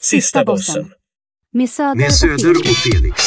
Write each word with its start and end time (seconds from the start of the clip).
Sista 0.00 0.44
bossen. 0.44 0.92
Med 1.52 1.70
Söder, 1.70 1.94
Med 1.94 2.06
och 2.06 2.12
Söder 2.12 2.38
Felix. 2.38 2.70
och 2.70 2.76
Felix. 2.76 3.22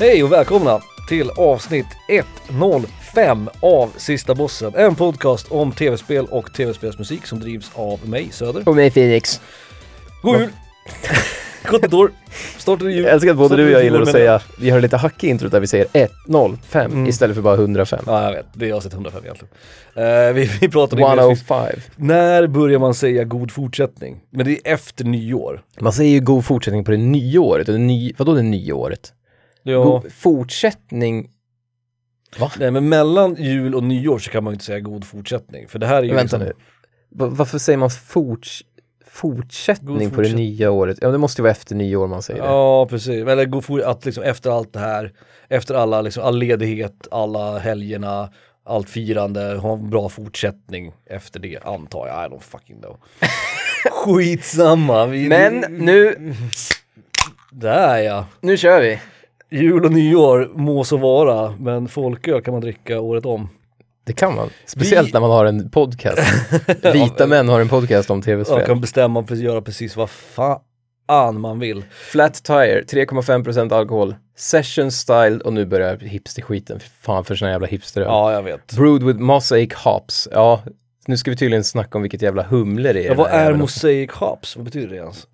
Hej 0.00 0.24
och 0.24 0.32
välkomna 0.32 0.80
till 1.08 1.30
avsnitt 1.30 1.86
105 2.08 3.03
av 3.60 3.92
Sista 3.96 4.34
Bossen. 4.34 4.72
En 4.76 4.94
podcast 4.94 5.52
om 5.52 5.72
tv-spel 5.72 6.26
och 6.30 6.52
tv-spelsmusik 6.52 7.26
som 7.26 7.40
drivs 7.40 7.70
av 7.74 8.08
mig, 8.08 8.28
Söder. 8.32 8.68
Och 8.68 8.76
mig 8.76 8.90
Felix. 8.90 9.40
God 10.22 10.40
jul! 10.40 10.48
Gott 11.70 11.82
nytt 11.82 11.92
år! 11.94 12.10
Startade 12.58 12.92
jul. 12.92 13.04
Jag 13.04 13.12
älskar 13.12 13.30
att 13.30 13.36
både 13.36 13.56
du 13.56 13.64
och 13.64 13.70
jag 13.70 13.84
gillar 13.84 14.00
att 14.02 14.10
säga, 14.10 14.40
vi 14.58 14.70
har 14.70 14.80
lite 14.80 14.96
hackig 14.96 15.30
intro 15.30 15.48
där 15.48 15.60
vi 15.60 15.66
säger 15.66 15.86
105 15.92 16.92
Mm. 16.92 17.06
istället 17.06 17.34
för 17.36 17.42
bara 17.42 17.54
105. 17.54 18.04
Ja, 18.06 18.24
jag 18.24 18.32
vet. 18.32 18.46
Det 18.52 18.68
är 18.68 18.72
avsnitt 18.74 18.92
105 18.94 19.22
egentligen. 19.24 19.54
Eh, 19.96 20.32
vi, 20.32 20.50
vi 20.60 20.68
pratade 20.68 21.02
inledningsvis. 21.02 21.50
105. 21.50 21.80
När 21.96 22.46
börjar 22.46 22.78
man 22.78 22.94
säga 22.94 23.24
god 23.24 23.50
fortsättning? 23.50 24.20
Men 24.30 24.46
det 24.46 24.52
är 24.52 24.72
efter 24.74 25.04
nyår. 25.04 25.62
Man 25.80 25.92
säger 25.92 26.10
ju 26.10 26.20
god 26.20 26.44
fortsättning 26.44 26.84
på 26.84 26.90
det 26.90 26.96
nya 26.96 27.40
året, 27.40 27.68
och 27.68 27.74
det 27.74 27.80
ny, 27.80 28.12
vadå 28.16 28.34
det 28.34 28.42
nya 28.42 28.74
året? 28.74 29.12
Ja. 29.62 29.82
God 29.84 30.12
fortsättning, 30.12 31.28
va? 32.38 32.50
Nej 32.58 32.70
men 32.70 32.88
mellan 32.88 33.34
jul 33.34 33.74
och 33.74 33.82
nyår 33.82 34.18
så 34.18 34.30
kan 34.30 34.44
man 34.44 34.50
ju 34.50 34.54
inte 34.54 34.64
säga 34.64 34.80
god 34.80 35.04
fortsättning. 35.04 35.68
För 35.68 35.78
det 35.78 35.86
här 35.86 35.96
är 35.96 36.02
ju 36.02 36.14
Vänta 36.14 36.22
liksom... 36.22 36.40
nu, 36.40 36.52
Va- 37.10 37.26
varför 37.26 37.58
säger 37.58 37.76
man 37.76 37.90
forts, 37.90 38.62
fortsättning 39.06 39.98
God 40.08 40.14
på 40.14 40.20
det 40.22 40.32
nya 40.34 40.70
året? 40.70 40.98
Ja 41.00 41.08
det 41.08 41.18
måste 41.18 41.40
ju 41.40 41.42
vara 41.42 41.50
efter 41.52 41.74
nyår 41.74 42.06
man 42.06 42.22
säger 42.22 42.40
det. 42.42 42.46
Ja 42.46 42.86
precis, 42.90 43.26
eller 43.26 43.44
gå 43.44 43.60
for, 43.62 43.80
att 43.82 44.04
liksom 44.04 44.24
efter 44.24 44.50
allt 44.50 44.72
det 44.72 44.78
här, 44.80 45.12
efter 45.48 45.74
alla 45.74 46.00
liksom, 46.02 46.22
all 46.24 46.38
ledighet, 46.38 47.08
alla 47.10 47.58
helgerna, 47.58 48.30
allt 48.66 48.90
firande, 48.90 49.40
ha 49.56 49.72
en 49.72 49.90
bra 49.90 50.08
fortsättning 50.08 50.92
efter 51.10 51.40
det 51.40 51.58
antar 51.64 52.06
jag, 52.06 52.26
I 52.26 52.28
don't 52.34 52.40
fucking 52.40 52.80
know. 52.80 52.96
Skitsamma. 53.90 55.06
Vi, 55.06 55.28
Men 55.28 55.64
nu, 55.68 56.32
Där 57.52 57.98
ja. 57.98 58.26
nu 58.40 58.56
kör 58.56 58.80
vi! 58.82 59.00
Jul 59.50 59.84
och 59.84 59.92
nyår 59.92 60.50
må 60.54 60.84
så 60.84 60.96
vara, 60.96 61.54
men 61.60 61.88
folköl 61.88 62.42
kan 62.42 62.52
man 62.54 62.60
dricka 62.60 63.00
året 63.00 63.26
om. 63.26 63.48
Det 64.06 64.12
kan 64.12 64.34
man, 64.34 64.50
speciellt 64.66 65.08
Vi- 65.08 65.12
när 65.12 65.20
man 65.20 65.30
har 65.30 65.44
en 65.44 65.70
podcast. 65.70 66.18
Vita 66.94 67.26
män 67.26 67.48
har 67.48 67.60
en 67.60 67.68
podcast 67.68 68.10
om 68.10 68.16
Man 68.16 68.22
tv-spel. 68.22 68.66
kan 68.66 68.80
bestämma 68.80 69.20
och 69.20 69.30
göra 69.30 69.62
precis 69.62 69.96
vad 69.96 70.10
fan 70.10 71.40
man 71.40 71.58
vill. 71.58 71.84
Flat 71.90 72.34
Tire, 72.44 72.82
3,5% 72.82 73.72
alkohol, 73.74 74.14
Session 74.36 74.90
Style 74.92 75.38
och 75.44 75.52
nu 75.52 75.66
börjar 75.66 75.96
hipster-skiten. 75.96 76.80
Fan 77.00 77.24
för 77.24 77.34
såna 77.34 77.50
jävla 77.50 77.66
hipsteröl. 77.66 78.06
Ja, 78.08 78.32
jag 78.32 78.42
vet. 78.42 78.72
Brewed 78.76 79.02
with 79.02 79.18
Mosaic 79.18 79.74
Hops. 79.74 80.28
Ja, 80.32 80.62
nu 81.06 81.16
ska 81.16 81.30
vi 81.30 81.36
tydligen 81.36 81.64
snacka 81.64 81.98
om 81.98 82.02
vilket 82.02 82.22
jävla 82.22 82.42
humle 82.42 82.92
det 82.92 83.00
är. 83.04 83.08
Ja, 83.08 83.14
vad 83.14 83.30
är 83.30 83.54
mosaic 83.54 84.10
hops? 84.10 84.56
Vad 84.56 84.64
betyder 84.64 84.88
det 84.88 84.96
ens? 84.96 85.26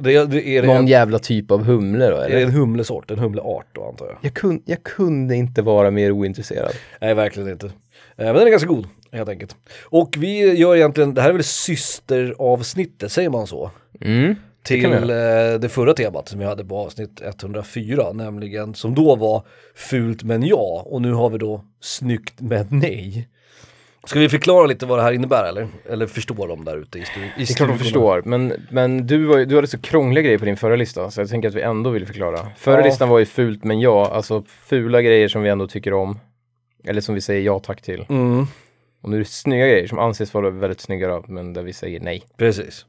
Det, 0.00 0.14
är- 0.16 0.26
det, 0.26 0.48
är, 0.48 0.62
det 0.62 0.68
Någon 0.68 0.76
en, 0.76 0.86
jävla 0.86 1.18
typ 1.18 1.50
av 1.50 1.64
humle 1.64 2.06
då 2.10 2.16
är 2.16 2.28
det 2.28 2.34
eller? 2.34 2.46
en 2.46 2.50
humlesort, 2.52 3.10
en 3.10 3.18
humleart 3.18 3.66
då 3.72 3.88
antar 3.88 4.06
jag? 4.06 4.16
Jag, 4.22 4.34
kun, 4.34 4.62
jag 4.64 4.82
kunde 4.82 5.36
inte 5.36 5.62
vara 5.62 5.90
mer 5.90 6.10
ointresserad. 6.12 6.72
Nej, 7.00 7.14
verkligen 7.14 7.48
inte. 7.48 7.66
Eh, 7.66 7.72
Men 8.16 8.34
den 8.34 8.46
är 8.46 8.50
ganska 8.50 8.68
god, 8.68 8.86
helt 9.12 9.28
enkelt. 9.28 9.56
Och 9.84 10.14
vi 10.18 10.54
gör 10.56 10.76
egentligen, 10.76 11.14
det 11.14 11.22
här 11.22 11.28
är 11.28 11.32
väl 11.34 11.44
systeravsnittet, 11.44 13.12
säger 13.12 13.30
man 13.30 13.46
så? 13.46 13.70
Mm. 14.00 14.34
Till 14.62 14.90
det, 14.90 15.58
det 15.58 15.68
förra 15.68 15.94
temat 15.94 16.28
som 16.28 16.38
vi 16.38 16.44
hade 16.44 16.64
på 16.64 16.76
avsnitt 16.78 17.20
104, 17.24 18.12
nämligen 18.12 18.74
som 18.74 18.94
då 18.94 19.16
var 19.16 19.42
fult 19.74 20.22
men 20.22 20.42
ja, 20.46 20.82
och 20.86 21.02
nu 21.02 21.12
har 21.12 21.30
vi 21.30 21.38
då 21.38 21.64
snyggt 21.80 22.34
men 22.40 22.66
nej. 22.70 23.28
Ska 24.08 24.18
vi 24.20 24.28
förklara 24.28 24.66
lite 24.66 24.86
vad 24.86 24.98
det 24.98 25.02
här 25.02 25.12
innebär 25.12 25.44
eller? 25.44 25.68
Eller 25.90 26.06
förstår 26.06 26.48
de 26.48 26.64
där 26.64 26.76
ute 26.76 26.98
i, 26.98 27.02
stu- 27.02 27.18
i 27.36 27.44
Det 27.44 27.50
är 27.50 27.54
klart 27.56 27.68
de 27.68 27.78
förstår, 27.78 28.22
men, 28.24 28.52
men 28.70 29.06
du, 29.06 29.24
var, 29.24 29.38
du 29.38 29.54
hade 29.54 29.66
så 29.66 29.78
krångliga 29.78 30.22
grejer 30.24 30.38
på 30.38 30.44
din 30.44 30.56
förra 30.56 30.76
lista 30.76 31.10
så 31.10 31.20
jag 31.20 31.28
tänker 31.28 31.48
att 31.48 31.54
vi 31.54 31.60
ändå 31.62 31.90
vill 31.90 32.06
förklara. 32.06 32.46
Förra 32.56 32.80
Ja. 32.80 32.84
listan 32.86 33.08
var 33.08 33.18
ju 33.18 33.26
fult 33.26 33.64
men 33.64 33.80
ja, 33.80 34.10
alltså 34.14 34.42
fula 34.66 35.02
grejer 35.02 35.28
som 35.28 35.42
vi 35.42 35.48
ändå 35.48 35.66
tycker 35.66 35.92
om. 35.92 36.18
Eller 36.84 37.00
som 37.00 37.14
vi 37.14 37.20
säger 37.20 37.42
ja 37.42 37.58
tack 37.58 37.82
till. 37.82 38.04
Mm, 38.08 38.46
Och 39.02 39.10
nu 39.10 39.16
är 39.16 39.20
det 39.20 39.28
snygga 39.28 39.66
grejer 39.68 39.86
som 39.86 39.98
anses 39.98 40.34
vara 40.34 40.50
väldigt 40.50 40.80
snygga 40.80 41.08
då, 41.08 41.24
men 41.28 41.52
där 41.52 41.62
vi 41.62 41.72
säger 41.72 42.00
nej. 42.00 42.22
precis. 42.36 42.84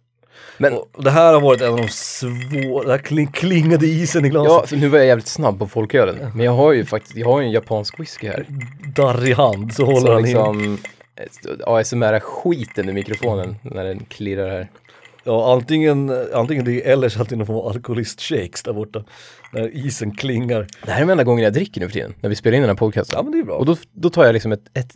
Men 0.57 0.73
Och 0.73 1.03
det 1.03 1.11
här 1.11 1.33
har 1.33 1.41
varit 1.41 1.61
en 1.61 1.71
av 1.71 1.77
de 1.77 1.87
svåra, 1.87 2.83
det 2.85 2.91
här 2.91 2.97
kling, 2.97 3.27
klingade 3.27 3.85
isen 3.85 4.25
i 4.25 4.29
glaset. 4.29 4.51
ja, 4.51 4.65
för 4.67 4.75
nu 4.75 4.87
var 4.87 4.97
jag 4.97 5.07
jävligt 5.07 5.27
snabb 5.27 5.59
på 5.59 5.67
folkölen. 5.67 6.31
Men 6.35 6.45
jag 6.45 6.51
har 6.51 6.73
ju 6.73 6.85
faktiskt, 6.85 7.15
jag 7.15 7.27
har 7.27 7.39
ju 7.41 7.45
en 7.45 7.51
japansk 7.51 7.99
whisky 7.99 8.27
här. 8.27 8.45
Darrig 8.95 9.33
hand 9.35 9.73
så 9.73 9.85
håller 9.85 10.25
Så 10.25 10.45
han 10.45 10.63
in. 10.65 10.77
ASMR 11.65 12.19
skiten 12.19 12.89
i 12.89 12.93
mikrofonen 12.93 13.55
när 13.61 13.83
den 13.83 13.99
klirrar 13.99 14.49
här. 14.49 14.69
Ja, 15.23 15.53
antingen, 15.53 16.11
antingen 16.33 16.65
det 16.65 16.89
eller 16.89 17.09
så 17.09 17.21
att 17.21 17.29
det 17.29 17.35
är 17.35 17.37
någon 17.37 17.47
form 17.47 17.57
av 17.57 17.75
alkoholist-shakes 17.75 18.65
där 18.65 18.73
borta. 18.73 19.03
När 19.53 19.85
isen 19.85 20.15
klingar. 20.15 20.67
Det 20.85 20.91
här 20.91 20.97
är 20.97 21.01
den 21.01 21.09
enda 21.09 21.23
gången 21.23 21.43
jag 21.43 21.53
dricker 21.53 21.81
nu 21.81 21.87
för 21.87 21.93
tiden, 21.93 22.13
när 22.21 22.29
vi 22.29 22.35
spelar 22.35 22.55
in 22.55 22.61
den 22.61 22.69
här 22.69 22.77
podcasten. 22.77 23.17
Ja 23.17 23.23
men 23.23 23.31
det 23.31 23.39
är 23.39 23.43
bra. 23.43 23.55
Och 23.55 23.65
då, 23.65 23.75
då 23.91 24.09
tar 24.09 24.25
jag 24.25 24.33
liksom 24.33 24.51
ett, 24.51 24.77
ett 24.77 24.91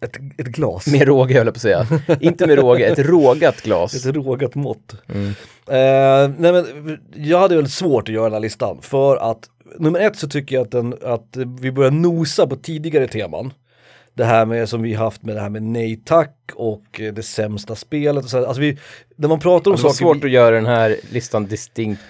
ett, 0.00 0.16
ett 0.38 0.46
glas. 0.46 0.86
med 0.86 1.02
råge 1.02 1.34
höll 1.34 1.46
jag 1.46 1.54
på 1.54 1.58
att 1.58 1.62
säga. 1.62 1.86
Inte 2.20 2.46
med 2.46 2.58
råge, 2.58 2.86
ett 2.86 2.98
rågat 2.98 3.62
glas. 3.62 4.06
Ett 4.06 4.14
rågat 4.14 4.54
mått. 4.54 4.94
Mm. 5.08 5.28
Eh, 5.66 6.34
nej 6.38 6.52
men 6.52 6.98
jag 7.14 7.38
hade 7.38 7.54
väldigt 7.54 7.72
svårt 7.72 8.08
att 8.08 8.14
göra 8.14 8.24
den 8.24 8.32
här 8.32 8.40
listan 8.40 8.78
för 8.82 9.16
att 9.30 9.50
nummer 9.78 10.00
ett 10.00 10.16
så 10.16 10.28
tycker 10.28 10.56
jag 10.56 10.64
att, 10.64 10.70
den, 10.70 10.94
att 11.02 11.36
vi 11.60 11.72
börjar 11.72 11.90
nosa 11.90 12.46
på 12.46 12.56
tidigare 12.56 13.08
teman. 13.08 13.52
Det 14.18 14.24
här 14.24 14.46
med 14.46 14.68
som 14.68 14.82
vi 14.82 14.94
haft 14.94 15.22
med 15.22 15.36
det 15.36 15.40
här 15.40 15.50
med 15.50 15.62
nej 15.62 16.00
tack 16.04 16.36
och 16.54 17.00
eh, 17.00 17.12
det 17.12 17.22
sämsta 17.22 17.76
spelet. 17.76 18.24
Och 18.24 18.30
så, 18.30 18.38
här. 18.38 18.44
alltså 18.44 18.60
vi, 18.60 18.78
när 19.16 19.28
man 19.28 19.40
pratar 19.40 19.70
om 19.70 19.76
Det 19.76 19.82
var 19.82 19.90
saker, 19.90 20.04
svårt 20.04 20.16
vi, 20.16 20.26
att 20.26 20.32
göra 20.32 20.56
den 20.56 20.66
här 20.66 20.96
listan 21.10 21.46
distinkt, 21.46 22.02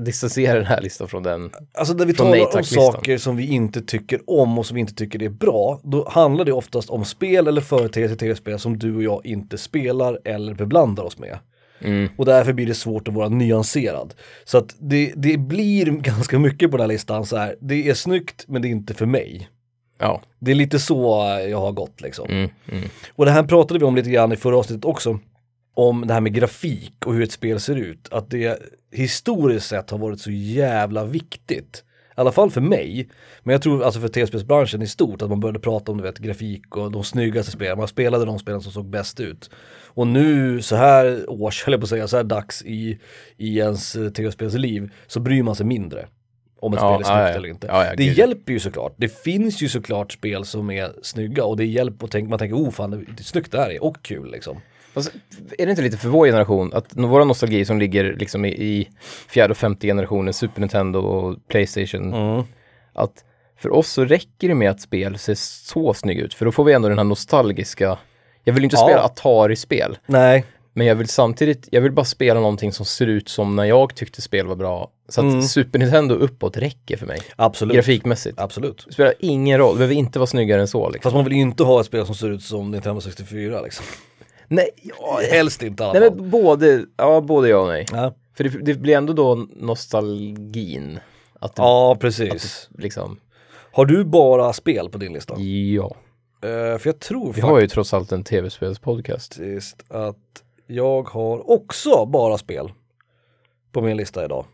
distansera 0.00 0.54
den 0.54 0.66
här 0.66 0.80
listan 0.80 1.08
från 1.08 1.22
den. 1.22 1.50
alltså 1.74 1.94
när 1.94 2.06
vi 2.06 2.14
talar 2.14 2.56
om 2.56 2.64
saker 2.64 3.18
som 3.18 3.36
vi 3.36 3.46
inte 3.46 3.82
tycker 3.82 4.20
om 4.26 4.58
och 4.58 4.66
som 4.66 4.74
vi 4.74 4.80
inte 4.80 4.94
tycker 4.94 5.22
är 5.22 5.28
bra, 5.28 5.80
då 5.84 6.08
handlar 6.08 6.44
det 6.44 6.52
oftast 6.52 6.90
om 6.90 7.04
spel 7.04 7.48
eller 7.48 7.60
företeelser 7.60 8.16
i 8.16 8.18
tv-spel 8.18 8.58
som 8.58 8.78
du 8.78 8.96
och 8.96 9.02
jag 9.02 9.26
inte 9.26 9.58
spelar 9.58 10.18
eller 10.24 10.54
beblandar 10.54 11.02
oss 11.02 11.18
med. 11.18 11.38
Mm. 11.80 12.08
Och 12.16 12.24
därför 12.24 12.52
blir 12.52 12.66
det 12.66 12.74
svårt 12.74 13.08
att 13.08 13.14
vara 13.14 13.28
nyanserad. 13.28 14.14
Så 14.44 14.58
att 14.58 14.76
det, 14.78 15.12
det 15.16 15.38
blir 15.38 15.86
ganska 15.86 16.38
mycket 16.38 16.70
på 16.70 16.76
den 16.76 16.84
här 16.84 16.88
listan 16.88 17.26
så 17.26 17.36
här. 17.36 17.56
det 17.60 17.88
är 17.88 17.94
snyggt 17.94 18.44
men 18.48 18.62
det 18.62 18.68
är 18.68 18.70
inte 18.70 18.94
för 18.94 19.06
mig. 19.06 19.48
Ja. 20.02 20.22
Det 20.38 20.50
är 20.50 20.54
lite 20.54 20.78
så 20.78 20.96
jag 21.48 21.60
har 21.60 21.72
gått 21.72 22.00
liksom. 22.00 22.30
Mm. 22.30 22.50
Mm. 22.72 22.88
Och 23.14 23.24
det 23.24 23.30
här 23.30 23.42
pratade 23.42 23.80
vi 23.80 23.86
om 23.86 23.96
lite 23.96 24.10
grann 24.10 24.32
i 24.32 24.36
förra 24.36 24.56
avsnittet 24.56 24.84
också. 24.84 25.18
Om 25.74 26.06
det 26.06 26.14
här 26.14 26.20
med 26.20 26.34
grafik 26.34 27.06
och 27.06 27.14
hur 27.14 27.22
ett 27.22 27.32
spel 27.32 27.60
ser 27.60 27.76
ut. 27.76 28.08
Att 28.12 28.30
det 28.30 28.58
historiskt 28.92 29.66
sett 29.66 29.90
har 29.90 29.98
varit 29.98 30.20
så 30.20 30.30
jävla 30.30 31.04
viktigt. 31.04 31.84
I 32.16 32.20
alla 32.20 32.32
fall 32.32 32.50
för 32.50 32.60
mig. 32.60 33.08
Men 33.42 33.52
jag 33.52 33.62
tror 33.62 33.84
alltså 33.84 34.00
för 34.00 34.08
tv-spelsbranschen 34.08 34.82
i 34.82 34.86
stort 34.86 35.22
att 35.22 35.28
man 35.28 35.40
började 35.40 35.60
prata 35.60 35.92
om 35.92 35.98
du 35.98 36.04
vet, 36.04 36.18
grafik 36.18 36.76
och 36.76 36.92
de 36.92 37.04
snyggaste 37.04 37.52
spelen. 37.52 37.78
Man 37.78 37.88
spelade 37.88 38.24
de 38.24 38.38
spelen 38.38 38.60
som 38.60 38.72
såg 38.72 38.86
bäst 38.86 39.20
ut. 39.20 39.50
Och 39.86 40.06
nu 40.06 40.62
så 40.62 40.76
här 40.76 41.30
års, 41.30 41.64
höll 41.64 41.72
jag 41.72 41.80
på 41.80 41.84
att 41.84 41.90
säga, 41.90 42.08
så 42.08 42.16
här 42.16 42.24
dags 42.24 42.62
i, 42.62 42.98
i 43.36 43.58
ens 43.58 43.96
eh, 43.96 44.10
tv-spelsliv 44.10 44.90
så 45.06 45.20
bryr 45.20 45.42
man 45.42 45.56
sig 45.56 45.66
mindre. 45.66 46.06
Om 46.62 46.74
ett 46.74 46.80
Ja, 46.80 46.94
spel 46.94 47.00
är 47.00 47.04
snyggt 47.04 47.08
ja, 47.08 47.28
ja. 47.28 47.36
eller 47.36 47.48
inte. 47.48 47.94
Det 47.96 48.04
hjälper 48.04 48.52
ju 48.52 48.60
såklart. 48.60 48.94
Det 48.96 49.08
finns 49.22 49.62
ju 49.62 49.68
såklart 49.68 50.12
spel 50.12 50.44
som 50.44 50.70
är 50.70 50.92
snygga 51.02 51.44
och 51.44 51.56
det 51.56 51.64
hjälper 51.64 52.06
att 52.06 52.12
tänka, 52.12 52.30
man 52.30 52.38
tänker 52.38 52.56
oh 52.56 52.70
fan 52.70 52.90
det 52.90 52.96
är 52.96 53.24
snyggt 53.24 53.52
det 53.52 53.58
här 53.58 53.70
är 53.70 53.84
och 53.84 54.02
kul 54.02 54.30
liksom. 54.30 54.60
Alltså, 54.94 55.10
är 55.58 55.66
det 55.66 55.70
inte 55.70 55.82
lite 55.82 55.96
för 55.96 56.08
vår 56.08 56.26
generation 56.26 56.72
att 56.74 56.96
våra 56.96 57.24
nostalgi 57.24 57.64
som 57.64 57.78
ligger 57.78 58.16
liksom 58.16 58.44
i, 58.44 58.48
i 58.48 58.88
fjärde 59.28 59.50
och 59.50 59.56
femte 59.56 59.86
generationen, 59.86 60.34
Super 60.34 60.60
Nintendo 60.60 60.98
och 60.98 61.48
Playstation, 61.48 62.44
att 62.92 63.24
för 63.56 63.74
oss 63.74 63.88
så 63.88 64.04
räcker 64.04 64.48
det 64.48 64.54
med 64.54 64.70
att 64.70 64.80
spel 64.80 65.18
ser 65.18 65.34
så 65.34 65.94
snygg 65.94 66.18
ut, 66.18 66.34
för 66.34 66.44
då 66.44 66.52
får 66.52 66.64
vi 66.64 66.72
ändå 66.72 66.88
den 66.88 66.98
här 66.98 67.04
nostalgiska, 67.04 67.98
jag 68.44 68.54
vill 68.54 68.64
inte 68.64 68.76
Ja. 68.76 68.86
spela 68.86 69.02
Atari-spel, 69.02 69.98
Nej, 70.06 70.44
men 70.72 70.86
jag 70.86 70.94
vill 70.94 71.08
samtidigt, 71.08 71.68
jag 71.70 71.80
vill 71.80 71.92
bara 71.92 72.04
spela 72.04 72.40
någonting 72.40 72.72
som 72.72 72.86
ser 72.86 73.06
ut 73.06 73.28
som 73.28 73.56
när 73.56 73.64
jag 73.64 73.94
tyckte 73.94 74.22
spel 74.22 74.46
var 74.46 74.56
bra. 74.56 74.90
Så 75.08 75.20
att 75.20 75.24
Mm. 75.26 75.42
Super 75.42 75.78
Nintendo 75.78 76.14
uppåt 76.14 76.56
räcker 76.56 76.96
för 76.96 77.06
mig, 77.06 77.18
absolut. 77.36 77.74
grafikmässigt. 77.76 78.40
Absolut. 78.40 78.84
Det 78.86 78.92
spelar 78.92 79.14
ingen 79.18 79.58
roll, 79.58 79.74
det 79.74 79.78
behöver 79.78 79.94
inte 79.94 80.18
vara 80.18 80.26
snyggare 80.26 80.60
än 80.60 80.68
så 80.68 80.88
liksom. 80.90 81.02
Fast 81.02 81.14
man 81.14 81.24
vill 81.24 81.32
ju 81.34 81.40
inte 81.40 81.64
ha 81.64 81.80
ett 81.80 81.86
spel 81.86 82.06
som 82.06 82.14
ser 82.14 82.28
ut 82.30 82.42
som 82.42 82.70
Nintendo 82.70 83.00
64 83.00 83.60
liksom. 83.62 83.84
Nej, 84.48 84.68
ja, 84.82 85.20
Helst 85.30 85.62
inte 85.62 85.82
i 85.82 85.86
alla 85.86 86.00
nej 86.00 86.08
fall. 86.08 86.16
men 86.20 86.30
både, 86.30 86.84
ja 86.96 87.20
både 87.20 87.48
ja 87.48 87.58
och 87.58 87.68
nej. 87.68 87.86
Ja. 87.92 88.14
För 88.36 88.44
det, 88.44 88.50
det 88.64 88.74
blir 88.74 88.96
ändå 88.96 89.12
då 89.12 89.46
nostalgin. 89.56 90.98
Att 91.40 91.56
det, 91.56 91.62
ja, 91.62 91.92
att 91.92 92.00
precis. 92.00 92.68
det 92.70 92.82
liksom, 92.82 93.20
Har 93.72 93.86
du 93.86 94.04
bara 94.04 94.52
spel 94.52 94.88
på 94.88 94.98
din 94.98 95.12
lista? 95.12 95.40
ja. 95.40 95.96
Eh, 96.44 96.78
för 96.78 96.82
jag 96.84 96.98
tror 96.98 97.32
Vi 97.32 97.40
har 97.40 97.60
ju 97.60 97.68
trots 97.68 97.94
allt 97.94 98.12
en 98.12 98.24
tv-spelspodcast. 98.24 99.38
att 99.88 100.16
jag 100.66 101.08
har 101.08 101.50
också 101.50 102.06
bara 102.06 102.38
spel 102.38 102.72
på 103.72 103.80
min 103.80 103.96
lista 103.96 104.24
idag. 104.24 104.44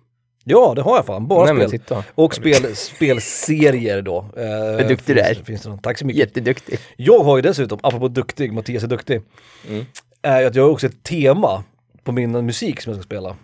Ja, 0.45 0.73
det 0.77 0.83
har 0.83 0.97
jag 0.97 1.07
fan. 1.07 1.27
Bara 1.27 1.53
Nej 1.53 1.69
spel. 1.69 2.03
Och 2.15 2.35
spel, 2.35 2.77
spelserier 2.77 4.03
då. 4.03 4.19
Eh, 4.37 4.77
Vad 4.77 4.89
duktig 4.89 5.17
du 5.17 5.21
är. 5.21 5.35
Finns 5.35 5.63
det 5.63 5.69
någon. 5.69 5.79
Tack 5.79 5.99
så 5.99 6.07
mycket. 6.07 6.21
Jätteduktig. 6.21 6.79
Jag 6.97 7.19
har 7.25 7.37
ju 7.37 7.43
dessutom, 7.43 7.79
apropå 7.83 8.09
duktig, 8.09 8.53
Mattias 8.53 8.83
är 8.83 8.87
duktig, 8.89 9.23
Mm. 9.69 9.85
är 10.23 10.41
ju 10.41 10.47
att 10.47 10.55
jag 10.55 10.63
har 10.63 10.71
också 10.71 10.87
ett 10.87 11.03
tema 11.03 11.65
på 12.05 12.13
min 12.13 12.47
musik 12.47 12.81
som 12.81 12.93
jag 12.93 13.03
ska 13.03 13.07
spela. 13.07 13.37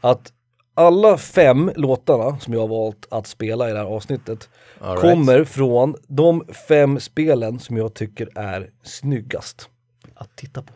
Att 0.00 0.32
alla 0.74 1.16
fem 1.18 1.72
låtarna 1.76 2.38
som 2.38 2.54
jag 2.54 2.60
har 2.60 2.68
valt 2.68 3.06
att 3.10 3.26
spela 3.26 3.68
i 3.68 3.72
det 3.72 3.78
här 3.78 3.86
avsnittet 3.86 4.48
right. 4.80 5.00
kommer 5.00 5.44
från 5.44 5.96
de 6.08 6.44
fem 6.68 7.00
spelen 7.00 7.58
som 7.58 7.76
jag 7.76 7.94
tycker 7.94 8.28
är 8.34 8.70
snyggast 8.82 9.68
att 10.14 10.36
titta 10.36 10.62
på. 10.62 10.72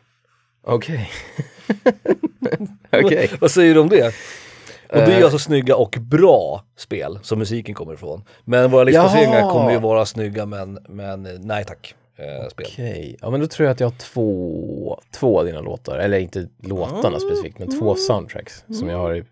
Okej. 0.67 1.11
Okej. 2.93 3.31
Vad 3.41 3.51
säger 3.51 3.75
du 3.75 3.81
om 3.81 3.89
det? 3.89 4.07
Och 4.89 5.01
det 5.01 5.03
är 5.03 5.11
ju 5.11 5.19
Eh. 5.19 5.23
alltså 5.25 5.39
snygga 5.39 5.77
och 5.77 5.97
bra 6.01 6.65
spel 6.77 7.19
som 7.23 7.39
musiken 7.39 7.75
kommer 7.75 7.95
ifrån. 7.95 8.25
Men 8.45 8.71
våra 8.71 8.85
listplaceringar 8.85 9.51
kommer 9.51 9.71
ju 9.73 9.79
vara 9.79 10.07
snygga 10.07 10.47
men, 10.47 10.79
men 10.89 11.23
nej 11.41 11.65
tack. 11.65 11.95
Eh, 12.17 12.49
spel. 12.49 12.67
Okej, 12.69 13.17
ja 13.21 13.31
men 13.31 13.41
då 13.41 13.47
tror 13.47 13.67
jag 13.67 13.73
att 13.75 13.81
jag 13.81 13.87
har 13.87 13.99
två, 13.99 15.01
två 15.11 15.39
av 15.39 15.45
dina 15.47 15.61
låtar, 15.61 15.99
eller 15.99 16.19
inte 16.19 16.49
låtarna 16.63 17.19
specifikt, 17.21 17.59
men 17.59 17.79
två 17.81 17.95
soundtracks 17.95 18.65
som 18.81 18.89
jag 18.89 18.99
har 18.99 19.15
i... 19.15 19.25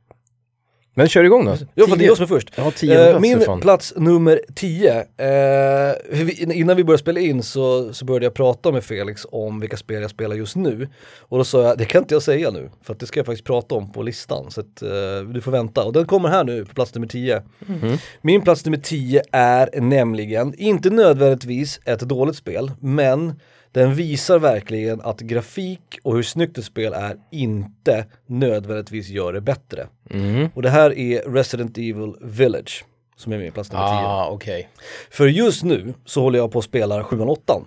Men 0.94 1.08
kör 1.08 1.24
igång 1.24 1.44
då! 1.44 1.56
Ja 1.74 1.86
för 1.86 1.96
det 1.96 2.04
är 2.04 2.06
jag 2.06 2.16
som 2.16 2.24
är 2.24 2.28
först. 2.28 2.50
Jag 2.56 2.64
har 2.64 2.70
tio 2.70 3.10
Eh, 3.14 3.20
min 3.20 3.40
fan. 3.40 3.60
plats 3.60 3.92
nummer 3.96 4.40
10. 4.54 4.90
Eh, 5.16 6.58
innan 6.58 6.76
vi 6.76 6.84
började 6.84 6.98
spela 7.02 7.20
in 7.20 7.42
så, 7.42 7.92
så 7.94 8.04
började 8.04 8.26
jag 8.26 8.34
prata 8.34 8.72
med 8.72 8.84
Felix 8.84 9.26
om 9.30 9.60
vilka 9.60 9.76
spel 9.76 10.02
jag 10.02 10.10
spelar 10.10 10.36
just 10.36 10.56
nu. 10.56 10.88
Och 11.18 11.38
då 11.38 11.44
sa 11.44 11.62
jag, 11.62 11.78
det 11.78 11.84
kan 11.84 12.02
inte 12.02 12.14
jag 12.14 12.22
säga 12.22 12.50
nu, 12.50 12.70
för 12.82 12.92
att 12.92 13.00
det 13.00 13.06
ska 13.06 13.18
jag 13.18 13.26
faktiskt 13.26 13.46
prata 13.46 13.74
om 13.74 13.92
på 13.92 14.02
listan. 14.02 14.50
Så 14.50 14.60
att, 14.60 14.82
eh, 14.82 14.88
du 15.34 15.40
får 15.40 15.52
vänta. 15.52 15.84
Och 15.84 15.92
den 15.92 16.06
kommer 16.06 16.28
här 16.28 16.44
nu 16.44 16.64
på 16.64 16.74
plats 16.74 16.94
nummer 16.94 17.08
10. 17.08 17.42
Mhm. 17.66 17.98
Min 18.22 18.42
plats 18.42 18.64
nummer 18.64 18.78
10 18.78 19.22
är 19.32 19.80
nämligen, 19.80 20.54
inte 20.58 20.90
nödvändigtvis 20.90 21.80
ett 21.84 22.00
dåligt 22.00 22.36
spel, 22.36 22.70
men 22.80 23.32
den 23.72 23.94
visar 23.94 24.38
verkligen 24.38 25.00
att 25.00 25.20
grafik 25.20 25.98
och 26.02 26.14
hur 26.16 26.22
snyggt 26.22 26.58
ett 26.58 26.64
spel 26.64 26.92
är 26.92 27.16
inte 27.30 28.06
nödvändigtvis 28.26 29.08
gör 29.08 29.32
det 29.32 29.40
bättre. 29.40 29.86
Mm. 30.10 30.48
Och 30.54 30.62
det 30.62 30.70
här 30.70 30.98
är 30.98 31.32
Resident 31.32 31.78
Evil 31.78 32.14
Village, 32.20 32.84
som 33.16 33.32
är 33.32 33.38
min 33.38 33.52
plats 33.52 33.72
nummer 33.72 33.86
10. 33.86 33.94
Ah, 33.94 34.28
okej. 34.30 34.68
För 35.10 35.26
just 35.26 35.62
nu 35.64 35.94
så 36.04 36.20
håller 36.20 36.38
jag 36.38 36.52
på 36.52 36.58
att 36.58 36.64
spela 36.64 37.04
7 37.04 37.20
8 37.20 37.60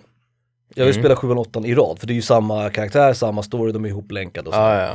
Jag 0.74 0.84
vill 0.84 0.94
Mm. 0.94 1.02
spela 1.02 1.16
7 1.16 1.30
8 1.30 1.60
i 1.66 1.74
rad, 1.74 1.98
för 1.98 2.06
det 2.06 2.12
är 2.12 2.14
ju 2.14 2.22
samma 2.22 2.70
karaktär, 2.70 3.12
samma 3.12 3.42
story, 3.42 3.72
de 3.72 3.84
är 3.84 3.88
ihoplänkade 3.88 4.48
och 4.48 4.54
så. 4.54 4.60
Ah, 4.60 4.82
ja. 4.82 4.94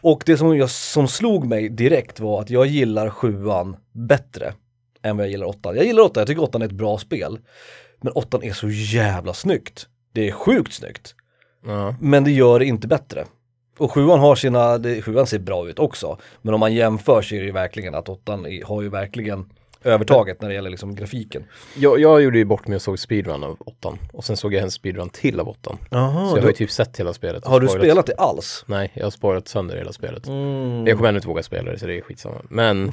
Och 0.00 0.22
det 0.26 0.36
som, 0.36 0.56
jag, 0.56 0.70
som 0.70 1.08
slog 1.08 1.46
mig 1.46 1.68
direkt 1.68 2.20
var 2.20 2.40
att 2.40 2.50
jag 2.50 2.66
gillar 2.66 3.10
7 3.10 3.38
bättre 3.92 4.54
än 5.02 5.16
vad 5.16 5.26
jag 5.26 5.30
gillar 5.30 5.46
8 5.46 5.74
Jag 5.76 5.84
gillar 5.84 6.02
8, 6.02 6.20
jag 6.20 6.26
tycker 6.26 6.42
8 6.42 6.58
är 6.58 6.64
ett 6.64 6.72
bra 6.72 6.98
spel. 6.98 7.38
Men 8.00 8.12
8 8.12 8.38
är 8.42 8.52
så 8.52 8.68
jävla 8.70 9.34
snyggt. 9.34 9.86
Det 10.12 10.28
är 10.28 10.32
sjukt 10.32 10.72
snyggt. 10.72 11.14
ja. 11.66 11.94
Men 12.00 12.24
det 12.24 12.30
gör 12.30 12.58
det 12.58 12.64
inte 12.64 12.88
bättre. 12.88 13.24
Och 13.78 13.92
sjuan 13.92 14.20
har 14.20 14.34
sina, 14.34 14.78
det, 14.78 15.02
sjuan 15.02 15.26
ser 15.26 15.38
bra 15.38 15.68
ut 15.68 15.78
också. 15.78 16.18
Men 16.42 16.54
om 16.54 16.60
man 16.60 16.74
jämför 16.74 17.22
så 17.22 17.34
är 17.34 17.40
det 17.40 17.46
ju 17.46 17.52
verkligen 17.52 17.94
att 17.94 18.08
åttan 18.08 18.46
har 18.64 18.82
ju 18.82 18.88
verkligen 18.88 19.46
övertaget 19.84 20.40
när 20.40 20.48
det 20.48 20.54
gäller 20.54 20.70
liksom 20.70 20.94
grafiken. 20.94 21.44
Jag, 21.76 22.00
jag 22.00 22.22
gjorde 22.22 22.38
ju 22.38 22.44
bort 22.44 22.66
mig 22.68 22.76
och 22.76 22.82
såg 22.82 22.98
speedrun 22.98 23.44
av 23.44 23.56
åttan, 23.60 23.98
och 24.12 24.24
sen 24.24 24.36
såg 24.36 24.54
jag 24.54 24.62
en 24.62 24.70
speedrun 24.70 25.08
till 25.10 25.40
av 25.40 25.48
åttan. 25.48 25.78
Jaha, 25.90 26.30
Så 26.30 26.36
jag 26.36 26.42
har 26.42 26.48
ju 26.48 26.54
typ 26.54 26.70
sett 26.70 27.00
hela 27.00 27.12
spelet. 27.12 27.46
har 27.46 27.60
du 27.60 27.68
spelat 27.68 28.06
det 28.06 28.14
alls? 28.14 28.64
Nej, 28.66 28.90
jag 28.94 29.04
har 29.04 29.10
sparat 29.10 29.48
sönder 29.48 29.76
hela 29.76 29.92
spelet. 29.92 30.26
Mm. 30.26 30.86
Jag 30.86 30.96
kommer 30.96 31.08
ändå 31.08 31.18
inte 31.18 31.28
våga 31.28 31.42
spela 31.42 31.72
det, 31.72 31.78
så 31.78 31.86
det 31.86 31.98
är 31.98 32.00
skitsamma. 32.00 32.36
Men, 32.48 32.92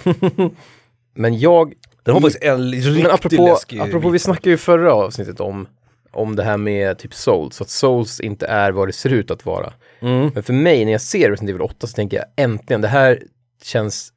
men 1.14 1.40
jag 1.40 1.74
Den 2.04 2.14
har 2.14 2.22
faktiskt 2.22 2.44
en 2.44 2.72
riktigt 2.72 3.32
läskig 3.32 3.80
apropå 3.80 4.10
vi 4.10 4.20
snackade 4.20 4.50
ju 4.50 4.58
förra 4.58 4.94
avsnittet 4.94 5.40
om, 5.40 5.68
om 6.12 6.36
det 6.36 6.44
här 6.44 6.58
med 6.58 6.98
typ 6.98 7.14
Souls, 7.14 7.62
att 7.62 7.70
Souls 7.70 8.20
inte 8.20 8.48
är 8.48 8.72
vad 8.72 8.88
det 8.88 8.94
ser 8.94 9.10
ut 9.14 9.32
att 9.32 9.46
vara. 9.46 9.74
Mm. 10.00 10.32
Men 10.34 10.44
för 10.44 10.54
mig, 10.54 10.86
när 10.86 10.92
jag 10.92 11.02
ser 11.02 11.30
Resident 11.30 11.50
Evil 11.50 11.62
8 11.62 11.88
så 11.88 11.94
tänker 11.96 12.18
jag 12.18 12.26
äntligen, 12.46 12.82
det 12.82 12.88
här 12.88 13.24
känns 13.64 14.10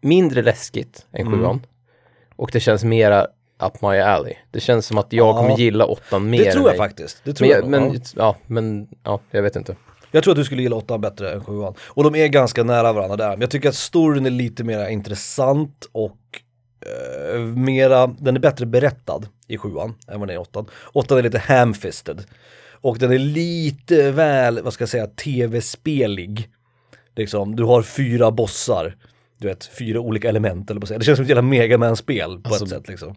mindre 0.00 0.42
läskigt 0.42 1.06
än 1.12 1.26
Mm. 1.26 1.38
sjuan. 1.38 1.66
Och 2.36 2.50
det 2.52 2.60
känns 2.60 2.84
mera 2.84 3.26
up 3.62 3.82
my 3.82 3.98
alley. 3.98 4.34
Det 4.50 4.60
känns 4.60 4.86
som 4.86 4.98
att 4.98 5.12
jag 5.12 5.26
Ja. 5.28 5.40
kommer 5.40 5.56
gilla 5.56 5.86
åttan 5.86 6.30
mer 6.30 6.44
Det 6.44 6.52
tror 6.52 6.64
jag 6.64 6.72
dig. 6.72 6.78
faktiskt. 6.78 7.20
Det 7.24 7.32
tror 7.32 7.48
Men, 7.48 7.54
jag, 7.56 7.64
jag, 7.64 7.70
men, 7.70 7.92
ja. 7.94 8.00
ja. 8.16 8.36
men, 8.46 8.88
ja, 9.02 9.20
jag 9.30 9.42
vet 9.42 9.56
inte. 9.56 9.76
jag 10.10 10.24
tror 10.24 10.32
att 10.32 10.38
du 10.38 10.44
skulle 10.44 10.62
gilla 10.62 10.76
åttan 10.76 11.00
bättre 11.00 11.32
än 11.32 11.44
sjuan. 11.44 11.74
Och 11.80 12.04
de 12.04 12.14
är 12.14 12.28
ganska 12.28 12.62
nära 12.62 12.92
varandra 12.92 13.16
där. 13.16 13.30
Men 13.30 13.40
jag 13.40 13.50
tycker 13.50 13.68
att 13.68 13.74
storyn 13.74 14.26
är 14.26 14.30
lite 14.30 14.64
mer 14.64 14.88
intressant 14.88 15.88
och 15.92 16.16
eh, 16.80 17.40
mera, 17.40 18.06
den 18.06 18.36
är 18.36 18.40
bättre 18.40 18.66
berättad 18.66 19.22
i 19.48 19.58
sjuan 19.58 19.94
än 20.08 20.20
vad 20.20 20.28
den 20.28 20.36
är 20.36 20.40
i 20.40 20.42
åttan. 20.42 20.66
Åttan 20.92 21.18
är 21.18 21.22
lite 21.22 21.38
hamfisted. 21.38 22.24
Och 22.80 22.98
den 22.98 23.12
är 23.12 23.18
lite 23.18 24.10
väl, 24.10 24.62
vad 24.62 24.72
ska 24.72 24.82
jag 24.82 24.88
säga, 24.88 25.06
tv-spelig. 25.06 26.48
Liksom, 27.16 27.56
du 27.56 27.64
har 27.64 27.82
fyra 27.82 28.30
bossar. 28.30 28.96
Du 29.38 29.48
vet, 29.48 29.64
fyra 29.64 30.00
olika 30.00 30.28
element 30.28 30.70
eller 30.70 30.80
vad 30.80 30.88
säga. 30.88 30.98
Det 30.98 31.04
känns 31.04 31.16
som 31.16 31.24
ett 31.24 31.28
jävla 31.28 31.42
Megaman-spel 31.42 32.40
på 32.42 32.48
Alltså, 32.48 32.64
ett 32.64 32.70
sätt 32.70 32.88
liksom. 32.88 33.14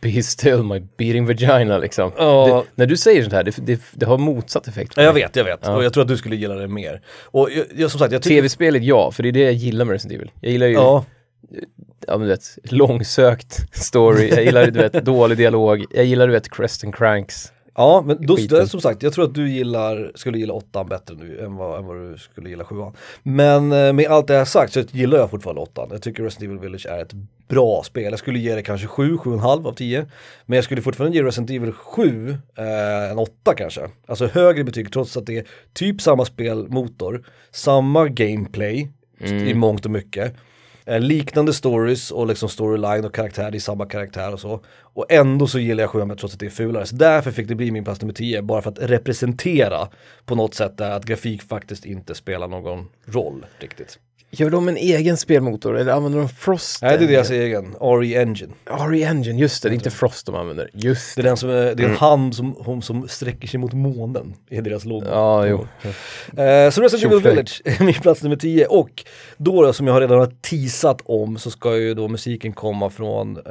Be 0.00 0.22
still 0.22 0.62
my 0.62 0.80
beating 0.80 1.26
vagina 1.26 1.78
liksom. 1.78 2.12
Ja. 2.16 2.64
Det, 2.66 2.82
när 2.82 2.86
du 2.86 2.96
säger 2.96 3.22
sånt 3.22 3.32
här, 3.32 3.44
det, 3.44 3.56
det, 3.66 3.80
det 3.92 4.06
har 4.06 4.18
motsatt 4.18 4.68
effekt. 4.68 4.92
Ja, 4.96 5.02
jag 5.02 5.12
vet, 5.12 5.36
jag 5.36 5.44
vet. 5.44 5.60
Ja. 5.62 5.76
Och 5.76 5.84
jag 5.84 5.92
tror 5.92 6.02
att 6.02 6.08
du 6.08 6.16
skulle 6.16 6.36
gilla 6.36 6.54
det 6.54 6.68
mer. 6.68 7.02
Och 7.24 7.50
jag, 7.50 7.66
jag, 7.76 7.90
som 7.90 8.00
sagt, 8.00 8.12
jag 8.12 8.22
tycker... 8.22 8.36
Tv-spelet 8.36 8.82
ja, 8.82 9.10
för 9.10 9.22
det 9.22 9.28
är 9.28 9.32
det 9.32 9.40
jag 9.40 9.52
gillar 9.52 9.84
med 9.84 9.92
Resident 9.92 10.16
Evil. 10.16 10.30
Jag 10.40 10.52
gillar 10.52 10.66
ju 10.66 10.72
Ja, 10.72 11.04
ja, 12.06 12.18
men 12.18 12.20
du 12.20 12.28
vet, 12.28 12.58
långsökt 12.62 13.76
story, 13.76 14.28
jag 14.28 14.44
gillar 14.44 14.66
du 14.66 14.80
vet, 14.80 15.04
dålig 15.04 15.38
dialog, 15.38 15.84
jag 15.90 16.04
gillar 16.04 16.26
du 16.26 16.32
vet, 16.32 16.50
crest 16.50 16.84
and 16.84 16.94
cranks. 16.94 17.52
Ja, 17.78 18.02
men 18.06 18.26
då, 18.26 18.36
Skiten. 18.36 18.68
som 18.68 18.80
sagt, 18.80 19.02
jag 19.02 19.12
tror 19.12 19.24
att 19.24 19.34
du 19.34 19.50
gillar, 19.50 20.12
skulle 20.14 20.38
gilla 20.38 20.52
åttan 20.52 20.88
bättre 20.88 21.14
nu 21.14 21.40
än 21.40 21.56
vad, 21.56 21.78
än 21.78 21.86
vad 21.86 21.96
du 21.96 22.18
skulle 22.18 22.50
gilla 22.50 22.64
sjuan. 22.64 22.92
Men 23.22 23.72
eh, 23.72 23.92
med 23.92 24.06
allt 24.06 24.26
det 24.26 24.34
har 24.34 24.44
sagt 24.44 24.72
så 24.72 24.80
gillar 24.80 25.18
jag 25.18 25.30
fortfarande 25.30 25.60
åttan. 25.62 25.88
Jag 25.90 26.02
tycker 26.02 26.22
Resident 26.22 26.50
Evil 26.50 26.58
Village 26.58 26.86
är 26.86 27.02
ett 27.02 27.12
bra 27.48 27.82
spel. 27.84 28.10
Jag 28.10 28.18
skulle 28.18 28.38
ge 28.38 28.54
det 28.54 28.62
kanske 28.62 28.86
7, 28.86 29.16
7,5 29.16 29.66
av 29.66 29.72
10. 29.72 30.06
Men 30.46 30.56
jag 30.56 30.64
skulle 30.64 30.82
fortfarande 30.82 31.16
ge 31.16 31.22
Resident 31.22 31.50
Evil 31.50 31.72
7 31.72 32.36
eh, 32.56 33.10
en 33.10 33.18
8 33.18 33.54
kanske. 33.56 33.88
Alltså 34.06 34.26
högre 34.26 34.64
betyg 34.64 34.92
trots 34.92 35.16
att 35.16 35.26
det 35.26 35.38
är 35.38 35.44
typ 35.72 36.00
samma 36.00 36.24
spelmotor, 36.24 37.24
samma 37.50 38.08
gameplay 38.08 38.90
i 39.20 39.54
mångt 39.54 39.84
och 39.84 39.90
mycket. 39.90 40.34
Eh, 40.88 41.00
liknande 41.00 41.52
stories 41.52 42.10
och 42.10 42.26
liksom 42.26 42.48
storyline 42.48 43.04
och 43.04 43.14
karaktär, 43.14 43.50
det 43.50 43.58
är 43.58 43.60
samma 43.60 43.86
karaktär 43.86 44.32
och 44.32 44.40
så. 44.40 44.60
Och 44.80 45.12
ändå 45.12 45.46
så 45.46 45.58
gillar 45.58 45.82
jag 45.82 45.90
7 45.90 46.00
trots 46.16 46.34
att 46.34 46.40
det 46.40 46.46
är 46.46 46.50
fulare. 46.50 46.86
Så 46.86 46.96
därför 46.96 47.30
fick 47.30 47.48
det 47.48 47.54
bli 47.54 47.70
min 47.70 47.84
plats 47.84 48.00
nummer 48.00 48.14
10, 48.14 48.42
bara 48.42 48.62
för 48.62 48.70
att 48.70 48.78
representera 48.80 49.88
på 50.24 50.34
något 50.34 50.54
sätt 50.54 50.80
att 50.80 51.04
grafik 51.04 51.42
faktiskt 51.42 51.84
inte 51.84 52.14
spelar 52.14 52.48
någon 52.48 52.88
roll 53.04 53.46
riktigt. 53.58 53.98
Gör 54.30 54.50
de 54.50 54.68
en 54.68 54.76
egen 54.76 55.16
spelmotor 55.16 55.78
eller 55.78 55.92
använder 55.92 56.18
de 56.18 56.28
Frost? 56.28 56.82
Nej, 56.82 56.98
det 56.98 57.04
är 57.04 57.08
deras 57.08 57.30
egen, 57.30 57.74
RE 57.80 58.22
Engine. 58.22 58.52
RE 58.66 59.04
Engine, 59.04 59.38
just 59.38 59.62
det, 59.62 59.68
det 59.68 59.72
är 59.72 59.74
inte 59.74 59.90
Frost 59.90 60.26
de 60.26 60.34
använder. 60.34 60.70
Just 60.72 61.16
Det 61.16 61.22
är 61.22 61.24
den 61.24 61.36
som 61.36 61.50
är, 61.50 61.74
det 61.74 61.82
är 61.82 61.88
en 61.88 61.96
hand 61.96 62.34
som, 62.34 62.56
hon 62.58 62.82
som 62.82 63.08
sträcker 63.08 63.48
sig 63.48 63.60
mot 63.60 63.72
månen, 63.72 64.34
är 64.50 64.62
deras 64.62 64.84
logo. 64.84 65.06
Ja, 65.10 65.46
jo. 65.46 65.66
Eh, 66.42 66.70
så 66.70 66.82
Resident 66.82 67.12
Evil. 67.12 67.30
Village 67.30 67.62
är 67.64 67.84
min 67.84 67.94
plats 67.94 68.22
nummer 68.22 68.36
10 68.36 68.66
och 68.66 69.04
då, 69.36 69.62
då 69.62 69.72
som 69.72 69.86
jag 69.86 70.02
redan 70.02 70.18
har 70.18 70.32
teasat 70.40 71.02
om 71.04 71.38
så 71.38 71.50
ska 71.50 71.76
ju 71.76 71.94
då 71.94 72.08
musiken 72.08 72.52
komma 72.52 72.90
från 72.90 73.36
eh, 73.36 73.42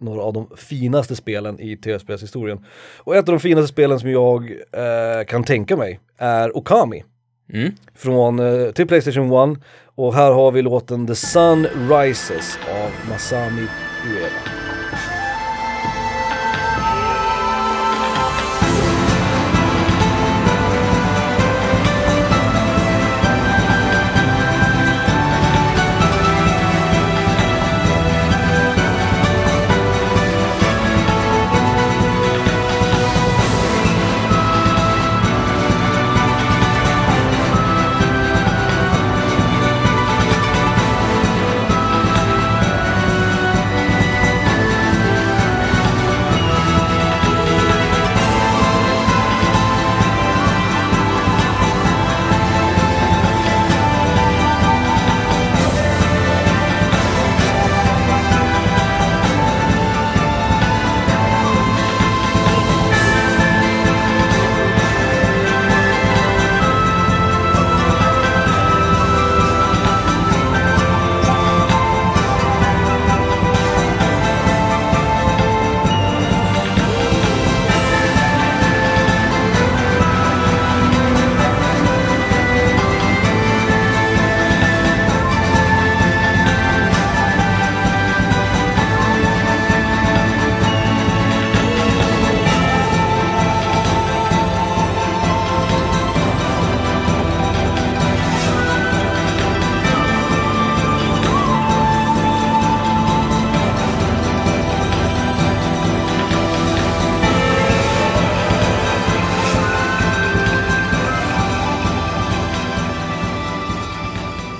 några 0.00 0.22
av 0.22 0.32
de 0.32 0.48
finaste 0.56 1.16
spelen 1.16 1.60
i 1.60 1.76
tv-spelshistorien. 1.76 2.64
Och 2.98 3.16
ett 3.16 3.28
av 3.28 3.34
de 3.34 3.40
finaste 3.40 3.72
spelen 3.72 4.00
som 4.00 4.10
jag 4.10 4.50
eh, 4.50 5.24
kan 5.26 5.44
tänka 5.44 5.76
mig 5.76 6.00
är 6.18 6.56
Okami. 6.56 7.04
Mm. 7.52 7.72
Från, 7.94 8.38
eh, 8.38 8.70
till 8.70 8.86
Playstation 8.86 9.52
1 9.52 9.58
och 9.96 10.14
här 10.14 10.32
har 10.32 10.52
vi 10.52 10.62
låten 10.62 11.06
The 11.06 11.14
Sun 11.14 11.66
Rises 11.66 12.58
av 12.70 13.10
Masami 13.10 13.66
Ueda. 14.06 14.63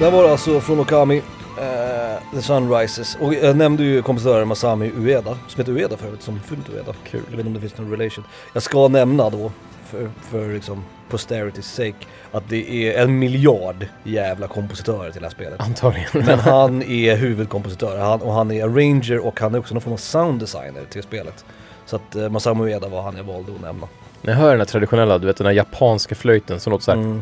Där 0.04 0.10
var 0.10 0.22
det 0.22 0.30
alltså 0.30 0.60
från 0.60 0.80
Okami, 0.80 1.16
eh, 1.58 2.36
The 2.36 2.42
Sunrises. 2.42 3.16
Och 3.20 3.34
jag 3.34 3.56
nämnde 3.56 3.84
ju 3.84 4.02
kompositören 4.02 4.48
Masami 4.48 4.92
Ueda, 4.98 5.38
som 5.48 5.60
heter 5.60 5.72
Ueda 5.72 5.96
förut, 5.96 6.22
som 6.22 6.40
fyllt 6.40 6.68
Ueda. 6.68 6.92
Kul. 7.10 7.20
Jag 7.30 7.36
vet 7.36 7.46
inte 7.46 7.46
om 7.46 7.54
det 7.54 7.60
finns 7.60 7.78
någon 7.78 7.90
relation. 7.90 8.24
Jag 8.52 8.62
ska 8.62 8.88
nämna 8.88 9.30
då, 9.30 9.52
för, 9.86 10.10
för 10.30 10.54
liksom 10.54 10.84
posterity's 11.10 11.60
sake, 11.62 12.06
att 12.32 12.42
det 12.48 12.88
är 12.88 13.02
en 13.02 13.18
miljard 13.18 13.86
jävla 14.02 14.46
kompositörer 14.46 15.10
till 15.10 15.20
det 15.20 15.26
här 15.26 15.32
spelet. 15.34 15.60
Antagligen. 15.60 16.08
Men 16.12 16.38
han 16.38 16.82
är 16.82 17.16
huvudkompositör 17.16 17.98
han, 17.98 18.22
och 18.22 18.32
han 18.32 18.50
är 18.50 18.64
arranger 18.64 19.26
och 19.26 19.40
han 19.40 19.54
är 19.54 19.58
också 19.58 19.74
någon 19.74 19.80
form 19.80 19.92
av 19.92 19.96
sound 19.98 20.40
designer 20.40 20.82
till 20.90 21.02
spelet. 21.02 21.44
Så 21.86 21.96
att 21.96 22.16
eh, 22.16 22.28
Masamu 22.28 22.64
Ueda 22.64 22.88
var 22.88 23.02
han 23.02 23.16
jag 23.16 23.24
valde 23.24 23.52
att 23.52 23.60
nämna. 23.62 23.88
När 24.22 24.32
jag 24.32 24.40
hör 24.40 24.50
den 24.50 24.58
här 24.60 24.64
traditionella, 24.66 25.18
du 25.18 25.26
vet 25.26 25.36
den 25.36 25.46
här 25.46 25.54
japanska 25.54 26.14
flöjten 26.14 26.60
som 26.60 26.70
låter 26.70 26.84
såhär, 26.84 27.20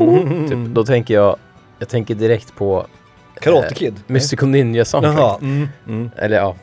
Mm. 0.00 0.48
typ, 0.48 0.74
då 0.74 0.84
tänker 0.84 1.14
jag, 1.14 1.36
jag 1.84 1.88
tänker 1.88 2.14
direkt 2.14 2.56
på 2.56 2.86
Karate 3.40 3.66
eh, 3.66 3.72
Kid? 3.72 3.94
Mystical 4.06 4.48
Ninja 4.48 4.84
soundtrack. 4.84 5.16
Jaha, 5.18 5.38
mm, 5.40 5.68
mm. 5.88 6.10
Eller 6.16 6.36
ja. 6.36 6.56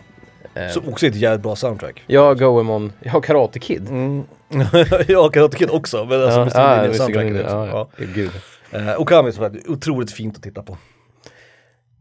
Eh, 0.53 0.67
Så 0.69 0.79
också 0.89 1.07
ett 1.07 1.15
jävligt 1.15 1.41
bra 1.43 1.55
soundtrack. 1.55 2.03
ja, 2.07 2.33
Goemon, 2.33 2.91
ja 2.99 3.21
Karate 3.21 3.59
Kid. 3.59 3.89
Mm. 3.89 4.23
ja, 5.07 5.29
Karate 5.29 5.57
Kid 5.57 5.69
också, 5.71 6.05
men 6.05 6.21
alltså 6.23 6.39
ja, 6.39 6.43
Mystical 6.43 6.65
ja, 6.65 6.81
Ninja 6.83 6.97
soundtracket 6.97 7.31
Ninja, 7.33 7.43
också. 7.43 7.55
ja, 7.55 7.89
ja. 7.97 8.05
Gud. 8.15 8.31
Eh, 8.71 9.01
Okami 9.01 9.31
som 9.31 9.43
är 9.43 9.51
otroligt 9.67 10.11
fint 10.11 10.37
att 10.37 10.43
titta 10.43 10.63
på. 10.63 10.77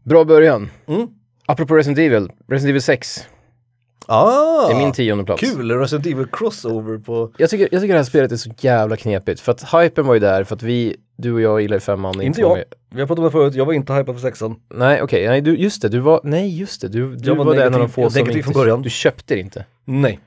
Bra 0.03 0.23
början. 0.25 0.69
Mm. 0.87 1.07
Apropå 1.45 1.75
Resident 1.75 1.99
Evil, 1.99 2.29
Resident 2.47 2.69
Evil 2.69 2.81
6 2.81 3.27
Ah! 4.07 4.71
är 4.71 4.75
min 4.75 4.91
tionde 4.91 5.23
plats. 5.23 5.41
Kul! 5.41 5.71
Resident 5.79 6.05
Evil 6.05 6.25
crossover 6.31 6.97
på... 6.97 7.31
Jag 7.37 7.49
tycker, 7.49 7.67
jag 7.71 7.81
tycker 7.81 7.93
det 7.93 7.99
här 7.99 8.03
spelet 8.03 8.31
är 8.31 8.35
så 8.35 8.49
jävla 8.59 8.97
knepigt, 8.97 9.39
för 9.41 9.51
att 9.51 9.73
hypen 9.73 10.05
var 10.07 10.13
ju 10.13 10.19
där 10.19 10.43
för 10.43 10.55
att 10.55 10.63
vi, 10.63 10.95
du 11.21 11.33
och 11.33 11.41
jag 11.41 11.61
gillar 11.61 11.79
femman. 11.79 12.21
Inte 12.21 12.41
jag. 12.41 12.63
Vi 12.89 12.99
har 12.99 13.07
pratat 13.07 13.19
om 13.19 13.25
det 13.25 13.31
förut, 13.31 13.55
jag 13.55 13.65
var 13.65 13.73
inte 13.73 13.93
hypad 13.93 14.15
för 14.15 14.21
sexan. 14.21 14.55
Nej 14.69 15.01
okej, 15.01 15.27
nej 15.27 15.41
du, 15.41 15.55
just 15.57 15.81
det, 15.81 15.89
du 15.89 15.99
var, 15.99 16.21
nej 16.23 16.59
just 16.59 16.81
det, 16.81 16.87
du, 16.87 17.15
du 17.15 17.29
Jag 17.29 17.35
var, 17.35 17.45
var 17.45 17.55
den 17.55 17.65
av 17.65 17.71
de 17.71 17.77
negativ- 17.77 17.93
få 17.93 18.01
jag 18.01 18.11
som 18.11 18.19
negativ 18.19 18.37
inte, 18.37 18.43
från 18.53 18.61
början. 18.63 18.81
du 18.81 18.89
köpte 18.89 19.33
det 19.35 19.39
inte. 19.39 19.65
Nej. 19.85 20.19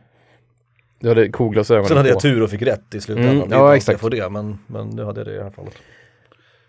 Du 1.00 1.08
hade 1.08 1.28
koglasögonen 1.28 1.88
Sen 1.88 1.96
hade 1.96 2.08
på. 2.08 2.14
jag 2.14 2.22
tur 2.22 2.42
och 2.42 2.50
fick 2.50 2.62
rätt 2.62 2.94
i 2.94 3.00
slutändan. 3.00 3.36
Mm, 3.36 3.48
det 3.48 3.54
är 3.54 3.58
ja, 3.58 3.66
inte 3.66 3.76
exakt. 3.76 3.92
Jag 3.94 4.00
får 4.00 4.10
det, 4.10 4.28
men, 4.30 4.58
men 4.66 4.88
nu 4.88 5.04
hade 5.04 5.20
jag 5.20 5.26
det 5.26 5.34
i 5.36 5.42
här 5.42 5.50
fallet. 5.50 5.74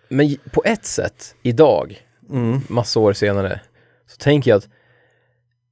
Men 0.09 0.27
j- 0.27 0.39
på 0.51 0.61
ett 0.65 0.85
sätt, 0.85 1.35
idag, 1.41 1.97
Mm. 2.31 2.59
massa 2.67 2.99
år 2.99 3.13
senare, 3.13 3.59
så 4.07 4.17
tänker 4.17 4.51
jag 4.51 4.57
att 4.57 4.67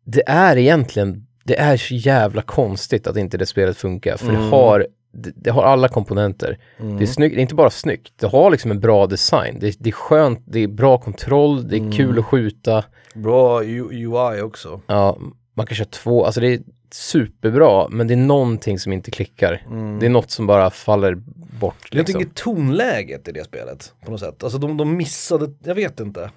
det 0.06 0.24
är 0.28 0.58
egentligen, 0.58 1.28
det 1.44 1.60
är 1.60 1.78
så 1.78 1.94
jävla 1.96 2.42
konstigt 2.42 3.08
att 3.08 3.18
inte 3.18 3.38
det 3.38 3.46
spelet 3.46 3.78
funkar, 3.78 4.18
för 4.18 4.26
det 4.32 4.38
Mm. 4.38 4.50
har 4.52 4.88
det, 5.14 5.32
det 5.36 5.50
har 5.50 5.64
alla 5.64 5.88
komponenter. 5.88 6.58
Det 6.98 7.04
är 7.04 7.08
snyggt, 7.08 7.36
det 7.36 7.40
är 7.40 7.42
inte 7.42 7.56
bara 7.56 7.70
snyggt, 7.70 8.14
det 8.20 8.28
har 8.28 8.52
liksom 8.52 8.72
en 8.72 8.80
bra 8.80 9.08
design. 9.08 9.58
Det, 9.60 9.76
det 9.80 9.90
är 9.90 9.94
skönt, 9.94 10.40
det 10.46 10.60
är 10.60 10.68
bra 10.68 10.98
kontroll, 10.98 11.68
det 11.70 11.76
är 11.76 11.80
Mm. 11.80 11.92
kul 11.92 12.20
att 12.20 12.26
skjuta. 12.26 12.84
Bra 13.16 13.64
U- 13.64 13.90
UI 13.92 14.42
också. 14.42 14.82
Ja, 14.88 15.18
man 15.54 15.66
kan 15.66 15.76
köra 15.76 15.88
två, 15.88 16.26
alltså 16.26 16.42
det 16.42 16.48
är 16.54 16.60
superbra, 16.92 17.88
men 17.90 18.08
det 18.08 18.14
är 18.14 18.18
någonting 18.18 18.80
som 18.80 18.94
inte 18.94 19.12
klickar. 19.12 19.66
Det 20.00 20.06
är 20.06 20.10
något 20.10 20.32
som 20.32 20.48
bara 20.48 20.70
faller 20.70 21.16
bort. 21.60 21.94
Liksom. 21.94 22.22
i 22.22 22.26
tonläget 22.34 23.28
i 23.28 23.32
det 23.32 23.44
spelet 23.44 23.94
på 24.06 24.12
något 24.12 24.20
sätt. 24.20 24.44
Alltså 24.44 24.58
de, 24.60 24.78
de 24.78 24.98
missade, 24.98 25.54
jag 25.64 25.76
vet 25.76 26.00
inte. 26.00 26.30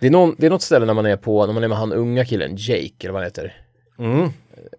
Det, 0.00 0.06
är 0.06 0.10
någon, 0.10 0.34
det 0.38 0.46
är 0.46 0.50
något 0.50 0.62
ställe 0.62 0.86
när 0.86 0.94
man 0.94 1.06
är 1.06 1.16
på, 1.16 1.46
när 1.46 1.52
man 1.54 1.64
är 1.64 1.68
med 1.68 1.78
han 1.78 1.92
unga 1.92 2.24
killen, 2.24 2.54
Jake 2.56 2.92
eller 3.00 3.12
vad 3.12 3.22
han 3.22 3.26
heter. 3.26 3.54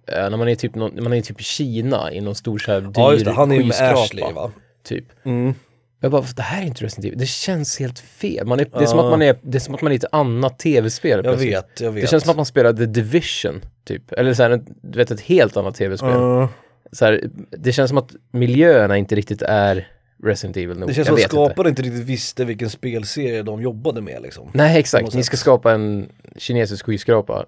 Eh, 0.08 0.30
när 0.30 0.38
man 0.38 0.50
är 0.50 0.56
typ, 0.56 0.76
någon, 0.76 1.04
man 1.04 1.14
är 1.14 1.22
typ 1.22 1.42
i 1.42 1.44
Kina 1.44 2.12
i 2.12 2.22
någon 2.22 2.36
stor 2.36 2.58
så 2.58 2.72
här 2.72 2.82
dyr 2.82 2.92
Ja 2.96 3.14
just 3.14 3.26
det, 3.26 3.32
han 3.32 3.52
är 3.52 3.56
ju 3.56 3.64
med 3.64 3.94
Ashley 3.94 4.34
va? 4.34 4.52
Typ. 4.84 5.06
Mm. 5.26 5.54
Jag 6.00 6.12
bara, 6.12 6.24
det 6.36 6.42
här 6.42 6.62
är 6.62 6.66
inte 6.66 6.84
Resident 6.84 7.06
Evil. 7.06 7.20
Det 7.20 7.26
känns 7.26 7.80
helt 7.80 8.00
fel. 8.00 8.48
Man 8.48 8.60
är, 8.60 8.66
det, 8.66 8.84
är 8.84 8.86
som 8.86 9.00
att 9.00 9.10
man 9.10 9.22
är, 9.22 9.38
det 9.42 9.58
är 9.58 9.60
som 9.60 9.76
att 9.76 9.82
man 9.82 9.92
är 9.92 9.96
i 9.96 9.98
ett 9.98 10.06
annat 10.12 10.60
tv-spel 10.60 11.22
Jag 11.24 11.38
vet, 11.38 11.82
jag 11.82 11.92
vet. 11.92 12.04
Det 12.04 12.08
känns 12.08 12.24
som 12.24 12.32
att 12.32 12.38
man 12.38 12.46
spelar 12.46 12.74
The 12.74 12.86
Division, 12.86 13.62
typ. 13.86 14.12
Eller 14.12 14.34
så 14.34 14.44
här, 14.44 14.62
du 14.82 14.98
vet, 14.98 15.12
ett 15.12 15.22
helt 15.22 15.58
annat 15.58 15.76
tv-spel. 15.76 16.48
Så 16.92 17.06
här, 17.06 17.30
det 17.52 17.72
känns 17.72 17.90
som 17.90 17.98
att 17.98 18.16
miljöerna 18.32 18.98
inte 18.98 19.16
riktigt 19.16 19.42
är 19.42 19.88
Resident 20.24 20.58
Evil 20.58 20.78
nog. 20.78 20.90
Det 20.90 20.94
känns 20.94 21.08
Jag 21.08 21.32
som 21.32 21.44
att 21.44 21.58
vet 21.58 21.68
inte. 21.68 21.82
riktigt 21.82 22.04
visste 22.04 22.46
vilken 22.46 22.70
spelserie 22.70 23.44
de 23.44 23.62
jobbade 23.62 24.02
med 24.02 24.22
liksom. 24.22 24.50
Nej, 24.54 24.80
exakt. 24.80 25.14
Ni 25.14 25.24
ska 25.24 25.38
skapa 25.38 25.74
en 25.74 26.10
kinesisk 26.38 26.86
skyskrapa. 26.86 27.46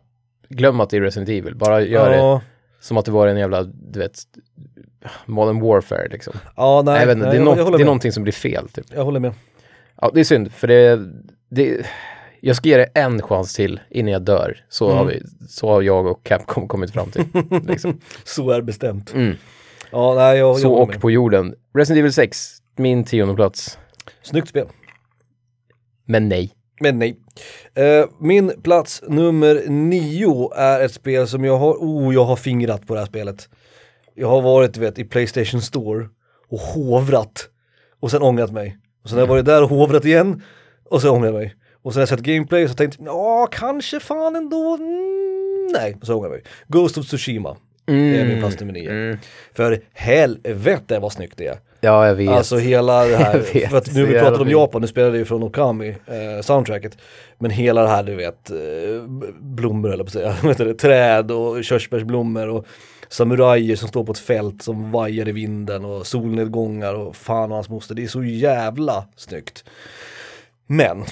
Glöm 0.49 0.79
att 0.79 0.89
det 0.89 0.97
är 0.97 1.01
Resident 1.01 1.29
Evil. 1.29 1.55
Bara 1.55 1.81
gör 1.81 2.09
det 2.09 2.15
ja. 2.17 2.41
som 2.79 2.97
att 2.97 3.05
det 3.05 3.11
var 3.11 3.27
en 3.27 3.37
jävla, 3.37 3.63
du 3.63 3.99
vet, 3.99 4.19
Modern 5.25 5.59
Warfare 5.61 6.07
liksom. 6.11 6.33
Ja, 6.55 6.81
nej, 6.85 7.01
inte, 7.01 7.15
nej, 7.15 7.31
det 7.31 7.37
är, 7.37 7.41
något, 7.43 7.77
det 7.77 7.83
är 7.83 7.85
någonting 7.85 8.11
som 8.11 8.23
blir 8.23 8.33
fel 8.33 8.69
typ. 8.69 8.85
Jag 8.93 9.03
håller 9.05 9.19
med. 9.19 9.33
Ja, 10.01 10.11
det 10.13 10.19
är 10.19 10.23
synd, 10.23 10.51
för 10.53 10.67
det, 10.67 10.99
det 11.49 11.85
jag 12.41 12.55
ska 12.55 12.69
ge 12.69 12.77
det 12.77 12.85
en 12.93 13.21
chans 13.21 13.53
till 13.53 13.79
innan 13.89 14.11
jag 14.11 14.21
dör. 14.21 14.65
Så, 14.69 14.85
Mm. 14.85 14.97
har, 14.97 15.05
vi, 15.05 15.21
så 15.49 15.67
har 15.69 15.81
jag 15.81 16.05
och 16.07 16.23
Capcom 16.23 16.67
kommit 16.67 16.91
fram 16.91 17.11
till. 17.11 17.25
liksom. 17.67 17.99
Så 18.23 18.51
är 18.51 18.61
bestämt. 18.61 19.13
mm. 19.13 19.35
Ja, 19.91 20.13
nej, 20.15 20.37
jag, 20.37 20.49
jag 20.49 20.59
Så 20.59 20.73
och 20.73 20.87
med. 20.87 21.01
på 21.01 21.11
jorden. 21.11 21.55
Resident 21.75 21.99
Evil 21.99 22.13
6, 22.13 22.47
min 22.75 23.03
tionde 23.03 23.35
plats. 23.35 23.77
Snyggt 24.21 24.47
spel. 24.49 24.67
Men 26.05 26.29
nej. 26.29 26.51
Men 26.79 26.99
nej. 26.99 27.17
Eh, 27.75 28.05
min 28.19 28.61
plats 28.61 29.03
nummer 29.07 29.63
nio 29.67 30.53
är 30.55 30.79
ett 30.79 30.93
spel 30.93 31.27
som 31.27 31.43
jag 31.43 31.57
har, 31.57 31.73
oh 31.73 32.13
jag 32.13 32.25
har 32.25 32.35
fingrat 32.35 32.87
på 32.87 32.93
det 32.93 32.99
här 32.99 33.07
spelet. 33.07 33.49
Jag 34.15 34.27
har 34.27 34.41
varit 34.41 34.77
vet 34.77 34.99
i 34.99 35.03
Playstation 35.03 35.61
Store 35.61 36.07
och 36.49 36.59
hovrat 36.59 37.49
och 37.99 38.11
sen 38.11 38.21
ångrat 38.21 38.51
mig. 38.51 38.77
Och 39.03 39.09
sen 39.09 39.17
har 39.17 39.23
jag 39.23 39.29
varit 39.29 39.45
där 39.45 39.63
och 39.63 39.69
hovrat 39.69 40.05
igen 40.05 40.43
och 40.89 41.01
sen 41.01 41.09
ångrat 41.09 41.33
mig. 41.33 41.55
Och 41.81 41.93
sen 41.93 41.99
har 41.99 42.01
jag 42.01 42.09
sett 42.09 42.19
gameplay 42.19 42.63
och 42.63 42.69
så 42.69 42.75
tänkte 42.75 43.03
jag, 43.03 43.15
ja 43.15 43.47
kanske 43.51 43.99
fan 43.99 44.35
ändå, 44.35 44.75
mm, 44.75 45.67
nej, 45.73 45.97
och 46.01 46.07
så 46.07 46.15
ångrar 46.15 46.29
jag 46.29 46.31
mig. 46.31 46.43
Ghost 46.67 46.97
of 46.97 47.05
Tsushima 47.05 47.57
är 47.87 48.25
min 48.25 48.39
plats 48.39 48.59
nummer 48.59 48.73
nio. 48.73 48.91
Mm. 48.91 49.17
För 49.53 49.81
helvete 49.93 50.99
vad 50.99 51.11
snyggt 51.11 51.37
det 51.37 51.47
är. 51.47 51.59
Ja, 51.81 52.07
jag 52.07 52.15
vet. 52.15 52.29
Alltså 52.29 52.57
hela 52.57 53.05
det 53.05 53.17
här, 53.17 53.39
vet, 53.53 53.69
för 53.69 53.77
att 53.77 53.93
nu 53.93 54.05
vi 54.05 54.13
pratat 54.13 54.39
om 54.39 54.45
fint. 54.45 54.51
Japan, 54.51 54.81
nu 54.81 54.87
spelar 54.87 55.11
det 55.11 55.17
ju 55.17 55.25
från 55.25 55.43
Okami, 55.43 55.89
eh, 55.89 56.41
soundtracket. 56.41 56.97
Men 57.37 57.51
hela 57.51 57.81
det 57.81 57.87
här 57.87 58.03
du 58.03 58.15
vet, 58.15 58.51
eh, 58.51 58.57
blommor 59.39 59.93
eller 59.93 60.03
på 60.03 60.07
att 60.07 60.57
säga, 60.57 60.73
träd 60.73 61.31
och 61.31 61.63
körsbärsblommor 61.63 62.47
och 62.47 62.65
samurajer 63.09 63.75
som 63.75 63.87
står 63.87 64.03
på 64.03 64.11
ett 64.11 64.19
fält 64.19 64.61
som 64.61 64.91
vajar 64.91 65.27
i 65.27 65.31
vinden 65.31 65.85
och 65.85 66.07
solnedgångar 66.07 66.93
och 66.93 67.15
fan 67.15 67.51
och 67.51 67.55
hans 67.55 67.69
moster. 67.69 67.95
Det 67.95 68.03
är 68.03 68.07
så 68.07 68.23
jävla 68.23 69.05
snyggt. 69.15 69.63
Men 70.67 71.05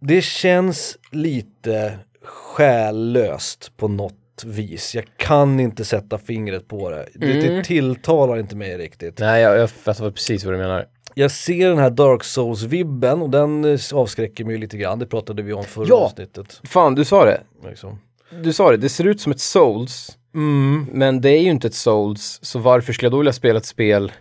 det 0.00 0.22
känns 0.22 0.98
lite 1.10 1.98
själlöst 2.22 3.76
på 3.76 3.88
något 3.88 4.23
vis. 4.44 4.94
Jag 4.94 5.04
kan 5.16 5.60
inte 5.60 5.84
sätta 5.84 6.18
fingret 6.18 6.68
på 6.68 6.90
det. 6.90 7.08
Det, 7.14 7.26
det 7.32 7.48
Mm. 7.48 7.62
tilltalar 7.64 8.38
inte 8.38 8.56
mig 8.56 8.78
riktigt. 8.78 9.18
Nej, 9.18 9.42
jag, 9.42 9.58
jag 9.58 9.70
fattar 9.70 10.10
precis 10.10 10.44
vad 10.44 10.54
du 10.54 10.58
menar. 10.58 10.86
Jag 11.14 11.30
ser 11.30 11.68
den 11.68 11.78
här 11.78 11.90
Dark 11.90 12.24
Souls-vibben 12.24 13.22
och 13.22 13.30
den 13.30 13.64
eh, 13.64 13.78
avskräcker 13.94 14.44
mig 14.44 14.58
lite 14.58 14.76
grann, 14.76 14.98
det 14.98 15.06
pratade 15.06 15.42
vi 15.42 15.52
om 15.52 15.64
förra 15.64 15.86
Ja. 15.88 15.94
avsnittet. 15.96 16.60
Fan, 16.64 16.94
du 16.94 17.04
sa 17.04 17.24
det. 17.24 17.40
Liksom. 17.68 17.98
Du 18.42 18.52
sa 18.52 18.70
det, 18.70 18.76
det 18.76 18.88
ser 18.88 19.06
ut 19.06 19.20
som 19.20 19.32
ett 19.32 19.40
Souls. 19.40 20.18
Mm. 20.34 20.86
Men 20.92 21.20
det 21.20 21.30
är 21.30 21.40
ju 21.40 21.50
inte 21.50 21.66
ett 21.66 21.74
Souls, 21.74 22.38
så 22.42 22.58
varför 22.58 22.92
skulle 22.92 23.06
jag 23.06 23.12
då 23.12 23.18
vilja 23.18 23.32
spela 23.32 23.58
ett 23.58 23.64
spel? 23.66 24.12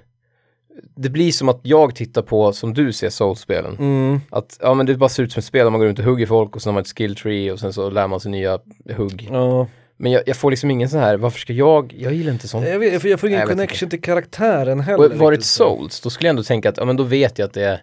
Det 0.95 1.09
blir 1.09 1.31
som 1.31 1.49
att 1.49 1.59
jag 1.63 1.95
tittar 1.95 2.21
på, 2.21 2.53
som 2.53 2.73
du 2.73 2.93
ser 2.93 3.09
Souls-spelen. 3.09 3.75
Mm. 3.79 4.19
Att, 4.29 4.57
ja 4.61 4.73
men 4.73 4.85
det 4.85 4.95
bara 4.97 5.09
ser 5.09 5.23
ut 5.23 5.31
som 5.31 5.39
ett 5.39 5.45
spel 5.45 5.63
där 5.65 5.69
man 5.71 5.79
går 5.79 5.87
runt 5.87 5.99
och 5.99 6.05
hugger 6.05 6.25
folk 6.25 6.55
och 6.55 6.61
sen 6.61 6.69
har 6.69 6.73
man 6.73 6.81
ett 6.81 6.97
skill 6.97 7.15
tree 7.15 7.51
och 7.51 7.59
sen 7.59 7.73
så 7.73 7.89
lär 7.89 8.07
man 8.07 8.19
sig 8.19 8.31
nya 8.31 8.59
hugg. 8.97 9.27
Ja. 9.31 9.67
Men 9.97 10.11
jag, 10.11 10.23
jag 10.25 10.37
får 10.37 10.51
liksom 10.51 10.71
ingen 10.71 10.89
sån 10.89 10.99
här, 10.99 11.17
varför 11.17 11.39
ska 11.39 11.53
jag, 11.53 11.93
jag 11.97 12.13
gillar 12.13 12.31
inte 12.31 12.47
sånt. 12.47 12.67
Jag, 12.67 12.79
vet, 12.79 13.01
för 13.01 13.09
jag 13.09 13.19
får 13.19 13.29
ingen 13.29 13.37
Nej, 13.37 13.47
jag 13.47 13.57
connection 13.57 13.89
till 13.89 14.01
karaktären 14.01 14.79
heller. 14.79 15.11
Och 15.11 15.17
var 15.17 15.31
det. 15.31 15.41
Souls, 15.43 16.01
då 16.01 16.09
skulle 16.09 16.27
jag 16.27 16.29
ändå 16.29 16.43
tänka 16.43 16.69
att, 16.69 16.77
ja 16.77 16.85
men 16.85 16.97
då 16.97 17.03
vet 17.03 17.39
jag 17.39 17.45
att 17.45 17.53
det 17.53 17.63
är... 17.63 17.81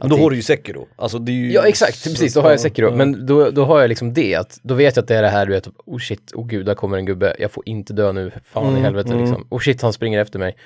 Men 0.00 0.10
då 0.10 0.16
har 0.16 0.30
du 0.30 0.36
ju 0.36 0.42
Sekiro. 0.42 0.88
Alltså 0.96 1.18
det 1.18 1.32
är 1.32 1.34
ju... 1.34 1.52
Ja 1.52 1.66
exakt, 1.66 2.04
precis, 2.04 2.34
då 2.34 2.40
har 2.40 2.48
jag 2.48 2.58
Ja, 2.58 2.62
Sekiro. 2.62 2.88
ja. 2.90 2.96
Men 2.96 3.26
då, 3.26 3.50
då 3.50 3.64
har 3.64 3.80
jag 3.80 3.88
liksom 3.88 4.14
det, 4.14 4.34
att 4.34 4.58
då 4.62 4.74
vet 4.74 4.96
jag 4.96 5.02
att 5.02 5.08
det 5.08 5.16
är 5.16 5.22
det 5.22 5.28
här 5.28 5.46
du 5.46 5.52
vet, 5.52 5.68
oh 5.86 5.98
shit, 5.98 6.32
oh 6.34 6.46
gud, 6.46 6.66
där 6.66 6.74
kommer 6.74 6.98
en 6.98 7.06
gubbe, 7.06 7.36
jag 7.38 7.50
får 7.50 7.68
inte 7.68 7.92
dö 7.92 8.12
nu, 8.12 8.32
fan 8.44 8.64
i 8.64 8.68
Mm, 8.68 8.82
helvete 8.82 9.08
mm. 9.08 9.20
liksom. 9.20 9.46
Oh 9.50 9.58
shit, 9.58 9.82
han 9.82 9.92
springer 9.92 10.18
efter 10.18 10.38
mig. 10.38 10.56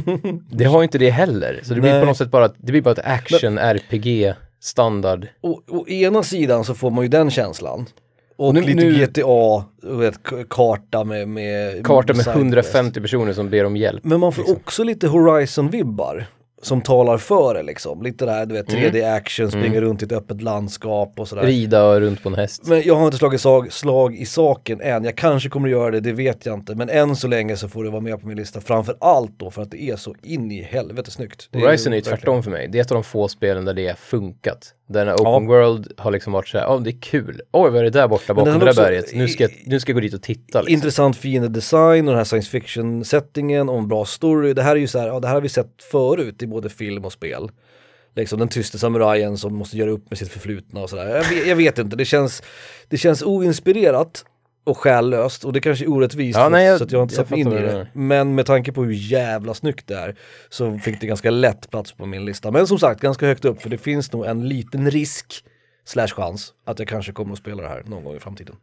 det 0.50 0.64
har 0.64 0.80
ju 0.80 0.84
inte 0.84 0.98
det 0.98 1.10
heller, 1.10 1.60
så 1.62 1.74
det 1.74 1.80
blir 1.80 1.90
Nej. 1.90 2.00
på 2.00 2.06
något 2.06 2.16
sätt 2.16 2.30
bara, 2.30 2.48
det 2.48 2.72
blir 2.72 2.82
bara 2.82 2.92
ett 2.92 2.98
action, 3.04 3.58
RPG, 3.58 4.34
standard. 4.60 5.26
Å, 5.40 5.60
å 5.68 5.88
ena 5.88 6.22
sidan 6.22 6.64
så 6.64 6.74
får 6.74 6.90
man 6.90 7.04
ju 7.04 7.08
den 7.08 7.30
känslan. 7.30 7.86
Och 8.42 8.54
Nu- 8.54 8.60
lite 8.60 8.74
nu- 8.84 9.06
GTA, 9.06 9.64
vet, 9.82 10.18
karta 10.50 11.04
med... 11.04 11.28
med 11.28 11.86
Karta 11.86 12.12
med 12.12 12.16
sidequest. 12.24 12.36
150 12.36 13.00
personer 13.00 13.32
som 13.32 13.50
ber 13.50 13.64
om 13.64 13.76
hjälp. 13.76 14.04
Men 14.04 14.20
man 14.20 14.32
får 14.32 14.42
liksom. 14.42 14.56
också 14.56 14.84
lite 14.84 15.08
Horizon-vibbar. 15.08 16.24
Som 16.62 16.80
talar 16.80 17.18
för 17.18 17.54
det 17.54 17.62
liksom. 17.62 18.02
Lite 18.02 18.24
där, 18.26 18.46
du 18.46 18.54
vet, 18.54 18.72
Mm. 18.72 18.84
3D-action, 18.90 19.50
springa 19.50 19.80
runt 19.80 20.02
i 20.02 20.04
ett 20.04 20.12
öppet 20.12 20.42
landskap 20.42 21.20
och 21.20 21.28
sådär. 21.28 21.42
Rida 21.42 22.00
runt 22.00 22.22
på 22.22 22.28
en 22.28 22.34
häst. 22.34 22.62
Men 22.66 22.82
jag 22.82 22.94
har 22.94 23.04
inte 23.04 23.16
slagit 23.16 23.40
slag, 23.40 23.72
slag 23.72 24.14
i 24.16 24.26
saken 24.26 24.80
än. 24.80 25.04
Jag 25.04 25.16
kanske 25.16 25.48
kommer 25.48 25.68
att 25.68 25.72
göra 25.72 25.90
det, 25.90 26.00
det 26.00 26.12
vet 26.12 26.46
jag 26.46 26.54
inte. 26.54 26.74
Men 26.74 26.88
än 26.88 27.16
så 27.16 27.28
länge 27.28 27.56
så 27.56 27.68
får 27.68 27.84
det 27.84 27.90
vara 27.90 28.00
med 28.00 28.20
på 28.20 28.28
min 28.28 28.36
lista. 28.36 28.60
Framför 28.60 28.96
allt 29.00 29.38
då 29.38 29.50
för 29.50 29.62
att 29.62 29.70
det 29.70 29.82
är 29.82 29.96
så 29.96 30.14
in 30.22 30.52
i 30.52 30.62
helvete 30.62 31.10
snyggt. 31.10 31.48
Det 31.50 31.58
Horizon 31.58 31.92
är 31.92 31.96
ju 31.96 32.02
tvärtom 32.02 32.42
för 32.42 32.50
mig. 32.50 32.68
Det 32.68 32.78
är 32.78 32.82
ett 32.82 32.90
av 32.90 32.94
de 32.94 33.04
få 33.04 33.28
spelen 33.28 33.64
där 33.64 33.74
det 33.74 33.86
är 33.86 33.94
funkat. 33.94 34.74
När 34.92 35.14
Open 35.14 35.46
World 35.46 35.92
har 35.96 36.10
liksom 36.10 36.32
varit 36.32 36.48
så 36.48 36.58
här, 36.58 36.64
ja 36.64 36.78
det 36.78 36.90
är 36.90 37.00
kul. 37.00 37.40
Oj 37.52 37.70
vad 37.70 37.80
är 37.80 37.82
det 37.84 37.90
där 37.90 38.08
borta 38.08 38.34
bakom 38.34 38.58
det 38.58 38.64
där 38.64 38.74
berget? 38.74 39.14
Nu 39.14 39.28
ska, 39.28 39.42
jag, 39.42 39.52
nu 39.66 39.80
ska 39.80 39.90
jag 39.90 39.94
gå 39.96 40.00
dit 40.00 40.14
och 40.14 40.22
titta 40.22 40.60
liksom. 40.60 40.74
Intressant 40.74 41.16
fiendedesign 41.16 42.08
och 42.08 42.12
den 42.12 42.18
här 42.18 42.24
science 42.24 42.50
fiction 42.50 43.04
settingen 43.04 43.68
och 43.68 43.78
en 43.78 43.88
bra 43.88 44.04
story. 44.04 44.54
Det 44.54 44.62
här 44.62 44.76
är 44.76 44.80
ju 44.80 44.86
så 44.86 44.98
här, 44.98 45.06
ja 45.06 45.20
det 45.20 45.26
här 45.26 45.34
har 45.34 45.40
vi 45.40 45.48
sett 45.48 45.82
förut 45.90 46.42
i 46.42 46.46
både 46.46 46.68
film 46.68 47.04
och 47.04 47.12
spel. 47.12 47.50
Liksom 48.14 48.38
den 48.38 48.48
tyste 48.48 48.78
samurajen 48.78 49.38
som 49.38 49.54
måste 49.54 49.76
göra 49.76 49.90
upp 49.90 50.10
med 50.10 50.18
sitt 50.18 50.28
förflutna 50.28 50.80
och 50.80 50.90
sådär. 50.90 51.06
Jag, 51.06 51.46
jag 51.46 51.56
vet 51.56 51.78
inte, 51.78 51.96
det 51.96 52.04
känns, 52.04 52.42
det 52.88 52.96
känns 52.96 53.22
oinspirerat 53.22 54.24
och 54.64 54.78
själlöst 54.78 55.44
och 55.44 55.52
det 55.52 55.60
kanske 55.60 55.84
är 55.84 55.88
orättvist 55.90 56.38
Ja, 56.38 56.48
nej, 56.48 56.66
jag- 56.66 56.78
så 56.78 56.84
att 56.84 56.92
jag 56.92 56.98
har 56.98 57.02
inte 57.02 57.14
satt 57.14 57.30
mig 57.30 57.40
in 57.40 57.52
i 57.52 57.54
det. 57.62 57.88
Men 57.92 58.34
med 58.34 58.46
tanke 58.46 58.72
på 58.72 58.84
hur 58.84 58.92
jävla 58.92 59.54
snyggt 59.54 59.86
det 59.86 59.94
är 59.94 60.16
så 60.48 60.78
fick 60.78 61.00
det 61.00 61.06
ganska 61.06 61.30
lätt 61.30 61.70
plats 61.70 61.92
på 61.92 62.06
min 62.06 62.24
lista. 62.24 62.50
Men 62.50 62.66
som 62.66 62.78
sagt, 62.78 63.00
ganska 63.00 63.26
högt 63.26 63.44
upp 63.44 63.62
för 63.62 63.70
det 63.70 63.78
finns 63.78 64.12
nog 64.12 64.26
en 64.26 64.48
liten 64.48 64.90
risk 64.90 65.44
slash 65.84 66.06
chans 66.08 66.52
att 66.64 66.78
jag 66.78 66.88
kanske 66.88 67.12
kommer 67.12 67.32
att 67.32 67.38
spela 67.38 67.62
det 67.62 67.68
här 67.68 67.82
någon 67.86 68.04
gång 68.04 68.16
i 68.16 68.20
framtiden. 68.20 68.56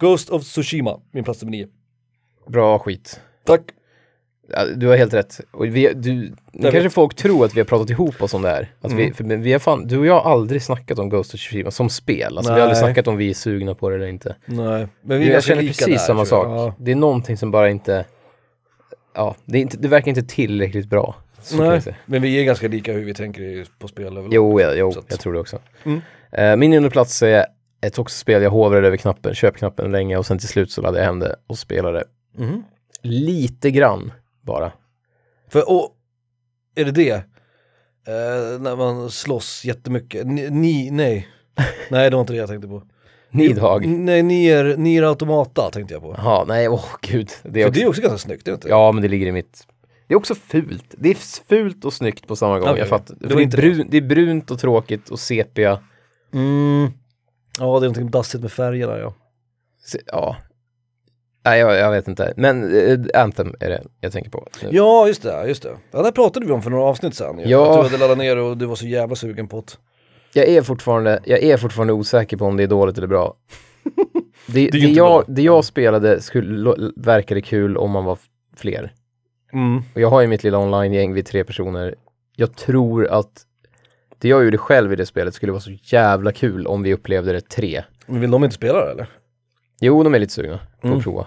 Ghost 0.00 0.30
of 0.30 0.42
Tsushima, 0.42 1.00
min 1.10 1.24
plats 1.24 1.42
nummer 1.42 1.50
nio. 1.56 1.68
Bra 2.48 2.78
skit. 2.78 3.20
Tack! 3.44 3.60
Ja, 4.50 4.64
du 4.76 4.86
har 4.86 4.96
helt 4.96 5.14
rätt. 5.14 5.40
Och 5.50 5.64
vi, 5.66 5.92
du, 5.94 6.12
nu 6.14 6.32
kanske 6.62 6.80
vet. 6.80 6.92
folk 6.92 7.14
tror 7.14 7.44
att 7.44 7.54
vi 7.54 7.60
har 7.60 7.64
pratat 7.64 7.90
ihop 7.90 8.22
oss 8.22 8.34
om 8.34 8.42
det 8.42 8.48
här. 8.48 8.72
Att 8.80 8.90
Mm. 8.92 9.04
vi, 9.06 9.12
för, 9.12 9.24
men 9.24 9.42
vi 9.42 9.52
har 9.52 9.58
fan, 9.58 9.86
du 9.86 9.98
och 9.98 10.06
jag 10.06 10.20
har 10.20 10.30
aldrig 10.32 10.62
snackat 10.62 10.98
om 10.98 11.08
Ghost 11.08 11.34
of 11.34 11.40
Tsushima 11.40 11.70
som 11.70 11.88
spel. 11.90 12.36
Alltså 12.38 12.52
vi 12.52 12.60
har 12.60 12.66
aldrig 12.66 12.78
snackat 12.78 13.08
om 13.08 13.16
vi 13.16 13.30
är 13.30 13.34
sugna 13.34 13.74
på 13.74 13.88
det 13.90 13.96
eller 13.96 14.06
inte. 14.06 14.36
Nej, 14.46 14.88
men 15.02 15.18
vi 15.18 15.24
jag 15.24 15.32
ganska 15.32 15.48
känner 15.54 15.62
precis 15.68 15.86
där, 15.86 15.96
samma 15.96 16.24
sak. 16.24 16.46
jag. 16.46 16.56
Ja. 16.58 16.74
Det 16.78 16.90
är 16.92 16.96
någonting 16.96 17.36
som 17.36 17.50
bara 17.50 17.70
inte, 17.70 18.04
ja, 19.14 19.36
det, 19.44 19.58
inte, 19.58 19.76
det 19.76 19.88
verkar 19.88 20.08
inte 20.08 20.22
tillräckligt 20.22 20.86
bra. 20.90 21.14
Jag 21.50 21.58
Nej, 21.60 21.96
men 22.06 22.22
vi 22.22 22.40
är 22.40 22.44
ganska 22.44 22.68
lika 22.68 22.92
hur 22.92 23.04
vi 23.04 23.14
tänker 23.14 23.66
på 23.78 23.88
spel 23.88 24.06
överlag. 24.06 24.34
Jo, 24.34 24.60
ja, 24.60 24.72
jo 24.74 24.92
jag 25.08 25.20
tror 25.20 25.32
det 25.32 25.40
också. 25.40 25.58
Mm. 25.84 26.00
Eh, 26.32 26.56
min 26.56 26.70
nionde 26.70 26.90
plats 26.90 27.22
är 27.22 27.46
ett 27.80 27.98
också 27.98 28.18
spel 28.18 28.42
jag 28.42 28.50
hovrade 28.50 28.86
över 28.86 28.96
knappen, 28.96 29.34
köpknappen 29.34 29.92
länge 29.92 30.16
och 30.16 30.26
sen 30.26 30.38
till 30.38 30.48
slut 30.48 30.70
så 30.70 30.80
laddade 30.82 30.98
jag 30.98 31.06
hem 31.06 31.18
det 31.18 31.36
och 31.46 31.58
spelade 31.58 32.04
Mhm. 32.38 32.64
lite 33.02 33.70
grann 33.70 34.12
bara. 34.48 34.72
För, 35.48 35.70
och, 35.70 35.90
är 36.74 36.84
det 36.84 36.90
det? 36.90 37.14
Eh, 38.08 38.60
när 38.60 38.76
man 38.76 39.10
slåss 39.10 39.64
jättemycket. 39.64 40.26
Ni, 40.26 40.50
ni 40.50 40.90
nej. 40.90 41.28
nej, 41.90 42.10
det 42.10 42.16
var 42.16 42.20
inte 42.20 42.32
det 42.32 42.36
jag 42.36 42.48
tänkte 42.48 42.68
på. 42.68 42.82
Nidhagg. 43.30 43.88
Nej, 43.88 44.22
Nier, 44.22 44.76
Nier 44.76 45.02
Automata 45.02 45.70
tänkte 45.70 45.94
jag 45.94 46.02
på. 46.02 46.14
Jaha, 46.18 46.44
nej, 46.44 46.68
åh 46.68 46.84
gud. 47.00 47.30
Det 47.42 47.62
är 47.62 47.64
För 47.64 47.68
också, 47.68 47.80
det 47.80 47.84
är 47.84 47.88
också 47.88 48.02
ganska 48.02 48.18
snyggt, 48.18 48.44
det 48.44 48.50
är 48.50 48.54
inte? 48.54 48.68
Ja, 48.68 48.92
men 48.92 49.02
det 49.02 49.08
ligger 49.08 49.26
i 49.26 49.32
mitt... 49.32 49.66
Det 50.06 50.14
är 50.14 50.18
också 50.18 50.34
fult. 50.34 50.94
Det 50.98 51.10
är 51.10 51.14
fult 51.48 51.84
och 51.84 51.92
snyggt 51.92 52.26
på 52.26 52.36
samma 52.36 52.58
gång, 52.58 52.68
Okej, 52.68 52.78
jag 52.78 52.88
fattar. 52.88 53.16
det 53.20 53.34
Det, 53.34 53.42
är 53.42 53.46
brun, 53.46 53.86
det 53.90 53.96
är 53.96 54.02
brunt 54.02 54.50
och 54.50 54.58
tråkigt 54.58 55.08
och 55.08 55.20
sepia. 55.20 55.78
Mm. 56.34 56.90
Ja, 57.58 57.64
det 57.64 57.86
är 57.86 57.88
någonting 57.88 58.10
dassigt 58.10 58.42
med 58.42 58.52
färgerna 58.52 58.98
ja. 58.98 59.14
Se, 59.84 59.98
ja. 60.06 60.36
Nej, 61.48 61.60
jag, 61.60 61.76
jag 61.78 61.90
vet 61.90 62.08
inte. 62.08 62.32
Men 62.36 62.76
eh, 63.14 63.22
Anthem 63.22 63.54
är 63.60 63.68
det 63.70 63.82
jag 64.00 64.12
tänker 64.12 64.30
på 64.30 64.48
nu. 64.62 64.68
Ja, 64.72 65.06
just 65.06 65.22
det, 65.22 65.48
just 65.48 65.62
det. 65.62 65.76
Ja, 65.90 66.02
det 66.02 66.12
pratade 66.12 66.46
vi 66.46 66.52
om 66.52 66.62
för 66.62 66.70
några 66.70 66.84
avsnitt 66.84 67.14
sedan 67.14 67.38
ju. 67.38 67.44
Ja. 67.46 67.70
Att 67.70 67.76
du 67.76 67.82
hade 67.82 67.98
laddat 67.98 68.18
ner 68.18 68.36
och 68.38 68.56
du 68.56 68.66
var 68.66 68.74
så 68.74 68.86
jävla 68.86 69.16
sugen 69.16 69.48
på 69.48 69.56
det. 69.60 69.72
Jag 70.40 70.48
är 70.48 70.62
fortfarande, 70.62 71.20
jag 71.24 71.42
är 71.42 71.56
fortfarande 71.56 71.92
osäker 71.92 72.36
på 72.36 72.44
om 72.44 72.56
det 72.56 72.62
är 72.62 72.66
dåligt 72.66 72.98
eller 72.98 73.06
bra. 73.06 73.34
Det, 74.46 74.52
det, 74.70 74.78
inte 74.78 74.78
jag, 74.78 75.24
bra. 75.26 75.34
det 75.34 75.42
jag 75.42 75.64
spelade 75.64 76.20
skulle, 76.20 76.74
verkade 76.96 77.40
kul 77.42 77.76
om 77.76 77.90
man 77.90 78.04
var 78.04 78.18
fler. 78.56 78.92
Mm. 79.52 79.82
Och 79.94 80.00
jag 80.00 80.08
har 80.10 80.20
ju 80.20 80.26
mitt 80.26 80.44
lilla 80.44 80.58
online-gäng, 80.58 81.12
vi 81.14 81.22
tre 81.22 81.44
personer. 81.44 81.94
Jag 82.36 82.56
tror 82.56 83.06
att 83.06 83.42
det 84.18 84.28
jag 84.28 84.44
gjorde 84.44 84.58
själv 84.58 84.92
i 84.92 84.96
det 84.96 85.06
spelet 85.06 85.34
skulle 85.34 85.52
vara 85.52 85.60
så 85.60 85.70
jävla 85.82 86.32
kul 86.32 86.66
om 86.66 86.82
vi 86.82 86.94
upplevde 86.94 87.32
det 87.32 87.40
tre. 87.40 87.82
Men 88.06 88.20
vill 88.20 88.30
de 88.30 88.44
inte 88.44 88.56
spela 88.56 88.84
det 88.84 88.90
eller? 88.92 89.06
Jo, 89.80 90.02
de 90.02 90.14
är 90.14 90.18
lite 90.18 90.32
sugna 90.32 90.58
på 90.80 90.86
Mm. 90.86 90.98
att 90.98 91.04
prova. 91.04 91.26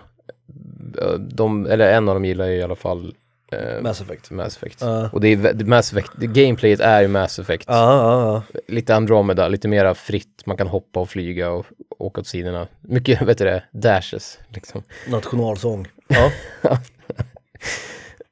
Eh, 0.98 1.14
De, 1.14 1.66
eller 1.66 1.94
en 1.94 2.10
av 2.10 2.16
dem 2.16 2.26
gillar 2.26 2.46
ju 2.48 2.56
i 2.56 2.64
alla 2.64 2.76
fall 2.76 3.16
eh, 3.52 3.82
Mass 3.82 4.02
Effect. 4.02 4.32
Mass 4.32 4.58
Effect. 4.58 4.78
Ja. 4.82 5.10
Och 5.14 5.22
det 5.22 5.28
är 5.28 5.64
Mass 5.66 5.92
Effect, 5.94 6.14
gameplayet 6.18 6.80
är 6.80 7.02
ju 7.02 7.08
Mass 7.08 7.40
Effect. 7.40 7.66
Ja, 7.68 8.44
ja. 8.54 8.60
Lite 8.68 8.96
Andromeda, 8.96 9.48
lite 9.48 9.68
mera 9.68 9.94
fritt, 9.96 10.42
man 10.46 10.58
kan 10.58 10.68
hoppa 10.68 11.00
och 11.00 11.10
flyga 11.10 11.50
och 11.52 11.66
åka 11.98 12.22
åt 12.22 12.28
sidorna. 12.28 12.68
Mycket, 12.82 13.22
vet 13.28 13.38
du 13.38 13.46
det, 13.46 13.64
dashes 13.72 14.40
liksom. 14.50 14.84
Nationalsång. 15.08 15.88
Ja. 16.08 16.78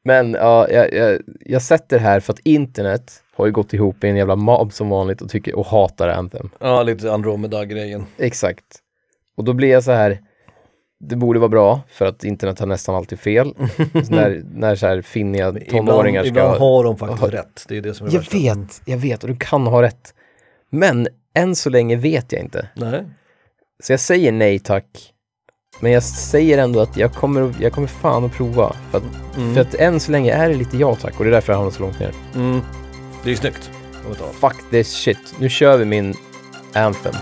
Men 0.03 0.31
ja, 0.33 0.69
jag, 0.69 0.93
jag, 0.93 1.19
jag 1.45 1.61
sätter 1.61 1.99
här 1.99 2.19
för 2.19 2.33
att 2.33 2.39
internet 2.39 3.11
har 3.35 3.45
ju 3.45 3.51
gått 3.51 3.73
ihop 3.73 4.03
i 4.03 4.07
en 4.07 4.15
jävla 4.15 4.35
mob 4.35 4.73
som 4.73 4.89
vanligt 4.89 5.21
och 5.21 5.29
tycker 5.29 5.55
och 5.55 5.65
hatar 5.65 6.07
Anthem. 6.07 6.49
ja, 6.59 6.83
lite 6.83 7.11
Andromeda-grejen. 7.13 8.05
Exakt. 8.17 8.65
Och 9.37 9.43
då 9.43 9.53
blir 9.53 9.69
jag 9.69 9.83
så 9.83 9.91
här, 9.91 10.19
det 10.99 11.15
borde 11.15 11.39
vara 11.39 11.49
bra 11.49 11.81
för 11.91 12.05
att 12.05 12.23
internet 12.23 12.59
har 12.59 12.67
nästan 12.67 12.95
alltid 12.95 13.19
fel. 13.19 13.53
När, 14.09 14.43
när 14.53 14.75
så 14.75 14.87
här 14.87 15.01
finniga 15.01 15.51
tonåringar 15.51 16.25
ibland, 16.25 16.25
ska... 16.25 16.55
ibland 16.55 16.59
har 16.59 16.83
de 16.83 16.97
faktiskt 16.97 17.21
har- 17.21 17.29
rätt, 17.31 17.65
det 17.67 17.77
är 17.77 17.81
det 17.81 17.93
som 17.93 18.07
är 18.07 18.11
Jag 18.11 18.19
värsta. 18.19 18.37
vet, 18.37 18.81
jag 18.85 18.97
vet 18.97 19.23
och 19.23 19.29
du 19.29 19.35
kan 19.39 19.67
ha 19.67 19.81
rätt. 19.81 20.13
Men 20.69 21.07
än 21.33 21.55
så 21.55 21.69
länge 21.69 21.95
vet 21.95 22.31
jag 22.31 22.41
inte. 22.41 22.69
Nej. 22.75 23.03
Så 23.83 23.93
jag 23.93 23.99
säger 23.99 24.31
nej 24.31 24.59
tack. 24.59 24.85
Men 25.81 25.91
jag 25.91 26.03
säger 26.03 26.57
ändå 26.57 26.79
att 26.79 26.97
jag 26.97 27.13
kommer, 27.13 27.53
jag 27.59 27.73
kommer 27.73 27.87
fan 27.87 28.25
att 28.25 28.31
prova. 28.33 28.75
För 28.91 28.97
att, 28.97 29.03
Mm. 29.37 29.53
för 29.53 29.61
att 29.61 29.75
än 29.75 29.99
så 29.99 30.11
länge 30.11 30.31
är 30.33 30.49
det 30.49 30.55
lite 30.55 30.77
ja 30.77 30.95
tack 30.95 31.17
och 31.19 31.23
det 31.25 31.29
är 31.29 31.31
därför 31.31 31.53
jag 31.53 31.57
hamnar 31.57 31.71
så 31.71 31.81
långt 31.81 31.99
ner. 31.99 32.11
Mm. 32.35 32.61
Det 33.23 33.29
är 33.29 33.31
ju 33.31 33.35
snyggt. 33.35 33.71
Fuck 34.41 34.55
this 34.71 34.93
shit. 34.93 35.35
Nu 35.39 35.49
kör 35.49 35.77
vi 35.77 35.85
min 35.85 36.13
Anthem. 36.73 37.13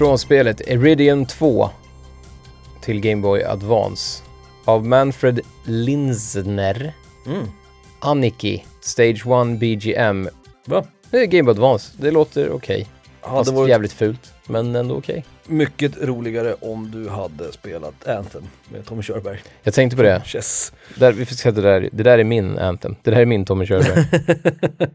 Från 0.00 0.18
spelet 0.18 0.60
Iridium 0.60 1.26
2 1.26 1.70
till 2.80 3.00
Game 3.00 3.22
Boy 3.22 3.42
Advance 3.42 4.22
av 4.64 4.86
Manfred 4.86 5.40
Linzner, 5.64 6.92
Mm. 7.26 7.46
Aniki, 7.98 8.64
Stage 8.80 9.26
1 9.26 9.58
BGM. 9.58 10.28
Va? 10.66 10.84
Det 11.10 11.16
är 11.18 11.26
Game 11.26 11.42
Boy 11.42 11.50
Advance, 11.50 11.92
det 11.96 12.10
låter 12.10 12.50
okej. 12.50 12.86
Hade 13.20 13.36
Fast 13.36 13.52
varit 13.52 13.70
jävligt 13.70 13.92
fult, 13.92 14.32
men 14.46 14.76
ändå 14.76 14.96
okej. 14.96 15.24
mycket 15.46 16.02
roligare 16.02 16.54
om 16.60 16.90
du 16.90 17.08
hade 17.08 17.52
spelat 17.52 18.08
Anthem 18.08 18.42
med 18.68 18.86
Tommy 18.86 19.02
Körberg. 19.02 19.38
Jag 19.62 19.74
tänkte 19.74 19.96
på 19.96 20.02
det. 20.02 20.22
Chess. 20.24 20.72
Där, 20.96 21.12
vi 21.12 21.26
se 21.26 21.50
det 21.50 21.60
där. 21.60 21.88
Det 21.92 22.02
där 22.02 22.18
är 22.18 22.24
min 22.24 22.58
Anthem. 22.58 22.96
Det 23.02 23.10
där 23.10 23.20
är 23.20 23.26
min 23.26 23.44
Tommy 23.44 23.66
Körberg. 23.66 24.04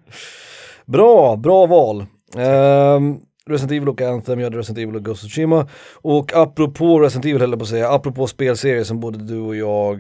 Bra, 0.86 1.36
bra 1.36 1.66
val. 1.66 2.06
Ehm, 2.38 3.20
Resident 3.50 3.72
Evil 3.72 3.90
och 3.90 4.02
Anthem, 4.02 4.40
jag 4.40 4.46
hade 4.46 4.58
Resident 4.58 4.84
Evil 4.84 4.96
och 4.96 5.06
Ghost 5.06 5.24
of 5.24 5.30
Tsushima. 5.30 5.68
Och 5.94 6.34
apropå 6.36 7.00
Resident 7.00 7.26
Evil 7.26 7.42
höll 7.42 7.50
jag 7.50 7.60
på 7.60 7.64
att 7.64 7.70
säga, 7.70 7.90
apropå 7.92 8.28
spelserier 8.28 8.84
som 8.84 9.00
både 9.00 9.18
du 9.18 9.40
och 9.40 9.56
jag 9.56 9.94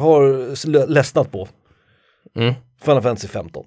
har 0.00 0.86
ledsnat 0.86 1.32
på. 1.32 1.48
Mm. 2.36 2.54
Final 2.84 3.02
Fantasy 3.02 3.28
15. 3.28 3.64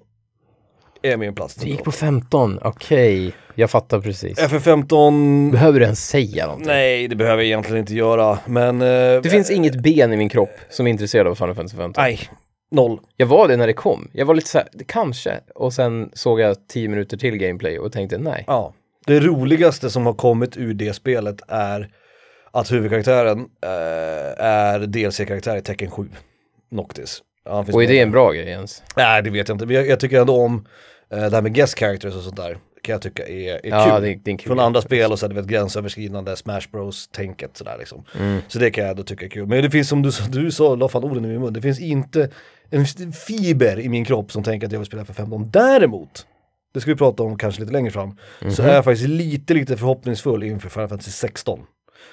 Är 1.02 1.16
min 1.16 1.34
plats. 1.34 1.54
Det 1.54 1.68
gick 1.68 1.84
på 1.84 1.92
15, 1.92 2.58
okej. 2.62 3.32
Jag 3.54 3.70
fattar 3.70 4.00
precis. 4.00 4.38
FF15, 4.38 5.50
Behöver 5.52 5.78
du 5.80 5.84
ens 5.84 6.08
säga 6.08 6.44
någonting? 6.46 6.66
nej 6.68 7.08
det 7.08 7.16
behöver 7.16 7.36
jag 7.42 7.46
egentligen 7.46 7.78
inte 7.80 7.94
göra, 7.94 8.38
men... 8.46 8.82
eh, 8.82 8.86
Det 9.22 9.30
finns 9.30 9.50
inget 9.50 9.82
ben 9.82 10.12
i 10.12 10.16
min 10.16 10.28
kropp 10.28 10.50
som 10.70 10.86
är 10.86 10.90
intresserad 10.90 11.26
av 11.26 11.34
Final 11.34 11.54
Fantasy 11.54 11.76
15. 11.76 12.02
Nej, 12.02 12.20
noll. 12.70 13.00
Jag 13.16 13.26
var 13.26 13.48
det 13.48 13.56
när 13.56 13.66
det 13.66 13.72
kom. 13.72 14.08
Jag 14.12 14.26
var 14.26 14.34
lite 14.34 14.48
så 14.48 14.58
här, 14.58 14.68
kanske. 14.86 15.40
Och 15.54 15.72
sen 15.72 16.10
såg 16.12 16.40
jag 16.40 16.56
10 16.68 16.88
minuter 16.88 17.16
till 17.16 17.36
gameplay 17.36 17.78
och 17.78 17.92
tänkte 17.92 18.18
nej. 18.18 18.44
Ja. 18.46 18.72
Det 19.06 19.20
roligaste 19.20 19.90
som 19.90 20.06
har 20.06 20.12
kommit 20.14 20.56
ur 20.56 20.74
det 20.74 20.92
spelet 20.92 21.40
är 21.48 21.88
att 22.50 22.72
huvudkaraktären 22.72 23.38
eh, 23.40 24.44
är 24.44 24.80
DLC-karaktär 24.80 25.56
i 25.56 25.62
Tekken 25.62 25.90
7. 25.90 26.08
Noctis. 26.70 27.22
Ja, 27.44 27.64
Och 27.72 27.82
är 27.82 27.88
det 27.88 27.98
en 28.00 28.10
bra 28.10 28.32
grej 28.32 28.48
ens? 28.48 28.82
Nej 28.96 29.22
det 29.22 29.30
vet 29.30 29.48
jag 29.48 29.54
inte, 29.62 29.74
jag, 29.74 29.86
jag 29.88 30.00
tycker 30.00 30.20
ändå 30.20 30.36
om 30.36 30.66
eh, 31.10 31.18
det 31.18 31.30
här 31.34 31.42
med 31.42 31.54
guest 31.54 31.78
characters 31.78 32.14
och 32.14 32.22
sånt 32.22 32.36
där. 32.36 32.58
Kan 32.82 32.92
jag 32.92 33.02
tycka 33.02 33.26
är, 33.26 33.54
är 33.54 33.60
Ja, 33.70 33.84
kul. 33.94 34.02
det, 34.02 34.14
det 34.24 34.30
är 34.30 34.38
kul 34.38 34.46
Från 34.46 34.60
andra 34.60 34.82
spel 34.82 35.12
och 35.12 35.18
så 35.18 35.28
vi 35.28 35.38
ett 35.40 35.46
gränsöverskridande 35.46 36.36
Smash 36.36 36.60
Bros-tänket 36.72 37.56
sådär 37.56 37.76
liksom. 37.78 38.04
Mm. 38.18 38.38
Så 38.48 38.58
det 38.58 38.70
kan 38.70 38.84
jag 38.84 38.90
ändå 38.90 39.02
tycka 39.02 39.24
är 39.24 39.30
kul. 39.30 39.46
Men 39.46 39.62
det 39.62 39.70
finns 39.70 39.88
som 39.88 40.02
du, 40.02 40.12
sa- 40.12 40.24
du 40.28 40.50
sa, 40.50 40.74
la 40.74 40.88
fan 40.88 41.04
orden 41.04 41.24
i 41.24 41.28
min 41.28 41.40
mun, 41.40 41.52
det 41.52 41.62
finns 41.62 41.80
inte 41.80 42.30
en 42.70 42.86
fiber 43.12 43.80
i 43.80 43.88
min 43.88 44.04
kropp 44.04 44.32
som 44.32 44.42
tänker 44.42 44.66
att 44.66 44.72
jag 44.72 44.80
vill 44.80 44.86
spela 44.86 45.04
för 45.04 45.14
15. 45.14 45.50
Däremot, 45.50 46.26
det 46.74 46.80
ska 46.80 46.90
vi 46.90 46.96
prata 46.96 47.22
om 47.22 47.38
kanske 47.38 47.60
lite 47.60 47.72
längre 47.72 47.90
fram, 47.90 48.16
så 48.50 48.62
Mhm. 48.62 48.70
är 48.70 48.74
jag 48.74 48.84
faktiskt 48.84 49.08
lite, 49.08 49.54
lite 49.54 49.76
förhoppningsfull 49.76 50.42
inför 50.42 50.68
Final 50.68 50.88
Fantasy 50.88 51.10
16. 51.10 51.60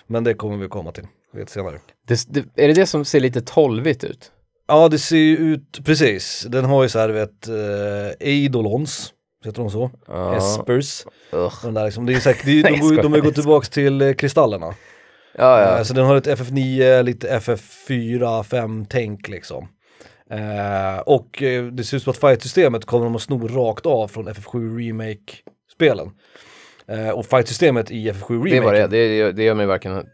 Men 0.08 0.24
det 0.24 0.34
kommer 0.34 0.58
vi 0.58 0.68
komma 0.68 0.92
till 0.92 1.08
lite 1.38 1.52
senare. 1.52 1.80
Det, 2.08 2.20
det, 2.30 2.64
är 2.64 2.68
det 2.68 2.74
det 2.74 2.86
som 2.86 3.06
ser 3.06 3.20
lite 3.20 3.42
tolvigt 3.42 4.04
ut? 4.04 4.32
Ja 4.68 4.88
det 4.90 5.00
ser 5.00 5.18
ju 5.18 5.38
ut, 5.38 5.80
precis, 5.86 6.46
den 6.50 6.66
har 6.66 6.84
ju 6.84 6.90
så 6.90 7.00
här 7.00 7.10
vet, 7.10 7.48
eh, 7.48 8.28
Eidolons, 8.28 9.14
heter 9.46 9.62
de 9.62 9.70
så? 9.72 9.92
Ja. 10.08 10.38
Espers. 10.38 11.06
Ugh. 11.32 11.54
De, 11.64 11.74
där 11.74 11.86
liksom, 11.86 12.06
det 12.06 12.14
är 12.14 12.20
säkert, 12.20 12.46
de, 12.46 12.62
de, 12.62 12.74
ju- 12.76 12.96
de 13.02 13.12
har 13.12 13.18
ju 13.20 13.24
gått 13.26 13.36
tillbaks 13.36 13.70
till 13.70 14.02
eh, 14.02 14.14
kristallerna. 14.14 14.74
Ja, 15.38 15.60
Eh, 15.62 15.78
ja. 15.78 15.84
Så 15.86 15.94
den 15.94 16.06
har 16.06 16.16
ett 16.16 16.28
FF9, 16.28 17.04
lite 17.04 17.40
FF4, 17.40 18.44
5 18.44 18.86
tänk 18.86 19.28
liksom. 19.28 19.68
Eh, 20.32 21.00
och 21.00 21.44
eh, 21.44 21.66
det 21.66 21.84
ser 21.84 21.98
ut 21.98 22.04
som 22.04 22.12
att 22.12 22.18
fight-systemet 22.18 22.86
kommer 22.86 23.06
de 23.06 23.16
att 23.16 23.22
sno 23.22 23.48
rakt 23.48 23.86
av 23.86 24.08
från 24.08 24.30
FF7 24.30 24.78
Remake-spelen. 24.78 26.12
Eh, 26.88 27.10
och 27.10 27.26
fight-systemet 27.26 27.92
i 27.92 28.12
FF7 28.12 28.30
Remake, 28.30 28.56
Det 28.56 28.62
var 28.62 28.74
det, 28.74 28.88
det, 28.88 29.32
det 29.32 29.44
gör 29.44 29.54
mig 29.54 29.66
varken... 29.66 30.06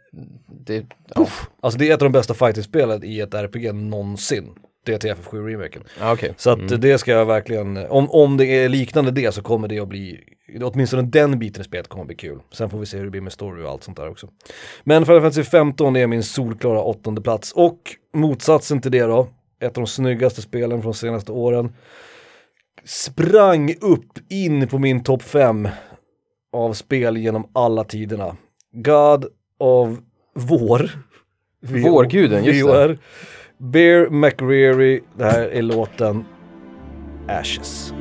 Det, 0.66 0.86
ja. 1.16 1.28
alltså 1.62 1.80
det 1.80 1.90
är 1.90 1.94
ett 1.94 2.02
av 2.02 2.06
de 2.06 2.12
bästa 2.12 2.34
fighting-spelen 2.34 3.04
i 3.04 3.20
ett 3.20 3.34
RPG 3.34 3.76
någonsin. 3.76 4.50
Det 4.86 4.94
är 4.94 4.98
till 4.98 5.12
FF7 5.12 5.48
Remaken. 5.48 5.84
Ja, 6.00 6.14
okej. 6.14 6.34
Så 6.38 6.50
att 6.50 6.72
eh, 6.72 6.78
det 6.78 6.98
ska 6.98 7.12
jag 7.12 7.26
verkligen, 7.26 7.78
om, 7.78 8.12
om 8.12 8.38
det 8.38 8.46
är 8.46 8.70
liknande 8.70 9.12
det 9.12 9.32
så 9.32 9.42
kommer 9.42 9.68
det 9.68 9.80
att 9.80 9.88
bli, 9.88 10.20
åtminstone 10.62 11.02
den 11.02 11.40
biten 11.40 11.62
i 11.62 11.64
spelet 11.64 11.88
kommer 11.88 12.04
att 12.04 12.08
bli 12.08 12.16
kul. 12.16 12.40
Sen 12.52 12.70
får 12.70 12.80
vi 12.80 12.86
se 12.86 12.98
hur 12.98 13.06
det 13.06 13.12
blir 13.12 13.22
med 13.22 13.34
story 13.34 13.64
och 13.64 13.70
allt 13.70 13.84
sånt 13.84 13.98
där 13.98 14.10
också. 14.10 14.30
Men 14.84 15.06
Final 15.06 15.22
Fantasy 15.22 15.44
15 15.44 15.96
är 15.96 16.08
min 16.08 16.24
solklara 16.24 16.82
åttonde 16.82 17.22
plats 17.22 17.52
och 17.52 17.80
motsatsen 18.14 18.82
till 18.82 18.92
det 18.92 19.02
då, 19.04 19.28
ett 19.62 19.78
av 19.78 19.84
de 19.84 19.88
snyggaste 19.88 20.42
spelen 20.42 20.82
från 20.82 20.92
de 20.92 20.98
senaste 20.98 21.32
åren, 21.32 21.74
sprang 22.84 23.74
upp 23.82 24.20
in 24.30 24.68
på 24.68 24.80
min 24.80 25.04
topp 25.04 25.22
5 25.22 25.68
av 26.54 26.74
spel 26.74 27.18
genom 27.18 27.50
alla 27.54 27.84
tiderna. 27.84 28.38
God 28.72 29.26
of 29.58 29.90
War. 30.34 30.92
Vårguden, 31.62 32.44
just 32.44 32.68
det. 32.68 32.98
Bear 33.58 34.10
McReary, 34.10 35.02
det 35.16 35.24
här 35.24 35.50
är 35.50 35.62
låten 35.62 36.26
Ashes. 37.28 37.94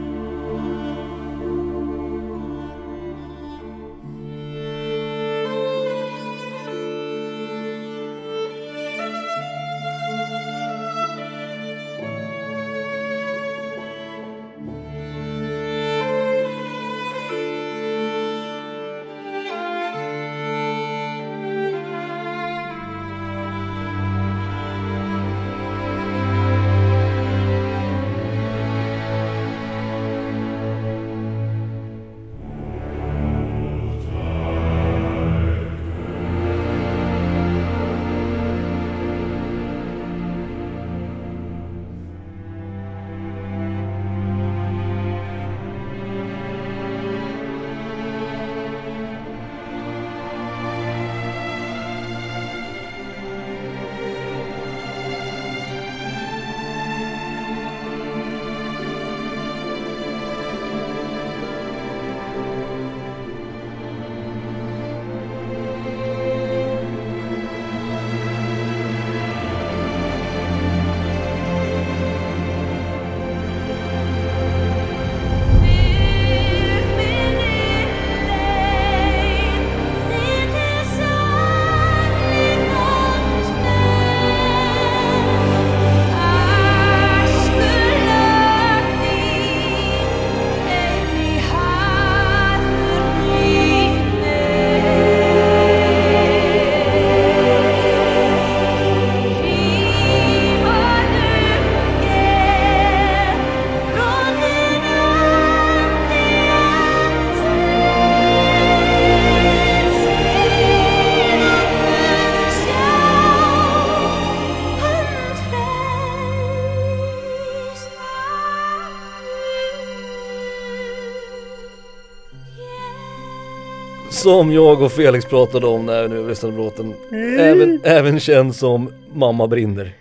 Som 124.26 124.52
jag 124.52 124.82
och 124.82 124.92
Felix 124.92 125.24
pratade 125.24 125.66
om 125.66 125.86
när 125.86 126.02
vi 126.02 126.08
nu 126.08 126.28
lyssnade 126.28 126.56
på 126.56 126.62
låten. 126.62 126.94
Även, 127.38 127.80
även 127.84 128.20
känd 128.20 128.56
som 128.56 128.92
Mamma 129.14 129.46
brinner. 129.46 129.92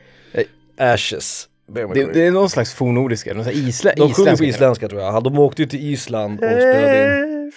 Ashes. 0.78 1.48
Det, 1.68 2.14
det 2.14 2.26
är 2.26 2.32
någon 2.32 2.50
slags 2.50 2.74
fornnordiska, 2.74 3.34
någon 3.34 3.44
slags 3.44 3.58
isla, 3.58 3.92
De 3.96 4.14
sjunger 4.14 4.38
på 4.38 4.44
isländska. 4.44 4.88
tror 4.88 5.02
jag. 5.02 5.24
De 5.24 5.40
åkte 5.40 5.62
ju 5.62 5.68
till 5.68 5.94
Island 5.94 6.40
och 6.40 6.50
spelade 6.50 7.04
in. 7.04 7.52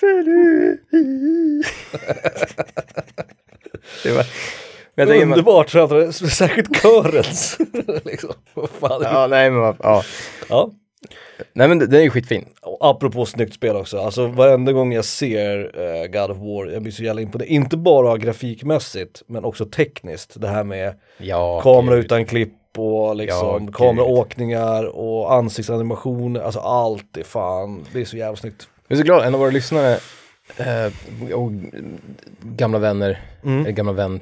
Det 4.02 4.12
var, 4.12 4.26
men 4.94 5.06
jag 5.06 5.08
tänker, 5.08 5.26
man, 5.26 5.38
Underbart 5.38 5.70
framför 5.70 6.10
särskilt 6.12 6.82
körens. 6.82 7.58
liksom. 8.04 8.30
Vad 8.54 8.70
fan. 8.70 9.00
Ja. 9.02 9.12
ja, 9.12 9.26
nej 9.26 9.50
men 9.50 9.60
ja. 9.82 10.02
ja. 10.48 10.70
Nej 11.58 11.68
men 11.68 11.78
det- 11.78 11.86
den 11.86 12.00
är 12.00 12.04
ju 12.04 12.10
skitfin. 12.10 12.44
Och 12.62 12.78
apropå 12.80 13.26
snyggt 13.26 13.54
spel 13.54 13.76
också, 13.76 13.98
alltså 14.00 14.26
varenda 14.26 14.72
gång 14.72 14.92
jag 14.92 15.04
ser 15.04 15.70
eh, 15.80 16.06
God 16.06 16.30
of 16.30 16.36
War, 16.38 16.72
jag 16.72 16.82
blir 16.82 16.92
så 16.92 17.02
jävla 17.02 17.20
imponerad. 17.22 17.48
Inte 17.50 17.76
bara 17.76 18.16
grafikmässigt, 18.18 19.22
men 19.26 19.44
också 19.44 19.64
tekniskt. 19.66 20.40
Det 20.40 20.48
här 20.48 20.64
med 20.64 20.94
Ja, 21.18 21.60
kamera 21.60 21.96
gud. 21.96 22.04
utan 22.04 22.24
klipp 22.24 22.54
och 22.76 22.84
Ja, 23.08 23.12
liksom 23.14 23.66
gud. 23.66 23.74
kameraåkningar 23.74 24.84
och 24.84 25.32
ansiktsanimation, 25.34 26.36
alltså 26.36 26.60
allt 26.60 27.16
är 27.16 27.22
fan, 27.22 27.84
det 27.92 28.00
är 28.00 28.04
så 28.04 28.16
jävla 28.16 28.36
snyggt. 28.36 28.68
Jag 28.88 28.96
är 28.96 29.00
så 29.00 29.04
glad, 29.06 29.26
en 29.26 29.34
av 29.34 29.40
våra 29.40 29.50
lyssnare 29.50 29.98
Eh, 30.56 30.92
och 31.34 31.50
gamla 32.42 32.78
vänner, 32.78 33.20
Mm. 33.44 33.60
eller 33.60 33.70
gamla 33.70 33.92
vän 33.92 34.20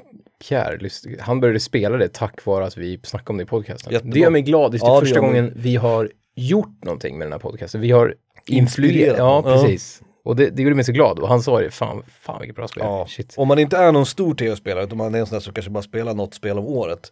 Pierre, 0.49 0.89
han 1.19 1.39
började 1.39 1.59
spela 1.59 1.97
det 1.97 2.13
tack 2.13 2.45
vare 2.45 2.65
att 2.65 2.77
vi 2.77 2.99
snackade 3.03 3.29
om 3.31 3.37
det 3.37 3.43
i 3.43 3.45
podcasten. 3.45 3.93
Jättebra. 3.93 4.13
Det 4.13 4.19
gör 4.19 4.29
mig 4.29 4.41
glad, 4.41 4.71
det 4.71 4.77
är 4.77 4.79
Ja, 4.87 4.93
det 4.95 4.99
första 5.05 5.19
gången 5.19 5.53
vi 5.55 5.75
har 5.75 6.11
gjort 6.37 6.83
någonting 6.83 7.17
med 7.17 7.27
den 7.27 7.31
här 7.31 7.39
podcasten. 7.39 7.81
Vi 7.81 7.91
har 7.91 8.15
influerat. 8.47 9.17
Ja, 9.17 9.41
någon. 9.41 9.51
Ja. 9.51 9.63
precis. 9.63 10.01
Och 10.23 10.35
det, 10.35 10.49
det 10.49 10.63
gjorde 10.63 10.75
mig 10.75 10.85
så 10.85 10.91
glad. 10.91 11.19
Och 11.19 11.27
han 11.27 11.41
sa 11.41 11.61
det, 11.61 11.71
fan, 11.71 12.03
fan 12.21 12.39
vilket 12.39 12.55
bra 12.55 12.67
spel. 12.67 12.83
Ja. 12.85 13.07
Om 13.35 13.47
man 13.47 13.59
inte 13.59 13.77
är 13.77 13.91
någon 13.91 14.05
stor 14.05 14.35
tv-spelare 14.35 14.83
utan 14.83 14.97
man 14.97 15.15
är 15.15 15.19
en 15.19 15.25
sån 15.25 15.35
där 15.35 15.39
som 15.39 15.53
kanske 15.53 15.71
bara 15.71 15.83
spelar 15.83 16.13
något 16.13 16.33
spel 16.33 16.57
om 16.57 16.65
året. 16.65 17.11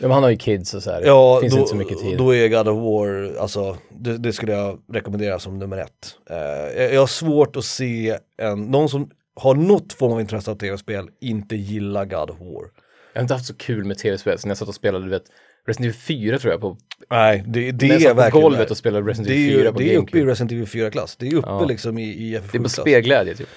Ja, 0.00 0.08
men 0.08 0.14
han 0.14 0.22
har 0.22 0.30
ju 0.30 0.36
kids 0.36 0.74
och 0.74 0.82
så 0.82 0.90
här. 0.90 1.02
Ja, 1.06 1.40
finns 1.40 1.52
då, 1.52 1.58
inte 1.58 1.70
så 1.70 1.76
mycket 1.76 1.98
tid. 1.98 2.18
då 2.18 2.34
är 2.34 2.48
God 2.48 2.68
of 2.68 2.76
War, 2.76 3.40
alltså 3.40 3.76
det, 3.90 4.18
det 4.18 4.32
skulle 4.32 4.52
jag 4.52 4.78
rekommendera 4.92 5.38
som 5.38 5.58
nummer 5.58 5.78
ett. 5.78 6.14
Eh, 6.30 6.82
jag, 6.82 6.94
jag 6.94 7.00
har 7.00 7.06
svårt 7.06 7.56
att 7.56 7.64
se 7.64 8.18
en, 8.38 8.64
någon 8.64 8.88
som 8.88 9.10
har 9.34 9.54
något 9.54 9.92
form 9.92 10.12
av 10.12 10.20
intresse 10.20 10.50
av 10.50 10.54
tv-spel 10.54 11.08
inte 11.20 11.56
gilla 11.56 12.04
God 12.04 12.30
of 12.30 12.40
War. 12.40 12.64
Jag 13.12 13.20
har 13.20 13.22
inte 13.22 13.34
haft 13.34 13.46
så 13.46 13.54
kul 13.54 13.84
med 13.84 13.98
tv-spel 13.98 14.38
sen 14.38 14.48
jag 14.48 14.58
satt 14.58 14.68
och 14.68 14.74
spelade, 14.74 15.04
du 15.04 15.10
vet, 15.10 15.24
Resident 15.66 15.84
Evil 15.86 15.94
4 16.30 16.38
tror 16.38 16.52
jag 16.52 16.60
på. 16.60 16.76
Nej, 17.10 17.44
det, 17.46 17.70
det 17.72 17.86
är 17.90 17.98
satt 17.98 18.08
på 18.10 18.14
verkligen 18.16 18.42
golvet 18.42 18.70
och 18.70 18.76
spelade 18.76 19.10
Resident 19.10 19.28
Evil 19.30 19.50
ju, 19.50 19.58
4 19.62 19.72
på 19.72 19.78
det 19.78 19.94
är 19.94 19.98
uppe 19.98 20.18
i. 20.18 20.24
Resident 20.24 20.52
Evil 20.52 20.64
4-klass, 20.64 21.16
det 21.16 21.26
är 21.28 21.34
uppe 21.34 21.48
Ja. 21.48 21.64
liksom 21.64 21.98
i, 21.98 22.02
i 22.02 22.30
Det 22.30 22.36
är 22.36 22.40
på 22.40 22.46
FF7-klass. 22.56 22.72
spelglädje 22.72 23.34
typ. 23.34 23.48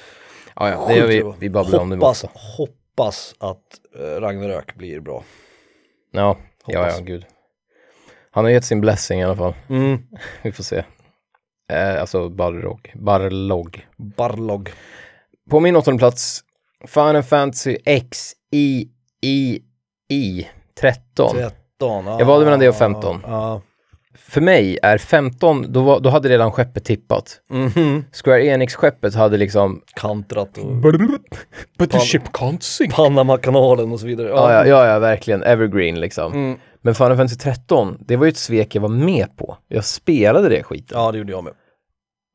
Ja, 0.56 0.70
ja, 0.70 0.86
det 0.88 0.96
gör 0.96 1.08
vi, 1.08 1.34
vi 1.40 1.50
babblar 1.50 1.80
om 1.80 1.90
det 1.90 1.96
hoppas, 1.96 2.26
hoppas 2.58 3.36
att 3.38 3.80
uh, 4.00 4.06
Ragnarök 4.22 4.76
blir 4.76 5.00
bra. 5.00 5.24
Ja, 6.12 6.38
ja, 6.68 6.80
Hoppas. 6.80 7.00
ja, 7.00 7.06
gud. 7.06 7.26
Han 8.32 8.44
har 8.46 8.52
gett 8.52 8.66
sin 8.66 8.82
blessing 8.82 9.20
i 9.20 9.24
alla 9.24 9.36
fall. 9.36 9.54
Mm. 9.70 9.98
Vi 10.44 10.52
får 10.52 10.64
se. 10.64 10.84
Eh, 11.72 12.02
alltså 12.02 12.30
Barlog. 12.30 12.92
Barlog. 12.96 13.88
Barlog. 13.98 14.72
På 15.50 15.60
min 15.60 15.76
åttonde 15.76 16.00
plats, 16.00 16.42
Final 16.88 17.24
Fantasy 17.24 17.78
X 17.86 18.34
I 18.52 18.90
I 19.22 19.60
I 20.10 20.48
13. 20.80 21.30
13. 21.36 21.52
Jag 22.20 22.26
valde 22.26 22.46
mellan 22.46 22.60
det 22.60 22.70
och 22.70 22.76
15. 22.76 23.22
Ja. 23.28 23.62
För 24.18 24.42
mig 24.42 24.78
är 24.84 24.98
15, 24.98 25.66
då, 25.72 25.82
var, 25.82 26.00
då 26.00 26.10
hade 26.10 26.30
redan 26.30 26.52
skeppet 26.52 26.86
tippat. 26.86 27.40
Mhm. 27.50 28.06
Square 28.24 28.46
Enix-skeppet 28.46 29.16
hade 29.16 29.38
liksom 29.38 29.82
Kantrat 29.96 30.58
och 30.58 30.76
But 31.78 31.92
the 31.92 32.00
ship 32.00 32.24
can't 32.24 32.62
sink. 32.62 32.94
Panamakanalen 32.94 33.92
och 33.92 34.00
så 34.00 34.06
vidare. 34.08 34.28
Ja, 34.28 34.54
ja, 34.54 34.66
ja, 34.68 34.88
ja, 34.88 35.00
verkligen. 35.00 35.44
Evergreen 35.44 36.00
liksom. 36.00 36.34
Mm. 36.34 36.60
Men 36.82 36.96
Final 36.96 37.18
Fantasy 37.18 37.36
13, 37.38 37.98
det 38.00 38.16
var 38.16 38.26
ju 38.26 38.30
ett 38.30 38.38
svek 38.38 38.76
jag 38.76 38.82
var 38.82 38.90
med 38.90 39.38
på. 39.38 39.58
Jag 39.68 39.86
spelade 39.86 40.50
det 40.50 40.64
skiten. 40.64 41.00
ja 41.00 41.12
det 41.12 41.18
gjorde 41.18 41.32
jag 41.32 41.44
med. 41.44 41.54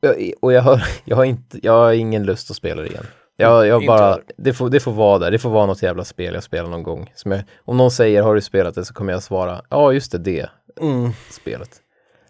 Jag, 0.00 0.32
och 0.42 0.52
jag 0.52 0.62
har, 0.62 0.84
jag, 1.04 1.16
har 1.16 1.24
inte, 1.24 1.58
jag 1.62 1.72
har 1.72 1.92
ingen 1.92 2.24
lust 2.24 2.50
att 2.50 2.56
spela 2.56 2.82
det 2.82 2.88
igen. 2.88 3.06
Jag, 3.40 3.66
jag 3.66 3.86
bara, 3.86 4.18
det 4.36 4.52
får, 4.52 4.70
det 4.70 4.80
får 4.80 4.92
vara 4.92 5.18
där. 5.18 5.30
Det 5.30 5.38
får 5.38 5.50
vara 5.50 5.66
något 5.66 5.82
jävla 5.82 6.04
spel 6.04 6.34
jag 6.34 6.42
spelar 6.42 6.70
någon 6.70 6.82
gång. 6.82 7.12
Jag, 7.24 7.42
om 7.64 7.76
någon 7.76 7.90
säger, 7.90 8.22
har 8.22 8.34
du 8.34 8.40
spelat 8.40 8.74
det? 8.74 8.84
Så 8.84 8.94
kommer 8.94 9.12
jag 9.12 9.22
svara, 9.22 9.62
ja 9.70 9.92
just 9.92 10.12
det, 10.12 10.18
det 10.18 10.48
Mm. 10.80 11.10
spelet. 11.30 11.70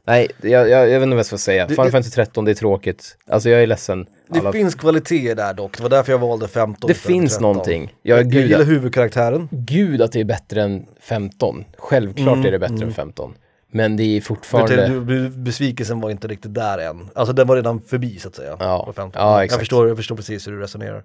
Nej, 0.07 0.29
jag, 0.43 0.69
jag, 0.69 0.87
vet 0.87 0.95
inte 1.03 1.09
vad 1.09 1.19
jag 1.19 1.27
ska 1.27 1.39
säga. 1.39 1.67
Det- 1.67 1.75
Final 1.75 1.91
Fantasy 1.91 2.11
13, 2.11 2.45
det 2.45 2.51
är 2.51 2.55
tråkigt. 2.55 3.17
Alltså 3.29 3.49
jag 3.51 3.63
är 3.63 3.67
ledsen. 3.67 4.07
Det 4.29 4.39
Alla- 4.39 4.53
finns 4.53 4.75
kvaliteter 4.75 5.35
där 5.35 5.55
dock, 5.55 5.77
det 5.77 5.83
var 5.83 5.91
därför 5.91 6.13
jag 6.13 6.19
valde 6.19 6.49
15. 6.49 6.89
det 6.89 6.95
finns 6.95 7.33
13. 7.33 7.43
någonting. 7.43 7.95
Jag, 8.03 8.19
Jag, 8.19 8.25
jag 8.27 8.33
gud, 8.33 8.43
gillar 8.51 8.65
huvudkaraktären. 8.65 9.49
gud 9.51 10.03
att 10.03 10.13
det 10.13 10.21
är 10.21 10.25
bättre 10.25 10.63
än 10.63 10.87
15. 11.01 11.65
Självklart 11.79 12.35
Mm, 12.35 12.47
är 12.47 12.51
det 12.51 12.59
bättre 12.59 12.75
mm. 12.75 12.89
än 12.89 12.95
15. 12.95 13.35
Men 13.71 13.97
det 13.97 14.03
är 14.03 14.21
fortfarande... 14.21 14.89
du, 14.89 15.05
du, 15.05 15.29
besvikelsen 15.29 16.01
var 16.01 16.11
inte 16.11 16.29
riktigt 16.29 16.55
där 16.55 16.79
än. 16.79 17.09
Alltså 17.15 17.33
den 17.33 17.47
var 17.47 17.57
redan 17.57 17.81
förbi 17.81 18.19
så 18.19 18.29
att 18.29 18.35
säga. 18.35 18.57
Ja. 18.61 18.85
på 18.85 18.93
15. 18.93 19.23
Ja, 19.23 19.35
jag, 19.35 19.45
exakt. 19.45 19.61
förstår, 19.61 19.89
jag 19.89 19.97
förstår 19.97 20.17
precis 20.17 20.47
hur 20.47 20.53
du 20.53 20.61
resonerar. 20.61 21.05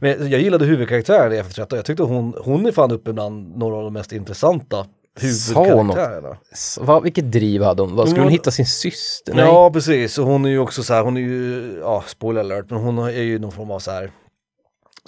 Men 0.00 0.30
jag 0.30 0.40
gillade 0.40 0.64
huvudkaraktären 0.64 1.32
i 1.32 1.42
FF13. 1.42 1.76
Jag 1.76 1.84
tyckte 1.84 2.02
hon, 2.02 2.34
hon 2.40 2.66
är 2.66 2.72
fan 2.72 2.92
uppe 2.92 3.12
bland 3.12 3.58
några 3.58 3.76
av 3.76 3.84
de 3.84 3.92
mest 3.92 4.12
intressanta 4.12 4.86
huvudkaraktärerna. 5.20 6.36
Vad, 6.80 7.02
vilket 7.02 7.32
driv 7.32 7.62
hade 7.62 7.82
hon? 7.82 7.96
Vad, 7.96 8.08
skulle 8.08 8.20
hon 8.20 8.26
Hon- 8.26 8.32
hitta 8.32 8.50
sin 8.50 8.66
syster? 8.66 9.34
Nej. 9.34 9.44
Ja 9.44 9.70
precis, 9.70 10.18
och 10.18 10.26
hon 10.26 10.44
är 10.44 10.48
ju 10.48 10.58
också 10.58 10.82
så 10.82 10.94
här, 10.94 11.02
hon 11.02 11.16
är 11.16 11.20
ju, 11.20 11.78
ja 11.80 12.04
spoiler 12.06 12.40
alert, 12.40 12.64
men 12.68 12.78
hon 12.80 12.98
är 12.98 13.10
ju 13.10 13.38
någon 13.38 13.52
form 13.52 13.70
av 13.70 13.78
så 13.78 13.90
här 13.90 14.10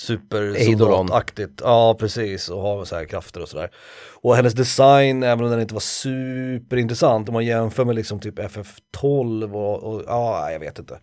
supersoldataktigt. 0.00 1.60
Ja 1.64 1.96
precis, 1.98 2.48
och 2.48 2.60
har 2.60 2.84
så 2.84 2.96
här 2.96 3.04
krafter 3.04 3.42
och 3.42 3.48
sådär. 3.48 3.70
Och 4.22 4.36
hennes 4.36 4.54
design, 4.54 5.22
även 5.22 5.44
om 5.44 5.50
den 5.50 5.60
inte 5.60 5.74
var 5.74 5.80
superintressant, 5.80 7.28
om 7.28 7.32
man 7.32 7.44
jämför 7.44 7.84
med 7.84 7.96
liksom 7.96 8.20
typ 8.20 8.38
FF12 8.38 9.52
och, 9.52 9.82
och 9.82 10.02
ja, 10.06 10.50
jag 10.50 10.60
vet 10.60 10.78
inte. 10.78 11.00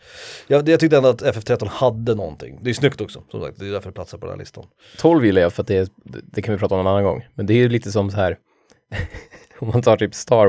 Jag, 0.47 0.69
jag 0.69 0.79
tyckte 0.79 0.97
ändå 0.97 1.09
att 1.09 1.21
FF13 1.21 1.67
hade 1.67 2.15
någonting. 2.15 2.59
Det 2.61 2.69
är 2.69 2.73
snyggt 2.73 3.01
också, 3.01 3.23
som 3.31 3.41
sagt, 3.41 3.59
det 3.59 3.67
är 3.67 3.71
därför 3.71 3.89
det 3.89 3.93
platsar 3.93 4.17
på 4.17 4.25
den 4.25 4.33
här 4.33 4.39
listan. 4.39 4.65
12 4.97 5.25
gillar 5.25 5.41
jag 5.41 5.53
för 5.53 5.61
att 5.61 5.67
det, 5.67 5.77
är, 5.77 5.87
det 6.03 6.41
kan 6.41 6.53
vi 6.53 6.59
prata 6.59 6.75
om 6.75 6.81
en 6.81 6.87
annan 6.87 7.03
gång. 7.03 7.25
Men 7.35 7.45
det 7.45 7.53
är 7.53 7.57
ju 7.57 7.69
lite 7.69 7.91
som 7.91 8.11
så 8.11 8.17
här, 8.17 8.37
om 9.59 9.67
man 9.67 9.81
tar 9.81 9.97
typ 9.97 10.15
Star 10.15 10.47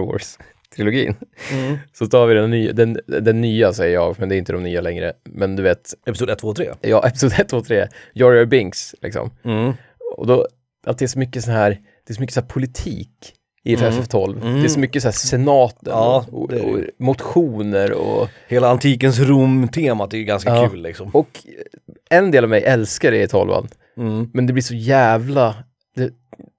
Wars-trilogin, 0.76 1.14
så 1.92 2.06
tar 2.06 2.26
vi 2.26 2.34
den 2.34 2.50
nya, 2.50 2.72
den, 2.72 2.98
den 3.06 3.40
nya 3.40 3.72
säger 3.72 3.94
jag, 3.94 4.16
men 4.18 4.28
det 4.28 4.34
är 4.34 4.38
inte 4.38 4.52
de 4.52 4.62
nya 4.62 4.80
längre. 4.80 5.12
Men 5.24 5.56
du 5.56 5.62
vet, 5.62 5.94
Episod 6.06 6.30
1, 6.30 6.38
2 6.38 6.48
och 6.48 6.56
3. 6.56 6.70
ja, 6.80 7.02
episod 7.08 7.32
1, 7.32 7.48
2, 7.48 7.60
3, 7.60 7.88
Jar 8.14 8.32
Jar 8.32 8.44
Binks, 8.44 8.94
liksom. 9.02 9.30
Mm. 9.44 9.72
Och 10.16 10.26
då, 10.26 10.46
att 10.86 10.98
det 10.98 11.04
är 11.04 11.06
så 11.06 11.18
mycket 11.18 11.44
så 11.44 11.50
här, 11.50 11.70
det 12.06 12.12
är 12.12 12.14
så 12.14 12.20
mycket 12.20 12.34
så 12.34 12.42
politik 12.42 13.34
i 13.64 13.74
Mm. 13.74 13.90
FF12. 13.92 14.40
Mm. 14.42 14.58
Det 14.60 14.64
är 14.66 14.68
så 14.68 14.80
mycket 14.80 15.02
så 15.02 15.08
här 15.08 15.12
senaten 15.12 15.92
Ja, 15.92 16.26
och, 16.32 16.52
och, 16.52 16.52
och 16.52 16.80
motioner 16.98 17.92
och 17.92 18.28
Hela 18.48 18.68
antikens 18.68 19.18
Rom-temat 19.20 20.14
är 20.14 20.18
ju 20.18 20.24
ganska 20.24 20.50
Ja. 20.56 20.68
kul 20.68 20.82
liksom. 20.82 21.10
Och 21.10 21.28
en 22.10 22.30
del 22.30 22.44
av 22.44 22.50
mig 22.50 22.62
älskar 22.62 23.10
det 23.10 23.22
i 23.22 23.28
tolvan, 23.28 23.68
Mm. 23.96 24.30
men 24.34 24.46
det 24.46 24.52
blir 24.52 24.62
så 24.62 24.74
jävla, 24.74 25.54
det, 25.96 26.10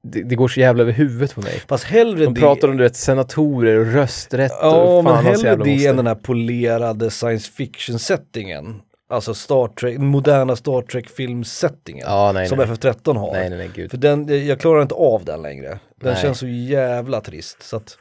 det, 0.03 0.23
det 0.23 0.35
går 0.35 0.47
så 0.47 0.59
jävla 0.59 0.83
över 0.83 0.91
huvudet 0.91 1.35
på 1.35 1.41
mig. 1.41 1.61
Fast 1.67 1.83
hellre 1.83 2.25
De 2.25 2.33
det... 2.33 2.41
pratar 2.41 2.67
om 2.67 2.77
du 2.77 2.83
vet, 2.83 2.95
senatorer 2.95 3.79
och 3.79 3.85
rösträtt 3.93 4.51
Ja, 4.61 4.75
och 4.83 5.03
men 5.03 5.13
fan 5.13 5.25
hellre 5.25 5.49
det 5.49 5.57
moster. 5.57 5.89
än 5.89 5.95
den 5.97 6.07
här 6.07 6.15
polerade 6.15 7.09
science 7.09 7.51
fiction-settingen. 7.51 8.81
Alltså 9.11 9.33
Star 9.33 9.67
Trek, 9.67 9.97
moderna 9.97 10.55
Star 10.55 10.81
Trek-film-settingen. 10.81 12.05
Ja, 12.07 12.45
som 12.47 12.57
nej. 12.57 12.67
FF13 12.67 13.17
har. 13.17 13.31
nej, 13.33 13.49
nej, 13.49 13.69
nej. 13.77 13.89
För 13.89 13.97
den, 13.97 14.47
jag 14.47 14.59
klarar 14.59 14.81
inte 14.81 14.95
av 14.95 15.25
den 15.25 15.41
längre. 15.41 15.79
Den 16.01 16.15
känns 16.15 16.39
så 16.39 16.47
jävla 16.47 17.21
trist. 17.21 17.63
Så 17.63 17.75
att... 17.77 17.97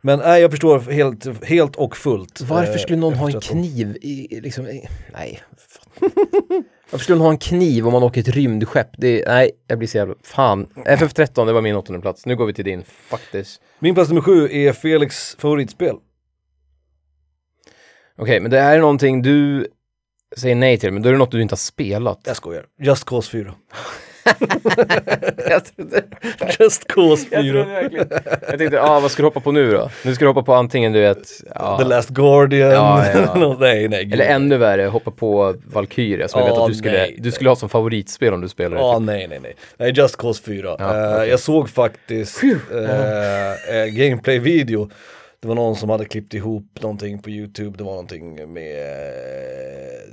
Men 0.00 0.18
nej, 0.18 0.42
jag 0.42 0.50
förstår 0.50 0.78
helt, 0.80 1.44
helt 1.44 1.76
och 1.76 1.96
fullt. 1.96 2.40
Varför 2.40 2.72
eh, 2.72 2.78
skulle 2.78 2.98
någon 2.98 3.14
ha 3.14 3.26
en 3.30 3.34
FF13. 3.34 3.40
kniv 3.50 3.96
i- 4.00 4.40
liksom, 4.42 4.66
i, 4.68 4.88
nej. 5.12 5.40
Varför 6.92 7.04
skulle 7.04 7.18
någon 7.18 7.26
ha 7.26 7.32
en 7.32 7.38
kniv 7.38 7.86
om 7.86 7.92
man 7.92 8.02
åker 8.02 8.20
ett 8.20 8.28
rymdskepp? 8.28 8.88
Det 8.98 9.22
är, 9.22 9.28
nej, 9.28 9.50
jag 9.66 9.78
blir 9.78 9.88
så 9.88 9.96
jävla, 9.96 10.14
fan. 10.22 10.66
FF13, 10.76 11.46
det 11.46 11.52
var 11.52 11.60
min 11.60 11.76
åttonde 11.76 12.00
plats. 12.00 12.26
Nu 12.26 12.36
går 12.36 12.46
vi 12.46 12.54
till 12.54 12.64
din, 12.64 12.84
faktiskt. 12.84 13.60
Min 13.78 13.94
plats 13.94 14.10
nummer 14.10 14.20
sju 14.20 14.48
är 14.52 14.72
Felix 14.72 15.36
favoritspel. 15.38 15.96
Okej, 18.18 18.40
men 18.40 18.50
det 18.50 18.60
här 18.60 18.76
är 18.76 18.80
någonting 18.80 19.22
du 19.22 19.66
säger 20.36 20.54
nej 20.54 20.78
till, 20.78 20.92
men 20.92 21.02
då 21.02 21.08
är 21.08 21.12
det 21.12 21.18
något 21.18 21.30
du 21.30 21.42
inte 21.42 21.52
har 21.52 21.58
spelat. 21.58 22.20
Jag 22.24 22.36
skojar. 22.36 22.66
Just 22.78 23.04
Cause 23.04 23.30
4. 23.30 23.54
jag 25.50 25.64
trodde, 25.64 26.02
Just 26.60 26.88
Cause 26.88 27.26
4. 27.30 27.58
jag 27.58 27.66
verkligen. 27.66 28.08
Jag 28.48 28.58
tänkte, 28.58 28.82
ah, 28.82 29.00
vad 29.00 29.10
ska 29.10 29.22
du 29.22 29.26
hoppa 29.26 29.40
på 29.40 29.52
nu 29.52 29.72
då? 29.72 29.90
Nu 30.04 30.14
ska 30.14 30.24
du 30.24 30.28
hoppa 30.28 30.42
på 30.42 30.54
antingen, 30.54 30.92
du 30.92 31.00
vet, 31.00 31.28
ja, 31.54 31.78
The 31.78 31.84
Last 31.84 32.08
Guardian. 32.08 32.70
Ja, 32.70 33.06
ja. 33.14 33.56
Nej, 33.60 33.88
nej. 33.88 34.10
eller 34.12 34.24
ännu 34.24 34.56
värre, 34.56 34.82
hoppa 34.86 35.10
på 35.10 35.54
Valkyria 35.66 36.28
som 36.28 36.40
jag 36.40 36.48
vet 36.48 36.58
att 36.58 36.68
du 36.68 36.74
skulle, 36.74 36.98
nej. 36.98 37.16
du 37.18 37.32
skulle 37.32 37.50
ha 37.50 37.56
som 37.56 37.68
favoritspel 37.68 38.34
om 38.34 38.40
du 38.40 38.48
spelar 38.48 38.76
det. 38.76 38.82
Ja, 38.82 38.98
nej, 38.98 39.26
nej, 39.28 39.40
nej. 39.42 39.54
Nej, 39.76 39.92
Just 39.96 40.16
Cause 40.16 40.42
4. 40.42 40.76
Ja, 40.78 41.02
Eh, 41.02 41.14
okej. 41.14 41.28
Jag 41.28 41.40
såg 41.40 41.70
faktiskt 41.70 42.42
eh, 42.44 43.76
eh, 43.76 43.86
gameplay-video. 43.86 44.90
Det 45.40 45.48
var 45.48 45.54
någon 45.54 45.76
som 45.76 45.90
hade 45.90 46.04
klippt 46.04 46.34
ihop 46.34 46.78
någonting 46.80 47.22
på 47.22 47.30
YouTube, 47.30 47.78
det 47.78 47.84
var 47.84 47.90
någonting 47.90 48.52
med, 48.52 48.76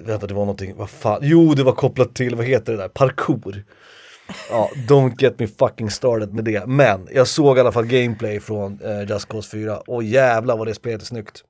vänta 0.05 0.27
det 0.27 0.33
var 0.33 0.41
någonting, 0.41 0.73
vad 0.77 0.89
fan, 0.89 1.19
jo 1.21 1.53
det 1.53 1.63
var 1.63 1.71
kopplat 1.71 2.15
till, 2.15 2.35
vad 2.35 2.45
heter 2.45 2.71
det 2.71 2.77
där, 2.77 2.87
parkour. 2.87 3.63
Ja, 4.49 4.69
don't 4.87 5.13
get 5.17 5.39
me 5.39 5.47
fucking 5.47 5.89
started 5.89 6.33
med 6.33 6.43
det. 6.43 6.67
Men 6.67 7.07
jag 7.11 7.27
såg 7.27 7.57
i 7.57 7.59
alla 7.59 7.71
fall 7.71 7.85
gameplay 7.85 8.39
från 8.39 8.79
eh, 8.83 9.09
Just 9.09 9.25
Cause 9.27 9.49
4 9.51 9.77
och 9.77 10.03
jävlar 10.03 10.57
vad 10.57 10.67
det 10.67 10.73
spelet 10.73 11.01
är 11.01 11.05
snyggt. 11.05 11.43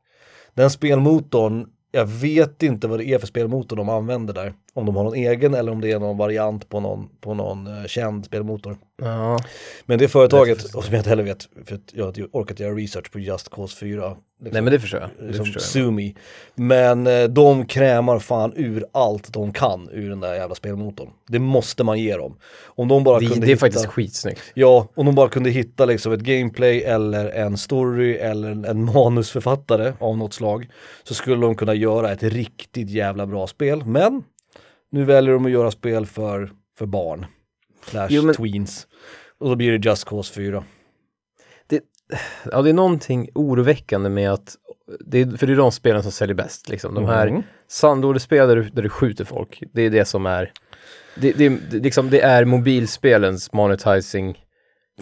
Den 0.53 0.69
spelmotorn, 0.69 1.65
jag 1.91 2.05
vet 2.05 2.63
inte 2.63 2.87
vad 2.87 2.99
det 2.99 3.05
är 3.05 3.19
för 3.19 3.27
spelmotor 3.27 3.75
de 3.75 3.89
använder 3.89 4.33
där. 4.33 4.53
Om 4.73 4.85
de 4.85 4.95
har 4.95 5.03
någon 5.03 5.15
egen 5.15 5.53
eller 5.53 5.71
om 5.71 5.81
det 5.81 5.91
är 5.91 5.99
någon 5.99 6.17
variant 6.17 6.69
på 6.69 6.79
någon, 6.79 7.09
på 7.21 7.33
någon 7.33 7.67
eh, 7.67 7.85
känd 7.85 8.25
spelmotor. 8.25 8.77
Ja. 9.01 9.39
Men 9.85 9.99
det 9.99 10.07
företaget, 10.07 10.75
och 10.75 10.83
som 10.83 10.93
jag 10.93 10.99
inte 10.99 11.09
heller 11.09 11.23
vet, 11.23 11.49
för 11.65 11.75
att 11.75 11.93
jag 11.93 12.03
har 12.03 12.07
inte 12.07 12.27
orkat 12.31 12.59
göra 12.59 12.73
research 12.73 13.11
på 13.11 13.19
Just 13.19 13.49
Cause 13.49 13.77
4. 13.77 14.15
Liksom, 14.41 14.53
Nej 14.53 14.61
men 14.61 14.73
det 14.73 14.79
förstår 14.79 14.99
jag. 14.99 15.09
Det 15.19 15.27
liksom 15.27 15.45
förstår. 15.45 15.61
Sumi. 15.61 16.15
Men 16.55 17.07
eh, 17.07 17.23
de 17.23 17.65
krämar 17.65 18.19
fan 18.19 18.53
ur 18.55 18.85
allt 18.91 19.33
de 19.33 19.53
kan 19.53 19.89
ur 19.91 20.09
den 20.09 20.19
där 20.19 20.33
jävla 20.33 20.55
spelmotorn. 20.55 21.09
Det 21.27 21.39
måste 21.39 21.83
man 21.83 21.99
ge 21.99 22.17
dem. 22.17 22.37
Om 22.65 22.87
de 22.87 23.03
bara 23.03 23.19
Det, 23.19 23.25
kunde 23.25 23.41
det 23.41 23.45
är 23.45 23.47
hitta... 23.47 23.59
faktiskt 23.59 23.85
skitsnyggt. 23.85 24.41
Ja, 24.53 24.87
om 24.95 25.05
de 25.05 25.15
bara 25.15 25.29
kunde 25.29 25.49
hitta 25.49 25.85
liksom 25.85 26.13
ett 26.13 26.19
gameplay 26.19 26.81
eller 26.81 27.29
en 27.29 27.57
story 27.57 28.13
eller 28.15 28.51
en, 28.51 28.65
en 28.65 28.85
manusförfattare 28.85 29.93
av 29.99 30.17
något 30.17 30.33
slag 30.33 30.69
så 31.03 31.13
skulle 31.13 31.41
de 31.41 31.55
kunna 31.55 31.73
göra 31.73 32.11
ett 32.11 32.23
riktigt 32.23 32.89
jävla 32.89 33.27
bra 33.27 33.47
spel. 33.47 33.85
Men 33.85 34.23
nu 34.91 35.03
väljer 35.03 35.33
de 35.33 35.45
att 35.45 35.51
göra 35.51 35.71
spel 35.71 36.05
för, 36.05 36.51
för 36.77 36.85
barn. 36.85 37.25
Slash 37.85 38.07
Jo, 38.09 38.23
men- 38.23 38.35
tweens. 38.35 38.87
Och 39.39 39.49
då 39.49 39.55
blir 39.55 39.71
det 39.77 39.89
Just 39.89 40.05
Cause 40.05 40.33
4. 40.33 40.63
Ja, 42.51 42.61
det 42.61 42.69
är 42.69 42.73
någonting 42.73 43.29
oroväckande 43.35 44.09
med 44.09 44.31
att, 44.31 44.55
det 45.05 45.19
är, 45.19 45.37
för 45.37 45.47
det 45.47 45.53
är 45.53 45.57
de 45.57 45.71
spelen 45.71 46.03
som 46.03 46.11
säljer 46.11 46.35
bäst 46.35 46.69
liksom. 46.69 46.93
De 46.93 47.05
här 47.05 47.27
Mm. 47.27 47.43
sandlådespel 47.67 48.47
där 48.47 48.55
du, 48.55 48.63
där 48.69 48.83
du 48.83 48.89
skjuter 48.89 49.25
folk, 49.25 49.63
det 49.73 49.81
är 49.81 49.89
det 49.89 50.05
som 50.05 50.25
är, 50.25 50.51
det, 51.15 51.31
det, 51.31 51.49
det, 51.49 51.77
liksom, 51.77 52.09
det 52.09 52.21
är 52.21 52.45
mobilspelens 52.45 53.53
monetizing, 53.53 54.43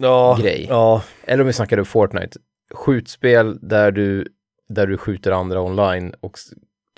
ja, 0.00 0.38
grej. 0.40 0.66
Ja, 0.68 1.02
eller 1.24 1.40
om 1.42 1.46
vi 1.46 1.52
snackar 1.52 1.84
Fortnite, 1.84 2.38
skjutspel 2.74 3.58
där 3.68 3.92
du, 3.92 4.26
där 4.68 4.86
du 4.86 4.96
skjuter 4.98 5.32
andra 5.32 5.60
online 5.62 6.14
och 6.20 6.38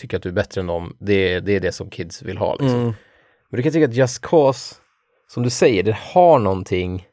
tycker 0.01 0.17
att 0.17 0.23
du 0.23 0.29
är 0.29 0.33
bättre 0.33 0.61
än 0.61 0.67
dem, 0.67 0.97
det, 1.01 1.41
det 1.41 1.57
är 1.57 1.61
det 1.61 1.73
som 1.73 1.91
kids 1.91 2.23
vill 2.23 2.39
ha 2.39 2.53
liksom. 2.53 2.81
mm. 2.81 2.95
Men 3.51 3.57
du 3.57 3.63
kan 3.63 3.73
tycka 3.73 3.85
att 3.85 3.95
Just 3.95 4.21
Cause, 4.23 4.75
som 5.29 5.43
du 5.43 5.51
säger, 5.51 5.83
det 5.83 5.97
har 6.15 6.39
någonting 6.39 7.07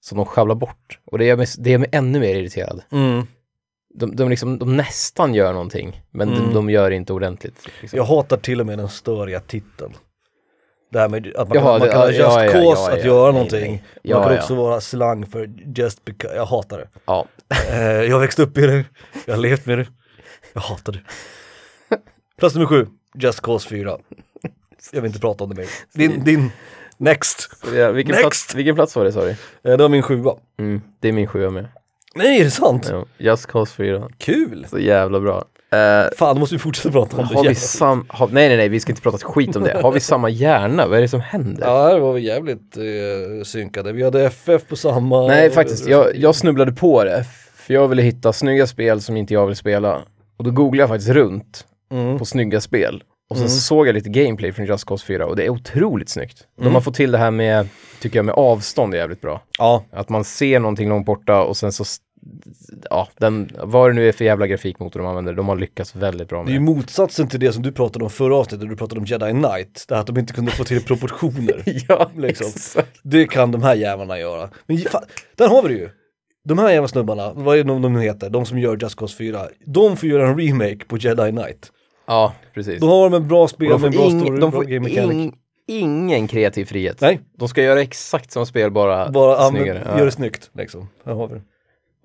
som 0.00 0.16
de 0.18 0.26
sjabblar 0.26 0.54
bort. 0.54 0.98
Och 1.04 1.18
det 1.18 1.24
gör 1.24 1.36
mig, 1.36 1.46
det 1.58 1.70
gör 1.70 1.78
mig 1.78 1.88
ännu 1.92 2.20
mer 2.20 2.34
irriterad. 2.34 2.82
Mm. 2.92 3.26
De, 3.94 4.16
de, 4.16 4.28
liksom, 4.30 4.58
de 4.58 4.76
nästan 4.76 5.34
gör 5.34 5.52
någonting, 5.52 6.02
men 6.10 6.28
Mm. 6.28 6.44
de, 6.44 6.54
de 6.54 6.70
gör 6.70 6.90
inte 6.90 7.12
ordentligt. 7.12 7.68
Liksom. 7.80 7.96
Jag 7.96 8.04
hatar 8.04 8.36
till 8.36 8.60
och 8.60 8.66
med 8.66 8.78
den 8.78 8.88
störiga 8.88 9.40
titeln. 9.40 9.92
Det 10.92 10.98
här 10.98 11.08
med 11.08 11.36
att 11.36 11.48
man 11.48 11.58
Jaha, 11.58 11.78
kan, 11.78 11.78
man 11.78 11.88
kan 11.88 11.98
ha 12.00 12.06
just 12.06 12.20
ja, 12.20 12.44
ja, 12.44 12.52
cause 12.52 12.82
ja, 12.90 12.92
att 12.92 13.04
göra 13.04 13.32
någonting. 13.32 13.82
man 14.04 14.22
kan 14.22 14.38
också 14.38 14.54
vara 14.54 14.80
slang 14.80 15.26
för 15.26 15.50
just 15.76 16.04
because, 16.04 16.34
jag 16.36 16.46
hatar 16.46 16.78
det. 16.78 16.88
Ja. 17.04 17.26
Eh, 17.70 17.82
jag 17.82 18.12
har 18.12 18.20
växt 18.20 18.38
upp 18.38 18.58
i 18.58 18.66
det, 18.66 18.84
jag 19.26 19.34
har 19.34 19.40
levt 19.40 19.66
med 19.66 19.78
det, 19.78 19.86
jag 20.52 20.60
hatar 20.60 20.92
det. 20.92 21.00
Plats 22.38 22.54
nummer 22.54 22.66
sju, 22.66 22.86
Just 23.14 23.40
Cause 23.40 23.68
4. 23.68 23.96
Jag 24.92 25.00
vill 25.02 25.08
inte 25.08 25.20
prata 25.20 25.44
om 25.44 25.50
det 25.50 25.56
mer. 25.56 25.66
Din, 25.94 26.24
din, 26.24 26.50
next. 26.96 27.50
Ja, 27.74 27.90
vilken, 27.90 28.10
Next! 28.12 28.22
plats, 28.22 28.54
vilken 28.54 28.74
plats 28.74 28.96
var 28.96 29.04
det 29.04 29.12
sa 29.12 29.20
du? 29.24 29.30
Eh, 29.30 29.36
det 29.62 29.76
var 29.76 29.88
min 29.88 30.02
sjua. 30.02 30.34
Mm, 30.58 30.80
det 31.00 31.08
är 31.08 31.12
min 31.12 31.26
sjua 31.26 31.50
med. 31.50 31.66
Nej, 32.14 32.40
är 32.40 32.44
det 32.44 32.50
sant? 32.50 32.88
Ja. 32.90 33.04
Just 33.18 33.46
Cause 33.46 33.74
4. 33.76 34.08
Kul! 34.18 34.66
Så 34.70 34.78
jävla 34.78 35.20
bra. 35.20 35.44
Eh, 35.72 36.04
Fan, 36.16 36.34
då 36.36 36.40
måste 36.40 36.54
vi 36.54 36.58
fortsätta 36.58 36.90
prata 36.90 37.16
om 37.16 37.22
det. 37.28 37.34
har 37.34 37.42
vi 37.42 37.48
jävla- 37.48 37.60
sam... 37.60 38.06
Har, 38.08 38.28
nej, 38.28 38.48
nej, 38.48 38.56
nej, 38.56 38.68
vi 38.68 38.80
ska 38.80 38.92
inte 38.92 39.02
prata 39.02 39.18
skit 39.18 39.56
om 39.56 39.62
det. 39.62 39.80
Har 39.82 39.92
vi 39.92 40.00
samma 40.10 40.28
hjärna? 40.28 40.86
Vad 40.86 40.98
är 40.98 41.02
det 41.02 41.08
som 41.08 41.20
händer? 41.20 41.66
Ja, 41.66 41.86
här 41.88 41.98
var 41.98 42.12
vi 42.12 42.20
jävligt 42.20 42.76
eh, 42.76 43.44
synkade. 43.44 43.92
Vi 43.92 44.02
hade 44.02 44.24
FF 44.24 44.66
på 44.68 44.76
samma... 44.76 45.26
Nej, 45.26 45.50
faktiskt. 45.50 45.86
Jag, 45.86 46.16
jag 46.16 46.34
snubblade 46.34 46.72
på 46.72 47.04
det. 47.04 47.24
För 47.54 47.74
jag 47.74 47.88
ville 47.88 48.02
hitta 48.02 48.32
snygga 48.32 48.66
spel 48.66 49.00
som 49.00 49.16
inte 49.16 49.34
jag 49.34 49.46
vill 49.46 49.56
spela. 49.56 50.02
Och 50.36 50.44
då 50.44 50.50
googlade 50.50 50.82
jag 50.82 50.88
faktiskt 50.88 51.10
runt 51.10 51.66
Mm. 51.92 52.18
på 52.18 52.24
snygga 52.24 52.60
spel. 52.60 53.02
Och 53.30 53.36
sen 53.36 53.46
Mm. 53.46 53.56
såg 53.58 53.88
jag 53.88 53.94
lite 53.94 54.08
gameplay 54.10 54.52
från 54.52 54.66
Just 54.66 54.84
Cause 54.84 55.06
4 55.06 55.26
och 55.26 55.36
det 55.36 55.44
är 55.44 55.50
otroligt 55.50 56.08
snyggt. 56.08 56.46
De 56.56 56.62
Mm. 56.62 56.74
har 56.74 56.80
fått 56.80 56.94
till 56.94 57.12
det 57.12 57.18
här 57.18 57.30
med, 57.30 57.68
tycker 58.00 58.18
jag, 58.18 58.24
med 58.26 58.34
avstånd 58.34 58.94
är 58.94 58.98
jävligt 58.98 59.20
bra. 59.20 59.42
Ja, 59.58 59.84
Att 59.92 60.08
man 60.08 60.24
ser 60.24 60.60
någonting 60.60 60.88
långt 60.88 61.06
borta 61.06 61.42
och 61.42 61.56
sen 61.56 61.72
så, 61.72 61.84
ja, 62.90 63.08
den, 63.18 63.50
vad 63.62 63.90
det 63.90 63.94
nu 63.94 64.08
är 64.08 64.12
för 64.12 64.24
jävla 64.24 64.46
grafikmotor 64.46 65.00
de 65.00 65.06
använder, 65.08 65.32
de 65.32 65.48
har 65.48 65.56
lyckats 65.56 65.96
väldigt 65.96 66.28
bra 66.28 66.38
det 66.38 66.42
är 66.42 66.44
med 66.44 66.52
ju 66.52 66.58
det. 66.58 66.64
motsatsen 66.64 67.28
till 67.28 67.40
det 67.40 67.52
som 67.52 67.62
du 67.62 67.72
pratade 67.72 68.04
om 68.04 68.10
förra 68.10 68.36
avsnittet, 68.36 68.68
du 68.68 68.76
pratade 68.76 69.00
om 69.00 69.06
Jedi 69.06 69.30
Knight. 69.30 69.84
Det 69.88 69.94
här 69.94 70.00
att 70.00 70.06
de 70.06 70.18
inte 70.18 70.32
kunde 70.32 70.50
få 70.50 70.64
till 70.64 70.82
proportioner. 70.84 71.62
ja, 71.88 72.10
liksom. 72.16 72.46
exakt. 72.46 73.00
Det 73.02 73.26
kan 73.26 73.52
de 73.52 73.62
här 73.62 73.74
jävlarna 73.74 74.18
göra. 74.18 74.50
Men 74.66 74.78
fan, 74.78 75.02
där 75.36 75.48
har 75.48 75.62
vi 75.62 75.68
det 75.68 75.74
ju. 75.80 75.88
De 76.44 76.58
här 76.58 76.70
jävla 76.70 76.88
snubbarna, 76.88 77.32
vad 77.32 77.58
är 77.58 77.64
de, 77.64 77.82
de 77.82 77.92
nu 77.92 78.00
heter, 78.00 78.30
de 78.30 78.46
som 78.46 78.58
gör 78.58 78.76
Just 78.82 78.96
Cause 78.96 79.16
4, 79.16 79.48
de 79.66 79.96
får 79.96 80.08
göra 80.08 80.28
en 80.28 80.38
remake 80.40 80.84
på 80.88 80.96
Jedi 80.96 81.30
Knight. 81.30 81.70
Ja, 82.12 82.32
precis. 82.54 82.80
Då 82.80 82.86
har 82.86 83.10
de 83.10 83.16
en 83.16 83.28
bra 83.28 83.48
spel 83.48 83.68
med 83.78 83.80
bra 83.80 84.10
story, 84.10 84.40
de 84.40 84.40
bra 84.40 84.50
får 84.50 84.64
game 84.64 84.80
mechanic. 84.88 85.12
ing, 85.12 85.34
ingen 85.66 86.28
kreativ 86.28 86.64
frihet. 86.64 87.00
Nej, 87.00 87.20
De 87.38 87.48
ska 87.48 87.62
göra 87.62 87.80
exakt 87.80 88.30
som 88.30 88.46
spel, 88.46 88.70
bara, 88.70 89.10
bara 89.10 89.48
snyggare. 89.48 89.82
Ja. 89.88 89.98
gör 89.98 90.04
det 90.04 90.12
snyggt 90.12 90.50
liksom. 90.54 90.88
Där 91.04 91.12
har 91.12 91.28
vi 91.28 91.34
det. 91.34 91.42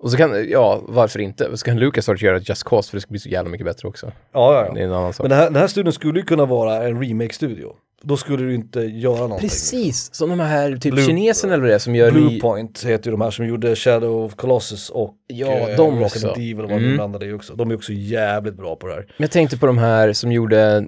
Och 0.00 0.10
så 0.10 0.16
kan, 0.16 0.48
ja, 0.48 0.80
varför 0.88 1.18
inte? 1.18 1.56
Så 1.56 1.64
kan 1.64 1.78
Lucas 1.78 2.08
göra 2.22 2.36
ett 2.36 2.48
Just 2.48 2.64
Cause 2.64 2.90
för 2.90 2.96
det 2.96 3.00
ska 3.00 3.10
bli 3.10 3.18
så 3.18 3.28
jävla 3.28 3.50
mycket 3.50 3.64
bättre 3.66 3.88
också. 3.88 4.12
Ja, 4.32 4.54
ja, 4.54 4.72
Det 4.74 4.80
är 4.80 4.82
ja. 4.82 4.88
en 4.88 4.94
annan 4.94 5.12
sak. 5.12 5.24
Men 5.24 5.30
den 5.30 5.38
här, 5.38 5.46
den 5.46 5.56
här 5.56 5.66
studion 5.66 5.92
skulle 5.92 6.18
ju 6.20 6.24
kunna 6.26 6.46
vara 6.46 6.88
en 6.88 7.02
remake-studio. 7.02 7.72
Då 8.02 8.16
skulle 8.16 8.44
du 8.44 8.54
inte 8.54 8.80
göra 8.80 9.18
någonting. 9.20 9.48
Precis, 9.48 10.14
som 10.14 10.30
de 10.30 10.40
här 10.40 10.76
typ 10.76 10.94
Blue- 10.94 11.06
kineserna 11.06 11.54
eller 11.54 11.64
det 11.66 11.78
som 11.78 11.94
gör. 11.94 12.10
Bluepoint 12.10 12.84
heter 12.84 13.06
ju 13.06 13.10
de 13.10 13.20
här 13.20 13.30
som 13.30 13.46
gjorde 13.46 13.76
Shadow 13.76 14.24
of 14.24 14.34
Colossus 14.34 14.90
och 14.90 15.14
Ja, 15.26 15.46
eh, 15.46 15.76
de 15.76 15.98
Resident 16.00 16.30
också. 16.30 16.40
Evil 16.40 16.60
och 16.64 16.70
vad 16.70 16.78
Mm. 16.78 16.90
de 16.90 16.94
blandade 16.96 17.26
i 17.26 17.32
också. 17.32 17.54
De 17.54 17.70
är 17.70 17.74
också 17.74 17.92
jävligt 17.92 18.54
bra 18.54 18.76
på 18.76 18.86
det 18.86 18.92
här. 18.94 19.00
Men 19.02 19.14
jag 19.24 19.30
tänkte 19.30 19.58
på 19.58 19.66
de 19.66 19.78
här 19.78 20.12
som 20.12 20.32
gjorde, 20.32 20.84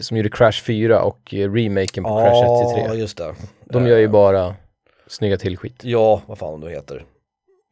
som 0.00 0.16
gjorde 0.16 0.28
Crash 0.30 0.62
4 0.64 1.02
och 1.02 1.34
eh, 1.34 1.52
remaken 1.52 2.04
på 2.04 2.18
Crash 2.20 2.72
1 2.72 2.74
till 2.84 2.90
3. 2.90 2.98
just 3.00 3.18
det. 3.18 3.34
De 3.64 3.86
gör 3.86 3.98
ju 3.98 4.08
bara 4.08 4.54
snygga 5.06 5.36
tillskit. 5.36 5.84
Ja, 5.84 6.22
vad 6.26 6.38
fan 6.38 6.60
de 6.60 6.68
heter. 6.70 7.04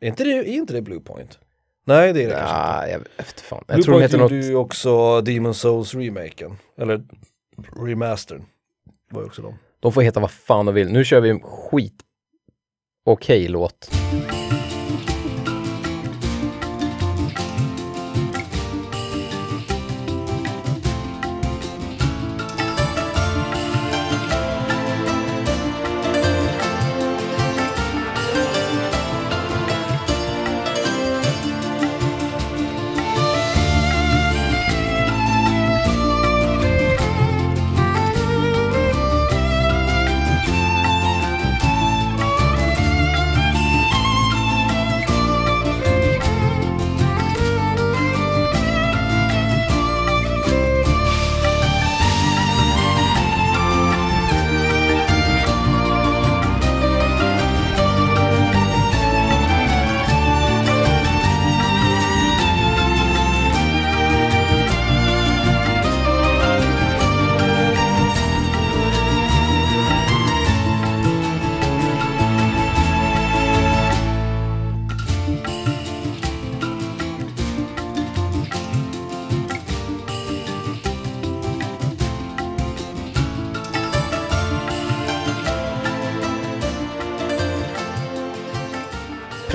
Är 0.00 0.08
inte 0.08 0.24
det, 0.24 0.30
är 0.30 0.44
inte 0.44 0.72
det 0.72 0.82
Bluepoint? 0.82 1.38
Nej, 1.86 2.12
det 2.12 2.22
är 2.24 2.28
det 2.28 2.34
kanske 2.34 2.56
inte. 2.56 2.56
Ja, 2.56 2.86
jag 2.88 3.00
inte 3.28 3.42
fan. 3.42 3.64
Jag 3.66 3.82
tror 3.82 3.94
de 3.94 4.02
heter 4.02 4.18
något... 4.18 4.32
ju 4.32 4.54
också 4.56 5.20
Demon 5.20 5.54
Souls 5.54 5.94
remaken. 5.94 6.56
Eller 6.78 7.02
remastern. 7.76 8.44
Var 9.10 9.20
ju 9.20 9.26
också 9.26 9.42
de. 9.42 9.54
De 9.80 9.92
får 9.92 10.02
heta 10.02 10.20
vad 10.20 10.30
fan 10.30 10.66
de 10.66 10.74
vill. 10.74 10.92
Nu 10.92 11.04
kör 11.04 11.20
vi 11.20 11.30
en 11.30 11.40
skit 11.40 12.04
okej 13.04 13.48
låt. 13.48 13.90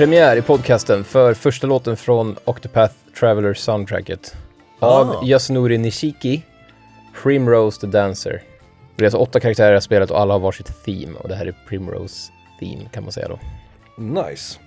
Premiär 0.06 0.36
i 0.36 0.42
podcasten 0.42 1.04
för 1.04 1.34
första 1.34 1.66
låten 1.66 1.96
från 1.96 2.36
Octopath 2.44 2.94
Traveler 3.20 3.54
soundtracket. 3.54 4.36
Av 4.78 5.10
Ah. 5.10 5.24
Yasunori 5.24 5.78
Nishiki, 5.78 6.42
Primrose 7.22 7.80
the 7.80 7.86
Dancer. 7.86 8.42
Det 8.96 9.02
är 9.02 9.06
alltså 9.06 9.18
åtta 9.18 9.40
karaktärer 9.40 9.76
i 9.76 9.80
spelet 9.80 10.10
och 10.10 10.20
alla 10.20 10.34
har 10.34 10.38
varsitt 10.38 10.84
theme 10.84 11.18
och 11.18 11.28
det 11.28 11.34
här 11.34 11.46
är 11.46 11.54
Primrose 11.68 12.32
theme 12.60 12.88
kan 12.92 13.02
man 13.02 13.12
säga 13.12 13.28
då. 13.28 13.38
Nice. 14.02 14.58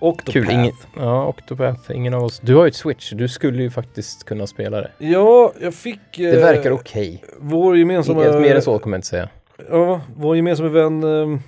Octopath. 0.00 0.32
Kul, 0.32 0.50
ingen, 0.50 0.72
ja 0.96 1.26
Octopath, 1.26 1.92
ingen 1.92 2.14
av 2.14 2.24
oss. 2.24 2.40
Du 2.40 2.54
har 2.54 2.64
ju 2.64 2.68
ett 2.68 2.76
Switch, 2.76 3.12
du 3.12 3.28
skulle 3.28 3.62
ju 3.62 3.70
faktiskt 3.70 4.24
kunna 4.24 4.46
spela 4.46 4.80
det. 4.80 4.90
Ja, 4.98 5.52
jag 5.60 5.74
fick... 5.74 6.00
Det 6.16 6.36
verkar 6.36 6.70
okej. 6.70 7.24
Vår 7.38 7.76
gemensamma... 7.76 8.24
Inget 8.24 8.40
mer 8.40 8.54
än 8.54 8.62
så 8.62 8.78
kommer 8.78 8.96
jag 8.96 8.98
inte 8.98 9.08
säga. 9.08 9.28
Ja, 9.70 10.00
vår 10.16 10.36
gemensamma 10.36 10.68
vän 10.68 11.02
ehm, 11.04 11.40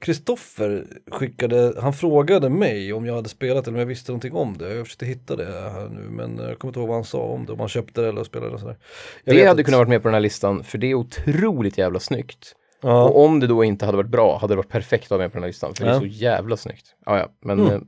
Kristoffer 0.00 0.84
skickade, 1.10 1.74
han 1.80 1.92
frågade 1.92 2.48
mig 2.48 2.92
om 2.92 3.06
jag 3.06 3.14
hade 3.14 3.28
spelat 3.28 3.66
eller 3.66 3.74
om 3.76 3.78
jag 3.78 3.86
visste 3.86 4.12
någonting 4.12 4.32
om 4.34 4.58
det. 4.58 4.74
Jag 4.74 4.86
försökte 4.86 5.06
hitta 5.06 5.36
det 5.36 5.44
här 5.44 5.88
nu 5.88 6.00
men 6.00 6.38
jag 6.38 6.58
kommer 6.58 6.70
inte 6.70 6.80
ihåg 6.80 6.88
vad 6.88 6.96
han 6.96 7.04
sa 7.04 7.18
om 7.18 7.46
det, 7.46 7.52
om 7.52 7.58
han 7.60 7.68
köpte 7.68 8.00
det 8.00 8.08
eller 8.08 8.24
spelade 8.24 8.52
och 8.54 8.60
sådär. 8.60 8.76
Jag 9.24 9.36
Det 9.36 9.46
hade 9.46 9.60
att- 9.60 9.64
kunnat 9.66 9.78
varit 9.78 9.88
med 9.88 10.02
på 10.02 10.08
den 10.08 10.14
här 10.14 10.20
listan 10.20 10.64
för 10.64 10.78
det 10.78 10.86
är 10.86 10.94
otroligt 10.94 11.78
jävla 11.78 12.00
snyggt. 12.00 12.54
Ja, 12.82 13.04
Och 13.04 13.24
om 13.24 13.40
det 13.40 13.46
då 13.46 13.64
inte 13.64 13.86
hade 13.86 13.96
varit 13.96 14.10
bra 14.10 14.38
hade 14.38 14.52
det 14.52 14.56
varit 14.56 14.68
perfekt 14.68 15.04
att 15.04 15.10
ha 15.10 15.18
med 15.18 15.32
på 15.32 15.36
den 15.36 15.42
här 15.42 15.48
listan 15.48 15.74
för 15.74 15.84
det 15.84 15.90
är 15.90 15.94
Ja. 15.94 16.00
så 16.00 16.06
jävla 16.06 16.56
snyggt. 16.56 16.86
Ja, 17.06 17.18
ja, 17.18 17.28
men 17.40 17.60
Mm. 17.60 17.72
eh, 17.74 17.80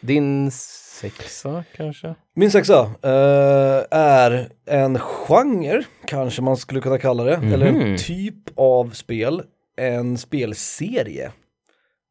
Din 0.00 0.50
sexa 0.50 1.64
kanske? 1.76 2.14
Min 2.36 2.50
sexa 2.50 2.80
eh, 3.02 3.98
är 3.98 4.48
en 4.66 4.98
genre, 4.98 5.82
kanske 6.06 6.42
man 6.42 6.56
skulle 6.56 6.80
kunna 6.80 6.98
kalla 6.98 7.24
det, 7.24 7.34
eller 7.34 7.72
Mhm. 7.72 7.80
en 7.80 7.96
typ 7.96 8.34
av 8.56 8.90
spel, 8.90 9.42
en 9.76 10.18
spelserie. 10.18 11.32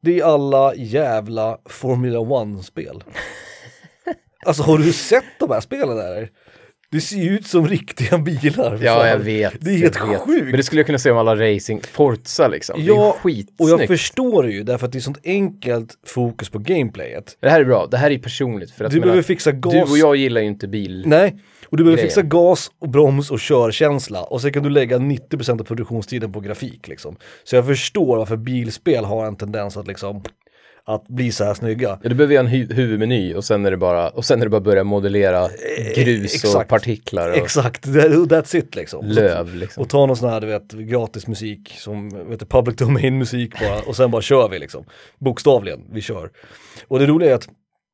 Det 0.04 0.20
är 0.20 0.24
alla 0.24 0.76
jävla 0.76 1.58
Formula 1.66 2.20
One-spel. 2.20 3.04
alltså 4.46 4.64
har 4.64 4.78
du 4.78 4.94
sett 4.94 5.40
de 5.40 5.52
här 5.52 5.60
spelen 5.62 5.98
där? 5.98 6.30
Det 6.94 7.02
ser 7.02 7.18
ju 7.18 7.30
ut 7.30 7.48
som 7.48 7.68
riktiga 7.68 8.18
bilar. 8.18 8.80
Ja, 8.82 8.96
fan. 9.00 9.08
jag 9.08 9.18
vet. 9.20 9.54
Det 9.60 9.70
är 9.72 9.78
helt 9.78 9.98
sjukt. 9.98 10.44
Men 10.46 10.58
det 10.58 10.64
skulle 10.64 10.80
jag 10.80 10.86
kunna 10.86 10.98
säga 10.98 11.14
om 11.14 11.20
alla 11.28 11.36
racing, 11.56 11.82
Forza 11.92 12.48
liksom. 12.48 12.76
det 12.80 12.86
är 12.86 12.88
Ja, 12.88 13.18
skitsnyggt. 13.24 13.62
Och 13.62 13.70
jag 13.70 13.88
förstår 13.88 14.44
det 14.44 14.52
ju, 14.52 14.64
därför 14.64 14.86
att 14.86 14.92
det 14.92 14.98
är 14.98 15.02
sånt 15.02 15.20
enkelt 15.24 15.94
fokus 16.06 16.50
på 16.50 16.60
gameplayet. 16.60 17.38
Det 17.40 17.50
här 17.50 17.62
är 17.62 17.66
bra, 17.66 17.88
det 17.92 17.98
här 17.98 18.12
är 18.12 18.18
personligt. 18.18 18.72
För 18.72 18.86
att 18.86 18.92
Du 18.92 18.96
menar, 18.98 19.06
behöver 19.06 19.24
fixa 19.24 19.52
gas. 19.52 19.74
du 19.74 19.82
och 19.82 19.98
jag 19.98 20.16
gillar 20.16 20.42
ju 20.42 20.48
inte 20.48 20.68
bil. 20.68 21.04
Nej, 21.08 21.36
och 21.66 21.78
du 21.78 21.84
behöver 21.84 21.98
grejer. 21.98 22.08
fixa 22.10 22.22
gas 22.22 22.72
och 22.80 22.90
broms 22.90 23.32
och 23.32 23.40
körkänsla 23.40 24.24
och 24.24 24.42
sen 24.42 24.54
kan 24.54 24.64
du 24.64 24.70
lägga 24.70 24.98
90% 24.98 25.60
av 25.62 25.64
produktionstiden 25.64 26.32
på 26.32 26.40
grafik 26.40 26.88
liksom. 26.88 27.16
Så 27.44 27.56
jag 27.56 27.66
förstår 27.66 28.18
varför 28.18 28.38
bilspel 28.38 29.06
har 29.06 29.26
en 29.26 29.36
tendens 29.36 29.78
att 29.78 29.88
liksom 29.88 30.24
att 30.86 31.08
bli 31.08 31.32
så 31.32 31.44
här 31.44 31.54
snygga. 31.54 32.00
Ja, 32.04 32.10
du 32.10 32.16
behöver 32.16 32.34
göra 32.34 32.46
en 32.48 32.52
hu- 32.54 32.74
huvudmeny 32.74 33.34
och 33.34 33.44
sen 33.46 33.66
är 33.66 33.72
det 33.72 33.78
bara, 33.78 34.10
och 34.10 34.26
sen 34.26 34.40
är 34.42 34.46
det 34.46 34.50
bara 34.50 34.62
börja 34.62 34.84
modellera 34.84 35.48
grus 35.96 36.44
och 36.44 36.50
Eh, 36.50 36.52
exakt. 36.52 36.70
partiklar 36.70 37.30
och 37.30 37.38
Exakt, 37.38 37.86
that- 37.88 38.28
that's 38.28 38.56
it 38.58 38.76
liksom. 38.76 39.06
löv 39.06 39.56
liksom. 39.56 39.82
Och 39.84 39.90
ta 39.90 40.06
någon 40.06 40.16
sån 40.18 40.30
här 40.30 40.42
du 40.42 40.48
vet 40.48 40.72
gratis 40.72 41.28
musik 41.28 41.74
som 41.78 42.10
vet 42.30 42.40
du, 42.40 42.46
public 42.46 42.76
domain 42.78 43.18
musik 43.18 43.60
bara 43.60 43.82
och 43.82 43.96
sen 43.96 44.12
bara 44.12 44.22
kör 44.22 44.50
vi 44.50 44.60
liksom. 44.60 44.86
Bokstavligen, 45.20 45.80
vi 45.92 46.02
kör. 46.02 46.30
Och 46.88 47.00
det 47.00 47.06
roliga 47.06 47.32
är 47.32 47.36
att 47.36 47.48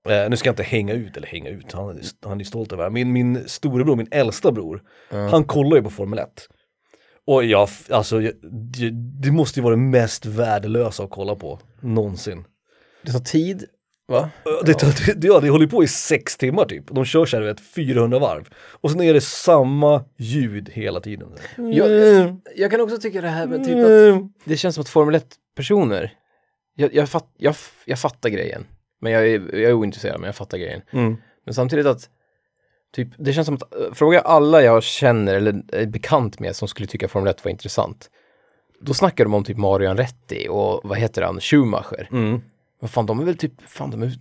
Eh, 0.09 0.29
nu 0.29 0.37
ska 0.37 0.47
jag 0.47 0.53
inte 0.53 0.63
hänga 0.63 0.93
ut, 0.93 1.17
eller 1.17 1.27
hänga 1.27 1.49
ut, 1.49 1.71
han, 1.73 1.89
är- 1.89 2.27
han 2.27 2.39
är 2.39 2.43
stolt 2.43 2.71
över 2.73 2.83
det. 2.83 2.89
Min, 2.89 3.11
min 3.11 3.43
storebror, 3.47 3.95
min 3.95 4.07
äldsta 4.11 4.51
bror, 4.51 4.81
han 5.31 5.43
kollar 5.43 5.77
ju 5.77 5.83
på 5.83 5.89
Formel 5.89 6.19
1. 6.19 6.27
Och 7.27 7.43
jag, 7.43 7.69
alltså, 7.89 8.21
jag, 8.21 8.33
det, 8.77 8.89
det 9.23 9.31
måste 9.31 9.59
ju 9.59 9.63
vara 9.63 9.75
det 9.75 9.81
mest 9.81 10.25
värdelösa 10.25 11.03
att 11.03 11.09
kolla 11.09 11.35
på, 11.35 11.59
någonsin. 11.81 12.43
Det 13.01 13.11
tar 13.11 13.19
tid, 13.19 13.65
va? 14.07 14.29
Det, 14.65 14.73
tar- 14.73 15.15
det, 15.15 15.27
ja, 15.27 15.39
det 15.39 15.49
håller 15.49 15.67
på 15.67 15.83
i 15.83 15.87
sex 15.87 16.37
timmar 16.37 16.65
typ. 16.65 16.87
De 16.87 17.05
kör 17.05 17.25
så 17.25 17.37
här, 17.37 17.43
vet, 17.43 17.59
400 17.59 18.19
varv. 18.19 18.49
Och 18.55 18.91
sen 18.91 19.01
är 19.01 19.13
det 19.13 19.21
samma 19.21 20.03
ljud 20.17 20.69
hela 20.69 20.99
tiden. 20.99 21.27
Jag, 21.57 21.89
jag 22.55 22.71
kan 22.71 22.81
också 22.81 22.97
tycka 22.97 23.21
det 23.21 23.27
här 23.27 23.47
med 23.47 23.63
typ 23.65 23.75
att 23.85 23.91
Mm. 24.15 24.29
det 24.45 24.57
känns 24.57 24.75
som 24.75 24.81
att 24.81 24.89
Formel 24.89 25.15
1-personer, 25.15 26.13
jag, 26.75 26.93
jag, 26.95 27.09
fatt, 27.09 27.27
jag, 27.37 27.55
jag 27.85 27.99
fattar 27.99 28.29
grejen. 28.29 28.65
Men 29.01 29.11
jag 29.11 29.27
är, 29.27 29.39
jag 29.55 29.69
är 29.69 29.73
ointresserad, 29.73 30.19
men 30.19 30.27
jag 30.27 30.35
fattar 30.35 30.57
grejen. 30.57 30.81
Mm. 30.91 31.17
Men 31.45 31.53
samtidigt 31.53 31.85
att, 31.85 32.09
typ, 32.95 33.07
det 33.17 33.33
känns 33.33 33.45
som 33.45 33.55
att, 33.55 33.75
äh, 33.75 33.93
fråga 33.93 34.19
alla 34.21 34.61
jag 34.61 34.83
känner 34.83 35.35
eller 35.35 35.61
är 35.73 35.85
bekant 35.85 36.39
med 36.39 36.55
som 36.55 36.67
skulle 36.67 36.87
tycka 36.87 37.07
Formel 37.07 37.29
1 37.31 37.45
var 37.45 37.51
intressant. 37.51 38.09
Då 38.81 38.93
snackar 38.93 39.23
de 39.23 39.33
om 39.33 39.43
typ 39.43 39.57
Mario 39.57 39.89
Andretti 39.89 40.47
och 40.49 40.81
vad 40.83 40.97
heter 40.97 41.21
han, 41.21 41.39
Schumacher. 41.39 42.07
Mm. 42.11 42.41
Vad 42.81 42.91
fan, 42.91 43.05
de 43.05 43.19
är 43.19 43.23
väl 43.23 43.37
typ, 43.37 43.51
fan 43.67 43.91
de 43.91 44.03
är, 44.03 44.11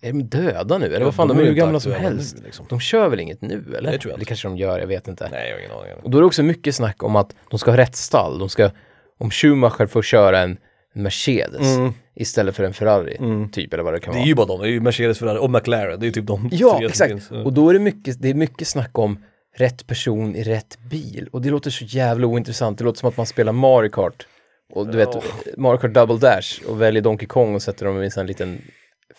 är 0.00 0.12
de 0.12 0.22
döda 0.22 0.78
nu? 0.78 0.86
Eller 0.94 1.04
vad 1.04 1.14
fan, 1.14 1.28
de, 1.28 1.36
är 1.38 1.42
ju 1.42 1.48
hur 1.48 1.54
gamla 1.54 1.80
som 1.80 1.92
helst. 1.92 2.36
nu, 2.38 2.42
liksom. 2.44 2.66
De 2.68 2.80
kör 2.80 3.08
väl 3.08 3.20
inget 3.20 3.42
nu 3.42 3.64
eller? 3.78 3.92
Det 3.92 3.98
tror 3.98 4.10
jag 4.12 4.16
inte. 4.16 4.24
kanske 4.24 4.48
de 4.48 4.56
gör, 4.56 4.78
jag 4.80 4.86
vet 4.86 5.08
inte. 5.08 5.28
Nej, 5.30 5.48
jag 5.48 5.54
har 5.56 5.60
ingen 5.60 5.72
aning. 5.72 6.04
Och 6.04 6.10
då 6.10 6.18
är 6.18 6.22
det 6.22 6.26
också 6.26 6.42
mycket 6.42 6.74
snack 6.74 7.02
om 7.02 7.16
att 7.16 7.34
de 7.50 7.58
ska 7.58 7.70
ha 7.70 7.78
rätt 7.78 7.96
stall. 7.96 8.38
De 8.38 8.48
ska, 8.48 8.70
om 9.18 9.30
Schumacher 9.30 9.86
får 9.86 10.02
köra 10.02 10.40
en 10.40 10.56
Mercedes 10.94 11.76
Mm. 11.76 11.92
istället 12.14 12.56
för 12.56 12.64
en 12.64 12.72
Ferrari, 12.74 13.16
Mm. 13.18 13.48
typ, 13.50 13.72
eller 13.74 13.82
vad 13.82 13.94
det 13.94 14.00
kan 14.00 14.12
Det 14.12 14.18
är 14.18 14.20
vara. 14.20 14.28
ju 14.28 14.34
bara 14.34 14.46
de, 14.46 14.60
det 14.60 14.66
är 14.68 14.70
ju 14.70 14.80
Mercedes, 14.80 15.18
Ferrari 15.18 15.38
och 15.38 15.50
McLaren, 15.50 16.00
det 16.00 16.04
är 16.04 16.06
ju 16.06 16.12
typ 16.12 16.26
de 16.26 16.48
Ja, 16.52 16.76
tre 16.78 16.86
exakt. 16.86 17.10
finns. 17.10 17.30
Och 17.30 17.52
då 17.52 17.68
är 17.68 17.72
det 17.74 17.80
mycket, 17.80 18.22
det 18.22 18.30
är 18.30 18.34
mycket 18.34 18.68
snack 18.68 18.98
om 18.98 19.18
rätt 19.56 19.86
person 19.86 20.36
i 20.36 20.42
rätt 20.42 20.78
bil. 20.90 21.28
Och 21.32 21.42
det 21.42 21.50
låter 21.50 21.70
så 21.70 21.84
jävla 21.84 22.26
ointressant. 22.26 22.78
Det 22.78 22.84
låter 22.84 22.98
som 23.00 23.08
att 23.08 23.16
man 23.16 23.26
spelar 23.26 23.52
Mario 23.52 23.88
Kart. 23.90 24.26
Och 24.74 24.86
du 24.86 24.98
vet, 24.98 25.08
Mario 25.56 25.78
Kart 25.78 25.94
Double 25.94 26.16
Dash 26.16 26.62
och 26.68 26.80
väljer 26.80 27.02
Donkey 27.02 27.26
Kong 27.26 27.54
och 27.54 27.62
sätter 27.62 27.86
dem 27.86 28.02
i 28.02 28.10
en 28.16 28.26
liten 28.26 28.62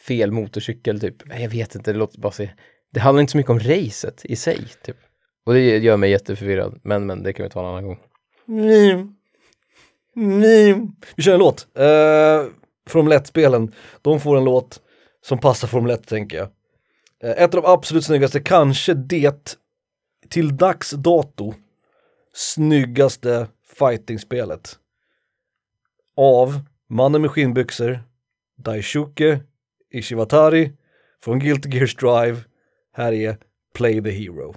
fel 0.08 0.32
motorcykel 0.32 1.00
typ. 1.00 1.16
Jag 1.40 1.50
vet 1.50 1.76
inte, 1.76 1.94
det 1.94 2.00
låter 2.00 2.20
bara 2.20 2.32
så... 2.32 2.48
Det 2.94 3.00
handlar 3.00 3.22
inte 3.22 3.32
så 3.32 3.38
mycket 3.38 3.50
om 3.50 3.60
racet 3.60 4.22
i 4.26 4.36
sig, 4.36 4.60
typ. 4.82 4.98
Och 5.46 5.54
det 5.54 5.78
gör 5.78 5.98
mig 5.98 6.12
jätteförvirrad. 6.12 6.80
Men, 6.84 7.06
men 7.06 7.24
det 7.24 7.34
kan 7.34 7.44
vi 7.44 7.50
ta 7.50 7.60
en 7.60 7.66
annan 7.66 7.84
gång. 7.84 8.00
Mm. 8.48 9.16
Mm. 10.16 10.92
Vi 11.16 11.24
kör 11.24 11.34
en 11.34 11.40
låt. 11.40 11.68
Uh, 11.80 12.52
Formel 12.88 13.14
1-spelen, 13.14 13.74
de 14.02 14.20
får 14.20 14.38
en 14.38 14.44
låt 14.44 14.82
som 15.22 15.38
passar 15.38 15.68
Formel 15.68 15.92
1 15.92 16.08
tänker 16.08 16.38
jag. 16.38 16.48
Eh, 17.24 17.44
ett 17.44 17.56
av 17.56 17.62
de 17.62 17.72
absolut 17.72 18.06
snyggaste, 18.06 18.40
kanske 18.40 18.94
det 18.94 19.58
till 20.30 20.58
dags 20.58 20.92
dato 20.92 21.54
snyggaste 22.34 23.48
fighting-spelet. 23.80 24.80
Av 26.18 26.60
mannen 26.90 27.22
med 27.22 27.32
skinnbyxor, 27.32 28.00
Daishuke, 28.58 29.40
Ishiwatari 29.92 30.72
från 31.24 31.40
Guilty 31.40 31.70
Gears 31.70 31.96
Drive. 31.96 32.38
Här 32.94 33.14
är 33.14 33.38
Play 33.74 34.04
the 34.04 34.12
Hero. 34.12 34.56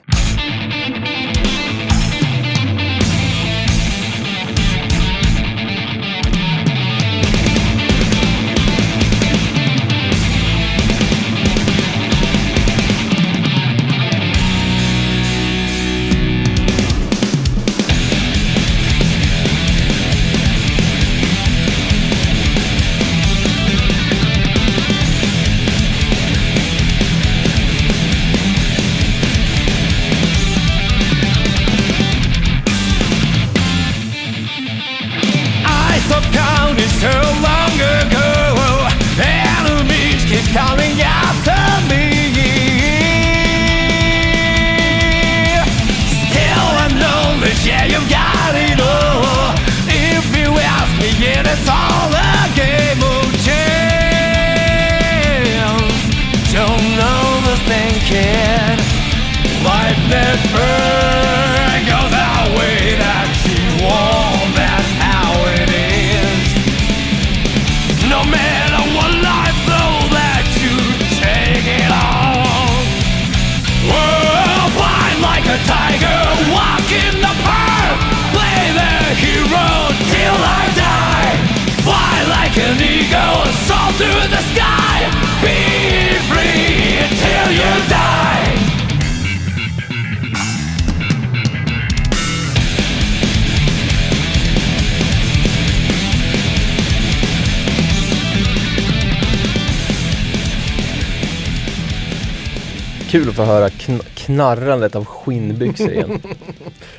Kul 103.17 103.29
att 103.29 103.35
få 103.35 103.45
höra 103.45 103.71
kn 103.71 104.01
knarrandet 104.15 104.97
av 104.97 105.05
skinnbyxor 105.05 105.93
igen. 105.93 106.21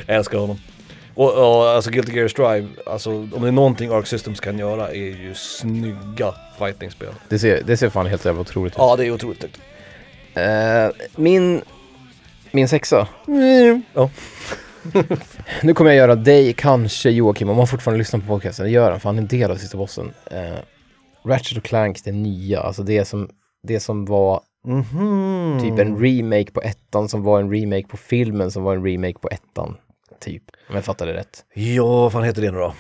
Jag 0.06 0.16
älskar 0.18 0.38
honom. 0.38 0.58
Och, 1.14 1.34
och 1.34 1.70
alltså 1.70 1.92
Guilty 1.92 2.12
Gear 2.12 2.28
Strive, 2.28 2.68
alltså 2.86 3.10
om 3.12 3.42
det 3.42 3.48
är 3.48 3.52
någonting 3.52 3.92
Arc 3.92 4.08
Systems 4.08 4.40
kan 4.40 4.60
göra 4.60 4.90
är 4.90 4.96
ju 4.96 5.34
snygga 5.36 6.34
fightingspel. 6.60 7.10
Det 7.30 7.40
ser, 7.40 7.64
det 7.64 7.78
ser 7.78 7.90
fan 7.90 8.06
helt 8.06 8.26
jävla 8.26 8.42
otroligt 8.42 8.74
ut. 8.74 8.78
Ja, 8.78 8.96
det 8.96 9.06
är 9.06 9.12
otroligt 9.12 9.40
snyggt. 9.40 9.60
Eh, 10.34 11.06
min, 11.16 11.62
min 12.52 12.68
sexa. 12.68 13.08
Ja. 13.94 14.10
Nu 15.62 15.74
kommer 15.74 15.92
jag 15.92 15.98
göra 15.98 16.16
dig, 16.16 16.54
kanske 16.54 17.10
Joakim, 17.10 17.50
om 17.50 17.58
han 17.58 17.68
fortfarande 17.68 17.98
lyssnar 17.98 18.20
på 18.20 18.26
podcasten. 18.28 18.66
Det 18.66 18.72
gör 18.72 18.92
han, 18.92 19.00
för 19.00 19.10
han 19.10 19.18
är 19.18 19.22
en 19.22 19.28
del 19.28 19.52
av 19.52 19.56
Sista 19.56 19.78
Bossen. 19.78 20.14
Eh, 20.32 20.58
Ratchet 21.26 21.58
och 21.58 21.64
Clank, 21.64 22.04
det 22.04 22.12
nya, 22.12 22.60
alltså 22.60 22.84
det 22.84 23.06
som, 23.06 23.30
det 23.64 23.80
som 23.80 24.06
var 24.06 24.42
Mhm. 24.68 25.60
Typ 25.62 25.80
en 25.80 26.00
remake 26.00 26.52
på 26.52 26.62
ettan 26.62 27.10
som 27.10 27.24
var 27.24 27.40
en 27.40 27.52
remake 27.52 27.88
på 27.88 27.98
filmen 27.98 28.52
som 28.52 28.64
var 28.64 28.76
en 28.76 28.86
remake 28.86 29.20
på 29.22 29.28
ettan. 29.30 29.76
Typ, 30.20 30.44
om 30.70 30.76
jag 30.76 30.86
fattar 30.86 31.06
det 31.06 31.14
rätt. 31.14 31.46
Ja, 31.54 31.86
vad 31.88 32.12
fan 32.12 32.24
heter 32.24 32.42
det 32.42 32.52
nu 32.52 32.58
då? 32.58 32.74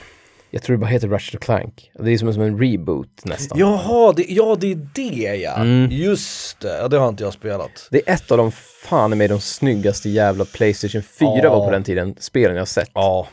Jag 0.51 0.63
tror 0.63 0.75
det 0.75 0.79
bara 0.79 0.89
heter 0.89 1.07
Ratchet 1.07 1.41
Clank. 1.41 1.91
Det 1.99 2.11
är 2.11 2.17
som 2.17 2.27
en, 2.27 2.33
som 2.33 2.43
en 2.43 2.59
reboot 2.59 3.25
nästan. 3.25 3.59
Jaha, 3.59 4.13
det, 4.13 4.25
ja 4.29 4.57
det 4.59 4.71
är 4.71 4.87
det 4.95 5.35
ja. 5.35 5.55
Mm. 5.55 5.91
Just 5.91 6.59
det, 6.59 6.77
ja, 6.77 6.87
det 6.87 6.97
har 6.97 7.09
inte 7.09 7.23
jag 7.23 7.33
spelat. 7.33 7.87
Det 7.91 8.09
är 8.09 8.13
ett 8.13 8.31
av 8.31 8.37
de 8.37 8.51
fan 8.83 9.17
med 9.17 9.29
de 9.29 9.39
snyggaste 9.41 10.09
jävla 10.09 10.45
Playstation 10.45 11.01
4 11.01 11.29
Ja. 11.43 11.55
var 11.59 11.65
på 11.65 11.71
den 11.71 11.83
tiden, 11.83 12.15
spelen 12.19 12.55
jag 12.57 12.67
sett. 12.67 12.89
Ja. 12.93 13.27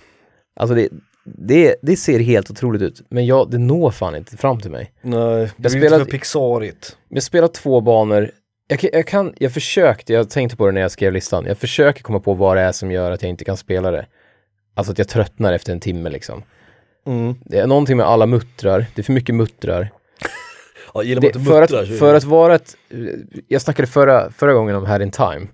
Alltså 0.57 0.75
det, 0.75 0.89
det, 1.25 1.77
det 1.83 1.97
ser 1.97 2.19
helt 2.21 2.51
otroligt 2.51 2.83
ut, 2.83 3.03
men 3.09 3.27
jag, 3.27 3.51
det 3.51 3.59
når 3.59 3.91
fan 3.91 4.17
inte 4.17 4.37
fram 4.37 4.61
till 4.61 4.71
mig. 4.71 4.93
Nej, 5.03 5.19
det 5.21 5.41
Jag 5.41 5.51
blir 5.57 5.71
spelade- 5.71 5.99
lite 5.99 6.11
för 6.11 6.19
pixarigt. 6.19 6.97
Jag 7.09 7.23
spelar 7.23 7.49
två 7.49 7.81
banor, 7.81 8.31
jag, 8.69 8.79
kan- 8.79 8.91
jag 8.93 9.07
kan, 9.07 9.35
jag 9.39 9.53
försökte, 9.53 10.13
jag 10.13 10.31
tänkte 10.31 10.57
på 10.57 10.67
det 10.67 10.73
när 10.73 10.81
jag 10.81 10.91
skrev 10.91 11.13
listan, 11.13 11.45
jag 11.47 11.59
försöker 11.59 12.03
komma 12.03 12.21
på 12.21 12.35
vad 12.35 12.57
det 12.57 12.61
är 12.63 12.73
som 12.73 12.91
gör 12.91 13.11
att 13.11 13.23
jag 13.23 13.29
inte 13.31 13.45
kan 13.45 13.57
spela 13.57 13.91
det. 13.91 14.07
Alltså 14.75 14.93
att 14.93 14.99
jag 14.99 15.09
tröttnar 15.09 15.53
efter 15.53 15.73
en 15.73 15.81
timme 15.81 16.11
liksom. 16.11 16.43
Mm. 17.07 17.35
Det 17.45 17.59
är 17.59 17.67
någonting 17.67 17.97
med 17.97 18.07
alla 18.07 18.27
muttrar, 18.27 18.87
det 18.95 19.01
är 19.03 19.05
för 19.05 19.13
mycket 19.13 19.35
muttrar. 19.35 19.89
Ja, 20.95 21.03
gillar 21.03 21.23
man 21.23 21.31
Det, 21.33 21.39
inte 21.39 21.51
för, 21.51 21.61
muttrar 21.61 21.83
att, 21.83 21.89
så 21.89 21.95
för 21.95 22.15
att 22.15 22.25
vara 22.25 22.55
ett, 22.55 22.77
jag 23.49 23.63
snackade 23.63 23.89
förra, 23.89 24.31
förra 24.31 24.53
gången 24.53 24.77
om 24.77 24.85
Had 24.87 25.03
in 25.03 25.11
Time. 25.11 25.47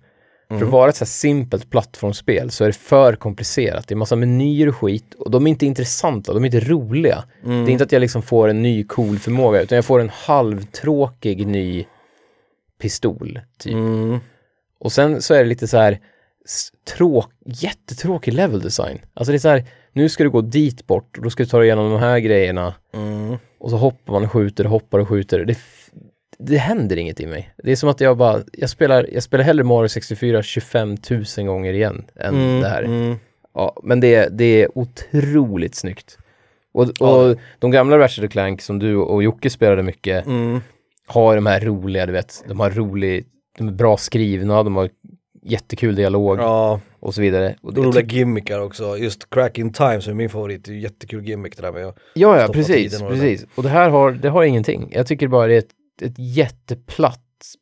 För 0.48 0.54
Mm. 0.56 0.68
att 0.68 0.72
vara 0.72 0.88
ett 0.88 0.96
så 0.96 1.04
här 1.04 1.06
simpelt 1.08 1.70
plattformsspel 1.70 2.50
så 2.50 2.64
är 2.64 2.68
det 2.68 2.72
för 2.72 3.12
komplicerat. 3.16 3.88
Det 3.88 3.94
är 3.94 3.96
massa 3.96 4.16
menyer 4.16 4.68
och 4.68 4.76
skit 4.76 5.14
och 5.14 5.30
de 5.30 5.46
är 5.46 5.50
inte 5.50 5.66
intressanta, 5.66 6.32
de 6.32 6.42
är 6.44 6.46
inte 6.46 6.60
roliga. 6.60 7.24
Mm. 7.44 7.64
Det 7.64 7.70
är 7.70 7.72
inte 7.72 7.84
att 7.84 7.92
jag 7.92 8.00
liksom 8.00 8.22
får 8.22 8.48
en 8.48 8.62
ny 8.62 8.84
cool 8.84 9.18
förmåga 9.18 9.60
utan 9.62 9.76
jag 9.76 9.84
får 9.84 10.00
en 10.00 10.10
halvtråkig 10.14 11.46
ny 11.46 11.86
pistol, 12.80 13.40
typ. 13.58 13.72
Mm. 13.72 14.18
Och 14.78 14.92
sen 14.92 15.22
så 15.22 15.34
är 15.34 15.38
det 15.42 15.48
lite 15.48 15.66
så 15.68 15.76
här 15.78 15.98
tråk, 16.96 17.30
jättetråkig 17.46 18.34
level 18.34 18.60
design. 18.60 18.98
Alltså 19.14 19.32
det 19.32 19.36
är 19.36 19.38
så 19.38 19.48
här, 19.48 19.64
nu 19.92 20.08
ska 20.08 20.24
du 20.24 20.30
gå 20.30 20.40
dit 20.40 20.86
bort 20.86 21.16
och 21.16 21.22
då 21.24 21.30
ska 21.30 21.42
du 21.42 21.48
ta 21.48 21.58
dig 21.58 21.66
igenom 21.66 21.90
de 21.90 22.00
här 22.00 22.18
grejerna 22.18 22.74
Mm. 22.94 23.36
och 23.58 23.70
så 23.70 23.76
hoppar 23.76 24.12
man 24.12 24.24
och 24.24 24.32
skjuter, 24.32 24.64
hoppar 24.64 24.98
och 24.98 25.08
skjuter. 25.08 25.44
Det, 25.44 25.58
det 26.38 26.56
händer 26.56 26.96
inget 26.96 27.20
i 27.20 27.26
mig. 27.26 27.50
Det 27.56 27.72
är 27.72 27.76
som 27.76 27.88
att 27.88 28.00
jag 28.00 28.16
bara, 28.16 28.42
jag 28.52 28.70
spelar, 28.70 29.06
jag 29.12 29.22
spelar 29.22 29.44
hellre 29.44 29.64
Mario 29.64 29.88
64 29.88 30.42
25 30.42 30.96
000 31.38 31.46
gånger 31.46 31.72
igen 31.72 32.04
än 32.16 32.34
Mm. 32.34 32.60
det 32.60 32.68
här. 32.68 32.82
Mm. 32.82 33.16
Ja, 33.54 33.76
men 33.82 34.00
det, 34.00 34.28
det 34.38 34.62
är 34.62 34.78
otroligt 34.78 35.74
snyggt. 35.74 36.18
Och, 36.72 36.82
och 36.82 36.94
Ja. 36.98 37.34
de 37.58 37.70
gamla 37.70 37.98
Ratchet 37.98 38.30
Clank 38.32 38.62
som 38.62 38.78
du 38.78 38.96
och 38.96 39.22
Jocke 39.22 39.50
spelade 39.50 39.82
mycket 39.82 40.26
Mm. 40.26 40.60
Har 41.12 41.34
de 41.34 41.46
här 41.46 41.60
roliga, 41.60 42.06
du 42.06 42.12
vet, 42.12 42.44
de 42.48 42.60
har 42.60 42.70
rolig, 42.70 43.26
de 43.58 43.68
är 43.68 43.72
bra 43.72 43.96
skrivna, 43.96 44.62
de 44.62 44.76
har 44.76 44.90
jättekul 45.42 45.94
dialog 45.94 46.38
Ja, 46.38 46.80
och 47.00 47.14
så 47.14 47.20
vidare. 47.20 47.56
Och 47.62 47.74
det, 47.74 47.80
roliga 47.80 48.04
gimmickar 48.06 48.60
också. 48.60 48.96
Just 48.96 49.30
Crack 49.30 49.58
in 49.58 49.72
Time 49.72 50.00
som 50.00 50.10
är 50.10 50.14
min 50.14 50.30
favorit, 50.30 50.64
det 50.64 50.70
är 50.70 50.74
ju 50.74 50.80
jättekul 50.80 51.28
gimmick 51.28 51.56
det 51.56 51.62
där 51.62 51.72
med 51.72 51.86
att 51.86 51.98
ja, 52.14 52.40
ja, 52.40 52.48
precis, 52.48 53.02
och 53.02 53.08
precis. 53.08 53.46
Och 53.54 53.62
det 53.62 53.68
här 53.68 53.90
har, 53.90 54.12
det 54.12 54.28
har 54.28 54.42
ingenting. 54.42 54.88
Jag 54.92 55.06
tycker 55.06 55.28
bara 55.28 55.46
det 55.46 55.54
är 55.54 55.58
ett, 55.58 55.74
ett 56.02 56.18
jätteplatt 56.18 57.20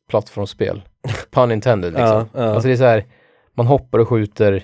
plattformsspel. 0.09 0.81
Pun 1.31 1.51
intended 1.51 1.93
liksom. 1.93 2.07
Ja, 2.07 2.27
ja. 2.33 2.43
Alltså 2.43 2.67
det 2.67 2.73
är 2.73 2.77
så 2.77 2.83
här, 2.83 3.05
man 3.53 3.67
hoppar 3.67 3.99
och 3.99 4.09
skjuter 4.09 4.63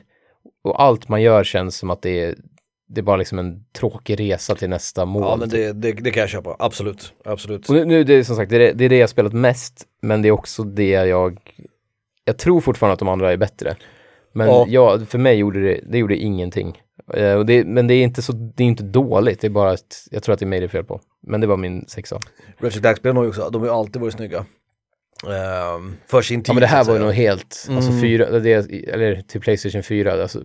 och 0.63 0.81
allt 0.81 1.09
man 1.09 1.21
gör 1.21 1.43
känns 1.43 1.77
som 1.77 1.89
att 1.89 2.01
det 2.01 2.23
är, 2.23 2.35
det 2.87 3.01
är 3.01 3.03
bara 3.03 3.17
liksom 3.17 3.39
en 3.39 3.65
tråkig 3.79 4.19
resa 4.19 4.55
till 4.55 4.69
nästa 4.69 5.05
mål. 5.05 5.21
Ja 5.23 5.35
men 5.35 5.49
typ. 5.49 5.59
det, 5.59 5.73
det, 5.91 6.01
det 6.01 6.11
kan 6.11 6.21
jag 6.21 6.29
köpa, 6.29 6.55
absolut. 6.59 7.13
Absolut. 7.25 7.69
Och 7.69 7.75
nu, 7.75 7.85
nu 7.85 8.03
det 8.03 8.13
är 8.13 8.23
som 8.23 8.35
sagt, 8.35 8.49
det 8.49 8.55
är 8.69 8.73
det, 8.73 8.85
är 8.85 8.89
det 8.89 8.97
jag 8.97 9.09
spelat 9.09 9.33
mest, 9.33 9.85
men 10.01 10.21
det 10.21 10.27
är 10.27 10.31
också 10.31 10.63
det 10.63 10.89
jag, 10.89 11.39
jag 12.25 12.37
tror 12.37 12.61
fortfarande 12.61 12.93
att 12.93 12.99
de 12.99 13.07
andra 13.09 13.31
är 13.33 13.37
bättre. 13.37 13.75
Men 14.33 14.47
Ja. 14.47 14.65
ja, 14.69 14.99
för 15.05 15.17
mig 15.17 15.35
gjorde 15.37 15.61
det, 15.61 15.79
det 15.89 15.97
gjorde 15.97 16.15
ingenting. 16.17 16.81
Eh, 17.13 17.33
och 17.33 17.45
det, 17.45 17.65
men 17.65 17.87
det 17.87 17.93
är 17.93 18.03
inte 18.03 18.21
så, 18.21 18.31
det 18.31 18.63
är 18.63 18.67
inte 18.67 18.83
dåligt, 18.83 19.41
det 19.41 19.47
är 19.47 19.51
bara 19.51 19.71
att 19.71 20.07
jag 20.11 20.23
tror 20.23 20.33
att 20.33 20.39
det 20.39 20.45
är 20.45 20.47
mig 20.47 20.59
det 20.59 20.65
är 20.65 20.67
fel 20.67 20.83
på. 20.83 21.01
Men 21.27 21.41
det 21.41 21.47
var 21.47 21.57
min 21.57 21.85
sexa. 21.87 22.19
Ratchet 22.59 22.81
Clank-spelen 22.81 23.17
har 23.17 23.23
ju 23.23 23.29
också, 23.29 23.49
de 23.49 23.61
har 23.61 23.67
ju 23.67 23.73
alltid 23.73 24.01
varit 24.01 24.13
snygga. 24.13 24.45
Ehm, 25.27 25.95
för 26.07 26.21
sin 26.21 26.41
tid 26.43 26.49
Ja 26.49 26.53
men 26.53 26.61
det 26.61 26.67
här 26.67 26.83
var 26.83 26.93
ju 26.93 26.99
nog 26.99 27.11
helt, 27.13 27.67
alltså 27.69 27.89
Mm. 27.91 28.01
fyra, 28.01 28.39
det, 28.39 28.53
eller 28.89 29.21
till 29.21 29.41
Playstation 29.41 29.83
4, 29.83 30.21
alltså 30.21 30.43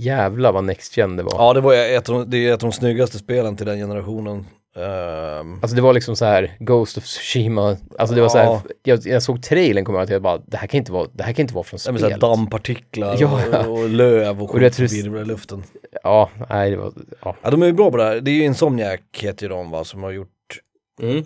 jävla 0.00 0.52
vad 0.52 0.64
Next 0.64 0.96
Gen 0.96 1.16
det 1.16 1.22
var. 1.22 1.32
Ja 1.38 1.52
det 1.52 1.60
var 1.60 1.74
ett 1.74 2.08
av, 2.08 2.28
det 2.28 2.36
är 2.48 2.54
ett 2.54 2.62
av 2.64 2.70
de 2.70 2.72
snyggaste 2.72 3.18
spelen 3.18 3.56
till 3.56 3.66
den 3.66 3.78
generationen. 3.78 4.46
Ehm, 4.76 5.58
Alltså 5.62 5.76
det 5.76 5.82
var 5.82 5.92
liksom 5.92 6.16
så 6.16 6.24
här 6.24 6.56
Ghost 6.58 6.98
of 6.98 7.04
Tsushima, 7.04 7.76
alltså 7.98 8.14
det 8.14 8.22
var 8.22 8.28
så 8.28 8.38
här, 8.38 8.44
Ja. 8.44 8.62
jag, 8.82 9.06
jag 9.06 9.22
såg 9.22 9.42
trailern 9.42 9.84
jag 9.94 10.02
att 10.02 10.10
jag 10.10 10.22
bara, 10.22 10.38
det 10.46 10.56
här 10.56 10.66
kan 10.66 10.78
inte 10.78 10.92
vara, 10.92 11.06
det 11.12 11.22
här 11.22 11.32
kan 11.32 11.42
inte 11.42 11.54
vara 11.54 11.64
från 11.64 11.78
ja, 11.86 11.98
spelet. 11.98 12.20
dammpartiklar 12.20 13.16
Ja, 13.18 13.40
ja. 13.52 13.66
och, 13.66 13.78
och 13.78 13.88
löv 13.88 14.42
och 14.42 14.54
Och 14.54 14.60
skit 14.60 14.92
i 14.92 15.02
luften. 15.02 15.62
Ja, 16.02 16.30
nej 16.50 16.70
det 16.70 16.76
var, 16.76 16.92
ja. 17.24 17.36
Ja 17.42 17.50
de 17.50 17.62
är 17.62 17.66
ju 17.66 17.72
bra 17.72 17.90
på 17.90 17.96
det 17.96 18.04
här, 18.04 18.20
det 18.20 18.30
är 18.30 18.32
ju 18.34 18.44
Insomniac 18.44 19.00
heter 19.12 19.42
ju 19.42 19.48
de 19.48 19.70
va, 19.70 19.84
som 19.84 20.02
har 20.02 20.10
gjort 20.10 20.28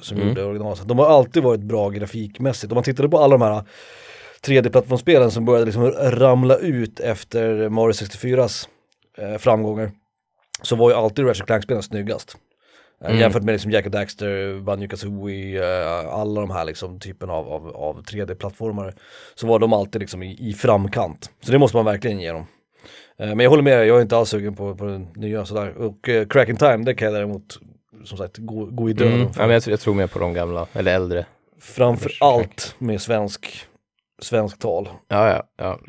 som 0.02 0.16
Mm. 0.16 0.28
gjorde 0.28 0.44
originalet. 0.44 0.88
De 0.88 0.98
har 0.98 1.06
alltid 1.06 1.42
varit 1.42 1.60
bra 1.60 1.88
grafikmässigt. 1.88 2.72
Om 2.72 2.74
man 2.74 2.84
tittade 2.84 3.08
på 3.08 3.18
alla 3.18 3.38
de 3.38 3.42
här 3.42 3.62
3D-plattformsspelen 4.46 5.30
som 5.30 5.44
började 5.44 5.64
liksom 5.64 5.90
ramla 5.92 6.56
ut 6.56 7.00
efter 7.00 7.68
Mario 7.68 7.92
64s 7.92 8.68
eh, 9.18 9.38
framgångar 9.38 9.90
så 10.62 10.76
var 10.76 10.90
ju 10.90 10.96
alltid 10.96 11.26
Ratchet 11.26 11.46
Clank-spelen 11.46 11.82
snyggast. 11.82 12.36
Eh, 12.36 12.40
Mm. 13.08 13.20
Jämfört 13.20 13.42
med 13.42 13.52
liksom 13.52 13.70
Jack 13.70 13.84
and 13.86 13.92
Daxter, 13.92 14.60
Banjo 14.60 14.88
Kazooie, 14.88 15.62
eh, 15.82 16.14
alla 16.14 16.40
de 16.40 16.50
här 16.50 16.64
liksom 16.64 17.00
typen 17.00 17.30
av, 17.30 17.48
av, 17.52 17.68
av 17.76 18.02
3D-plattformar 18.02 18.94
så 19.34 19.46
var 19.46 19.58
de 19.58 19.72
alltid 19.72 20.00
liksom 20.00 20.22
i, 20.22 20.48
i 20.50 20.52
framkant. 20.52 21.30
Så 21.40 21.52
det 21.52 21.58
måste 21.58 21.76
man 21.76 21.84
verkligen 21.86 22.20
ge 22.20 22.32
dem. 22.32 22.46
Eh, 23.18 23.26
Men 23.28 23.40
jag 23.40 23.50
håller 23.50 23.62
med 23.62 23.86
jag 23.86 23.98
är 23.98 24.02
inte 24.02 24.16
alls 24.16 24.28
sugen 24.28 24.54
på, 24.56 24.74
på 24.76 24.84
den 24.84 25.08
nya 25.14 25.44
sådär. 25.46 25.74
Och 25.78 26.08
uh, 26.08 26.26
Crack 26.26 26.48
in 26.48 26.56
Time, 26.56 26.76
det 26.76 26.94
kan 26.94 27.06
jag 27.06 27.14
däremot 27.14 27.58
som 28.04 28.18
sagt 28.18 28.36
gå, 28.38 28.64
gå 28.66 28.90
i 28.90 28.92
döden 28.92 29.14
Mm. 29.14 29.26
Ja, 29.36 29.42
men 29.42 29.50
jag, 29.50 29.62
tror- 29.62 29.72
jag 29.72 29.80
tror 29.80 29.94
mer 29.94 30.06
på 30.06 30.18
de 30.18 30.32
gamla, 30.34 30.66
eller 30.72 30.94
äldre. 30.94 31.26
Framför 31.60 32.08
Crack. 32.08 32.18
allt 32.22 32.74
med 32.78 33.00
svensk, 33.00 33.66
svensk 34.22 34.58
tal. 34.58 34.88
Ja, 35.08 35.28
ja, 35.28 35.42
ja. 35.56 35.80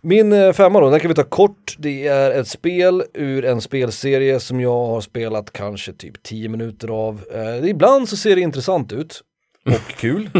Min 0.00 0.32
eh, 0.32 0.52
femma 0.52 0.80
då, 0.80 0.90
den 0.90 1.00
kan 1.00 1.08
vi 1.08 1.14
ta 1.14 1.24
kort. 1.24 1.76
Det 1.78 2.06
är 2.06 2.30
ett 2.30 2.48
spel 2.48 3.02
ur 3.14 3.44
en 3.44 3.60
spelserie 3.60 4.40
som 4.40 4.60
jag 4.60 4.86
har 4.86 5.00
spelat 5.00 5.52
kanske 5.52 5.92
typ 5.92 6.22
10 6.22 6.48
minuter 6.48 6.88
av. 6.88 7.24
Eh, 7.34 7.70
ibland 7.70 8.08
så 8.08 8.16
ser 8.16 8.36
det 8.36 8.42
intressant 8.42 8.92
ut 8.92 9.20
och 9.66 9.96
kul. 9.96 10.30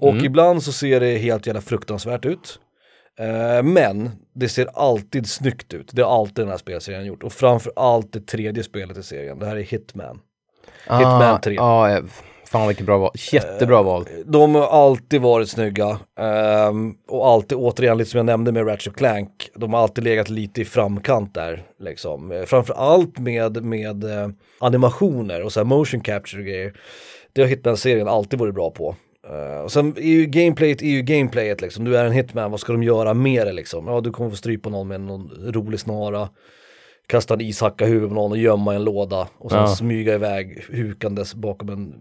och 0.00 0.16
ibland 0.16 0.62
så 0.62 0.72
ser 0.72 1.00
det 1.00 1.18
helt 1.18 1.46
jävla 1.46 1.60
fruktansvärt 1.60 2.24
ut. 2.24 2.60
Eh, 3.18 3.62
men 3.62 4.10
det 4.34 4.48
ser 4.48 4.68
alltid 4.74 5.30
snyggt 5.30 5.74
ut. 5.74 5.90
Det 5.92 6.02
har 6.02 6.20
alltid 6.20 6.44
den 6.44 6.48
här 6.48 6.58
spelserien 6.58 7.04
gjort. 7.06 7.22
Och 7.22 7.32
framför 7.32 7.72
allt 7.76 8.12
det 8.12 8.26
tredje 8.26 8.62
spelet 8.62 8.98
i 8.98 9.02
serien. 9.02 9.38
Det 9.38 9.46
här 9.46 9.56
är 9.56 9.62
Hitman. 9.62 10.20
Hitman 10.84 11.40
3. 11.40 11.54
Ja, 11.54 11.90
ja, 11.90 12.02
fan 12.58 12.68
vilket 12.68 12.86
bra 12.86 12.98
val. 12.98 13.10
Jättebra 13.32 13.82
val. 13.82 14.04
De 14.26 14.54
har 14.54 14.66
alltid 14.66 15.20
varit 15.20 15.48
snygga 15.48 15.98
ehm, 16.20 16.94
och 17.08 17.26
alltid 17.28 17.58
återigen 17.58 17.98
lite 17.98 18.10
som 18.10 18.18
jag 18.18 18.26
nämnde 18.26 18.52
med 18.52 18.66
Ratchet 18.68 18.96
Clank, 18.96 19.50
de 19.54 19.72
har 19.74 19.80
alltid 19.80 20.04
legat 20.04 20.28
lite 20.30 20.60
i 20.60 20.64
framkant 20.64 21.34
där 21.34 21.62
liksom. 21.80 22.32
Eh, 22.32 22.42
Framförallt 22.42 23.18
med, 23.18 23.64
med 23.64 24.04
eh, 24.04 24.28
animationer 24.58 25.42
och 25.42 25.52
så 25.52 25.60
här 25.60 25.64
motion 25.64 26.00
capture 26.00 26.40
och 26.40 26.46
grejer. 26.46 26.72
Det 27.32 27.40
har 27.40 27.48
Hitman-serien 27.48 28.08
alltid 28.08 28.38
varit 28.38 28.54
bra 28.54 28.70
på. 28.70 28.96
Eh, 29.30 29.60
och 29.64 29.72
sen 29.72 29.94
är 29.96 30.02
ju 30.02 30.26
gameplayet 30.26 30.82
är 30.82 30.86
ju 30.86 31.02
gameplayet 31.02 31.60
liksom, 31.60 31.84
du 31.84 31.96
är 31.96 32.04
en 32.04 32.12
hitman, 32.12 32.50
vad 32.50 32.60
ska 32.60 32.72
de 32.72 32.82
göra 32.82 33.14
med 33.14 33.46
det 33.46 33.52
liksom? 33.52 33.88
Ja 33.88 34.00
du 34.00 34.10
kommer 34.10 34.30
få 34.30 34.36
strypa 34.36 34.68
någon 34.68 34.88
med 34.88 35.00
någon 35.00 35.30
rolig 35.46 35.80
snara, 35.80 36.28
kasta 37.06 37.34
en 37.34 37.40
ishacka 37.40 37.84
i 37.84 37.88
huvudet 37.88 38.08
på 38.08 38.14
någon 38.14 38.30
och 38.32 38.38
gömma 38.38 38.72
i 38.72 38.76
en 38.76 38.84
låda 38.84 39.28
och 39.38 39.50
sen 39.50 39.60
Ja. 39.60 39.66
smyga 39.66 40.14
iväg 40.14 40.64
hukandes 40.70 41.34
bakom 41.34 41.68
en 41.68 41.94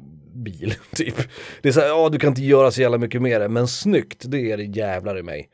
bil 0.44 0.74
typ. 0.96 1.16
Det 1.62 1.70
är 1.70 1.74
så 1.74 1.80
här, 1.80 1.88
ja 1.88 2.10
du 2.10 2.20
kan 2.20 2.30
inte 2.30 2.42
göra 2.44 2.72
så 2.72 2.82
jävla 2.82 2.98
mycket 2.98 3.22
med 3.22 3.42
det, 3.42 3.50
men 3.50 3.68
snyggt 3.68 4.24
det 4.28 4.52
är 4.52 4.58
det 4.58 4.64
jävlar 4.64 5.18
i 5.20 5.24
mig. 5.24 5.50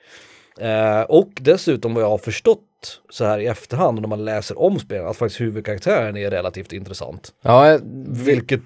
Eh, 0.60 1.02
och 1.02 1.30
dessutom 1.40 1.94
vad 1.94 2.04
jag 2.04 2.10
har 2.10 2.18
förstått 2.18 2.62
så 3.10 3.26
här 3.26 3.40
i 3.40 3.46
efterhand 3.48 4.02
när 4.02 4.08
man 4.08 4.26
läser 4.26 4.60
om 4.60 4.80
spelen 4.80 5.08
att 5.08 5.18
faktiskt 5.18 5.42
huvudkaraktären 5.42 6.18
är 6.18 6.32
relativt 6.32 6.74
intressant. 6.74 7.34
Ja, 7.42 7.68
jag, 7.72 7.82
Vilket 8.08 8.62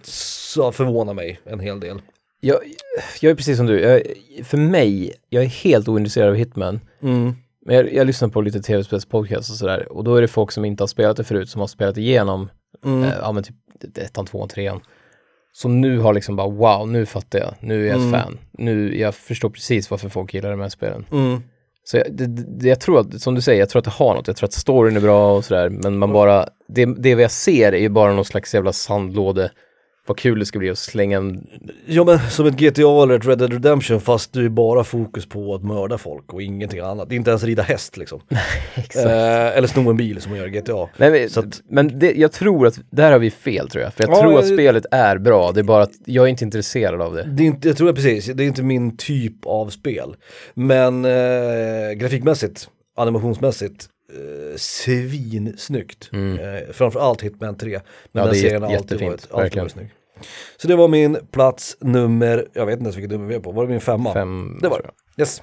förvånar 0.73 1.13
mig 1.13 1.39
en 1.45 1.59
hel 1.59 1.79
del. 1.79 2.01
jag, 2.39 2.57
jag 3.21 3.31
är 3.31 3.35
precis 3.35 3.57
som 3.57 3.65
du. 3.65 3.79
Jag, 3.79 4.01
för 4.43 4.57
mig, 4.57 5.13
jag 5.29 5.43
är 5.43 5.47
helt 5.47 5.87
ointresserad 5.87 6.29
av 6.29 6.35
Hitman. 6.35 6.79
Mm. 7.03 7.33
Men 7.65 7.75
jag, 7.75 7.93
jag 7.93 8.07
lyssnar 8.07 8.29
på 8.29 8.41
lite 8.41 8.61
tv-spelspodcast 8.61 9.49
och 9.49 9.55
sådär. 9.55 9.91
Och 9.91 10.03
då 10.03 10.15
är 10.15 10.21
det 10.21 10.27
folk 10.27 10.51
som 10.51 10.65
inte 10.65 10.83
har 10.83 10.87
spelat 10.87 11.17
det 11.17 11.23
förut, 11.23 11.49
som 11.49 11.61
har 11.61 11.67
spelat 11.67 11.97
igenom, 11.97 12.49
Mm. 12.85 13.03
eh, 13.03 13.13
ja 13.21 13.31
men 13.31 13.43
typ 13.43 13.55
ettan, 13.97 14.25
tvåan, 14.25 14.49
trean. 14.49 14.79
Som 15.55 15.81
nu 15.81 15.99
har 15.99 16.13
liksom 16.13 16.35
bara 16.35 16.49
wow, 16.49 16.87
nu 16.91 17.05
fattar 17.05 17.39
jag. 17.39 17.53
Nu 17.59 17.83
är 17.83 17.87
jag 17.87 17.95
ett 17.95 18.01
Mm. 18.07 18.11
fan. 18.21 18.37
Nu, 18.51 18.99
jag 18.99 19.15
förstår 19.15 19.49
precis 19.49 19.91
varför 19.91 20.09
folk 20.09 20.33
gillar 20.33 20.51
de 20.51 20.59
här 20.59 20.69
spelen. 20.69 21.05
Mm. 21.11 21.41
Så 21.83 21.97
jag, 21.97 22.05
det, 22.11 22.25
det, 22.59 22.67
jag 22.67 22.79
tror 22.79 22.99
att, 22.99 23.21
som 23.21 23.35
du 23.35 23.41
säger, 23.41 23.59
jag 23.59 23.69
tror 23.69 23.79
att 23.79 23.85
det 23.85 23.91
har 23.91 24.15
något. 24.15 24.27
Jag 24.27 24.35
tror 24.35 24.47
att 24.47 24.53
storyn 24.53 24.95
är 24.97 25.01
bra 25.01 25.35
och 25.37 25.45
sådär. 25.45 25.69
Men 25.69 25.97
man 25.97 26.13
bara, 26.13 26.47
det, 26.67 26.85
det 26.85 27.09
jag 27.09 27.31
ser 27.31 27.71
är 27.73 27.77
ju 27.79 27.89
bara 27.89 28.13
någon 28.13 28.25
slags 28.25 28.53
jävla 28.53 28.73
sandlåde 28.73 29.51
vad 30.07 30.17
kul 30.17 30.39
det 30.39 30.45
ska 30.45 30.59
bli 30.59 30.69
att 30.69 30.77
slänga 30.77 31.17
en... 31.17 31.47
Ja 31.85 32.03
men 32.03 32.19
som 32.29 32.45
ett 32.45 32.53
GTA 32.57 33.03
eller 33.03 33.15
ett 33.15 33.25
Red 33.25 33.37
Dead 33.37 33.53
Redemption 33.53 34.01
fast 34.01 34.33
du 34.33 34.45
är 34.45 34.49
bara 34.49 34.83
fokus 34.83 35.25
på 35.25 35.55
att 35.55 35.63
mörda 35.63 35.97
folk 35.97 36.33
och 36.33 36.41
ingenting 36.41 36.79
annat. 36.79 37.09
Det 37.09 37.15
är 37.15 37.17
inte 37.17 37.29
ens 37.29 37.43
rida 37.43 37.63
häst 37.63 37.97
liksom. 37.97 38.21
Eh, 38.95 39.57
eller 39.57 39.67
sno 39.67 39.89
en 39.89 39.97
bil 39.97 40.21
som 40.21 40.31
man 40.31 40.39
gör 40.39 40.47
i 40.47 40.59
GTA. 40.59 40.89
Nej, 40.97 41.11
men 41.11 41.29
Så 41.29 41.39
att- 41.39 41.61
men 41.69 41.99
det, 41.99 42.13
jag 42.13 42.31
tror 42.31 42.67
att, 42.67 42.79
där 42.89 43.11
har 43.11 43.19
vi 43.19 43.31
fel 43.31 43.69
tror 43.69 43.83
jag. 43.83 43.93
För 43.93 44.03
jag 44.03 44.11
Ja, 44.11 44.21
tror 44.21 44.39
att 44.39 44.45
jag- 44.49 44.53
spelet 44.57 44.85
är 44.91 45.17
bra, 45.17 45.51
det 45.51 45.59
är 45.59 45.63
bara 45.63 45.83
att 45.83 45.91
jag 46.05 46.25
är 46.25 46.29
inte 46.29 46.43
intresserad 46.45 47.01
av 47.01 47.13
det. 47.13 47.23
Det 47.23 47.43
är 47.43 47.47
inte, 47.47 47.67
jag 47.67 47.77
tror 47.77 47.93
precis, 47.93 48.25
det 48.25 48.43
är 48.43 48.47
inte 48.47 48.63
min 48.63 48.97
typ 48.97 49.45
av 49.45 49.69
spel. 49.69 50.15
Men 50.53 51.05
eh, 51.05 51.91
grafikmässigt, 51.95 52.69
animationsmässigt, 52.97 53.87
eh, 54.15 54.55
svinsnyggt. 54.57 56.09
Eh, 56.13 56.71
framförallt 56.73 57.21
Hitman 57.21 57.57
3. 57.57 57.69
Men 57.69 57.79
Mm. 57.79 57.83
Ja, 58.11 58.25
den 58.25 58.35
serien 58.35 58.63
har 58.63 58.75
alltid 58.75 59.01
varit, 59.01 59.27
alltid 59.31 59.61
varit 59.61 59.71
snygg. 59.71 59.89
Så 60.57 60.67
det 60.67 60.75
var 60.75 60.87
min 60.87 61.17
plats 61.31 61.77
nummer, 61.79 62.47
jag 62.53 62.65
vet 62.65 62.73
inte 62.73 62.83
ens 62.83 62.95
vilket 62.97 63.11
nummer 63.11 63.27
vi 63.27 63.35
är 63.35 63.39
på, 63.39 63.51
var 63.51 63.63
det 63.63 63.69
min 63.71 63.81
femma? 63.81 64.13
Fem, 64.13 64.59
Det 64.61 64.67
var 64.69 64.81
det. 64.81 65.21
Yes. 65.21 65.41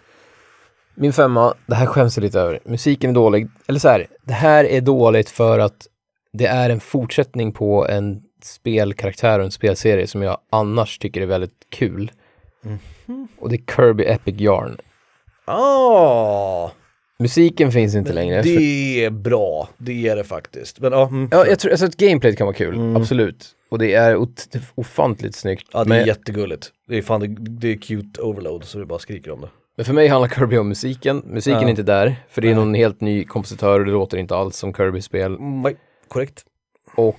Min 0.95 1.13
femma, 1.13 1.55
det 1.67 1.75
här 1.75 1.87
skäms 1.87 2.17
jag 2.17 2.23
lite 2.25 2.41
över. 2.41 2.61
Musiken 2.65 3.11
är 3.11 3.15
dålig. 3.15 3.49
Eller 3.67 3.79
så 3.79 3.89
här, 3.89 4.07
det 4.23 4.33
här 4.33 4.65
är 4.65 4.81
dåligt 4.81 5.31
för 5.31 5.59
att 5.59 5.87
det 6.33 6.47
är 6.47 6.71
en 6.71 6.81
fortsättning 6.81 7.53
på 7.53 7.89
en 7.89 8.23
spelkaraktär 8.43 9.39
och 9.39 9.45
en 9.45 9.51
spelserie 9.51 10.07
som 10.07 10.23
jag 10.23 10.39
annars 10.51 10.99
tycker 10.99 11.21
är 11.21 11.27
väldigt 11.27 11.67
kul. 11.71 12.13
Och 13.39 13.49
det 13.49 13.57
är 13.57 13.75
Kirby 13.77 14.05
Epic 14.05 14.41
Yarn. 14.41 14.77
Ah, 15.45 16.71
Musiken 17.21 17.73
finns 17.73 17.95
inte 17.95 18.13
längre. 18.13 18.43
det 18.43 19.05
är 19.05 19.11
bra, 19.11 19.69
det 19.79 20.09
är 20.09 20.17
det 20.17 20.25
faktiskt. 20.25 20.81
Men 20.81 20.93
ja, 20.93 21.09
mm, 21.09 21.29
Ja, 21.33 21.47
jag 21.47 21.59
tror 21.59 21.71
alltså 21.73 21.87
att 21.87 21.97
gameplayet 21.97 22.39
kan 22.39 22.47
vara 22.47 22.57
kul, 22.57 22.97
absolut. 22.97 23.47
Och 23.71 23.79
det 23.79 23.95
är 23.95 24.27
ofantligt 24.75 25.35
snyggt. 25.37 25.69
ja 25.73 25.83
det 25.85 25.89
men, 25.89 25.99
är 26.01 26.07
jättegulligt. 26.07 26.71
Det 26.89 26.99
är 26.99 27.03
fan, 27.03 27.21
det, 27.21 27.27
det 27.61 27.69
är 27.69 27.77
cute 27.77 28.21
overload 28.21 28.65
så 28.65 28.79
det 28.79 28.87
bara 28.87 28.99
skriker 28.99 29.31
om 29.31 29.41
det. 29.41 29.49
men 29.77 29.87
för 29.87 29.93
mig 29.93 30.09
handlar 30.09 30.29
Kirby 30.29 30.57
om 30.59 30.69
musiken. 30.69 31.23
Musiken 31.27 31.61
Ja. 31.61 31.67
är 31.67 31.71
inte 31.71 31.83
där, 31.83 32.17
för 32.31 32.43
det 32.43 32.51
är 32.51 32.55
någon 32.55 32.75
helt 32.75 33.01
ny 33.01 33.25
kompositör 33.25 33.81
och 33.81 33.87
det 33.87 33.93
låter 33.93 34.19
inte 34.19 34.37
alls 34.37 34.57
som 34.57 34.75
Kirby-spel. 34.75 35.35
Mm, 35.35 35.63
nej, 35.63 35.77
korrekt. 36.09 36.43
Och 36.97 37.17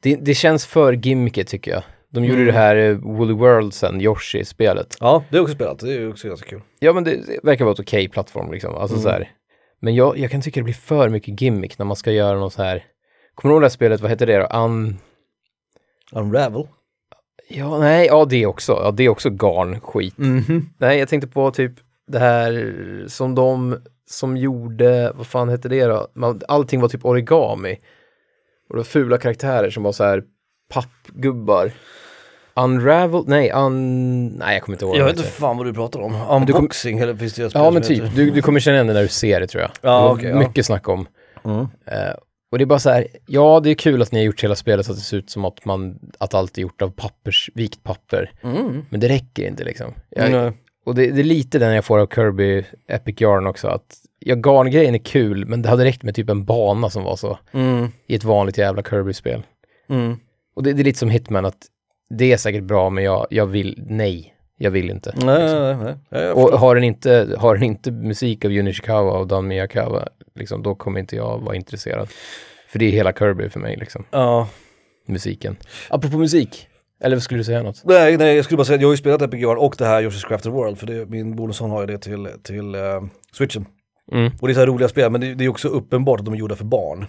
det, 0.00 0.16
det 0.16 0.34
känns 0.34 0.66
för 0.66 0.92
gimmickigt 0.92 1.50
tycker 1.50 1.70
jag. 1.70 1.82
De 2.10 2.24
gjorde 2.24 2.34
Mm. 2.42 2.46
det 2.46 2.52
här 2.60 2.76
eh, 2.76 2.96
Woolly 2.96 3.34
World 3.34 3.74
sen, 3.74 4.00
Yoshi-spelet. 4.00 4.96
Ja, 5.00 5.24
det 5.30 5.36
är 5.36 5.40
också 5.42 5.54
spelat, 5.54 5.78
det 5.78 5.92
är 5.94 6.10
också 6.10 6.28
ganska 6.28 6.48
kul. 6.50 6.60
Ja 6.78 6.92
men 6.92 7.04
det, 7.04 7.40
verkar 7.42 7.64
vara 7.64 7.72
ett 7.72 7.80
okej 7.80 8.08
plattform 8.08 8.52
liksom. 8.52 8.74
Alltså 8.74 8.96
Mm. 8.96 9.02
så 9.02 9.08
här. 9.08 9.30
Men 9.80 9.94
jag, 9.94 10.18
jag 10.18 10.30
kan 10.30 10.40
tycka 10.42 10.60
det 10.60 10.64
blir 10.64 10.74
för 10.74 11.08
mycket 11.08 11.40
gimmick 11.40 11.78
när 11.78 11.86
man 11.86 11.96
ska 11.96 12.12
göra 12.12 12.38
något 12.38 12.52
så 12.52 12.62
här. 12.62 12.84
Kommer 13.34 13.50
du 13.50 13.54
ihåg 13.54 13.62
det 13.62 13.64
här 13.64 13.70
spelet, 13.70 14.00
vad 14.00 14.10
heter 14.10 14.26
det 14.26 14.38
då? 14.38 14.58
Un... 14.58 14.98
Unravel. 16.12 16.68
Ja, 17.48 17.78
nej, 17.78 18.06
ja 18.06 18.24
det 18.24 18.46
också. 18.46 18.72
Ja, 18.72 18.90
det 18.90 19.04
är 19.04 19.08
också 19.08 19.30
garn-skit. 19.30 20.18
Mhm. 20.18 20.68
Nej, 20.78 20.98
jag 20.98 21.08
tänkte 21.08 21.28
på 21.28 21.50
typ 21.50 21.72
det 22.06 22.18
här 22.18 22.74
som 23.06 23.34
de 23.34 23.76
som 24.06 24.36
gjorde, 24.36 25.12
vad 25.14 25.26
fan 25.26 25.48
hette 25.48 25.68
det 25.68 25.84
då? 25.84 26.08
Man, 26.14 26.40
allting 26.48 26.80
var 26.80 26.88
typ 26.88 27.04
origami. 27.04 27.72
Och 28.68 28.74
det 28.74 28.76
var 28.76 28.84
fula 28.84 29.18
karaktärer 29.18 29.70
som 29.70 29.82
var 29.82 29.92
så 29.92 30.04
här 30.04 30.22
pappgubbar. 30.68 31.72
Unravel, 32.54 33.24
nej, 33.26 33.50
un... 33.54 34.26
nej 34.26 34.54
jag 34.54 34.62
kommer 34.62 34.74
inte 34.76 34.84
ihåg. 34.84 34.96
Jag 34.96 35.04
vet 35.04 35.16
inte 35.16 35.28
fan 35.28 35.56
vad 35.56 35.66
du 35.66 35.74
pratar 35.74 36.00
om. 36.00 36.12
du 36.12 36.52
kom- 36.52 36.60
Unboxing 36.60 36.98
eller 36.98 37.14
finns 37.14 37.34
det 37.34 37.50
Ja 37.54 37.70
men 37.70 37.82
typ, 37.82 38.14
du, 38.14 38.30
du 38.30 38.42
kommer 38.42 38.60
känna 38.60 38.74
igen 38.74 38.86
det 38.86 38.92
när 38.92 39.02
du 39.02 39.08
ser 39.08 39.40
det 39.40 39.46
tror 39.46 39.62
jag. 39.62 39.70
Ja, 39.80 39.96
det 39.96 40.02
var 40.02 40.14
okej, 40.14 40.28
ja. 40.30 40.38
mycket 40.38 40.66
snack 40.66 40.88
om. 40.88 41.06
Mm. 41.44 41.60
Eh, 41.86 42.14
och 42.52 42.58
det 42.58 42.64
är 42.64 42.66
bara 42.66 42.78
så 42.78 42.90
här, 42.90 43.06
ja 43.26 43.60
det 43.60 43.70
är 43.70 43.74
kul 43.74 44.02
att 44.02 44.12
ni 44.12 44.18
har 44.18 44.24
gjort 44.26 44.44
hela 44.44 44.54
spelet 44.54 44.86
så 44.86 44.92
att 44.92 44.98
det 44.98 45.04
ser 45.04 45.16
ut 45.16 45.30
som 45.30 45.44
att 45.44 45.64
man, 45.64 45.98
att 46.18 46.34
allt 46.34 46.58
är 46.58 46.62
gjort 46.62 46.82
av 46.82 46.90
pappers, 46.90 47.50
vikt 47.54 47.82
papper. 47.82 48.30
Mm. 48.42 48.84
Men 48.90 49.00
det 49.00 49.08
räcker 49.08 49.46
inte 49.48 49.64
liksom. 49.64 49.94
Jag, 50.10 50.30
Nej. 50.30 50.52
Och 50.86 50.94
det, 50.94 51.10
det 51.10 51.20
är 51.20 51.24
lite 51.24 51.58
den 51.58 51.74
jag 51.74 51.84
får 51.84 51.98
av 51.98 52.06
Kirby 52.14 52.64
Epic 52.88 53.20
Yarn 53.20 53.46
också, 53.46 53.68
att 53.68 53.96
ja, 54.18 54.34
garngrejen 54.34 54.94
är 54.94 54.98
kul, 54.98 55.46
men 55.46 55.62
det 55.62 55.68
hade 55.68 55.84
räckt 55.84 56.02
med 56.02 56.14
typ 56.14 56.30
en 56.30 56.44
bana 56.44 56.90
som 56.90 57.02
var 57.04 57.16
så, 57.16 57.38
Mm. 57.52 57.88
i 58.06 58.14
ett 58.14 58.24
vanligt 58.24 58.58
jävla 58.58 58.82
Kirby-spel. 58.82 59.42
Och 60.58 60.64
det, 60.64 60.72
det 60.72 60.82
är 60.82 60.84
lite 60.84 60.98
som 60.98 61.10
Hitman, 61.10 61.44
att 61.44 61.66
det 62.10 62.32
är 62.32 62.36
säkert 62.36 62.64
bra, 62.64 62.90
men 62.90 63.04
jag, 63.04 63.26
jag 63.30 63.46
vill, 63.46 63.84
nej, 63.86 64.34
jag 64.56 64.70
vill 64.70 64.90
inte. 64.90 65.14
Nej, 65.16 65.54
nej, 65.54 65.76
nej. 65.76 65.94
nej. 66.10 66.22
Jag 66.22 66.38
Och 66.38 66.58
har 66.58 66.74
den 66.74 66.84
inte, 66.84 67.34
har 67.38 67.54
den 67.54 67.62
inte 67.64 67.90
musik 67.90 68.44
av 68.44 68.52
Jun 68.52 68.68
Ishikawa 68.68 69.18
och 69.18 69.26
Dan 69.26 69.48
Miyakawa, 69.48 70.08
liksom, 70.34 70.62
då 70.62 70.74
kommer 70.74 71.00
inte 71.00 71.16
jag 71.16 71.38
vara 71.38 71.56
intresserad. 71.56 72.08
För 72.68 72.78
det 72.78 72.84
är 72.84 72.90
hela 72.90 73.12
Kirby 73.12 73.48
för 73.48 73.60
mig, 73.60 73.76
liksom, 73.76 74.04
Ja. 74.10 74.48
musiken. 75.06 75.56
Apropå 75.90 76.18
musik, 76.18 76.68
eller 77.04 77.16
vad 77.16 77.22
skulle 77.22 77.40
du 77.40 77.44
säga 77.44 77.62
något? 77.62 77.82
Nej, 77.84 78.16
nej, 78.16 78.36
jag 78.36 78.44
skulle 78.44 78.56
bara 78.56 78.64
säga 78.64 78.74
att 78.74 78.80
jag 78.80 78.88
har 78.88 78.92
ju 78.94 78.98
spelat 78.98 79.22
Epic 79.22 79.40
Yarn 79.40 79.58
och 79.58 79.74
det 79.78 79.86
här 79.86 80.02
Yoshi's 80.02 80.28
Crafted 80.28 80.52
World 80.52 80.78
för 80.78 80.86
det, 80.86 81.06
min 81.06 81.36
bonusson 81.36 81.70
har 81.70 81.80
ju 81.80 81.86
det 81.86 81.98
till, 81.98 82.28
till 82.42 82.74
eh, 82.74 82.80
switchen. 83.32 83.66
Mm. 84.12 84.32
Och 84.40 84.48
det 84.48 84.52
är 84.52 84.54
så 84.54 84.60
här 84.60 84.66
roliga 84.66 84.88
spel 84.88 85.10
men 85.10 85.20
det, 85.20 85.34
det 85.34 85.44
är 85.44 85.48
också 85.48 85.68
uppenbart 85.68 86.20
att 86.20 86.26
de 86.26 86.34
är 86.34 86.38
gjorda 86.38 86.56
för 86.56 86.64
barn. 86.64 87.06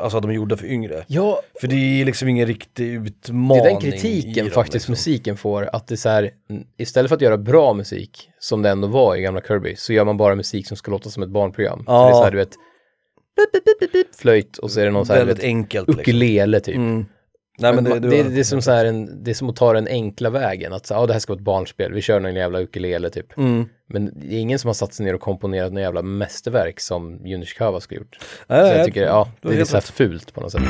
Alltså 0.00 0.16
att 0.18 0.22
de 0.22 0.30
är 0.30 0.34
gjorda 0.34 0.56
för 0.56 0.66
yngre. 0.66 1.04
Ja, 1.06 1.40
För 1.60 1.68
det 1.68 2.00
är 2.00 2.04
liksom 2.04 2.28
ingen 2.28 2.46
riktig 2.46 3.00
Det 3.00 3.08
utmaning 3.08 3.64
är 3.66 3.70
den 3.70 3.80
kritiken 3.80 4.44
dem, 4.44 4.50
faktiskt 4.54 4.74
liksom. 4.74 4.92
musiken 4.92 5.36
får, 5.36 5.70
att 5.72 5.86
det 5.86 5.94
är 5.94 5.96
så 5.96 6.08
här, 6.08 6.30
istället 6.76 7.08
för 7.08 7.16
att 7.16 7.22
göra 7.22 7.38
bra 7.38 7.74
musik, 7.74 8.30
som 8.38 8.62
det 8.62 8.70
ändå 8.70 8.88
var 8.88 9.16
i 9.16 9.20
gamla 9.22 9.40
Kirby, 9.40 9.74
så 9.76 9.92
gör 9.92 10.04
man 10.04 10.16
bara 10.16 10.34
musik 10.34 10.66
som 10.68 10.76
ska 10.76 10.90
låta 10.90 11.10
som 11.10 11.22
ett 11.22 11.28
barnprogram. 11.28 11.78
Så 11.78 11.92
Ja. 11.92 12.02
det 12.04 12.10
är 12.10 12.12
så 12.12 12.22
här, 12.24 12.30
du 12.30 12.36
vet, 12.36 12.52
flöjt 14.16 14.58
och 14.58 14.70
så 14.70 14.80
är 14.80 14.84
det 14.84 14.90
någon 14.90 15.06
så 15.06 15.12
här, 15.12 15.20
Väldigt 15.20 15.38
vet, 15.38 15.44
enkelt 15.44 15.88
liksom. 15.88 16.00
ukulele 16.00 16.60
typ. 16.60 16.76
Mm. 16.76 17.06
Nej, 17.58 17.74
men 17.74 17.84
Men 17.84 17.92
det, 17.92 17.98
det, 18.08 18.16
det, 18.16 18.22
har- 18.22 18.38
är 18.38 18.42
som 18.42 18.62
så 18.62 18.70
här 18.70 18.84
en, 18.84 19.24
det 19.24 19.30
är 19.30 19.34
som 19.34 19.50
att 19.50 19.56
ta 19.56 19.72
den 19.72 19.88
enkla 19.88 20.30
vägen, 20.30 20.72
att 20.72 20.86
så, 20.86 20.94
ja, 20.94 21.06
det 21.06 21.12
här 21.12 21.20
ska 21.20 21.32
vara 21.32 21.38
ett 21.38 21.44
barnspel, 21.44 21.92
vi 21.92 22.00
kör 22.00 22.20
någon 22.20 22.34
jävla 22.34 22.60
ukulele 22.60 23.10
typ. 23.10 23.38
Mm. 23.38 23.64
Men 23.90 24.12
det 24.14 24.34
är 24.34 24.38
ingen 24.40 24.58
som 24.58 24.68
har 24.68 24.74
satt 24.74 24.94
sig 24.94 25.06
ner 25.06 25.14
och 25.14 25.20
komponerat 25.20 25.72
någon 25.72 25.82
jävla 25.82 26.02
mästerverk 26.02 26.80
som 26.80 27.26
Jun 27.26 27.42
Ishikawa 27.42 27.80
skulle 27.80 28.00
gjort. 28.00 28.18
Nej, 28.46 28.70
Så 28.72 28.76
jag 28.78 28.86
tycker, 28.86 29.02
ja, 29.02 29.28
det 29.42 29.60
är 29.60 29.64
så 29.64 29.76
här 29.76 29.80
fult 29.80 30.34
på 30.34 30.40
något 30.40 30.52
sätt. 30.52 30.62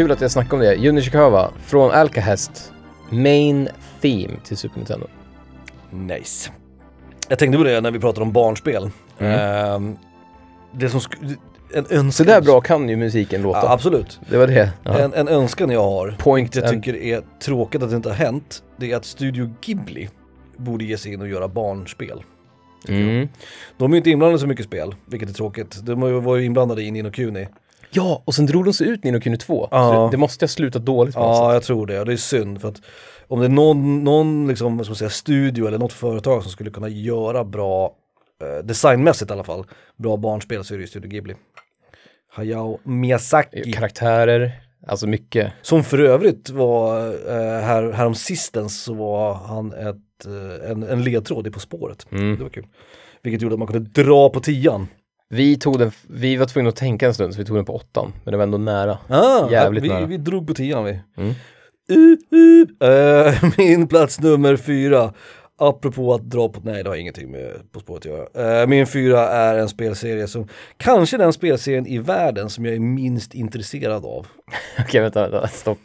Kul 0.00 0.12
att 0.12 0.20
jag 0.20 0.30
snackade 0.30 0.54
om 0.54 0.60
det. 0.60 0.74
Jun 0.74 0.98
Ishikawa, 0.98 1.50
från 1.64 1.90
Alcahest, 1.90 2.72
Main 3.10 3.68
Theme 4.00 4.32
till 4.44 4.56
Super 4.56 4.76
Nintendo. 4.76 5.06
Nice. 5.90 6.50
Jag 7.28 7.38
tänkte 7.38 7.58
på 7.58 7.64
det 7.64 7.80
när 7.80 7.90
vi 7.90 7.98
pratade 7.98 8.22
om 8.22 8.32
barnspel. 8.32 8.90
Mm. 9.18 9.40
Ehm, 9.40 9.96
det 10.72 10.88
som 10.88 11.00
en 11.74 11.86
önskan. 11.90 12.12
Så 12.12 12.24
där 12.24 12.40
bra 12.40 12.60
kan 12.60 12.88
ju 12.88 12.96
musiken 12.96 13.42
låta. 13.42 13.58
Ja, 13.58 13.72
absolut. 13.72 14.20
Det 14.30 14.36
var 14.36 14.46
det. 14.46 14.72
Ja. 14.82 14.98
En, 14.98 15.14
en 15.14 15.28
önskan 15.28 15.70
jag 15.70 15.82
har, 15.82 16.16
Point 16.18 16.56
jag 16.56 16.70
tycker 16.70 16.96
är 16.96 17.22
tråkigt 17.42 17.82
att 17.82 17.90
det 17.90 17.96
inte 17.96 18.08
har 18.08 18.16
hänt, 18.16 18.62
det 18.76 18.92
är 18.92 18.96
att 18.96 19.04
Studio 19.04 19.54
Ghibli 19.60 20.08
borde 20.56 20.84
ge 20.84 20.98
sig 20.98 21.12
in 21.12 21.20
och 21.20 21.28
göra 21.28 21.48
barnspel. 21.48 22.22
Mm. 22.88 23.28
De 23.76 23.90
är 23.92 23.94
ju 23.94 23.96
inte 23.96 24.10
inblandade 24.10 24.36
i 24.36 24.40
så 24.40 24.46
mycket 24.46 24.66
spel, 24.66 24.94
vilket 25.06 25.28
är 25.28 25.34
tråkigt. 25.34 25.80
De 25.82 26.24
var 26.24 26.36
ju 26.36 26.44
inblandade 26.44 26.82
i 26.82 26.90
Nino 26.90 27.10
Kuni. 27.10 27.46
Ja, 27.90 28.22
och 28.24 28.34
sen 28.34 28.46
drog 28.46 28.64
de 28.64 28.72
sig 28.72 28.88
ut 28.88 29.04
Nino 29.04 29.20
Kuni 29.20 29.36
2. 29.36 29.68
Ja. 29.70 29.92
Så 29.92 30.04
det, 30.04 30.10
det 30.10 30.16
måste 30.16 30.42
ha 30.42 30.48
slutat 30.48 30.84
dåligt 30.84 31.14
på 31.14 31.20
något 31.20 31.28
Ja, 31.38 31.48
sätt. 31.48 31.54
jag 31.54 31.62
tror 31.62 31.86
det. 31.86 32.00
Och 32.00 32.06
det 32.06 32.12
är 32.12 32.16
synd 32.16 32.60
för 32.60 32.68
att 32.68 32.82
om 33.28 33.38
det 33.40 33.44
är 33.46 33.48
någon, 33.50 34.04
någon 34.04 34.48
liksom, 34.48 34.84
ska 34.84 34.94
säga, 34.94 35.10
studio 35.10 35.66
eller 35.66 35.78
något 35.78 35.92
företag 35.92 36.42
som 36.42 36.52
skulle 36.52 36.70
kunna 36.70 36.88
göra 36.88 37.44
bra, 37.44 37.92
eh, 38.42 38.64
designmässigt 38.64 39.30
i 39.30 39.34
alla 39.34 39.44
fall, 39.44 39.64
bra 39.96 40.16
barnspel 40.16 40.64
så 40.64 40.74
är 40.74 40.78
det 40.78 40.82
ju 40.82 40.88
Studio 40.88 41.08
Ghibli. 41.10 41.34
Hayao 42.32 42.78
Miyazaki. 42.82 43.72
Karaktärer, 43.72 44.52
alltså 44.86 45.06
mycket. 45.06 45.52
Som 45.62 45.84
för 45.84 45.98
övrigt 45.98 46.50
var, 46.50 47.06
eh, 47.08 47.60
här, 47.62 47.92
härom 47.92 48.14
sistens 48.14 48.82
så 48.82 48.94
var 48.94 49.34
han 49.34 49.72
ett, 49.72 50.26
eh, 50.26 50.70
en, 50.70 50.82
en 50.82 51.02
ledtråd 51.04 51.46
i 51.46 51.50
På 51.50 51.60
spåret. 51.60 52.06
Mm. 52.12 52.36
Det 52.36 52.42
var 52.42 52.50
kul. 52.50 52.66
Vilket 53.22 53.42
gjorde 53.42 53.52
att 53.54 53.58
man 53.58 53.68
kunde 53.68 54.02
dra 54.02 54.30
på 54.30 54.40
tian. 54.40 54.88
Vi 55.32 55.56
tog 55.56 55.78
den, 55.78 55.90
vi 56.08 56.36
var 56.36 56.46
tvungna 56.46 56.68
att 56.68 56.76
tänka 56.76 57.06
en 57.06 57.14
stund 57.14 57.34
så 57.34 57.38
vi 57.38 57.44
tog 57.44 57.56
den 57.56 57.64
på 57.64 57.74
åttan, 57.74 58.12
men 58.24 58.32
det 58.32 58.36
var 58.36 58.44
ändå 58.44 58.58
nära. 58.58 58.98
Ah, 59.08 59.50
Jävligt 59.50 59.84
vi, 59.84 59.88
nära. 59.88 60.06
vi 60.06 60.16
drog 60.16 60.46
på 60.46 60.54
tian 60.54 60.84
vi. 60.84 61.00
Mm. 61.16 61.34
Uh, 61.90 62.16
uh. 62.38 62.90
Eh, 62.90 63.44
min 63.58 63.88
plats 63.88 64.20
nummer 64.20 64.56
fyra. 64.56 65.12
Apropå 65.58 66.14
att 66.14 66.30
dra 66.30 66.48
på, 66.48 66.60
nej 66.64 66.82
det 66.82 66.88
har 66.88 66.96
ingenting 66.96 67.30
med 67.30 67.72
På 67.72 67.80
spåret 67.80 68.06
att 68.06 68.34
göra. 68.34 68.66
Min 68.66 68.86
fyra 68.86 69.28
är 69.28 69.58
en 69.58 69.68
spelserie 69.68 70.28
som, 70.28 70.48
kanske 70.76 71.16
den 71.16 71.32
spelserien 71.32 71.86
i 71.86 71.98
världen 71.98 72.50
som 72.50 72.64
jag 72.64 72.74
är 72.74 72.80
minst 72.80 73.34
intresserad 73.34 74.04
av. 74.04 74.26
Okej, 74.78 75.00
vänta, 75.00 75.28
vänta, 75.28 75.48
stopp. 75.48 75.78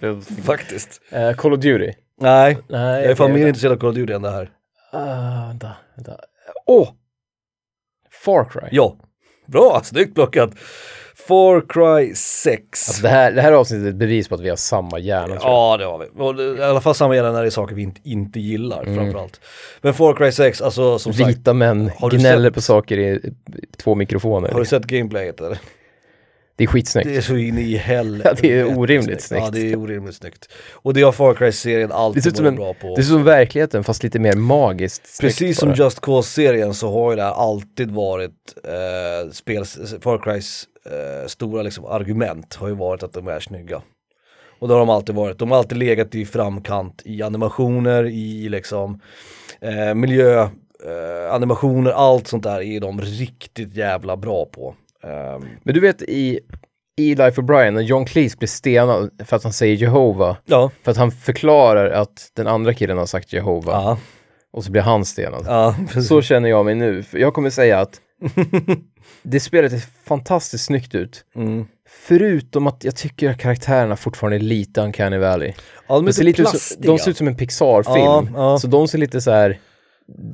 Faktiskt. 0.43 1.01
Uh, 1.13 1.33
Call 1.33 1.53
of 1.53 1.59
Duty. 1.59 1.91
Nej, 2.21 2.57
Nej, 2.69 3.01
jag 3.01 3.11
är 3.11 3.15
fan 3.15 3.33
mer 3.33 3.47
intresserad 3.47 3.73
av 3.73 3.77
Call 3.77 3.89
of 3.89 3.95
Duty 3.95 4.13
än 4.13 4.21
det 4.21 4.31
här. 4.31 4.49
Ah, 4.91 5.47
vänta, 5.47 5.71
vänta. 5.95 6.17
Åh! 6.65 6.89
Far 8.25 8.45
Cry. 8.45 8.67
Ja, 8.71 8.97
bra, 9.45 9.81
snyggt 9.83 10.15
plockat. 10.15 10.49
Far 11.27 11.61
Cry 11.69 12.15
6. 12.15 12.89
Alltså 12.89 13.01
det, 13.03 13.09
här, 13.09 13.31
det 13.31 13.41
här 13.41 13.51
avsnittet 13.51 13.85
är 13.85 13.89
ett 13.89 13.95
bevis 13.95 14.27
på 14.27 14.35
att 14.35 14.41
vi 14.41 14.49
har 14.49 14.55
samma 14.55 14.99
hjärna. 14.99 15.37
Ja 15.41 15.77
det 15.77 15.85
har 15.85 15.97
vi. 15.97 16.05
Och 16.21 16.57
I 16.59 16.61
alla 16.63 16.81
fall 16.81 16.95
samma 16.95 17.15
gäller 17.15 17.31
när 17.31 17.41
det 17.41 17.47
är 17.47 17.49
saker 17.49 17.75
vi 17.75 17.81
inte, 17.81 18.01
inte 18.03 18.39
gillar 18.39 18.83
Mm. 18.83 18.95
framförallt. 18.95 19.41
Men 19.81 19.93
Far 19.93 20.13
Cry 20.13 20.31
6, 20.31 20.61
alltså 20.61 20.99
som 20.99 21.13
sagt, 21.13 21.29
Vita 21.29 21.53
män 21.53 21.91
gnäller 22.11 22.43
sett- 22.49 22.53
på 22.53 22.61
saker 22.61 22.97
i 22.97 23.33
två 23.77 23.95
mikrofoner. 23.95 24.49
har 24.51 24.59
du 24.59 24.65
sett 24.65 24.85
gameplayet 24.85 25.39
eller? 25.41 25.57
Det 26.57 26.63
är 26.63 26.67
skitsnyggt. 26.67 27.07
Det 27.07 27.15
är 27.15 27.21
så 27.21 27.35
in 27.35 27.57
i 27.57 27.75
helvete 27.75 28.29
Ja, 28.29 28.37
det 28.41 28.59
är 28.59 28.79
orimligt 28.79 29.21
snyggt. 29.21 29.43
Ja 29.45 29.51
det 29.51 29.71
är 29.71 29.75
orimligt 29.75 30.15
snyggt. 30.15 30.49
Och 30.71 30.93
det 30.93 31.01
har 31.01 31.11
Far 31.11 31.33
Cry-serien 31.33 31.91
alltid 31.91 32.39
varit 32.39 32.55
bra 32.55 32.73
på. 32.73 32.87
det 32.87 32.95
ser 32.95 33.01
ut 33.01 33.07
som 33.07 33.23
verkligheten 33.23 33.83
fast 33.83 34.03
lite 34.03 34.19
mer 34.19 34.35
magiskt 34.35 35.21
Precis 35.21 35.57
som. 35.57 35.73
Just 35.73 36.01
Cause-serien 36.01 36.73
så 36.73 36.91
har 36.91 37.11
ju 37.11 37.15
det 37.15 37.23
här 37.23 37.33
alltid 37.33 37.91
varit 37.91 38.31
eh, 38.63 39.31
spel, 39.31 39.65
Far 40.01 40.17
Crys 40.23 40.67
eh, 40.85 41.27
stora 41.27 41.61
liksom, 41.61 41.85
argument 41.85 42.55
har 42.55 42.67
ju 42.67 42.75
varit 42.75 43.03
att 43.03 43.13
de 43.13 43.27
är 43.27 43.39
snygga. 43.39 43.81
Och 44.59 44.67
det 44.67 44.73
har 44.73 44.79
de 44.79 44.89
alltid 44.89 45.15
varit. 45.15 45.39
De 45.39 45.51
har 45.51 45.57
alltid 45.57 45.77
legat 45.77 46.15
i 46.15 46.25
framkant 46.25 47.01
i 47.05 47.21
animationer, 47.21 48.05
i 48.05 48.49
liksom 48.49 48.99
eh, 49.61 49.93
miljö, 49.93 50.41
eh, 50.85 51.33
animationer, 51.33 51.91
allt 51.91 52.27
sånt 52.27 52.43
där 52.43 52.61
är 52.61 52.79
de 52.79 53.01
riktigt 53.01 53.75
jävla 53.75 54.17
bra 54.17 54.45
på. 54.45 54.75
Ehm, 55.05 55.47
Men 55.63 55.73
du 55.73 55.79
vet 55.79 56.01
i, 56.01 56.39
i 56.97 57.15
Life 57.15 57.41
of 57.41 57.47
Brian 57.47 57.73
när 57.73 57.81
John 57.81 58.05
Cleese 58.05 58.37
blir 58.37 58.47
stenad 58.47 59.09
för 59.25 59.35
att 59.35 59.43
han 59.43 59.53
säger 59.53 59.75
Jehova. 59.75 60.37
ja, 60.45 60.71
För 60.83 60.91
att 60.91 60.97
han 60.97 61.11
förklarar 61.11 61.89
att 61.89 62.31
den 62.35 62.47
andra 62.47 62.73
killen 62.73 62.97
har 62.97 63.05
sagt 63.05 63.33
Jehova. 63.33 63.71
ja, 63.71 63.97
Och 64.53 64.63
så 64.63 64.71
blir 64.71 64.81
han 64.81 65.05
stenad. 65.05 65.43
ja. 65.47 65.75
Så 66.01 66.21
känner 66.21 66.49
jag 66.49 66.65
mig 66.65 66.75
nu. 66.75 67.03
För 67.03 67.17
jag 67.17 67.33
kommer 67.33 67.49
säga 67.49 67.79
att 67.79 68.01
det 69.23 69.39
spelet 69.39 69.73
är 69.73 69.83
fantastiskt 70.05 70.65
snyggt 70.65 70.95
ut. 70.95 71.25
Mm. 71.35 71.65
Förutom 71.89 72.67
att 72.67 72.83
jag 72.83 72.95
tycker 72.95 73.29
att 73.29 73.37
karaktärerna 73.39 73.95
fortfarande 73.95 74.37
är 74.37 74.39
lite 74.39 74.81
Uncanny 74.81 75.17
Valley. 75.17 75.53
Ja, 75.87 75.95
de 75.95 76.03
är 76.03 76.07
De, 76.07 76.13
ser 76.13 76.23
lite 76.23 76.41
lite 76.41 76.41
ut 76.41 76.51
plastiga. 76.51 76.91
de 76.91 76.99
ser 76.99 77.11
ut 77.11 77.17
som 77.17 77.27
en 77.27 77.35
Pixar-film. 77.37 77.95
Ja, 78.05 78.27
ja. 78.35 78.59
Så 78.59 78.67
de 78.67 78.87
ser 78.87 78.97
lite 78.97 79.21
så 79.21 79.31
här 79.31 79.59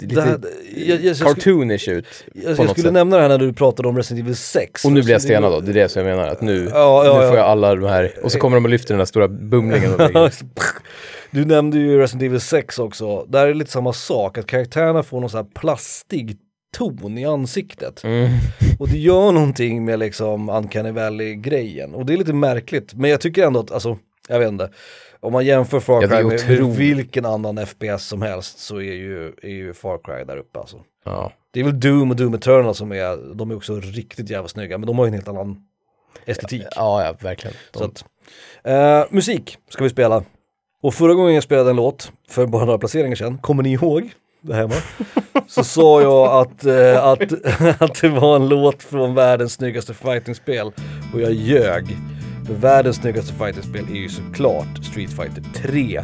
lite 0.02 0.22
här- 0.22 0.40
jag- 0.76 1.02
jag- 1.02 1.18
cartoonish 1.18 1.90
ut. 1.90 2.06
Jag, 2.34 2.44
jag 2.50 2.56
skulle 2.56 2.74
sätt. 2.76 2.94
nämna 2.94 3.16
det 3.16 3.22
här 3.22 3.30
när 3.30 3.38
du 3.38 3.54
pratade 3.54 3.88
om 3.90 3.98
Resident 3.98 4.26
Evil 4.26 4.36
6. 4.36 4.86
Och 4.86 4.92
nu 4.92 5.02
blir 5.02 5.12
jag 5.14 5.22
stenad 5.22 5.52
då, 5.52 5.60
det 5.60 5.72
är 5.72 5.74
det 5.74 5.90
som 5.90 6.06
jag 6.08 6.18
menar. 6.18 6.32
Att 6.32 6.42
nu, 6.42 6.68
Ja, 6.74 7.06
ja, 7.06 7.22
nu 7.22 7.28
får 7.28 7.38
jag 7.38 7.46
alla 7.46 7.76
de 7.76 7.86
här, 7.90 8.14
och 8.24 8.32
så 8.32 8.40
kommer 8.40 8.58
de 8.58 8.64
och 8.66 8.70
lyfter 8.70 8.94
den 8.94 8.98
där 8.98 9.06
stora 9.06 9.28
bumlingen. 9.28 9.92
Du 11.32 11.46
nämnde 11.46 11.78
ju 11.78 11.98
Resident 12.00 12.24
Evil 12.24 12.42
6 12.42 12.80
också, 12.80 13.26
där 13.30 13.44
är 13.44 13.48
det 13.48 13.54
lite 13.54 13.72
samma 13.72 13.94
sak, 13.94 14.38
att 14.38 14.46
karaktärerna 14.48 15.04
får 15.04 15.20
någon 15.22 15.30
sån 15.30 15.38
här 15.38 15.52
plastig 15.62 16.38
ton 16.78 17.18
i 17.18 17.26
ansiktet. 17.26 18.04
Mm. 18.04 18.30
Och 18.80 18.88
det 18.90 18.98
gör 18.98 19.32
någonting 19.32 19.86
med 19.86 20.00
liksom 20.00 20.50
Uncanny 20.50 20.92
Valley-grejen. 20.92 21.94
Och 21.96 22.06
det 22.06 22.14
är 22.14 22.18
lite 22.18 22.34
märkligt, 22.34 22.94
men 22.94 23.10
jag 23.10 23.22
tycker 23.22 23.46
ändå 23.48 23.60
att, 23.60 23.72
alltså, 23.72 23.98
jag 24.28 24.40
vet 24.40 24.48
inte. 24.48 24.70
Om 25.22 25.34
man 25.34 25.46
jämför 25.46 25.80
Far 25.80 26.02
Ja, 26.02 26.08
Cry 26.08 26.16
med, 26.16 26.26
med 26.26 26.34
otroligt. 26.62 26.78
vilken 26.80 27.26
annan 27.26 27.66
FPS 27.66 28.08
som 28.08 28.22
helst 28.22 28.60
så 28.60 28.76
är 28.78 28.94
ju, 28.94 29.34
är 29.42 29.50
ju 29.50 29.74
Far 29.74 29.98
Cry 30.04 30.24
där 30.24 30.38
uppe 30.38 30.60
alltså. 30.60 30.78
Ja. 31.06 31.32
Det 31.54 31.60
är 31.60 31.64
väl 31.64 31.80
Doom 31.80 32.10
och 32.10 32.16
Doom 32.16 32.34
Eternal 32.34 32.76
som 32.76 32.92
är, 32.92 33.36
de 33.36 33.52
är 33.52 33.56
också 33.56 33.76
riktigt 33.80 34.30
jävla 34.30 34.48
snygga, 34.48 34.78
men 34.78 34.88
de 34.88 34.98
har 34.98 35.06
ju 35.06 35.08
en 35.08 35.14
helt 35.14 35.28
annan 35.28 35.58
estetik. 36.26 36.64
ja, 36.76 37.04
ja, 37.06 37.16
verkligen. 37.20 37.56
De, 37.72 37.80
Så 37.80 37.86
att, 37.86 38.06
eh, 38.64 39.04
musik 39.16 39.58
ska 39.70 39.84
vi 39.84 39.90
spela. 39.90 40.24
Och 40.84 40.94
förra 40.94 41.14
gången 41.14 41.34
jag 41.34 41.44
spelade 41.44 41.70
en 41.70 41.76
låt, 41.76 42.12
för 42.30 42.46
bara 42.46 42.66
några 42.66 42.78
placeringar 42.78 43.16
sedan, 43.16 43.38
kommer 43.38 43.64
ni 43.64 43.72
ihåg? 43.74 44.10
Det 44.42 44.56
hemma? 44.56 44.74
Så 45.48 45.64
sa 45.64 46.02
jag 46.02 46.28
att, 46.42 46.66
eh, 46.66 47.06
att, 47.06 47.22
att 47.82 48.02
det 48.02 48.10
var 48.10 48.36
en 48.36 48.50
låt 48.50 48.84
från 48.84 49.16
världens 49.16 49.54
snyggaste 49.54 49.94
fightingspel. 49.94 50.72
Och 51.14 51.22
jag 51.22 51.32
ljög. 51.34 51.98
För 52.52 52.58
världens 52.58 52.98
snyggaste 52.98 53.34
fightingspel 53.34 53.86
är 53.92 53.96
ju 53.96 54.10
såklart 54.10 54.84
Street 54.84 55.10
Fighter 55.10 55.44
3, 55.56 56.02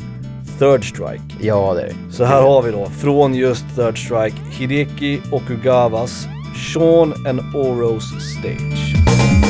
Third 0.59 0.89
Strike. 0.89 1.23
ja, 1.41 1.73
det 1.73 1.81
är 1.81 1.85
det. 1.87 2.13
Så 2.13 2.23
här 2.23 2.41
har 2.41 2.61
vi 2.61 2.71
då, 2.71 2.85
från 2.85 3.33
just 3.33 3.65
Third 3.75 3.97
Strike, 4.05 4.37
Hideki 4.51 5.21
Okugawas 5.31 6.27
Sean 6.73 7.13
and 7.27 7.55
Oros 7.55 8.03
Stage. 8.03 9.46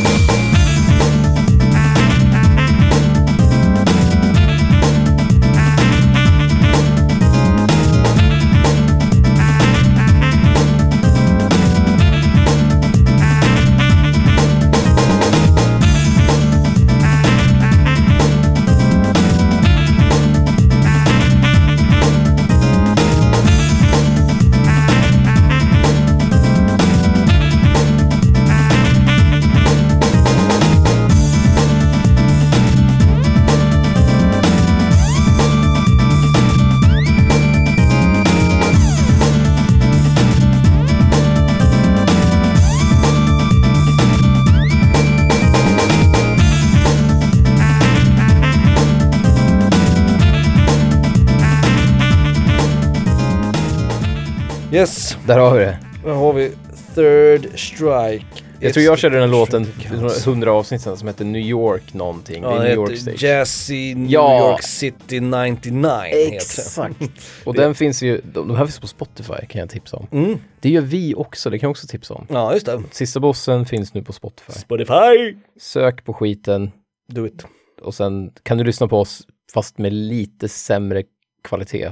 Yes, 54.77 55.17
Där 55.27 55.39
har 55.39 55.57
vi 55.57 55.59
det. 55.65 55.77
Då 56.03 56.09
har 56.13 56.33
vi 56.33 56.51
Third 56.95 57.59
Strike. 57.59 58.25
Jag 58.59 58.73
tror 58.73 58.85
jag 58.85 58.99
körde 58.99 59.15
den 59.15 59.23
här 59.29 59.39
låten 59.39 59.65
för 59.65 60.25
hundra 60.29 60.53
avsnitt 60.53 60.81
sedan 60.81 60.97
som 60.97 61.07
heter 61.07 61.25
New 61.25 61.41
York 61.41 61.93
någonting. 61.93 62.43
Ja, 62.43 62.49
det 62.49 62.55
är 62.55 62.63
New 62.63 62.73
York 62.75 62.97
Stage. 62.97 63.23
Jazzy 63.23 63.95
New 63.95 64.11
Ja. 64.11 64.51
York 64.51 64.63
City 64.63 65.19
99 65.19 65.89
heter 66.03 66.35
Exakt. 66.35 66.95
Och 67.43 67.53
den 67.53 67.75
finns 67.75 68.03
ju, 68.03 68.21
de, 68.33 68.47
de 68.47 68.57
här 68.57 68.65
finns 68.65 68.79
på 68.79 68.87
Spotify 68.87 69.45
kan 69.49 69.59
jag 69.59 69.69
tipsa 69.69 69.97
om. 69.97 70.07
Mm. 70.11 70.37
Det 70.59 70.69
gör 70.69 70.81
vi 70.81 71.15
också, 71.15 71.49
det 71.49 71.59
kan 71.59 71.67
jag 71.67 71.71
också 71.71 71.87
tipsa 71.87 72.13
om. 72.13 72.25
Ja, 72.29 72.53
just 72.53 72.65
det. 72.65 72.81
Sista 72.91 73.19
bossen 73.19 73.65
finns 73.65 73.93
nu 73.93 74.03
på 74.03 74.13
Spotify. 74.13 74.51
Spotify! 74.53 75.35
Sök 75.59 76.05
på 76.05 76.13
skiten 76.13 76.71
Do 77.13 77.25
it. 77.27 77.45
och 77.81 77.93
sen 77.95 78.31
kan 78.43 78.57
du 78.57 78.63
lyssna 78.63 78.87
på 78.87 78.99
oss 78.99 79.21
fast 79.53 79.77
med 79.77 79.93
lite 79.93 80.49
sämre 80.49 81.03
kvalitet. 81.47 81.91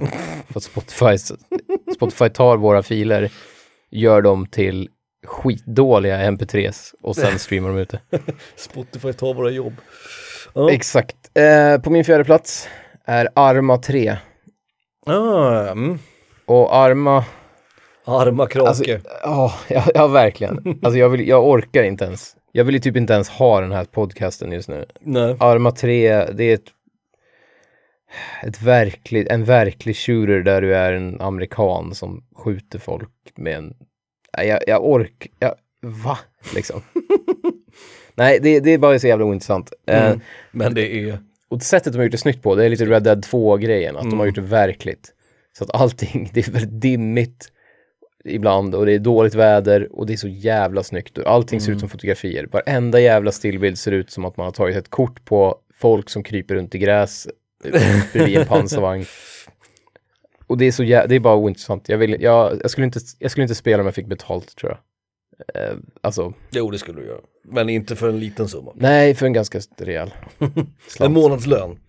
För 0.50 0.60
Spotify, 0.60 1.18
Spotify 1.96 2.30
tar 2.30 2.58
våra 2.58 2.84
filer, 2.84 3.32
gör 3.92 4.22
dem 4.22 4.48
till 4.48 4.90
skitdåliga 5.26 6.32
mp3s 6.32 6.94
och 7.02 7.16
sen 7.16 7.40
streamar 7.40 7.70
de 7.70 7.78
ut 7.78 7.90
det. 7.90 8.00
Spotify 8.56 9.14
tar 9.14 9.34
våra 9.34 9.50
jobb. 9.50 9.74
Ja. 10.54 10.72
Exakt. 10.72 11.16
Eh, 11.34 11.82
på 11.82 11.90
min 11.90 12.06
fjärde 12.06 12.24
plats 12.24 12.70
är 13.06 13.30
Arma 13.36 13.78
3. 13.78 14.18
Ah, 15.06 15.68
mm. 15.68 16.00
Och 16.46 16.76
Arma, 16.76 17.26
Arma 18.06 18.48
krake. 18.48 18.68
Alltså, 18.68 18.84
ja, 19.24 19.54
ja, 19.68 19.84
ja, 19.94 20.08
verkligen. 20.08 20.80
Alltså 20.84 21.00
jag, 21.00 21.10
vill, 21.10 21.28
jag 21.28 21.48
orkar 21.48 21.84
inte 21.84 22.06
ens. 22.06 22.36
Jag 22.52 22.64
vill 22.64 22.76
ju 22.76 22.82
typ 22.82 22.98
inte 22.98 23.14
ens 23.14 23.30
ha 23.30 23.62
den 23.62 23.72
här 23.72 23.86
podcasten 23.86 24.52
just 24.52 24.70
nu. 24.70 24.86
Nej. 25.02 25.36
Arma 25.40 25.72
3, 25.72 26.26
det 26.26 26.44
är 26.44 26.54
ett, 26.54 26.72
ett 28.44 28.62
verkligt, 28.62 29.28
en 29.28 29.44
verklig 29.44 29.96
shooter 29.96 30.42
där 30.42 30.62
du 30.62 30.76
är 30.76 30.94
en 30.94 31.22
amerikan 31.22 31.96
som 31.96 32.24
skjuter 32.36 32.80
folk 32.80 33.10
med 33.36 33.58
en... 33.58 33.74
Jag, 34.38 34.60
jag 34.68 34.86
ork... 34.86 35.28
Jag, 35.40 35.56
va? 35.82 36.18
Liksom. 36.56 36.82
Nej, 38.16 38.40
det, 38.42 38.60
det 38.60 38.72
är 38.72 38.78
bara 38.78 39.00
så 39.00 39.08
jävla 39.08 39.26
ointressant. 39.26 39.74
Eh, 39.88 40.06
Mm. 40.06 40.22
Men 40.52 40.74
det 40.74 41.10
är... 41.10 41.20
och 41.50 41.62
sättet 41.62 41.94
de 41.94 42.00
har 42.00 42.04
gjort 42.04 42.12
det 42.12 42.18
snyggt 42.18 42.44
på, 42.44 42.56
det 42.56 42.66
är 42.66 42.70
lite 42.70 42.86
Red 42.86 43.04
Dead 43.04 43.26
2-grejen, 43.26 43.98
att 43.98 44.10
de 44.10 44.20
har 44.20 44.26
gjort 44.26 44.36
det 44.36 44.42
verkligt. 44.42 45.12
Så 45.58 45.64
att 45.64 45.76
allting, 45.76 46.30
det 46.34 46.48
är 46.48 46.52
väldigt 46.52 46.82
dimmigt 46.82 47.52
ibland 48.26 48.76
och 48.76 48.86
det 48.86 48.94
är 48.94 49.00
dåligt 49.00 49.36
väder 49.36 49.96
och 50.00 50.06
det 50.06 50.14
är 50.14 50.18
så 50.18 50.28
jävla 50.28 50.84
snyggt. 50.84 51.18
Och 51.18 51.28
allting 51.28 51.62
ser 51.62 51.72
ut 51.72 51.80
som 51.80 51.90
fotografier. 51.90 52.48
Varenda 52.52 53.00
jävla 53.00 53.32
stillbild 53.32 53.78
ser 53.78 53.92
ut 53.92 54.12
som 54.12 54.26
att 54.26 54.38
man 54.38 54.46
har 54.46 54.52
tagit 54.52 54.76
ett 54.78 54.90
kort 54.90 55.26
på 55.26 55.56
folk 55.74 56.10
som 56.10 56.24
kryper 56.24 56.56
runt 56.56 56.76
i 56.76 56.78
gräs 56.78 57.28
eh, 57.74 58.04
bredvid 58.14 58.38
en 58.38 58.46
pansarvagn. 58.48 59.06
Och 60.48 60.58
det 60.58 60.66
är 60.66 60.72
så 60.72 60.84
jä- 60.84 61.08
det 61.08 61.16
är 61.16 61.20
bara 61.20 61.36
ointressant. 61.36 61.90
Jag, 61.90 61.98
vill, 61.98 62.18
jag, 62.22 62.60
jag, 62.64 62.72
skulle 62.72 62.86
inte, 62.86 63.00
jag 63.20 63.32
skulle 63.32 63.42
inte 63.44 63.56
spela 63.56 63.80
om 63.82 63.86
jag 63.88 63.96
fick 63.96 64.08
betalt 64.08 64.56
tror 64.56 64.72
jag. 64.72 64.80
Eh, 65.64 65.76
alltså, 66.02 66.34
Jo, 66.52 66.72
det 66.72 66.78
skulle 66.80 67.02
du 67.02 67.08
göra. 67.08 67.20
Men 67.44 67.70
inte 67.70 67.96
för 67.96 68.10
en 68.10 68.20
liten 68.20 68.48
summa. 68.48 68.72
nej, 68.76 69.16
för 69.16 69.26
en 69.26 69.34
ganska 69.34 69.60
rejäl 69.78 70.14
En 71.00 71.14
månadslön. 71.14 71.80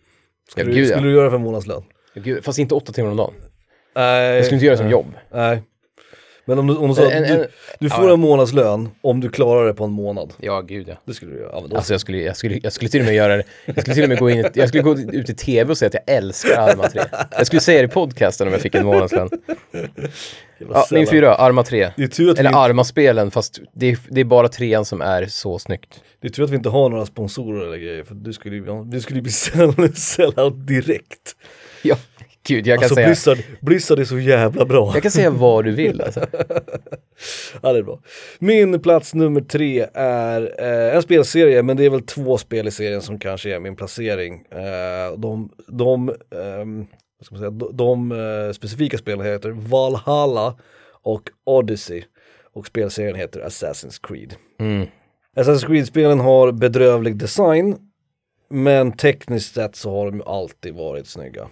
Skulle, 0.51 0.67
Ja, 0.67 0.75
du, 0.75 0.81
gud, 0.81 0.85
ja. 0.91 0.95
skulle 0.97 1.09
du 1.11 1.15
göra 1.17 1.31
för 1.31 1.37
en 1.37 1.43
månadslön? 1.43 1.83
Gud, 2.15 2.45
fast 2.45 2.59
inte 2.59 2.75
åtta 2.75 2.93
timmar 2.93 3.11
om 3.11 3.17
dagen. 3.17 3.35
Nej. 3.95 4.37
Jag 4.37 4.45
skulle 4.45 4.57
inte 4.57 4.67
göra 4.67 4.77
det 4.77 4.83
som 4.83 4.91
jobb. 4.91 5.07
Nej. 5.33 5.63
Men 6.49 6.59
om 6.59 6.67
du, 6.67 6.77
om 6.77 6.89
du 6.89 6.95
sa 6.95 7.11
En- 7.11 7.25
en- 7.25 7.39
du, 7.39 7.47
du 7.79 7.91
får 7.91 8.07
ja. 8.07 8.15
en 8.15 8.21
månadslön 8.21 8.89
om 9.01 9.21
du 9.21 9.29
klarar 9.29 9.67
det 9.67 9.75
på 9.75 9.85
en 9.85 9.91
månad. 9.91 10.35
Ja, 10.41 10.61
gud 10.61 10.89
ja. 10.89 10.95
Det 11.05 11.15
skulle 11.15 11.33
du 11.33 11.39
göra. 11.41 11.51
Ja, 11.53 11.61
men 11.61 11.71
då, 11.71 11.77
Alltså 11.77 11.95
jag 11.95 12.01
skulle, 12.01 12.19
jag 12.23 12.37
skulle, 12.37 12.61
jag 12.63 12.73
skulle 12.73 12.89
till 12.89 13.01
och 13.01 13.07
med 13.07 13.15
göra 13.15 13.37
det, 13.37 13.43
jag 13.65 13.81
skulle 13.81 13.95
till 13.95 14.03
och 14.03 14.09
med 14.09 14.19
gå 14.19 14.31
in, 14.31 14.47
jag 14.55 14.69
skulle 14.69 14.83
gå 14.83 14.99
ut 14.99 15.31
i 15.31 15.35
tv 15.35 15.71
och 15.71 15.79
säga 15.79 15.87
att 15.87 15.95
jag 16.07 16.17
älskar 16.17 16.61
Arma 16.71 16.89
3. 16.89 17.03
Jag 17.39 17.47
skulle 17.47 17.61
säga 17.61 17.79
det 17.79 17.85
i 17.85 17.89
podcasten 17.89 18.47
om 18.47 18.53
jag 18.53 18.63
fick 18.63 18.75
en 18.75 18.87
månadslön. 18.87 19.31
Ja, 20.59 20.87
min 20.91 21.07
fyra, 21.07 21.35
Arma 21.35 21.63
3. 21.63 21.91
Det 21.97 22.03
är 22.03 22.07
tur 22.09 22.31
att, 22.31 22.37
vi, 22.37 22.41
Eller 22.41 22.51
inte- 22.51 22.59
Arma-spelen, 22.59 23.31
fast 23.31 23.61
det 23.73 23.87
är, 23.91 23.99
det 24.11 24.21
är 24.21 24.25
bara 24.25 24.49
trean 24.49 24.85
som 24.85 25.01
är 25.01 25.27
så 25.27 25.59
snyggt. 25.59 26.01
det 26.21 26.29
är 26.29 26.33
tur 26.33 26.45
att 26.45 26.51
vi 26.51 26.57
inte 26.57 26.69
har 26.69 26.89
några 26.89 27.07
sponsorer 27.07 27.67
eller 27.67 27.77
grejer. 27.77 28.05
För 28.05 28.15
du 28.15 28.33
skulle 28.33 28.57
ju 28.57 28.85
du 28.85 29.01
skulle 29.01 29.19
ju 29.19 29.23
bli 29.23 29.31
direkt. 30.81 31.37
Ja, 31.83 31.97
gud, 32.47 32.67
jag 32.67 32.79
kan 32.79 32.85
Alltså 32.85 32.95
säga, 32.95 33.07
Blizzard, 33.07 33.39
Blizzard 33.61 33.99
är 33.99 34.05
så 34.05 34.19
jävla 34.19 34.65
bra. 34.65 34.91
jag 34.95 35.03
kan 35.03 35.13
säga 35.13 35.31
vad 35.31 35.65
du 35.65 35.71
vill 35.71 36.01
alltså. 36.01 36.21
Ja, 37.63 37.73
det 37.73 37.79
är 37.79 37.83
bra. 37.83 38.01
Min 38.39 38.81
plats 38.81 39.15
nummer 39.15 39.41
tre 39.41 39.87
är 39.95 40.55
eh, 40.59 40.97
en 40.97 41.03
spelserie, 41.03 41.63
men 41.63 41.77
det 41.77 41.85
är 41.85 41.91
väl 41.91 42.03
två 42.03 42.39
spel 42.39 42.69
i 42.69 42.71
serien 42.71 43.03
som 43.03 43.19
kanske 43.19 43.55
är 43.55 43.61
min 43.61 43.77
placering. 43.77 44.45
Eh, 44.51 45.19
de 45.19 45.51
de, 45.67 46.07
vad 46.07 47.27
ska 47.27 47.35
man 47.35 47.39
säga, 47.39 47.51
de, 47.51 47.77
de 47.77 48.13
eh, 48.13 48.53
specifika 48.53 48.99
spelen 48.99 49.27
heter 49.27 49.51
Valhalla 49.51 50.55
och 51.03 51.23
Odyssey. 51.45 52.03
Och 52.53 52.67
spelserien 52.67 53.17
heter 53.17 53.41
Assassin's 53.41 54.01
Creed. 54.03 54.35
Mm. 54.61 54.87
Assassin's 55.37 55.67
Creed-spelen 55.67 56.21
har 56.21 56.53
bedrövlig 56.53 57.17
design, 57.17 57.77
men 58.51 58.93
tekniskt 58.93 59.55
sett 59.55 59.77
så 59.77 59.91
har 59.91 60.11
de 60.11 60.23
alltid 60.27 60.75
varit 60.75 61.07
snygga. 61.07 61.49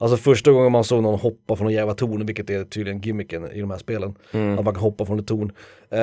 Alltså 0.00 0.16
första 0.16 0.50
gången 0.50 0.72
man 0.72 0.84
såg 0.84 1.02
någon 1.02 1.18
hoppa 1.18 1.56
från 1.56 1.66
en 1.66 1.72
jävla 1.72 1.94
torn, 1.94 2.26
vilket 2.26 2.50
är 2.50 2.64
tydligen 2.64 3.00
gimmicken 3.00 3.52
i 3.52 3.60
de 3.60 3.70
här 3.70 3.78
spelen, 3.78 4.14
att 4.58 4.64
man 4.64 4.74
kan 4.74 4.82
hoppa 4.82 5.04
från 5.06 5.18
ett 5.18 5.26
torn. 5.26 5.52
Eh, 5.90 5.98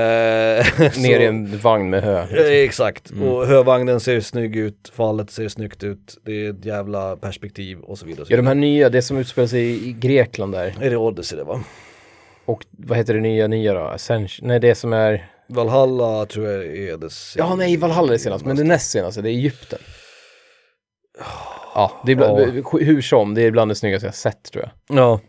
Mm. 0.79 0.91
Ner 1.01 1.19
i 1.19 1.25
en 1.25 1.57
vagn 1.57 1.89
med 1.89 2.03
hö. 2.03 2.19
Eh, 2.21 2.63
Exakt, 2.63 3.11
och 3.11 3.45
hövagnen 3.47 3.99
ser 3.99 4.19
snygg 4.19 4.55
ut, 4.55 4.91
fallet 4.93 5.29
ser 5.31 5.47
snyggt 5.49 5.83
ut, 5.83 6.17
det 6.25 6.45
är 6.45 6.49
ett 6.49 6.65
jävla 6.65 7.15
perspektiv 7.15 7.79
och 7.79 7.97
så 7.97 8.05
vidare. 8.05 8.21
Och 8.21 8.27
så 8.27 8.33
Ja, 8.33 8.37
de 8.37 8.41
vidare. 8.41 8.55
här 8.55 8.61
nya, 8.61 8.89
det 8.89 9.01
som 9.01 9.17
utspelar 9.17 9.47
sig 9.47 9.89
i 9.89 9.93
Grekland 9.93 10.51
där. 10.53 10.75
Är 10.81 10.89
det 10.89 10.97
Odyssey 10.97 11.37
det 11.37 11.43
va? 11.43 11.63
Och 12.45 12.65
vad 12.71 12.97
heter 12.97 13.13
det 13.13 13.19
nya, 13.19 13.47
nya 13.47 13.73
då? 13.73 13.79
Ascension? 13.79 14.47
Nej, 14.47 14.59
det 14.59 14.75
som 14.75 14.93
är... 14.93 15.29
Valhalla 15.47 16.25
tror 16.25 16.47
jag 16.47 16.65
är 16.65 16.97
det 16.97 17.09
Ja, 17.37 17.55
nej, 17.55 17.77
Valhalla 17.77 18.07
är 18.07 18.11
det 18.11 18.19
senaste, 18.19 18.47
men 18.47 18.57
det 18.57 18.63
näst 18.63 18.91
senaste, 18.91 19.21
det 19.21 19.29
är 19.29 19.33
Egypten. 19.33 19.79
Ja, 21.75 21.91
det 22.05 22.11
är 22.11 22.15
bland, 22.15 22.39
hur 22.81 23.01
som, 23.01 23.33
det 23.33 23.41
är 23.41 23.51
bland 23.51 23.71
det 23.71 23.75
snyggaste 23.75 24.07
jag 24.07 24.15
sett 24.15 24.51
tror 24.51 24.63
jag. 24.63 24.97
Ja. 24.97 25.19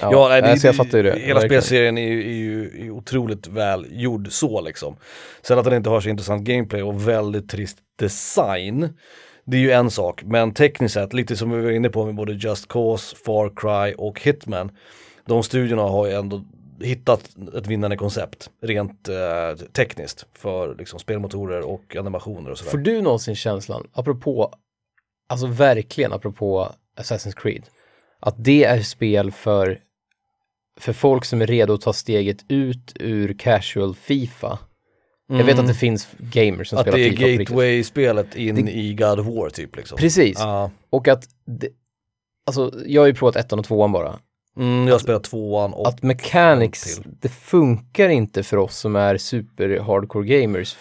Ja, 0.00 0.28
nej, 0.28 0.42
det, 0.42 0.58
så 0.58 0.66
jag 0.66 0.76
fattar 0.76 0.98
ju 0.98 1.04
det. 1.04 1.18
Hela 1.18 1.40
spelserien 1.40 1.98
är 1.98 2.08
ju, 2.08 2.20
är, 2.20 2.34
ju, 2.34 2.86
är 2.86 2.90
otroligt 2.90 3.46
väl 3.46 3.86
gjord 3.90 4.32
så 4.32 4.60
liksom. 4.60 4.96
Sen 5.42 5.58
att 5.58 5.64
den 5.64 5.74
inte 5.74 5.90
har 5.90 6.00
så 6.00 6.08
intressant 6.08 6.42
gameplay 6.42 6.82
och 6.82 7.08
väldigt 7.08 7.50
trist 7.50 7.78
design. 7.98 8.88
Det 9.44 9.56
är 9.56 9.60
ju 9.60 9.70
en 9.70 9.90
sak, 9.90 10.22
men 10.24 10.54
tekniskt 10.54 10.94
sett, 10.94 11.12
lite 11.12 11.36
som 11.36 11.50
vi 11.50 11.62
var 11.62 11.70
inne 11.70 11.88
på 11.88 12.06
med 12.06 12.14
både 12.14 12.32
Just 12.32 12.68
Cause, 12.68 13.16
Far 13.26 13.52
Cry 13.56 13.94
och 13.98 14.20
Hitman. 14.20 14.70
De 15.26 15.42
studierna 15.42 15.82
har 15.82 16.06
ju 16.06 16.12
ändå 16.12 16.44
hittat 16.80 17.30
ett 17.56 17.66
vinnande 17.66 17.96
koncept 17.96 18.50
rent 18.62 19.08
eh, 19.08 19.66
tekniskt 19.72 20.26
för 20.32 20.74
liksom, 20.78 20.98
spelmotorer 20.98 21.60
och 21.60 21.96
animationer 21.96 22.50
och 22.50 22.58
sådär. 22.58 22.70
Får 22.70 22.78
du 22.78 23.02
någonsin 23.02 23.36
känslan, 23.36 23.86
apropå, 23.92 24.54
alltså 25.32 25.46
verkligen 25.46 26.12
apropå 26.12 26.72
Assassin's 27.00 27.34
Creed, 27.36 27.62
att 28.20 28.34
det 28.38 28.64
är 28.64 28.82
spel 28.82 29.30
för, 29.32 29.78
för 30.80 30.92
folk 30.92 31.24
som 31.24 31.42
är 31.42 31.46
redo 31.46 31.74
att 31.74 31.80
ta 31.80 31.92
steget 31.92 32.44
ut 32.48 32.92
ur 33.00 33.34
casual 33.38 33.94
Fifa. 33.94 34.58
Jag 35.28 35.44
vet 35.44 35.58
att 35.58 35.66
det 35.66 35.74
finns 35.74 36.08
gamers 36.18 36.68
som 36.68 36.78
Mm. 36.78 36.80
att 36.80 36.84
spelar 36.94 36.98
det 36.98 37.04
är 37.06 37.10
Fifa 37.10 37.22
på 37.22 37.28
riktigt. 37.28 37.48
gateway-spelet 37.48 38.34
in 38.36 38.54
Det- 38.66 38.72
i 38.72 38.94
God 38.94 39.20
of 39.20 39.26
War 39.26 39.50
typ 39.50 39.76
liksom. 39.76 39.98
Precis, 39.98 40.36
Ja. 40.38 40.70
och 40.90 41.08
att, 41.08 41.24
det, 41.46 41.68
alltså 42.46 42.72
jag 42.86 43.02
har 43.02 43.06
ju 43.06 43.14
provat 43.14 43.36
ettan 43.36 43.58
och 43.58 43.64
tvåan 43.64 43.92
bara. 43.92 44.18
Mm, 44.56 44.88
jag 44.88 45.00
spelar 45.00 45.18
tvåan 45.20 45.72
och 45.72 45.88
Att 45.88 46.02
mechanics, 46.02 47.00
det 47.20 47.28
funkar 47.28 48.08
inte 48.08 48.42
för 48.42 48.56
oss 48.56 48.76
som 48.78 48.96
är 48.96 49.16
super 49.16 49.78
hardcore 49.80 50.26
gamers 50.40 50.76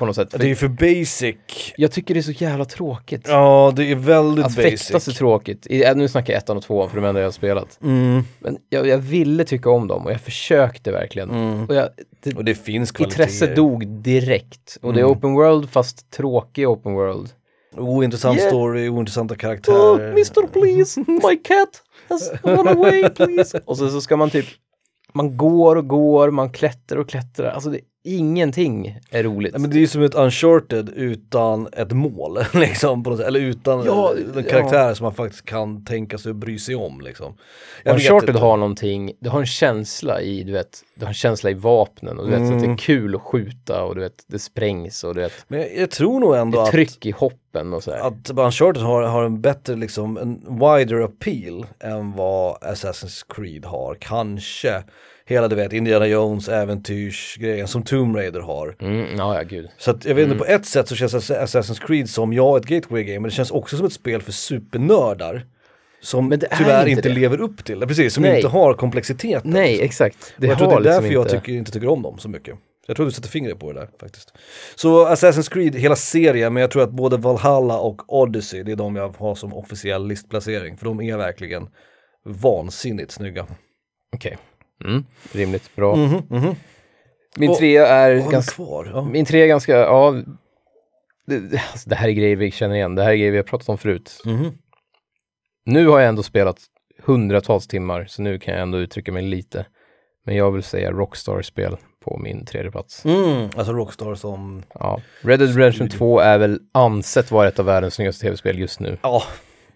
på 0.00 0.06
något 0.06 0.16
sätt. 0.16 0.30
För 0.30 0.38
det 0.38 0.44
är 0.44 0.48
ju 0.48 0.56
för 0.56 0.68
basic. 0.68 1.36
Jag 1.76 1.92
tycker 1.92 2.14
det 2.14 2.20
är 2.20 2.22
så 2.22 2.30
jävla 2.32 2.64
tråkigt. 2.64 3.24
Ja, 3.28 3.72
det 3.76 3.90
är 3.90 3.94
väldigt 3.94 4.44
Att 4.44 4.56
basic. 4.56 4.82
fäktas 4.82 5.08
är 5.08 5.12
tråkigt. 5.12 5.66
I, 5.66 5.84
äh, 5.84 5.96
nu 5.96 6.08
snackar 6.08 6.32
jag 6.32 6.38
ettan 6.42 6.56
och 6.56 6.62
tvåan 6.62 6.88
för 6.90 6.96
de 6.96 7.04
enda 7.08 7.20
jag 7.20 7.26
har 7.26 7.32
spelat. 7.32 7.78
Mm. 7.82 8.22
Men 8.38 8.56
jag, 8.68 8.86
jag 8.86 8.98
ville 8.98 9.44
tycka 9.44 9.70
om 9.70 9.88
dem 9.88 10.04
och 10.06 10.12
jag 10.12 10.20
försökte 10.20 10.92
verkligen. 10.92 11.30
Mm. 11.30 11.64
Och 11.64 11.74
jag, 11.74 11.88
det, 12.22 12.34
Och 12.36 12.44
det 12.44 12.54
finns 12.54 12.92
kvaliteter. 12.92 13.22
intresset 13.22 13.56
dog 13.56 13.86
direkt. 13.88 14.78
Och 14.82 14.92
det 14.92 15.00
är 15.00 15.04
Mm. 15.04 15.16
open 15.16 15.32
world 15.34 15.70
fast 15.70 16.10
tråkig 16.10 16.68
open 16.68 16.92
world. 16.94 17.28
Ointressant 17.76 18.38
Yeah. 18.38 18.48
story, 18.48 18.88
ointressanta 18.88 19.34
Oh, 19.34 19.38
karaktärer. 19.38 20.10
Mr 20.10 20.46
please, 20.52 21.00
my 21.00 21.36
cat 21.44 21.82
has 22.08 22.30
run 22.42 22.68
away 22.68 23.08
please. 23.08 23.60
Och 23.64 23.76
så, 23.78 23.88
så 23.88 24.00
ska 24.00 24.16
man 24.16 24.30
typ, 24.30 24.46
man 25.12 25.36
går 25.36 25.76
och 25.76 25.88
går, 25.88 26.30
man 26.30 26.50
klättrar 26.52 26.98
och 26.98 27.08
klättrar. 27.08 27.50
Alltså 27.50 27.70
det, 27.70 27.80
ingenting 28.04 28.98
är 29.10 29.22
roligt. 29.22 29.52
Nej, 29.52 29.60
men 29.60 29.70
det 29.70 29.76
är 29.76 29.80
ju 29.80 29.86
som 29.86 30.02
ett 30.02 30.14
uncharted 30.14 30.88
utan 30.96 31.68
ett 31.72 31.92
mål, 31.92 32.38
liksom, 32.54 33.02
på 33.02 33.10
något 33.10 33.18
sätt. 33.18 33.28
eller 33.28 33.40
utan 33.40 33.84
Ja, 33.84 34.12
en 34.14 34.32
ja. 34.36 34.42
karaktär 34.50 34.94
som 34.94 35.04
man 35.04 35.14
faktiskt 35.14 35.44
kan 35.44 35.84
tänka 35.84 36.18
sig 36.18 36.30
att 36.30 36.36
bry 36.36 36.58
sig 36.58 36.74
om. 36.74 37.00
Liksom. 37.00 37.36
Jag 37.84 37.94
vet 37.94 38.02
Uncharted 38.02 38.36
har 38.36 38.56
någonting, 38.56 39.12
det 39.20 39.28
har 39.28 39.40
en 39.40 39.46
känsla 39.46 40.20
i, 40.20 40.42
du 40.42 40.52
vet, 40.52 40.78
det 40.94 41.04
har 41.04 41.08
en 41.10 41.14
känsla 41.14 41.50
i 41.50 41.54
vapnen 41.54 42.18
och 42.18 42.24
du 42.24 42.30
vet, 42.30 42.38
så 42.48 42.52
att 42.54 42.58
det 42.60 42.64
Mm. 42.64 42.72
är 42.72 42.76
kul 42.78 43.14
att 43.14 43.22
skjuta 43.22 43.82
och 43.84 43.94
du 43.94 44.00
vet, 44.00 44.24
det 44.26 44.38
sprängs 44.38 45.04
och 45.04 45.14
du 45.14 45.20
vet, 45.20 45.32
Men 45.48 45.60
jag, 45.60 45.76
jag 45.76 45.90
tror 45.90 46.20
nog 46.20 46.36
ändå 46.36 46.58
det 46.58 46.62
är 46.62 46.64
att, 46.64 46.70
tryck 46.70 47.06
i 47.06 47.10
hoppen 47.10 47.72
och 47.74 47.82
så 47.82 47.90
här. 47.90 47.98
att 48.08 48.30
Uncharted 48.30 48.82
har, 48.82 49.02
har 49.02 49.24
en 49.24 49.40
bättre, 49.40 49.76
liksom, 49.76 50.16
en 50.16 50.58
wider 50.58 51.00
appeal 51.00 51.66
än 51.80 52.12
vad 52.12 52.56
Assassin's 52.56 53.22
Creed 53.34 53.64
har. 53.64 53.94
Kanske 54.00 54.82
hela, 55.30 55.48
du 55.48 55.56
vet, 55.56 55.72
Indiana 55.72 56.06
Jones 56.06 56.48
äventyrsgrejen 56.48 57.68
som 57.68 57.82
Tomb 57.82 58.16
Raider 58.16 58.40
har. 58.40 58.76
Mm, 58.80 59.06
ja, 59.18 59.34
ja, 59.36 59.42
gud. 59.42 59.68
Så 59.78 59.90
att 59.90 60.04
jag 60.04 60.14
vet 60.14 60.22
inte, 60.22 60.34
Mm. 60.34 60.38
på 60.46 60.52
ett 60.52 60.66
sätt 60.66 60.88
så 60.88 60.94
känns 60.96 61.14
Ass- 61.14 61.30
Assassin's 61.44 61.86
Creed 61.86 62.10
som, 62.10 62.32
ja, 62.32 62.56
ett 62.56 62.64
gateway 62.66 63.04
game, 63.04 63.18
men 63.20 63.28
det 63.28 63.34
känns 63.34 63.50
också 63.50 63.76
som 63.76 63.86
ett 63.86 63.92
spel 63.92 64.22
för 64.22 64.32
supernördar. 64.32 65.46
Som 66.02 66.30
tyvärr 66.58 66.86
inte 66.86 66.90
inte 66.90 67.08
lever 67.20 67.40
upp 67.40 67.64
till 67.64 67.80
det, 67.80 67.86
precis, 67.86 68.14
som 68.14 68.22
Nej. 68.22 68.36
inte 68.36 68.48
har 68.48 68.74
komplexiteten. 68.74 69.50
Nej, 69.50 69.68
liksom. 69.70 69.84
exakt. 69.84 70.34
Det 70.36 70.46
jag 70.46 70.58
tror 70.58 70.68
det 70.68 70.74
är 70.74 70.80
liksom 70.80 70.92
därför 71.02 71.14
jag 71.14 71.24
inte... 71.24 71.36
tycker, 71.40 71.52
inte 71.52 71.72
tycker 71.72 71.88
om 71.88 72.02
dem 72.02 72.18
så 72.18 72.28
mycket. 72.28 72.54
Jag 72.86 72.96
tror 72.96 73.06
du 73.06 73.12
sätter 73.12 73.28
fingret 73.28 73.58
på 73.58 73.72
det 73.72 73.80
där 73.80 73.88
faktiskt. 74.00 74.32
Så 74.74 75.06
Assassin's 75.08 75.52
Creed, 75.52 75.74
hela 75.74 75.96
serien, 75.96 76.52
men 76.52 76.60
jag 76.60 76.70
tror 76.70 76.82
att 76.82 76.90
både 76.90 77.16
Valhalla 77.16 77.78
och 77.78 78.14
Odyssey, 78.22 78.62
det 78.62 78.72
är 78.72 78.76
de 78.76 78.96
jag 78.96 79.16
har 79.18 79.34
som 79.34 79.54
officiell 79.54 80.06
listplacering. 80.06 80.76
För 80.76 80.84
de 80.84 81.00
är 81.00 81.16
verkligen 81.16 81.68
vansinnigt 82.24 83.10
snygga. 83.12 83.46
Okej. 84.16 84.38
Mm, 84.84 85.04
rimligt, 85.32 85.76
bra. 85.76 85.96
Mhm, 85.96 86.22
mhm. 86.30 86.54
Min 87.36 87.50
Och- 87.50 87.58
trea 87.58 87.86
är 87.86 88.30
ganska... 88.30 88.54
kvar? 88.54 88.90
Ja. 88.94 89.04
Min 89.04 89.24
trea 89.24 89.44
är 89.44 89.48
ganska, 89.48 89.72
ja... 89.76 90.14
Det, 91.26 91.62
alltså, 91.72 91.88
det 91.88 91.94
här 91.96 92.08
är 92.08 92.12
grejer 92.12 92.36
vi 92.36 92.50
känner 92.50 92.74
igen, 92.74 92.94
det 92.94 93.02
här 93.02 93.10
är 93.10 93.16
grejer 93.16 93.30
vi 93.30 93.36
har 93.36 93.44
pratat 93.44 93.68
om 93.68 93.78
förut. 93.78 94.22
Mhm. 94.24 94.52
Nu 95.64 95.86
har 95.88 96.00
jag 96.00 96.08
ändå 96.08 96.22
spelat 96.22 96.58
hundratals 97.02 97.66
timmar, 97.68 98.04
så 98.08 98.22
nu 98.22 98.38
kan 98.38 98.54
jag 98.54 98.62
ändå 98.62 98.78
uttrycka 98.78 99.12
mig 99.12 99.22
lite. 99.22 99.66
Men 100.26 100.36
jag 100.36 100.50
vill 100.50 100.62
säga 100.62 100.90
Rockstar-spel 100.92 101.76
på 102.04 102.18
min 102.18 102.46
tredje 102.46 102.70
plats. 102.70 103.04
Mm, 103.04 103.48
alltså 103.56 103.72
Rockstar 103.72 104.14
som, 104.14 104.62
Ja. 104.74 105.00
Red 105.22 105.38
Dead 105.38 105.56
Redemption 105.56 105.88
2 105.88 106.20
är 106.20 106.38
väl 106.38 106.60
ansett 106.72 107.30
vara 107.30 107.48
ett 107.48 107.58
av 107.58 107.64
världens 107.66 107.94
snyggaste 107.94 108.22
tv-spel 108.22 108.58
just 108.58 108.80
nu. 108.80 108.98
ja, 109.02 109.22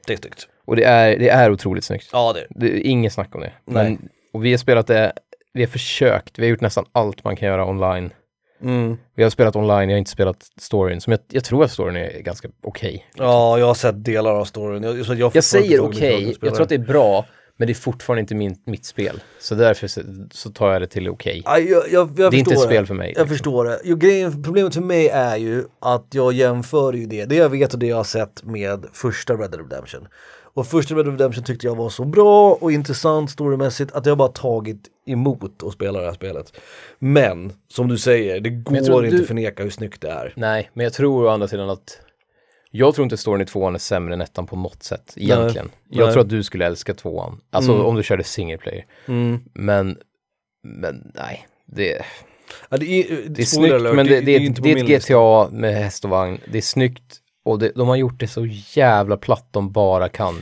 det 0.06 0.12
är 0.12 0.16
snyggt. 0.16 0.48
Och 0.64 0.76
det 0.76 0.84
är, 0.84 1.18
det 1.18 1.28
är 1.28 1.50
otroligt 1.52 1.84
snyggt. 1.84 2.08
Ja, 2.12 2.32
det 2.32 2.40
är 2.40 2.46
Det 2.50 2.66
är 2.66 2.86
inget 2.90 3.12
snack 3.12 3.34
om 3.34 3.40
det. 3.40 3.52
Men, 3.66 3.86
Nej. 3.86 3.98
Och 4.34 4.44
vi 4.44 4.50
har 4.50 4.58
spelat 4.58 4.86
det, 4.86 5.12
vi 5.52 5.62
har 5.62 5.68
försökt, 5.68 6.38
vi 6.38 6.42
har 6.42 6.50
gjort 6.50 6.60
nästan 6.60 6.84
allt 6.92 7.24
man 7.24 7.36
kan 7.36 7.48
göra 7.48 7.66
online. 7.68 8.10
mm. 8.62 8.96
Vi 9.14 9.22
har 9.22 9.30
spelat 9.30 9.56
online, 9.56 9.88
jag 9.90 9.96
har 9.96 9.98
inte 9.98 10.10
spelat 10.10 10.46
storyn, 10.60 11.00
som 11.00 11.10
jag, 11.10 11.20
jag 11.28 11.44
tror 11.44 11.64
att 11.64 11.70
storyn 11.70 11.96
är 11.96 12.20
ganska 12.20 12.48
okej. 12.62 13.06
Ja, 13.14 13.58
jag 13.58 13.66
har 13.66 13.74
sett 13.74 14.04
delar 14.04 14.34
av 14.34 14.44
storyn. 14.44 14.82
Jag, 14.82 15.06
så 15.06 15.14
jag, 15.14 15.36
Jag 15.36 15.44
säger 15.44 15.80
okej, 15.80 16.36
jag 16.40 16.54
tror 16.54 16.62
att 16.62 16.68
det 16.68 16.74
är 16.74 16.78
bra, 16.78 17.26
men 17.56 17.66
det 17.66 17.72
är 17.72 17.74
fortfarande 17.74 18.20
inte 18.20 18.34
min, 18.34 18.56
mitt 18.66 18.84
spel. 18.84 19.22
Så 19.40 19.54
därför 19.54 19.88
så, 20.32 20.50
tar 20.50 20.72
jag 20.72 20.82
det 20.82 20.86
till 20.86 21.08
okej. 21.08 21.42
Ja, 21.44 21.58
jag, 21.58 21.82
jag, 21.90 22.10
jag 22.16 22.30
Det 22.30 22.36
är 22.36 22.38
inte 22.38 22.50
ett 22.50 22.58
förstår 22.58 22.66
spel 22.66 22.86
för 22.86 22.94
mig. 22.94 23.06
Jag 23.06 23.10
liksom. 23.10 23.28
förstår 23.28 23.64
det. 23.64 23.80
Jo, 23.84 23.96
grejen, 23.96 24.42
problemet 24.42 24.74
för 24.74 24.80
mig 24.80 25.08
är 25.08 25.36
ju 25.36 25.64
att 25.80 26.06
jag 26.10 26.32
jämför 26.32 26.92
ju 26.92 27.06
det, 27.06 27.24
det 27.24 27.36
jag 27.36 27.48
vet 27.48 27.72
och 27.72 27.78
det 27.78 27.86
jag 27.86 27.96
har 27.96 28.04
sett 28.04 28.42
med 28.44 28.86
första 28.92 29.34
Red 29.34 29.50
Dead 29.50 29.70
Redemption. 29.70 30.08
Och 30.54 30.66
första 30.66 30.94
Red 30.94 31.04
Dead 31.04 31.12
Redemption 31.20 31.44
tyckte 31.44 31.66
jag 31.66 31.74
var 31.76 31.88
så 31.90 32.04
bra 32.04 32.54
och 32.60 32.72
intressant 32.72 33.30
storymässigt 33.30 33.92
att 33.92 34.06
jag 34.06 34.18
bara 34.18 34.28
tagit 34.28 34.80
emot 35.06 35.62
att 35.62 35.72
spela 35.72 36.00
det 36.00 36.06
här 36.06 36.12
spelet. 36.14 36.52
Men, 36.98 37.52
som 37.68 37.88
du 37.88 37.98
säger, 37.98 38.40
det 38.40 38.50
går 38.50 39.04
inte 39.04 39.16
du- 39.16 39.24
förneka 39.26 39.62
hur 39.62 39.70
snyggt 39.70 40.00
det 40.00 40.10
är. 40.10 40.32
Nej, 40.36 40.70
men 40.74 40.84
jag 40.84 40.92
tror 40.92 41.24
å 41.24 41.28
andra 41.28 41.48
sidan 41.48 41.70
att 41.70 42.00
jag 42.70 42.94
tror 42.94 43.02
inte 43.04 43.16
storyn 43.16 43.40
i 43.42 43.46
tvåan 43.46 43.74
är 43.74 43.78
sämre 43.78 44.14
än 44.14 44.20
ettan 44.20 44.46
på 44.46 44.56
något 44.56 44.82
sätt, 44.82 45.12
egentligen. 45.16 45.70
Jag 45.90 46.04
Nej. 46.04 46.12
tror 46.12 46.22
att 46.22 46.28
du 46.30 46.42
skulle 46.42 46.66
älska 46.66 46.94
tvåan, 46.94 47.40
alltså 47.50 47.72
Mm. 47.72 47.86
om 47.86 47.94
du 47.94 48.02
körde 48.02 48.24
single 48.24 48.58
player. 48.58 48.86
Men, 49.54 49.96
men 50.62 51.12
nej, 51.14 51.46
det, 51.66 52.02
Ja, 52.68 52.76
det 52.76 52.86
är, 52.86 53.28
det 53.28 53.42
är 53.42 53.46
snyggt, 53.46 53.82
men 53.82 54.06
det, 54.06 54.20
det, 54.20 54.36
är, 54.36 54.54
det 54.62 54.72
är 54.72 54.76
ett 54.94 55.06
GTA 55.06 55.48
med 55.50 55.74
häst 55.74 56.04
och 56.04 56.10
vagn. 56.10 56.38
Det 56.52 56.58
är 56.58 56.62
snyggt 56.62 57.16
och 57.44 57.58
det, 57.58 57.72
de 57.74 57.88
har 57.88 57.96
gjort 57.96 58.20
det 58.20 58.28
så 58.28 58.46
jävla 58.74 59.16
platt 59.16 59.48
de 59.50 59.72
bara 59.72 60.08
kan. 60.08 60.34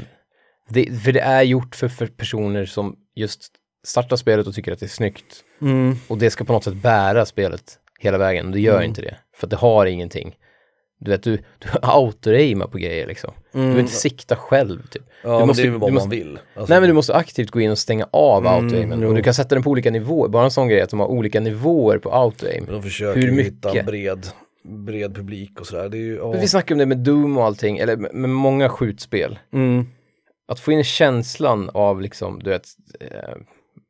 Det, 0.69 1.03
för 1.05 1.13
det 1.13 1.21
är 1.21 1.43
gjort 1.43 1.75
för, 1.75 1.89
för 1.89 2.07
personer 2.07 2.67
som 2.67 2.97
just 3.15 3.53
startar 3.85 4.17
spelet 4.17 4.47
och 4.47 4.55
tycker 4.55 4.73
att 4.73 4.81
det 4.81 4.87
är 4.87 4.89
snyggt. 4.89 5.45
Mm. 5.61 5.97
Och 6.09 6.19
det 6.19 6.31
ska 6.31 6.45
på 6.45 6.53
något 6.53 6.65
sätt 6.65 6.75
bära 6.75 7.27
spelet 7.27 7.79
hela 7.99 8.19
vägen. 8.19 8.47
Och 8.47 8.53
det 8.53 8.61
gör 8.61 8.83
inte 8.83 9.03
det. 9.03 9.17
För 9.37 9.47
att 9.47 9.51
det 9.51 9.57
har 9.57 9.87
ingenting. 9.87 10.35
Du 11.01 11.11
vet, 11.11 11.23
du, 11.23 11.37
du 11.59 11.69
auto-aimar 11.83 12.67
på 12.67 12.79
grejer 12.79 13.07
liksom. 13.07 13.33
Du 13.53 13.59
behöver 13.59 13.81
inte 13.81 13.93
sikta 13.93 14.37
själv 14.37 14.87
typ. 14.87 15.03
Ja, 15.25 15.41
du 15.41 15.47
måste, 15.47 15.63
det 15.63 15.69
är 15.69 15.71
väl 15.71 15.81
vad 15.81 15.93
måste, 15.93 16.09
man 16.09 16.19
vill. 16.19 16.39
Alltså, 16.55 16.73
Nej 16.73 16.81
men 16.81 16.89
du 16.89 16.95
måste 16.95 17.15
aktivt 17.15 17.51
gå 17.51 17.61
in 17.61 17.71
och 17.71 17.79
stänga 17.79 18.09
av 18.11 18.47
auto-aimen. 18.47 19.01
jo. 19.03 19.09
Och 19.09 19.15
du 19.15 19.23
kan 19.23 19.35
sätta 19.35 19.55
den 19.55 19.65
på 19.65 19.71
olika 19.71 19.91
nivåer. 19.91 20.29
Bara 20.29 20.45
en 20.45 20.51
sån 20.51 20.69
grej 20.69 20.81
att 20.81 20.91
de 20.91 21.01
har 21.01 21.07
olika 21.07 21.41
nivåer 21.41 21.99
på 21.99 22.11
auto-aim. 22.11 22.67
de 22.67 22.83
försöker 22.83 23.21
hur 23.21 23.33
ju 23.33 23.43
hitta 23.43 23.69
mycket? 23.69 23.81
en 23.81 23.87
bred, 23.87 24.27
bred 24.65 25.15
publik 25.15 25.61
och 25.61 25.67
sådär. 25.67 25.89
Det 25.89 25.97
är 25.97 26.01
ju, 26.03 26.17
ja. 26.17 26.31
Men 26.31 26.41
Vi 26.41 26.49
snackar 26.49 26.75
om 26.75 26.79
det 26.79 26.87
med 26.87 26.99
Doom 26.99 27.39
och 27.39 27.45
allting, 27.45 27.79
eller 27.79 27.97
med, 27.97 28.31
många 28.31 28.69
skjutspel. 28.69 29.39
mm. 29.53 29.87
Att 30.49 30.61
få 30.61 30.73
in 30.73 30.85
känslan 30.85 31.71
av 31.75 32.01
liksom, 32.01 32.41
du 32.43 32.51
vet, 32.51 32.65
eh, 33.01 33.09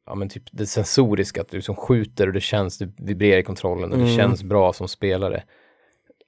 ja 0.06 0.14
men 0.14 0.28
typ 0.28 0.42
det 0.52 0.66
sensoriska, 0.66 1.40
att 1.40 1.48
du 1.50 1.56
liksom 1.56 1.76
skjuter 1.76 2.26
och 2.26 2.32
det 2.32 2.40
känns, 2.40 2.78
det 2.78 2.90
vibrerar 2.98 3.38
i 3.38 3.42
kontrollen 3.42 3.92
och 3.92 3.98
det 3.98 4.08
känns 4.16 4.42
bra 4.42 4.72
som 4.72 4.88
spelare. 4.88 5.42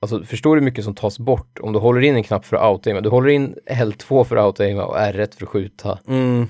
Alltså 0.00 0.22
förstår 0.24 0.56
du 0.56 0.60
hur 0.60 0.64
mycket 0.64 0.84
som 0.84 0.94
tas 0.94 1.18
bort 1.18 1.58
om 1.60 1.72
du 1.72 1.78
håller 1.78 2.00
in 2.00 2.14
en 2.16 2.22
knapp 2.22 2.44
för 2.44 2.56
att 2.56 2.62
auto 2.62 3.00
Du 3.00 3.08
håller 3.08 3.28
in 3.28 3.54
L2 3.70 4.24
för 4.24 4.36
att 4.36 4.42
auto 4.44 4.64
och 4.64 4.96
R1 4.96 5.36
för 5.36 5.44
att 5.46 5.48
skjuta 5.48 5.98
Mm. 6.08 6.46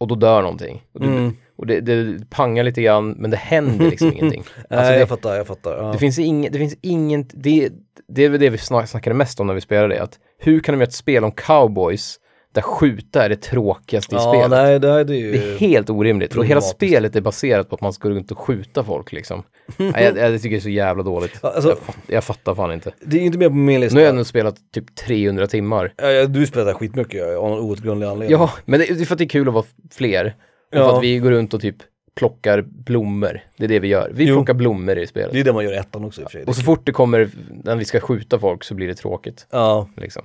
och 0.00 0.08
då 0.08 0.14
dör 0.14 0.42
någonting. 0.42 0.82
Du, 0.92 1.06
Mm. 1.06 1.36
Och 1.60 1.66
det, 1.66 1.80
det 1.80 2.30
pangar 2.30 2.64
lite 2.64 2.82
grann 2.82 3.10
men 3.10 3.30
det 3.30 3.36
händer 3.36 3.90
liksom 3.90 4.12
ingenting. 4.12 4.44
Nej, 4.56 4.78
Alltså, 4.78 4.92
det, 4.92 4.98
jag 4.98 5.08
fattar, 5.08 5.34
jag 5.36 5.46
fattar. 5.46 5.76
Ja. 5.76 5.92
det 5.92 5.98
finns 5.98 6.18
inget, 6.18 6.52
det 6.52 6.58
finns 6.58 6.76
inget, 6.80 7.26
det, 7.32 7.68
det 8.08 8.24
är 8.24 8.28
väl 8.28 8.40
det 8.40 8.50
vi 8.50 8.58
snackade 8.58 9.14
mest 9.14 9.40
om 9.40 9.46
när 9.46 9.54
vi 9.54 9.60
spelade 9.60 10.02
att 10.02 10.18
hur 10.38 10.60
kan 10.60 10.72
de 10.72 10.76
göra 10.78 10.88
ett 10.88 10.94
spel 10.94 11.24
om 11.24 11.32
cowboys 11.32 12.16
där 12.52 12.62
skjuta 12.62 13.24
är 13.24 13.28
det 13.28 13.36
tråkigaste 13.36 14.14
i 14.14 14.18
ja, 14.18 14.32
spelet? 14.32 14.50
nej, 14.50 14.78
det, 14.80 15.04
det 15.04 15.16
är. 15.16 15.32
Det 15.32 15.38
är 15.38 15.58
helt 15.58 15.90
orimligt. 15.90 16.36
Och 16.36 16.46
hela 16.46 16.60
spelet 16.60 17.16
är 17.16 17.20
baserat 17.20 17.68
på 17.68 17.74
att 17.74 17.80
man 17.80 17.92
ska 17.92 18.08
gå 18.08 18.14
runt 18.14 18.30
och 18.30 18.38
skjuta 18.38 18.84
folk 18.84 19.12
liksom. 19.12 19.42
Nej, 19.76 19.92
jag, 20.04 20.16
jag 20.18 20.42
tycker 20.42 20.56
det 20.56 20.58
är 20.58 20.60
så 20.60 20.68
jävla 20.68 21.02
dåligt. 21.02 21.44
Alltså- 21.44 21.68
jag, 21.68 21.78
fatt, 21.78 21.96
jag 22.06 22.24
fattar 22.24 22.54
fan 22.54 22.72
inte. 22.72 22.92
Det 23.00 23.16
är 23.16 23.20
inte 23.20 23.38
med 23.38 23.48
på 23.48 23.54
min 23.54 23.80
lista. 23.80 23.94
Nu 23.94 24.00
har 24.00 24.04
jag 24.06 24.10
ändå 24.10 24.24
spelat 24.24 24.54
typ 24.74 24.94
300 24.96 25.46
timmar. 25.46 25.92
Ja, 25.96 26.10
ja, 26.10 26.26
du 26.26 26.46
spelar 26.46 26.74
skitmycket 26.74 27.22
av 27.36 27.50
någon 27.50 27.60
outgrundlig 27.60 28.06
anledning. 28.06 28.38
Ja, 28.38 28.50
men 28.64 28.80
det, 28.80 28.86
det 28.86 29.00
är 29.00 29.04
för 29.04 29.14
att 29.14 29.18
det 29.18 29.24
är 29.24 29.28
kul 29.28 29.48
att 29.48 29.54
vara 29.54 29.64
fler. 29.92 30.34
Och 30.72 30.76
för 30.76 30.78
Ja. 30.78 30.96
att 30.96 31.02
vi 31.04 31.18
går 31.18 31.30
runt 31.30 31.54
och 31.54 31.60
typ 31.60 31.76
plockar 32.14 32.62
blommor. 32.62 33.40
Det 33.56 33.64
är 33.64 33.68
det 33.68 33.78
vi 33.78 33.88
gör. 33.88 34.10
Vi 34.14 34.24
Jo. 34.24 34.34
plockar 34.36 34.54
blommor 34.54 34.98
i 34.98 35.06
spelet. 35.06 35.32
Det 35.32 35.40
är 35.40 35.44
det 35.44 35.52
man 35.52 35.64
gör 35.64 35.72
i 35.72 35.76
ettan 35.76 36.04
också 36.04 36.20
i 36.20 36.24
och 36.24 36.30
för 36.30 36.38
sig. 36.38 36.46
Och 36.46 36.56
så 36.56 36.62
fort 36.62 36.86
det 36.86 36.92
kommer, 36.92 37.30
när 37.64 37.76
vi 37.76 37.84
ska 37.84 38.00
skjuta 38.00 38.38
folk 38.38 38.64
så 38.64 38.74
blir 38.74 38.86
det 38.88 38.94
tråkigt. 38.94 39.46
Ja, 39.50 39.88
Liksom. 39.96 40.22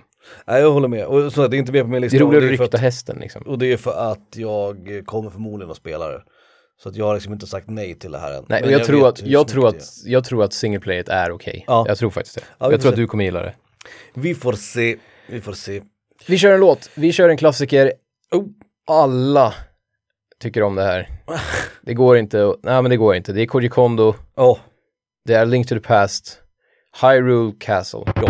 nej, 0.47 0.61
jag 0.61 0.71
håller 0.71 0.87
med. 0.87 1.05
Och 1.05 1.33
så 1.33 1.41
att 1.43 1.51
det 1.51 1.57
är 1.57 1.59
inte 1.59 1.71
med 1.71 1.81
på 1.81 1.87
min 1.87 2.01
Det 2.01 2.05
lista. 2.05 2.17
är 2.17 2.21
och 2.23 2.27
roligare 2.33 2.45
att 2.53 2.59
rykta 2.59 2.77
att, 2.77 2.81
hästen 2.83 3.17
liksom. 3.21 3.41
och 3.41 3.59
det 3.59 3.73
är 3.73 3.77
för 3.77 4.11
att 4.11 4.33
jag 4.35 5.01
kommer 5.05 5.29
förmodligen 5.29 5.71
att 5.71 5.77
spela 5.77 6.07
det. 6.07 6.21
Så 6.77 6.89
att 6.89 6.95
jag 6.95 7.05
har 7.05 7.13
liksom 7.13 7.33
inte 7.33 7.47
sagt 7.47 7.69
nej 7.69 7.99
till 7.99 8.11
det 8.11 8.17
här 8.19 8.37
än. 8.37 8.45
Nej, 8.49 8.63
och 8.63 8.71
jag, 8.71 8.83
tror 8.83 9.07
att, 9.07 9.21
jag, 9.25 9.47
tror 9.47 9.61
det 9.63 9.67
att, 9.77 9.83
jag 10.05 10.23
tror 10.23 10.43
att 10.43 10.53
singleplayet 10.53 11.09
är 11.09 11.31
okej. 11.31 11.63
Ja. 11.67 11.85
Jag 11.87 11.97
tror 11.97 12.09
faktiskt 12.09 12.35
det. 12.35 12.41
Ja, 12.59 12.71
jag 12.71 12.81
tror 12.81 12.89
att 12.91 12.95
se. 12.95 13.01
du 13.01 13.07
kommer 13.07 13.23
gilla 13.23 13.41
det. 13.41 13.47
är. 13.47 13.55
Vi 14.13 14.35
får 14.35 14.53
se, 14.53 14.97
vi 15.29 15.41
får 15.41 15.53
se. 15.53 15.81
Vi 16.27 16.37
kör 16.37 16.51
en 16.53 16.59
låt, 16.59 16.89
vi 16.95 17.11
kör 17.11 17.29
en 17.29 17.37
klassiker. 17.37 17.93
Oh. 18.31 18.45
Alla 18.87 19.53
tycker 20.41 20.63
om 20.63 20.75
det 20.75 20.83
här. 20.83 21.07
Det 21.81 21.93
går 21.93 22.17
inte, 22.17 22.47
att- 22.49 22.59
nej 22.63 22.81
men 22.81 22.89
det 22.89 22.97
går 22.97 23.15
inte. 23.15 23.33
Det 23.33 23.41
är 23.41 23.45
Koji 23.45 23.69
Kondo, 23.69 24.13
Ja, 24.35 24.57
det 25.25 25.33
är 25.33 25.45
Link 25.45 25.67
to 25.67 25.75
the 25.75 25.81
Past, 25.81 26.41
Hyrule 27.01 27.53
Castle. 27.59 28.03
Bra 28.15 28.29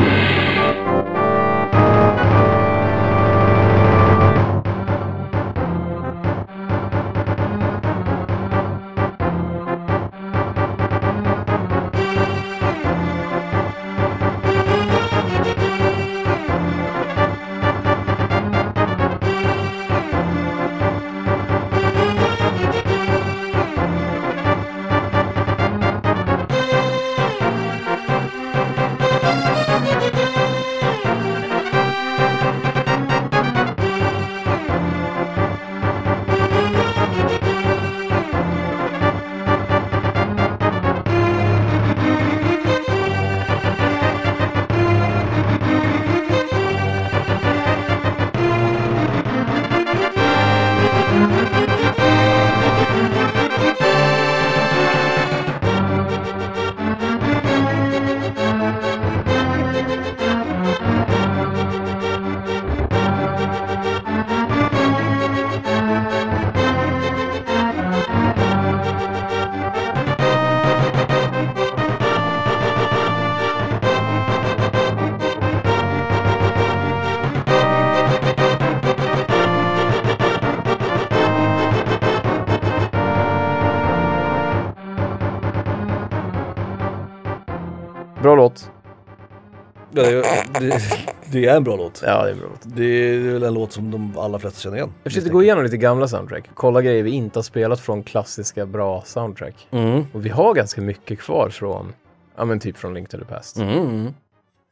det 91.42 91.46
är 91.48 91.58
en 91.58 91.64
bra 91.64 91.76
låt. 91.76 92.02
Ja, 92.06 92.24
det 92.24 92.30
är 92.30 92.34
en 92.34 92.40
bra 92.40 92.48
låt. 92.50 92.62
Det 92.76 92.84
är 92.86 93.20
väl 93.20 93.44
en 93.44 93.54
låt 93.54 93.72
som 93.72 93.92
de 93.92 94.18
allra 94.18 94.40
flesta 94.40 94.60
känner 94.60 94.78
igen. 94.78 94.94
Jag 95.04 95.12
försökte 95.12 95.30
gå 95.30 95.44
igenom 95.44 95.64
lite 95.64 95.78
gamla 95.78 96.08
soundtrack, 96.08 96.50
kolla 96.54 96.82
grejer 96.82 97.04
vi 97.04 97.12
inte 97.12 97.40
har 97.40 97.44
spelat 97.44 97.80
från 97.80 98.04
klassiska 98.04 98.66
bra 98.66 99.02
soundtrack. 99.06 99.68
Mm. 99.72 100.04
Och 100.14 100.26
vi 100.26 100.30
har 100.30 100.54
ganska 100.54 100.82
mycket 100.82 101.20
kvar 101.20 101.50
från, 101.50 101.94
ja 102.36 102.46
men 102.46 102.60
typ 102.60 102.78
från 102.78 102.94
Link 102.94 103.10
to 103.10 103.18
the 103.18 103.26
Past. 103.26 103.58
Mm. 103.58 104.14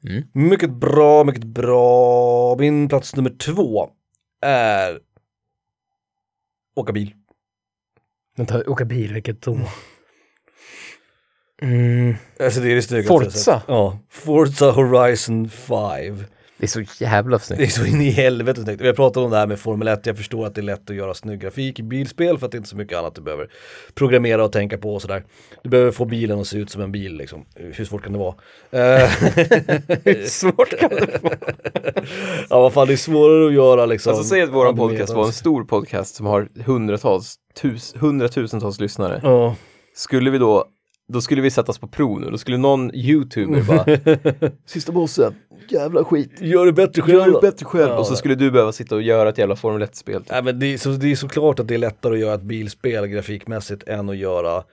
Mm. 0.09 0.24
Mycket 0.34 0.70
bra, 0.70 1.24
mycket 1.24 1.43
bra. 1.43 2.55
Min 2.59 2.89
plats 2.89 3.16
nummer 3.16 3.30
två 3.30 3.89
är 4.41 4.99
åka 6.76 6.93
bil. 6.93 7.14
Vänta, 8.38 8.64
åka 8.68 8.86
bil, 8.86 9.14
vilket 9.14 9.41
då? 9.41 9.59
Mm, 11.61 12.16
Alltså 12.39 12.59
det 12.59 12.72
är 12.72 12.76
det 12.76 12.82
snyggaste. 12.82 13.14
Forza? 13.14 13.61
Ja, 13.68 13.99
Forza 14.09 14.72
Horizon 14.72 15.49
5. 15.49 16.24
Det 16.64 16.66
är 16.66 16.86
så 16.86 17.03
jävla 17.03 17.38
Det 17.38 17.43
är 17.53 17.55
snyggt. 17.55 17.74
så 17.74 17.86
in 17.86 18.01
i 18.01 18.09
helvete 18.09 18.64
snyggt. 18.64 18.82
Vi 18.82 18.88
har 18.88 18.93
pratat 18.93 19.24
om 19.24 19.32
det 19.32 19.38
här 19.38 19.47
med 19.47 19.59
Formel 19.59 19.88
1, 19.88 20.05
jag 20.05 20.18
förstår 20.18 20.45
att 20.45 20.55
det 20.55 20.61
är 20.61 20.64
lätt 20.64 20.89
att 20.89 20.95
göra 20.95 21.14
snygg 21.14 21.39
grafik 21.39 21.80
i 21.80 21.84
bilspel 21.84 22.38
för 22.38 22.45
att 22.45 22.51
det 22.51 22.55
är 22.55 22.57
inte 22.59 22.70
så 22.70 22.78
mycket 22.78 22.97
annat 22.97 23.16
du 23.16 23.22
behöver 23.22 23.47
programmera 23.93 24.43
och 24.45 24.51
tänka 24.51 24.78
på 24.78 24.93
och 24.95 25.01
sådär. 25.01 25.24
Du 25.64 25.70
behöver 25.70 25.91
få 25.91 26.05
bilen 26.05 26.39
att 26.39 26.47
se 26.47 26.57
ut 26.57 26.70
som 26.70 26.82
en 26.82 26.91
bil 26.91 27.18
liksom. 27.18 27.45
Hur 27.55 27.86
svårt 27.86 28.03
kan 28.03 28.14
det 28.14 28.20
vara? 28.20 28.36
Eh, 28.72 29.09
Hur 30.03 30.26
svårt 30.28 30.80
kan 30.80 30.89
det 30.89 31.20
vara? 31.24 31.36
ja 32.49 32.61
vad 32.61 32.74
fan 32.74 32.88
det 32.88 32.93
är 32.93 32.97
svårare 32.97 33.47
att 33.47 33.53
göra 33.53 33.86
liksom. 33.86 34.09
Alltså 34.09 34.24
säg 34.30 34.41
att 34.41 34.49
våran 34.49 34.76
podcast 34.76 35.14
var 35.14 35.26
en 35.26 35.34
stor 35.34 35.64
podcast 35.64 36.16
som 36.16 36.26
har 36.26 36.47
hundratals, 36.66 37.36
tus, 37.61 37.93
hundratusentals 37.97 38.80
lyssnare. 38.80 39.20
Ja. 39.24 39.55
Skulle 39.95 40.30
vi 40.32 40.38
då, 40.38 40.66
då 41.08 41.22
skulle 41.22 41.41
vi 41.41 41.51
sättas 41.51 41.78
på 41.78 41.88
prov 41.88 42.22
nu, 42.22 42.30
då 42.30 42.38
skulle 42.38 42.58
någon 42.58 42.95
youtuber 42.95 43.62
bara 43.62 44.51
Sista 44.66 44.91
bossen, 44.91 45.36
jävla 45.70 46.04
skit. 46.04 46.41
Gör 46.41 46.66
det 46.66 46.74
bättre 46.74 47.01
själv. 47.01 47.18
Gör 47.18 47.32
det 47.32 47.41
bättre 47.41 47.66
själv. 47.66 47.89
Ja. 47.89 47.97
Och 47.97 48.08
så 48.08 48.16
skulle 48.16 48.36
du 48.36 48.51
behöva 48.51 48.72
sitta 48.72 48.95
och 48.95 49.01
göra 49.01 49.30
ett 49.30 49.38
jävla 49.38 49.56
Formel 49.56 49.88
1-spel. 49.88 50.24
Nej 50.30 50.43
men 50.43 50.60
det 50.60 50.74
är, 50.74 50.78
så, 50.78 50.89
det 50.89 51.12
är 51.12 51.16
såklart 51.16 51.60
att 51.60 51.68
det 51.68 51.74
är 51.74 51.78
lättare 51.78 52.14
att 52.14 52.20
göra 52.20 52.34
ett 52.34 52.41
bilspel 52.41 53.08
grafikmässigt 53.08 53.88
än 53.88 54.10
att 54.10 54.18
göra 54.18 54.64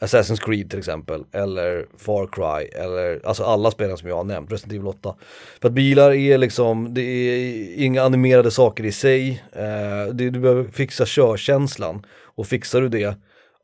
Assassin's 0.00 0.40
Creed 0.40 0.70
till 0.70 0.78
exempel, 0.78 1.24
eller 1.32 1.86
Far 1.98 2.26
Cry, 2.26 2.68
eller 2.68 3.26
alltså 3.26 3.44
alla 3.44 3.70
spelen 3.70 3.96
som 3.96 4.08
jag 4.08 4.16
har 4.16 4.24
nämnt, 4.24 4.52
Resident 4.52 4.72
Evil 4.72 4.86
8. 4.86 5.14
För 5.60 5.68
att 5.68 5.74
bilar 5.74 6.12
är 6.12 6.38
liksom, 6.38 6.94
det 6.94 7.02
är 7.02 7.74
inga 7.84 8.02
animerade 8.02 8.50
saker 8.50 8.84
i 8.84 8.92
sig, 8.92 9.42
eh, 9.52 10.14
det, 10.14 10.30
du 10.30 10.40
behöver 10.40 10.64
fixa 10.64 11.04
körkänslan 11.06 12.06
och 12.34 12.46
fixar 12.46 12.80
du 12.80 12.88
det, 12.88 13.16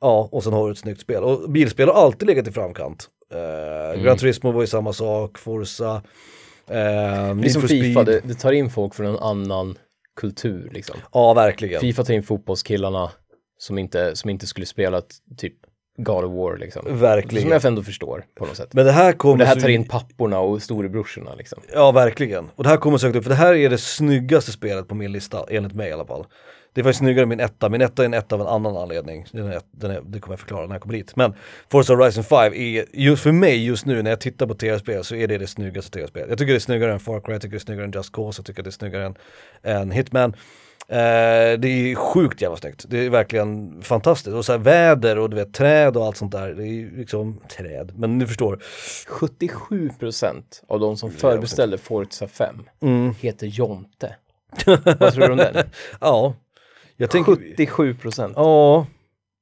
ja 0.06 0.28
och 0.32 0.44
sen 0.44 0.52
har 0.52 0.66
du 0.66 0.72
ett 0.72 0.78
snyggt 0.78 1.00
spel. 1.00 1.24
Och 1.24 1.50
bilspel 1.50 1.88
har 1.88 1.94
alltid 1.94 2.28
legat 2.28 2.48
i 2.48 2.52
framkant. 2.52 3.08
Eh, 3.34 4.02
Gran 4.02 4.16
Turismo 4.16 4.52
var 4.52 4.60
ju 4.60 4.66
samma 4.66 4.92
sak, 4.92 5.38
Forza, 5.38 6.02
eh, 6.70 7.34
Need 7.34 7.52
som 7.52 7.62
for 7.62 7.68
Fifa, 7.68 8.02
Speed. 8.02 8.22
det, 8.22 8.28
det 8.28 8.34
tar 8.34 8.52
in 8.52 8.70
folk 8.70 8.94
från 8.94 9.06
en 9.06 9.18
annan 9.18 9.78
kultur 10.20 10.70
liksom. 10.72 10.96
Ja 11.12 11.34
verkligen. 11.34 11.80
Fifa 11.80 12.04
tar 12.04 12.14
in 12.14 12.22
fotbollskillarna 12.22 13.10
som 13.58 13.78
inte, 13.78 14.16
som 14.16 14.30
inte 14.30 14.46
skulle 14.46 14.66
spela 14.66 15.02
typ 15.36 15.54
God 15.98 16.24
of 16.24 16.32
War 16.32 16.56
liksom. 16.56 16.82
Verkligen. 17.00 17.42
Som 17.42 17.52
jag 17.52 17.64
ändå 17.64 17.82
förstår 17.82 18.24
på 18.34 18.46
något 18.46 18.56
sätt. 18.56 18.74
Men 18.74 18.84
det 18.84 18.92
här 18.92 19.12
kommer 19.12 19.32
Och 19.34 19.38
det 19.38 19.44
här 19.44 19.60
tar 19.60 19.68
in 19.68 19.84
papporna 19.84 20.38
och 20.38 20.62
storebrorsorna 20.62 21.34
liksom. 21.34 21.62
Ja, 21.72 21.92
verkligen. 21.92 22.50
Och 22.56 22.64
det 22.64 22.70
här 22.70 22.76
kommer 22.76 22.98
säkert 22.98 23.16
upp, 23.16 23.22
för 23.22 23.30
det 23.30 23.36
här 23.36 23.54
är 23.54 23.70
det 23.70 23.78
snyggaste 23.78 24.52
spelet 24.52 24.88
på 24.88 24.94
min 24.94 25.12
lista, 25.12 25.44
enligt 25.50 25.74
mig 25.74 25.88
i 25.88 25.92
alla 25.92 26.06
fall. 26.06 26.24
Det 26.76 26.80
är 26.80 26.82
faktiskt 26.82 26.98
snyggare 26.98 27.22
än 27.22 27.28
min 27.28 27.40
etta, 27.40 27.68
min 27.68 27.80
etta 27.80 28.02
är 28.02 28.06
en 28.06 28.14
etta 28.14 28.34
av 28.34 28.40
en 28.40 28.46
annan 28.46 28.76
anledning. 28.76 29.26
Den 29.32 29.46
är, 29.52 29.60
den 29.70 29.90
är, 29.90 30.00
det 30.06 30.20
kommer 30.20 30.32
jag 30.32 30.40
förklara 30.40 30.66
när 30.66 30.74
jag 30.74 30.82
kommer 30.82 30.94
dit. 30.94 31.16
Men 31.16 31.34
Forza 31.70 31.94
Horizon 31.94 32.24
5 32.24 32.52
är, 32.54 32.84
just 32.92 33.22
för 33.22 33.32
mig 33.32 33.66
just 33.66 33.86
nu 33.86 34.02
när 34.02 34.10
jag 34.10 34.20
tittar 34.20 34.46
på 34.46 34.54
tv-spel 34.54 35.04
så 35.04 35.14
är 35.14 35.26
det 35.28 35.38
det 35.38 35.46
snyggaste 35.46 35.90
tv-spelet. 35.90 36.28
Jag 36.28 36.38
tycker 36.38 36.52
det 36.52 36.56
är 36.56 36.60
snyggare 36.60 36.92
än 36.92 37.00
Far 37.00 37.20
Cry, 37.20 37.32
jag 37.32 37.42
tycker 37.42 37.50
det 37.52 37.56
är 37.56 37.60
snyggare 37.60 37.84
än 37.84 37.90
Just 37.90 38.12
Cause, 38.12 38.40
jag 38.40 38.46
tycker 38.46 38.62
det 38.62 38.68
är 38.68 38.70
snyggare 38.70 39.06
än, 39.06 39.14
än 39.62 39.90
Hitman. 39.90 40.34
Eh, 40.88 41.58
det 41.58 41.68
är 41.68 41.94
sjukt 41.94 42.42
jävla 42.42 42.56
snyggt. 42.56 42.84
Det 42.88 42.98
är 43.06 43.10
verkligen 43.10 43.82
fantastiskt. 43.82 44.36
Och 44.36 44.44
så 44.44 44.52
här 44.52 44.58
väder 44.58 45.18
och 45.18 45.30
du 45.30 45.36
vet 45.36 45.54
träd 45.54 45.96
och 45.96 46.04
allt 46.06 46.16
sånt 46.16 46.32
där. 46.32 46.48
Det 46.48 46.66
är 46.66 46.98
liksom 46.98 47.40
träd, 47.56 47.92
men 47.96 48.18
ni 48.18 48.26
förstår. 48.26 48.62
77% 49.08 50.42
av 50.68 50.80
de 50.80 50.96
som 50.96 51.10
förbeställer 51.10 51.76
Forza 51.76 52.28
5 52.28 52.62
Mm. 52.82 53.14
heter 53.20 53.46
Jonte. 53.46 54.16
Vad 54.98 55.12
tror 55.14 55.26
du 55.26 55.32
om 55.32 55.36
den? 55.38 55.54
Ja, 56.00 56.34
jag 56.96 57.10
tänker... 57.10 57.32
77%. 57.32 58.32
Ja, 58.36 58.86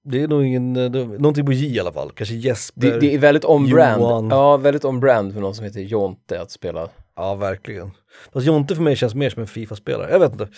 det 0.05 0.22
är 0.22 0.28
nog 0.28 0.44
ingen, 0.44 0.76
eh, 0.76 0.90
någonting 0.90 1.46
på 1.46 1.52
J 1.52 1.76
i 1.76 1.80
alla 1.80 1.92
fall. 1.92 2.11
Kanske 2.11 2.34
Jesper. 2.34 2.80
Det, 2.80 3.00
det 3.00 3.14
är 3.14 3.18
väldigt 3.18 3.44
on-brand. 3.44 4.32
Ja, 4.32 4.57
väldigt 4.57 4.84
on-brand 4.84 5.34
för 5.34 5.40
någon 5.40 5.55
som 5.55 5.64
heter 5.64 5.80
Jonte 5.80 6.40
att 6.40 6.50
spela. 6.50 6.88
Ja, 7.16 7.34
verkligen. 7.34 7.90
Fast 8.32 8.46
Jonte 8.46 8.74
för 8.74 8.82
mig 8.82 8.96
känns 8.96 9.14
mer 9.14 9.30
som 9.30 9.42
en 9.42 9.48
Fifa-spelare. 9.48 10.11
Jag 10.11 10.18
vet 10.18 10.32
inte. 10.32 10.48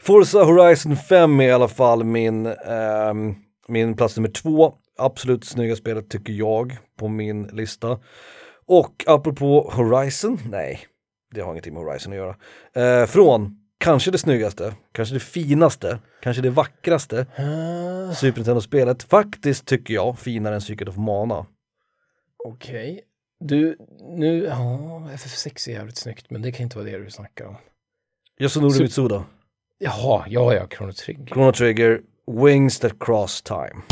Forza 0.00 0.44
Horizon 0.44 0.96
5 0.96 1.40
är 1.40 1.44
i 1.44 1.52
alla 1.52 1.68
fall 1.68 2.04
min, 2.04 2.46
ehm, 2.46 3.34
min 3.68 3.96
plats 3.96 4.16
nummer 4.16 4.28
två. 4.28 4.74
Absolut 4.98 5.44
snygga 5.44 5.76
spelet 5.76 6.10
tycker 6.10 6.32
jag 6.32 6.76
på 6.98 7.08
min 7.08 7.42
lista. 7.42 7.98
Och 8.66 9.04
apropå 9.06 9.70
Horizon, 9.72 10.38
nej, 10.50 10.80
det 11.34 11.40
har 11.40 11.50
ingenting 11.50 11.74
med 11.74 11.82
Horizon 11.82 12.12
att 12.12 12.18
göra. 12.18 12.36
Eh, 12.74 13.06
från 13.06 13.61
kanske 13.82 14.10
det 14.10 14.18
snyggaste, 14.18 14.74
kanske 14.92 15.14
det 15.14 15.20
finaste, 15.20 15.98
kanske 16.22 16.42
det 16.42 16.50
vackraste 16.50 17.26
Super 18.16 18.38
Nintendo-spelet. 18.38 19.02
Faktiskt 19.02 19.66
tycker 19.66 19.94
jag 19.94 20.18
finare 20.18 20.54
än 20.54 20.60
Secret 20.60 20.88
of 20.88 20.96
Mana. 20.96 21.46
Okej. 22.44 23.00
Du, 23.40 23.76
nu, 24.00 24.44
ja, 24.44 24.56
FF6 25.14 25.68
är 25.68 25.72
jävligt 25.72 25.96
snyggt, 25.96 26.30
men 26.30 26.42
det 26.42 26.52
kan 26.52 26.62
inte 26.62 26.78
vara 26.78 26.90
det 26.90 26.98
du 27.04 27.10
snackar 27.10 27.44
om. 27.46 27.56
Yasunori 28.40 28.72
Sup- 28.78 28.82
Mitsuda. 28.82 29.24
Jaha, 29.78 30.24
ja, 30.28 30.54
ja, 30.54 30.66
Chrono 30.76 30.92
Trigger. 30.92 31.26
Chrono 31.26 31.52
Trigger, 31.52 32.00
Wings 32.44 32.78
That 32.78 32.92
Cross 33.00 33.42
Time. 33.42 33.82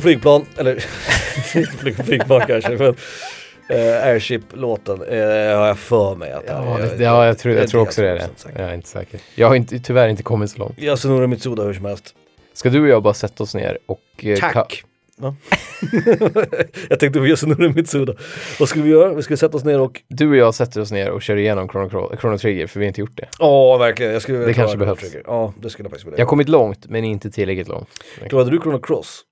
Flyga 0.00 0.20
flygplan, 0.20 0.46
eller 0.56 0.76
flyga 1.78 2.04
flygplan 2.04 2.42
kanske, 2.46 2.70
men 2.70 2.94
eh, 3.68 4.06
Airship-låten 4.06 5.02
eh, 5.02 5.58
har 5.58 5.66
jag 5.66 5.78
för 5.78 6.14
mig 6.14 6.32
att 6.32 6.44
Ja, 6.46 6.78
det, 6.96 7.04
ja 7.04 7.26
jag, 7.26 7.38
tror, 7.38 7.54
jag 7.54 7.68
tror 7.68 7.82
också 7.82 8.02
det 8.02 8.08
är 8.08 8.14
det. 8.14 8.28
Jag 8.58 8.70
är 8.70 8.74
inte 8.74 8.88
säker. 8.88 9.20
Jag 9.34 9.48
har 9.48 9.54
inte, 9.56 9.78
tyvärr 9.78 10.08
inte 10.08 10.22
kommit 10.22 10.50
så 10.50 10.58
långt. 10.58 10.78
Yasunori 10.78 11.26
Mitsuda 11.26 11.62
hur 11.62 11.74
som 11.74 11.84
helst. 11.84 12.14
Ska 12.52 12.70
du 12.70 12.82
och 12.82 12.88
jag 12.88 13.02
bara 13.02 13.14
sätta 13.14 13.42
oss 13.42 13.54
ner 13.54 13.78
och... 13.86 14.00
eh, 14.24 14.38
Tack! 14.38 14.84
Ja. 15.22 15.34
jag 16.88 17.00
tänkte 17.00 17.18
på 17.20 17.26
Yasunori 17.26 17.68
Mitsuda. 17.68 18.14
Vad 18.58 18.68
skulle 18.68 18.84
vi 18.84 18.90
göra? 18.90 19.14
Vi 19.14 19.22
skulle 19.22 19.36
sätta 19.36 19.56
oss 19.56 19.64
ner 19.64 19.80
och... 19.80 20.00
Du 20.08 20.28
och 20.28 20.36
jag 20.36 20.54
sätter 20.54 20.80
oss 20.80 20.92
ner 20.92 21.10
och 21.10 21.22
kör 21.22 21.36
igenom 21.36 21.68
Chrono, 21.68 22.16
Chrono 22.20 22.38
Trigger, 22.38 22.66
för 22.66 22.80
vi 22.80 22.86
har 22.86 22.88
inte 22.88 23.00
gjort 23.00 23.16
det. 23.16 23.28
Ja, 23.38 23.76
verkligen. 23.76 24.12
Jag 24.12 24.22
skulle 24.22 24.38
Det 24.38 24.54
kanske 24.54 24.76
behövs. 24.76 25.04
Ja, 25.26 25.54
det 25.60 25.70
skulle 25.70 25.86
jag 25.86 25.90
faktiskt 25.90 26.06
vilja 26.06 26.18
Jag 26.18 26.24
har 26.26 26.30
kommit 26.30 26.48
långt, 26.48 26.86
men 26.88 27.04
inte 27.04 27.30
tillräckligt 27.30 27.68
långt. 27.68 27.88
Klarade 28.28 28.50
du 28.50 28.58
Chrono 28.60 28.78
Cross? 28.78 29.24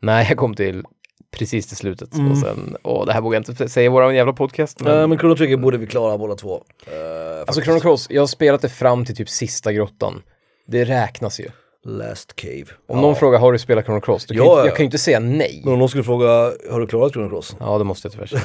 Nej, 0.00 0.26
jag 0.28 0.38
kom 0.38 0.54
till 0.54 0.84
precis 1.30 1.66
till 1.66 1.76
slutet. 1.76 2.14
Mm. 2.14 2.32
Och 2.32 2.38
sen, 2.38 2.76
åh 2.82 3.06
det 3.06 3.12
här 3.12 3.20
vågar 3.20 3.36
jag 3.36 3.50
inte 3.50 3.68
säga 3.68 3.86
i 3.86 3.88
våran 3.88 4.14
jävla 4.14 4.32
podcast. 4.32 4.80
Men, 4.80 4.98
Men, 4.98 5.08
men 5.08 5.18
Chrono 5.18 5.36
Trigger 5.36 5.56
borde 5.56 5.78
vi 5.78 5.86
klara 5.86 6.18
båda 6.18 6.34
två. 6.34 6.54
Uh, 6.54 7.40
alltså 7.46 7.62
Chrono 7.62 7.80
Cross, 7.80 8.06
jag 8.10 8.22
har 8.22 8.26
spelat 8.26 8.62
det 8.62 8.68
fram 8.68 9.04
till 9.04 9.16
typ 9.16 9.28
sista 9.28 9.72
grottan. 9.72 10.22
Det 10.66 10.84
räknas 10.84 11.40
ju. 11.40 11.48
Last 11.84 12.36
Cave. 12.36 12.66
Om 12.88 13.00
någon 13.00 13.16
frågar, 13.16 13.38
har 13.38 13.52
du 13.52 13.58
spelat 13.58 13.84
Chrono 13.84 14.00
Cross? 14.00 14.26
Du 14.26 14.34
kan 14.34 14.46
Ja, 14.46 14.52
ju, 14.52 14.58
ja. 14.58 14.66
jag 14.66 14.76
kan 14.76 14.82
ju 14.82 14.86
inte 14.86 14.98
säga 14.98 15.20
nej. 15.20 15.60
Men 15.64 15.72
om 15.72 15.78
någon 15.78 15.88
skulle 15.88 16.04
fråga, 16.04 16.28
har 16.70 16.80
du 16.80 16.86
klarat 16.86 17.12
Chrono 17.12 17.28
Cross? 17.28 17.56
Ja, 17.60 17.78
det 17.78 17.84
måste 17.84 18.06
jag 18.06 18.12
tyvärr 18.12 18.26
säga. 18.26 18.42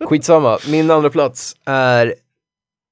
Skitsamma, 0.08 0.58
min 0.68 0.90
andra 0.90 1.10
plats 1.10 1.56
är 1.66 2.14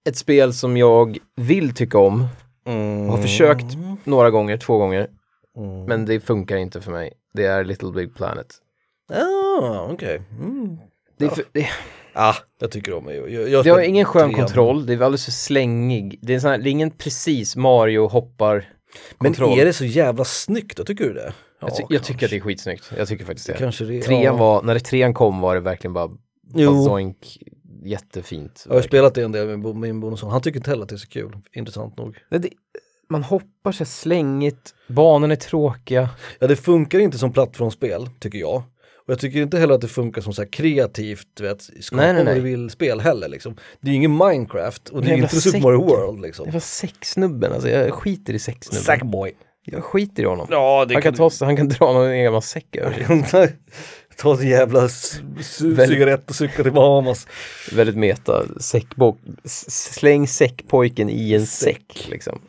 ett 0.09 0.17
spel 0.17 0.55
som 0.55 0.77
jag 0.77 1.19
vill 1.37 1.75
tycka 1.75 1.99
om. 1.99 2.27
Mm. 2.67 3.09
Har 3.09 3.19
försökt 3.19 3.65
några 4.05 4.31
gånger, 4.31 4.57
två 4.57 4.79
gånger. 4.79 5.09
Mm. 5.57 5.85
Men 5.85 6.05
det 6.05 6.21
funkar 6.21 6.57
inte 6.57 6.81
för 6.81 6.93
mig. 6.93 7.13
Det 7.35 7.45
är 7.45 7.65
Little 7.65 7.93
Big 7.93 8.15
Planet. 8.15 8.47
Ah, 9.13 9.89
okej. 9.93 10.23
Mm. 10.41 10.79
Det, 11.19 11.25
är 11.25 11.29
för, 11.29 11.45
det, 11.53 11.69
Ah, 12.13 12.35
jag 12.61 12.71
tycker 12.71 12.95
om 12.95 13.05
det. 13.07 13.15
Jag, 13.15 13.31
jag, 13.31 13.49
jag 13.49 13.65
det 13.65 13.71
har 13.71 13.81
ingen 13.81 14.05
skön 14.05 14.31
trean. 14.31 14.47
kontroll, 14.47 14.87
det 14.87 14.93
är 14.93 15.01
alldeles 15.01 15.25
för 15.25 15.33
slängig. 15.33 16.19
Det 16.23 16.35
är, 16.35 16.41
sån 16.41 16.51
här, 16.51 16.59
det 16.59 16.69
är 16.69 16.73
ingen 16.73 16.91
precis 16.91 17.57
Mario 17.57 18.09
hoppar 18.09 18.73
Men 19.19 19.33
kontroll. 19.33 19.59
är 19.59 19.65
det 19.65 19.73
så 19.73 19.85
jävla 19.85 20.25
snyggt 20.25 20.77
då? 20.77 20.85
Tycker 20.85 21.05
du 21.05 21.13
det? 21.13 21.33
Ja, 21.61 21.69
jag, 21.69 21.77
ty- 21.77 21.85
jag 21.89 22.05
tycker 22.05 22.27
att 22.27 22.31
det 22.31 22.37
är 22.37 22.41
skitsnyggt. 22.41 22.93
Jag 22.97 23.09
tycker 23.09 23.25
faktiskt 23.25 23.47
det. 23.47 23.53
Kanske 23.53 23.85
det. 23.85 24.03
Trean 24.03 24.23
ja. 24.23 24.37
var, 24.37 24.63
när 24.63 24.75
det 24.75 24.81
trean 24.81 25.15
kom 25.15 25.41
var 25.41 25.55
det 25.55 25.61
verkligen 25.61 25.93
bara 25.95 26.11
bazoink, 26.55 27.39
jättefint. 27.85 28.63
Jag 28.67 28.75
har 28.75 28.81
ju 28.83 28.89
spelat 28.89 29.15
det 29.15 29.23
en 29.23 29.33
del 29.33 29.59
med 29.59 29.77
min 29.77 30.01
bonusson. 30.01 30.31
Han 30.31 30.43
tycker 30.43 30.59
inte 30.59 30.71
heller 30.71 30.83
att 30.83 30.89
det 30.89 30.95
är 30.95 30.99
så 30.99 31.09
kul. 31.09 31.37
Intressant 31.53 31.99
nog. 31.99 32.19
Det, 32.31 32.39
det, 32.39 32.49
man 33.11 33.23
hoppar 33.23 33.73
så 33.73 33.85
slängigt, 33.85 34.75
banorna 34.89 35.35
är 35.35 35.37
tråkiga. 35.37 36.09
Ja, 36.39 36.47
det 36.47 36.57
funkar 36.57 36.99
inte 36.99 37.19
som 37.19 37.33
plattformsspel, 37.33 38.09
tycker 38.21 38.39
jag. 38.39 38.63
Och 39.07 39.13
jag 39.13 39.19
tycker 39.19 39.43
inte 39.43 39.59
heller 39.59 39.75
att 39.75 39.81
det 39.81 39.89
funkar 39.89 40.23
som 40.23 40.33
så 40.33 40.43
här 40.43 40.49
kreativt, 40.49 41.27
du 41.35 41.43
vet, 41.43 41.63
skapa 41.63 42.03
Nej, 42.03 42.13
nej, 42.13 42.17
vad 42.17 42.25
nej. 42.25 42.35
du 42.35 42.41
vill 42.41 42.71
spel 42.71 43.01
heller 43.01 43.29
liksom. 43.29 43.57
Det 43.81 43.89
är 43.89 43.91
ju 43.91 43.97
ingen 43.97 44.17
Minecraft 44.17 44.89
och 44.89 45.01
det 45.03 45.07
är 45.07 45.11
Jävla 45.11 45.23
inte 45.25 45.41
Super 45.41 45.51
säck. 45.53 45.63
Mario 45.63 45.85
World 45.85 46.23
liksom. 46.23 46.47
Det 46.47 46.53
var 46.53 46.61
sexsnubben, 46.61 47.53
alltså 47.53 47.69
jag 47.69 47.95
skiter 47.95 48.33
i 48.33 48.39
sexsnubben. 48.39 48.85
Sackboy. 48.85 49.33
Jag 49.65 49.85
skiter 49.85 50.23
i 50.23 50.27
honom. 50.27 50.47
Ja, 50.51 50.85
det 50.89 50.95
han, 50.95 51.03
kan 51.03 51.15
ta, 51.15 51.31
sig- 51.31 51.47
han 51.47 51.57
kan 51.57 51.69
dra 51.69 51.93
någon 51.93 52.23
gammal 52.25 52.43
säck 52.43 52.77
över 52.77 53.23
sig. 53.27 53.57
Ta 54.17 54.41
en 54.41 54.49
jävla 54.49 54.89
cigarett 54.89 56.31
och 56.31 56.37
cykla 56.37 56.65
till 56.65 56.73
Bahamas. 56.73 57.27
Väldigt 57.73 57.97
meta. 57.97 58.43
Säckbock. 58.61 59.19
Släng 59.45 60.29
säckpojken 60.29 61.11
i 61.11 61.35
en 61.35 61.47
säck 61.47 62.07
liksom. 62.11 62.41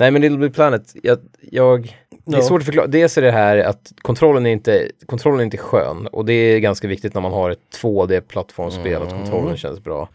Nej 0.00 0.10
men 0.10 0.22
Little 0.22 0.38
Big 0.38 0.54
Planet, 0.54 0.94
jag, 1.02 1.18
jag 1.50 1.96
det 2.24 2.36
är 2.36 2.40
svårt 2.40 2.60
att 2.60 2.64
förklara. 2.66 2.86
Dels 2.86 3.18
är 3.18 3.22
det 3.22 3.30
här 3.30 3.56
att 3.58 3.92
kontrollen 4.02 4.46
är 4.46 4.50
inte, 4.50 4.90
kontrollen 5.06 5.40
är 5.40 5.44
inte 5.44 5.56
skön 5.56 6.06
och 6.06 6.24
det 6.24 6.32
är 6.32 6.58
ganska 6.58 6.88
viktigt 6.88 7.14
när 7.14 7.20
man 7.20 7.32
har 7.32 7.50
ett 7.50 7.58
2D-plattformsspel 7.82 9.02
att 9.02 9.12
Mm. 9.12 9.22
kontrollen 9.24 9.56
känns 9.56 9.84
bra. 9.84 10.08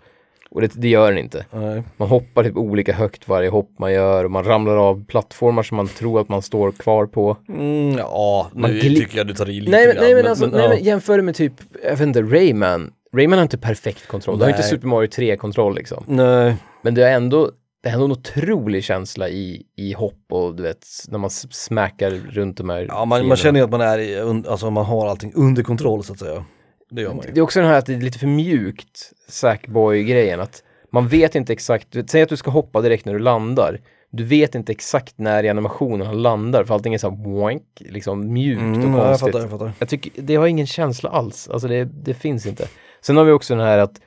Och 0.51 0.61
det, 0.61 0.71
det 0.75 0.87
gör 0.87 1.11
den 1.11 1.17
inte. 1.17 1.45
Nej. 1.51 1.83
Man 1.97 2.07
hoppar 2.07 2.43
typ 2.43 2.57
olika 2.57 2.93
högt 2.93 3.27
varje 3.27 3.49
hopp 3.49 3.69
man 3.79 3.93
gör 3.93 4.23
och 4.23 4.31
man 4.31 4.43
ramlar 4.43 4.75
av 4.77 5.05
plattformar 5.05 5.63
som 5.63 5.77
man 5.77 5.87
tror 5.87 6.21
att 6.21 6.29
man 6.29 6.41
står 6.41 6.71
kvar 6.71 7.05
på. 7.05 7.37
Mm, 7.49 7.97
ja, 7.97 8.49
nu 8.53 8.61
Man 8.61 8.71
gli- 8.71 8.95
tycker 8.99 9.17
jag 9.17 9.27
du 9.27 9.33
tar 9.33 9.49
i 9.49 9.59
lite 9.59 9.71
Nej 9.71 9.87
men, 9.87 9.95
grann, 9.95 10.03
nej, 10.05 10.15
men, 10.15 10.27
alltså, 10.27 10.45
nej, 10.45 10.61
ja. 10.63 10.69
men 10.69 10.83
jämför 10.83 11.17
det 11.17 11.23
med 11.23 11.35
typ, 11.35 11.53
jag 11.83 11.89
vet 11.91 12.01
inte, 12.01 12.21
Rayman. 12.21 12.91
Rayman 13.15 13.37
har 13.37 13.43
inte 13.43 13.57
perfekt 13.57 14.07
kontroll. 14.07 14.39
Det 14.39 14.45
har 14.45 14.49
inte 14.49 14.61
Nej. 14.61 14.69
Super 14.69 14.87
Mario 14.87 15.07
3-kontroll 15.09 15.75
liksom. 15.75 16.03
Nej. 16.07 16.55
Men 16.81 16.95
det 16.95 17.03
är 17.07 17.15
ändå, 17.15 17.51
det 17.85 17.91
är 17.91 17.93
en 17.93 18.11
otrolig 18.11 18.83
känsla 18.83 19.29
i, 19.29 19.63
i 19.75 19.93
hopp 19.93 20.21
och 20.31 20.55
du 20.55 20.63
vet, 20.63 20.85
när 21.07 21.17
man 21.19 21.27
s- 21.27 21.53
smackar 21.53 22.11
runt 22.11 22.57
de 22.57 22.69
här 22.69 22.85
Ja, 22.89 23.05
man, 23.05 23.27
man 23.27 23.37
känner 23.37 23.59
ju 23.59 23.63
att 23.63 23.71
man 23.71 23.81
är 23.81 23.99
i, 23.99 24.19
alltså 24.47 24.71
man 24.71 24.85
har 24.85 25.07
allting 25.07 25.31
under 25.35 25.63
kontroll 25.63 26.03
så 26.03 26.13
att 26.13 26.19
säga. 26.19 26.45
Det 26.89 27.01
gör 27.01 27.13
man 27.13 27.25
ju. 27.25 27.31
Det 27.31 27.39
är 27.39 27.41
också 27.41 27.59
den 27.59 27.69
här 27.69 27.77
att 27.77 27.85
det 27.85 27.93
är 27.93 28.01
lite 28.01 28.19
för 28.19 28.27
mjukt, 28.27 29.11
Sackboy-grejen. 29.29 30.39
Att 30.39 30.63
man 30.91 31.07
vet 31.07 31.35
inte 31.35 31.53
exakt, 31.53 31.87
säg 32.09 32.21
att 32.21 32.29
du 32.29 32.37
ska 32.37 32.51
hoppa 32.51 32.81
direkt 32.81 33.05
när 33.05 33.13
du 33.13 33.19
landar. 33.19 33.79
Du 34.11 34.23
vet 34.23 34.55
inte 34.55 34.71
exakt 34.71 35.13
när 35.17 35.43
i 35.43 35.49
animationen 35.49 36.07
han 36.07 36.21
landar 36.21 36.63
för 36.63 36.73
allting 36.73 36.93
är 36.93 36.97
så 36.97 37.09
här 37.09 37.39
wank, 37.41 37.63
liksom 37.79 38.33
mjukt 38.33 38.61
Mm, 38.61 38.95
och 38.95 38.99
ja, 39.01 39.03
jag 39.09 39.19
konstigt. 39.19 39.27
fattar, 39.33 39.39
jag 39.39 39.49
fattar. 39.49 39.71
Jag 39.79 39.89
tycker, 39.89 40.11
det 40.21 40.35
har 40.35 40.47
ingen 40.47 40.67
känsla 40.67 41.09
alls. 41.09 41.49
Alltså 41.49 41.67
det, 41.67 41.83
det 41.85 42.13
finns 42.13 42.45
inte. 42.45 42.67
Sen 43.01 43.17
har 43.17 43.23
vi 43.23 43.31
också 43.31 43.55
den 43.55 43.65
här 43.65 43.77
att, 43.77 44.01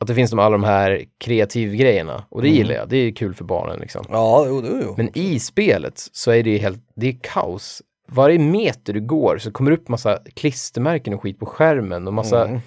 att 0.00 0.06
det 0.06 0.14
finns 0.14 0.30
de, 0.30 0.38
alla 0.38 0.50
de 0.50 0.64
här 0.64 1.04
kreativgrejerna. 1.18 2.24
Och 2.28 2.42
det 2.42 2.48
Mm. 2.48 2.58
gillar 2.58 2.74
jag. 2.74 2.88
Det 2.88 2.96
är 2.96 3.12
kul 3.12 3.34
för 3.34 3.44
barnen 3.44 3.78
liksom. 3.80 4.04
Ja, 4.08 4.44
jo, 4.48 4.62
jo, 4.64 4.80
jo. 4.82 4.94
Men 4.96 5.18
i 5.18 5.38
spelet 5.40 6.08
så 6.12 6.30
är 6.30 6.42
det 6.42 6.50
ju 6.50 6.58
helt, 6.58 6.80
det 6.96 7.08
är 7.08 7.16
kaos. 7.22 7.82
Varje 8.10 8.38
meter 8.38 8.92
du 8.92 9.00
går 9.00 9.38
så 9.38 9.50
kommer 9.50 9.70
det 9.70 9.76
upp 9.76 9.88
massa 9.88 10.18
klistermärken 10.34 11.14
och 11.14 11.22
skit 11.22 11.38
på 11.38 11.46
skärmen 11.46 12.06
och 12.06 12.14
massa, 12.14 12.44
Mm. 12.48 12.60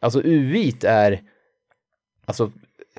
alltså 0.00 0.20
UI't 0.20 0.86
är, 0.86 1.20
alltså 2.24 2.50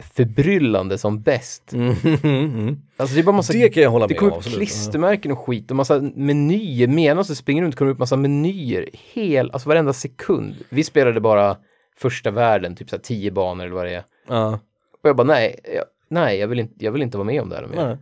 förbryllande 0.01 0.97
som 0.97 1.21
bäst. 1.21 1.73
Mm, 1.73 1.95
mm. 2.23 2.77
Alltså 2.97 3.15
det 3.15 3.21
är 3.21 3.23
bara 3.25 3.35
massa, 3.35 3.53
Det 3.53 3.69
kan 3.69 3.83
jag 3.83 3.89
hålla 3.91 4.07
det 4.07 4.13
med 4.13 4.19
kommer 4.19 4.31
om. 4.31 4.37
upp 4.37 4.45
absolut. 4.45 4.57
klistermärken 4.69 5.31
och 5.31 5.39
skit 5.39 5.69
och 5.71 5.77
massa 5.77 5.99
menyer. 6.15 6.87
Medan 6.87 7.23
du 7.27 7.35
springer 7.35 7.63
runt 7.63 7.75
kommer 7.75 7.89
det 7.89 7.93
upp 7.93 7.99
massa 7.99 8.17
menyer. 8.17 8.89
Hel, 9.13 9.51
alltså 9.51 9.69
varenda 9.69 9.93
sekund. 9.93 10.55
Vi 10.69 10.83
spelade 10.83 11.19
bara 11.21 11.57
första 11.97 12.31
världen, 12.31 12.75
typ 12.75 12.89
så 12.89 12.95
här 12.95 13.03
tio 13.03 13.31
banor 13.31 13.65
eller 13.65 13.75
vad 13.75 13.85
det 13.85 13.93
är. 13.95 14.03
Ja. 14.27 14.59
Och 15.03 15.09
jag 15.09 15.15
bara 15.15 15.27
nej, 15.27 15.59
jag, 15.75 15.83
nej 16.09 16.37
jag, 16.39 16.47
vill 16.47 16.59
inte, 16.59 16.85
jag 16.85 16.91
vill 16.91 17.01
inte 17.01 17.17
vara 17.17 17.25
med 17.25 17.41
om 17.41 17.49
det 17.49 17.55
här 17.55 17.67
mer. 17.67 17.85
Nej. 17.85 17.97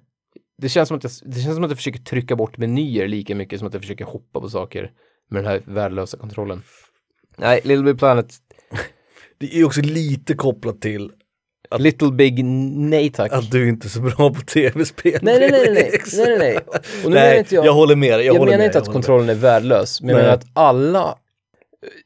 Det 0.57 0.69
känns, 0.69 0.87
som 0.87 0.97
att 0.97 1.03
jag, 1.03 1.11
det 1.25 1.39
känns 1.41 1.55
som 1.55 1.63
att 1.63 1.69
jag 1.71 1.77
försöker 1.77 1.99
trycka 1.99 2.35
bort 2.35 2.57
menyer 2.57 3.07
lika 3.07 3.35
mycket 3.35 3.59
som 3.59 3.67
att 3.67 3.73
jag 3.73 3.81
försöker 3.83 4.05
hoppa 4.05 4.39
på 4.41 4.49
saker 4.49 4.91
med 5.29 5.43
den 5.43 5.51
här 5.51 5.61
värdelösa 5.65 6.17
kontrollen. 6.17 6.63
Nej, 7.37 7.61
Little 7.63 7.83
Big 7.83 7.99
Planet, 7.99 8.33
Det 9.37 9.55
är 9.59 9.65
också 9.65 9.81
lite 9.81 10.33
kopplat 10.33 10.81
till 10.81 11.11
Little 11.77 12.11
Big 12.11 12.45
nej 12.45 13.09
tack. 13.09 13.31
att 13.31 13.51
du 13.51 13.69
inte 13.69 13.87
är 13.87 13.89
så 13.89 14.01
bra 14.01 14.33
på 14.33 14.41
tv-spel. 14.41 15.19
Nej, 15.21 15.39
nej, 15.39 15.51
nej, 15.51 15.71
nej, 15.73 15.91
nej, 16.13 16.27
nej, 16.27 16.37
nej. 16.39 16.57
Och 17.05 17.09
nu 17.09 17.15
Nej, 17.15 17.23
menar 17.29 17.35
inte 17.39 17.55
jag, 17.55 17.65
jag 17.65 17.73
håller 17.73 17.95
med 17.95 18.11
dig. 18.19 18.25
jag, 18.25 18.35
Jag, 18.35 18.39
håller 18.39 18.51
menar 18.51 18.57
med, 18.61 18.65
inte 18.65 18.77
jag 18.77 18.83
att 18.87 18.93
kontrollen 18.93 19.29
är 19.29 19.35
värdelös, 19.35 20.01
men 20.01 20.09
jag 20.09 20.17
menar 20.17 20.33
att 20.33 20.45
alla, 20.53 21.17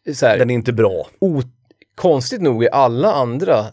eh, 0.08 0.14
så 0.14 0.26
med. 0.26 0.32
här, 0.32 0.38
Den 0.40 0.50
är 0.50 0.54
inte 0.54 0.74
bra. 0.74 1.08
o, 1.20 1.42
konstigt 1.96 2.42
nog 2.42 2.64
är 2.64 2.70
alla 2.70 3.14
andra 3.14 3.66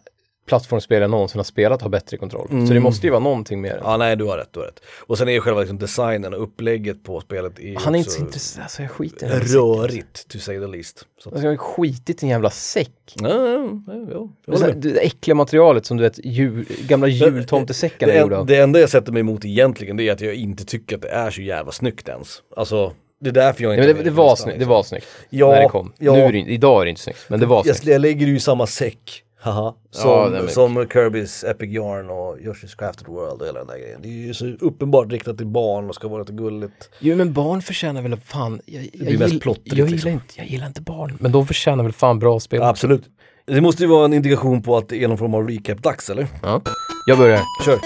plattformsspel 0.47 1.01
jag 1.03 1.11
någonsin 1.11 1.39
har 1.39 1.44
spelat 1.44 1.82
har 1.82 1.89
bättre 1.89 2.16
kontroll. 2.16 2.49
Så 2.49 2.55
det 2.55 2.61
Mm. 2.62 2.82
måste 2.82 3.07
ju 3.07 3.11
vara 3.11 3.20
någonting 3.20 3.61
mer. 3.61 3.81
Ja, 3.85 3.97
nej, 3.97 4.16
du 4.16 4.24
har 4.24 4.36
rätt, 4.39 4.49
du 4.53 4.61
har 4.61 4.66
rätt. 4.66 4.81
Och 5.07 5.19
sen 5.19 5.28
är 5.28 5.32
ju 5.32 5.40
själva 5.40 5.61
liksom 5.61 5.78
designen 5.78 6.35
och 6.35 6.43
upplägget 6.43 7.03
på 7.05 7.20
spelet 7.20 7.59
är 7.61 7.77
Han 7.81 7.94
är 7.94 7.99
inte 7.99 8.11
så 8.11 8.20
intresserad, 8.20 8.62
alltså 8.62 8.82
jag 8.82 8.90
skiter 8.90 9.27
i 9.27 9.31
rörigt, 9.57 10.28
to 10.28 10.39
say 10.39 10.61
the 10.61 10.66
least. 10.66 10.99
Så 10.99 11.28
att, 11.28 11.32
Alltså 11.35 11.47
jag 11.47 11.53
har 11.53 11.57
skitit 11.57 12.23
i 12.23 12.27
en 12.27 12.31
jävla 12.31 12.51
säck. 12.51 12.90
ja, 13.15 13.28
ja, 13.28 13.82
ja, 13.86 14.28
ja, 14.47 14.59
här, 14.59 14.73
det 14.77 14.99
äckliga 15.07 15.35
materialet 15.35 15.86
som 15.86 15.97
du 15.97 16.03
vet, 16.03 16.24
jul, 16.24 16.66
gamla 16.89 17.07
jultomtesäckarna 17.09 18.15
gjorda 18.15 18.35
en, 18.35 18.40
av. 18.40 18.47
det 18.47 18.57
enda 18.57 18.81
jag 18.81 18.90
sätter 18.90 19.12
mig 19.12 19.20
emot 19.20 19.44
egentligen 19.44 19.97
det 19.97 20.09
är 20.09 20.12
att 20.12 20.20
jag 20.20 20.35
inte 20.35 20.65
tycker 20.65 20.97
att 20.97 21.03
det 21.03 21.09
är 21.09 21.31
så 21.31 21.43
jävla 21.43 21.73
snyggt 21.73 22.09
ens. 22.09 22.43
Alltså, 22.57 22.93
det 23.23 23.31
är 23.31 23.32
därför 23.35 23.62
jag 23.62 23.70
Ja, 23.70 23.74
inte 23.74 23.86
men 23.86 23.97
är 23.97 23.99
det, 24.05 24.11
det, 24.11 24.16
var 24.16 24.36
snyggt, 24.36 24.55
det 24.55 24.59
liksom. 24.59 24.70
var 24.70 24.82
snyggt 24.82 25.07
Ja, 25.31 25.51
när 25.51 25.62
det 25.62 25.69
kom. 25.69 25.93
ja. 25.99 26.12
Nu 26.12 26.20
är 26.20 26.32
det, 26.32 26.39
idag 26.39 26.81
är 26.81 26.85
det 26.85 26.90
inte 26.90 27.03
snyggt, 27.03 27.19
men 27.28 27.40
det 27.40 27.47
var 27.47 27.62
Jag, 27.66 27.77
snyggt. 27.77 27.93
jag 27.93 28.01
lägger 28.01 28.27
ju 28.27 28.36
i 28.36 28.40
samma 28.40 28.66
säck, 28.66 29.23
haha, 29.40 29.74
som, 29.90 30.11
Ja, 30.11 30.28
det 30.28 30.49
som 30.49 30.78
Kirby's 30.78 31.51
Epic 31.51 31.70
Yarn 31.74 32.11
och 32.11 32.39
Yoshi's 32.39 32.77
Crafted 32.78 33.07
World 33.07 33.40
och 33.40 33.47
hela 33.47 33.59
den 33.59 33.69
där 33.69 33.78
grejen. 33.78 34.01
Det 34.03 34.09
är 34.09 34.27
ju 34.27 34.35
så 34.35 34.47
uppenbart 34.61 35.12
riktat 35.12 35.36
till 35.36 35.47
barn 35.47 35.89
och 35.89 35.94
ska 35.94 36.09
vara 36.09 36.20
lite 36.20 36.32
gulligt. 36.32 36.90
Jo 36.99 37.16
men 37.16 37.32
barn 37.32 37.62
förtjänar 37.62 38.03
väl 38.03 38.16
fan, 38.16 38.61
jag, 38.66 38.89
jag, 38.93 39.07
blir 39.07 39.19
mest 39.19 39.40
plottrigt, 39.40 39.77
jag, 39.77 39.90
liksom. 39.90 40.11
gillar 40.11 40.23
inte, 40.23 40.35
jag 40.36 40.47
gillar 40.47 40.66
inte 40.66 40.81
barn. 40.82 41.16
Men 41.20 41.32
de 41.32 41.47
förtjänar 41.47 41.85
väl 41.85 41.93
fan 41.93 42.19
bra 42.19 42.40
spel 42.40 42.61
också. 42.61 42.69
Absolut. 42.70 43.03
Det 43.47 43.61
måste 43.61 43.82
ju 43.82 43.89
vara 43.89 44.05
en 44.05 44.12
indikation 44.12 44.62
på 44.62 44.77
att 44.77 44.89
det 44.89 45.03
är 45.05 45.09
någon 45.09 45.19
form 45.19 45.35
av 45.35 45.49
recap-dags 45.49 46.11
eller? 46.11 46.27
Ja. 46.43 46.62
Jag 47.07 47.19
börjar. 47.19 47.40
Kör. 47.65 47.78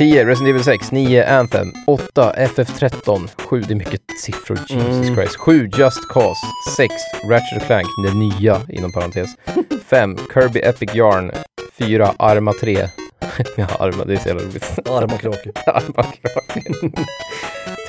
10 0.00 0.24
Resident 0.26 0.48
Evil 0.48 0.64
6, 0.64 0.92
9 0.92 1.24
Anthem, 1.24 1.72
8 1.86 2.32
FF13, 2.36 3.28
7 3.36 3.60
det 3.60 3.74
är 3.74 3.76
mycket 3.76 4.00
siffror, 4.24 4.58
Jesus 4.68 5.06
Mm. 5.08 5.14
Christ, 5.14 5.36
7 5.36 5.68
Just 5.78 6.08
Cause, 6.08 6.40
6 6.76 6.94
Ratchet 7.30 7.66
Clank, 7.66 7.86
det 8.06 8.14
nya 8.14 8.60
inom 8.68 8.92
parentes, 8.92 9.30
5 9.86 10.16
Kirby 10.34 10.60
Epic 10.60 10.94
Yarn, 10.94 11.30
4 11.78 12.14
Arma 12.18 12.52
3, 12.60 12.72
ja 13.56 13.66
Arma 13.78 14.04
det 14.04 14.12
är 14.14 14.18
så 14.18 14.28
jävla 14.28 14.42
roligt, 14.42 14.88
Arma 14.88 15.18
krake. 15.18 15.50
Arma 15.66 16.02
kraken, 16.02 16.92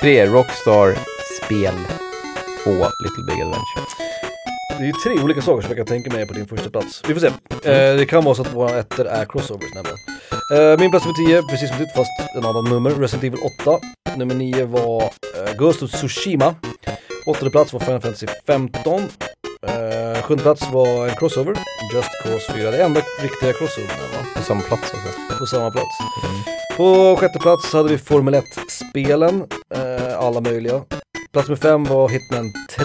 3 0.00 0.26
Rockstar 0.26 0.94
Spel, 1.36 1.74
2 2.64 2.70
Little 2.70 3.24
Big 3.28 3.40
Adventure. 3.42 4.31
Det 4.78 4.84
är 4.84 4.86
ju 4.86 4.92
tre 4.92 5.22
olika 5.24 5.42
saker 5.42 5.62
som 5.62 5.76
jag 5.76 5.76
kan 5.76 5.86
tänka 5.86 6.10
mig 6.16 6.26
på 6.26 6.34
din 6.34 6.46
första 6.46 6.70
plats. 6.70 7.02
Vi 7.08 7.14
får 7.14 7.20
se. 7.20 7.26
Eh, 7.26 7.96
det 7.96 8.06
kan 8.06 8.24
vara 8.24 8.34
så 8.34 8.42
att 8.42 8.54
våra 8.54 8.78
ettor 8.78 9.06
är 9.06 9.24
crossovers 9.24 9.74
nämligen. 9.74 9.98
Eh, 10.54 10.78
min 10.80 10.90
plats 10.90 11.06
nummer 11.06 11.28
10, 11.28 11.42
precis 11.42 11.68
som 11.68 11.78
ditt 11.78 11.92
fast 11.96 12.10
en 12.36 12.44
annan 12.44 12.64
nummer, 12.64 12.90
Resident 12.90 13.24
Evil 13.24 13.40
8. 13.62 13.78
Nummer 14.16 14.34
9 14.34 14.64
var 14.66 15.02
eh, 15.02 15.54
Ghost 15.58 15.82
of 15.82 15.90
Tsushima. 15.90 16.54
Åttonde 17.26 17.50
plats 17.50 17.72
var 17.72 17.80
Final 17.80 18.00
Fantasy 18.00 18.26
15. 18.46 19.02
Eh, 19.66 20.22
sjunde 20.22 20.42
plats 20.42 20.70
var 20.72 21.08
en 21.08 21.16
crossover, 21.16 21.56
Just 21.94 22.10
Cause 22.22 22.52
4. 22.52 22.70
Det 22.70 22.82
enda 22.82 23.00
riktiga 23.22 23.52
crossovern 23.52 23.88
va? 23.88 24.26
På 24.36 24.42
samma 24.42 24.60
plats 24.60 24.94
alltså. 24.94 25.38
På 25.38 25.46
samma 25.46 25.70
plats. 25.70 25.96
På 26.76 27.16
sjätte 27.16 27.38
plats 27.38 27.72
hade 27.72 27.88
vi 27.88 27.98
Formel 27.98 28.34
1-spelen, 28.34 29.44
eh, 29.74 30.18
alla 30.18 30.40
möjliga. 30.40 30.80
Plats 31.32 31.48
nummer 31.48 31.56
fem 31.56 31.84
var 31.84 32.08
Hitman 32.08 32.52
3. 32.78 32.84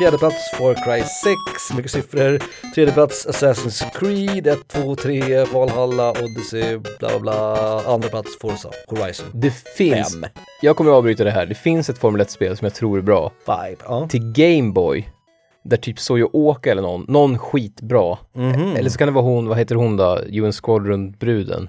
Fjärde 0.00 0.18
plats 0.18 0.50
Far 0.58 0.74
Cry 0.74 1.02
6. 1.02 1.76
Mycket 1.76 1.90
siffror. 1.90 2.40
Tredje 2.74 2.94
plats 2.94 3.26
Assassin's 3.26 3.84
Creed 3.94 4.46
1, 4.46 4.68
2, 4.68 4.96
3. 4.96 5.44
Valhalla, 5.44 6.10
Odyssey, 6.10 6.76
bla 6.98 7.08
bla 7.08 7.18
bla. 7.18 7.80
Andra 7.94 8.08
plats 8.08 8.38
Forza 8.40 8.70
Horizon. 8.88 9.26
Det 9.32 9.50
finns, 9.50 10.14
Fem. 10.14 10.24
jag 10.62 10.76
kommer 10.76 10.90
att 10.90 10.96
avbryta 10.96 11.24
det 11.24 11.30
här, 11.30 11.46
det 11.46 11.54
finns 11.54 11.90
ett 11.90 11.98
Formel 11.98 12.20
1-spel 12.20 12.56
som 12.56 12.64
jag 12.64 12.74
tror 12.74 12.98
är 12.98 13.02
bra. 13.02 13.32
Vibe. 13.46 13.82
Ja. 13.84 14.08
Till 14.08 14.32
Gameboy, 14.32 15.08
där 15.64 15.76
typ 15.76 15.98
Soyo-Oka 15.98 16.70
eller 16.70 16.82
någon, 16.82 17.04
någon 17.08 17.38
skitbra. 17.38 18.18
Mhm. 18.34 18.76
Eller 18.76 18.90
så 18.90 18.98
kan 18.98 19.08
det 19.08 19.14
vara 19.14 19.24
hon, 19.24 19.48
vad 19.48 19.58
heter 19.58 19.74
hon 19.74 19.96
då, 19.96 20.18
UN 20.32 20.52
Squadron-bruden? 20.52 21.68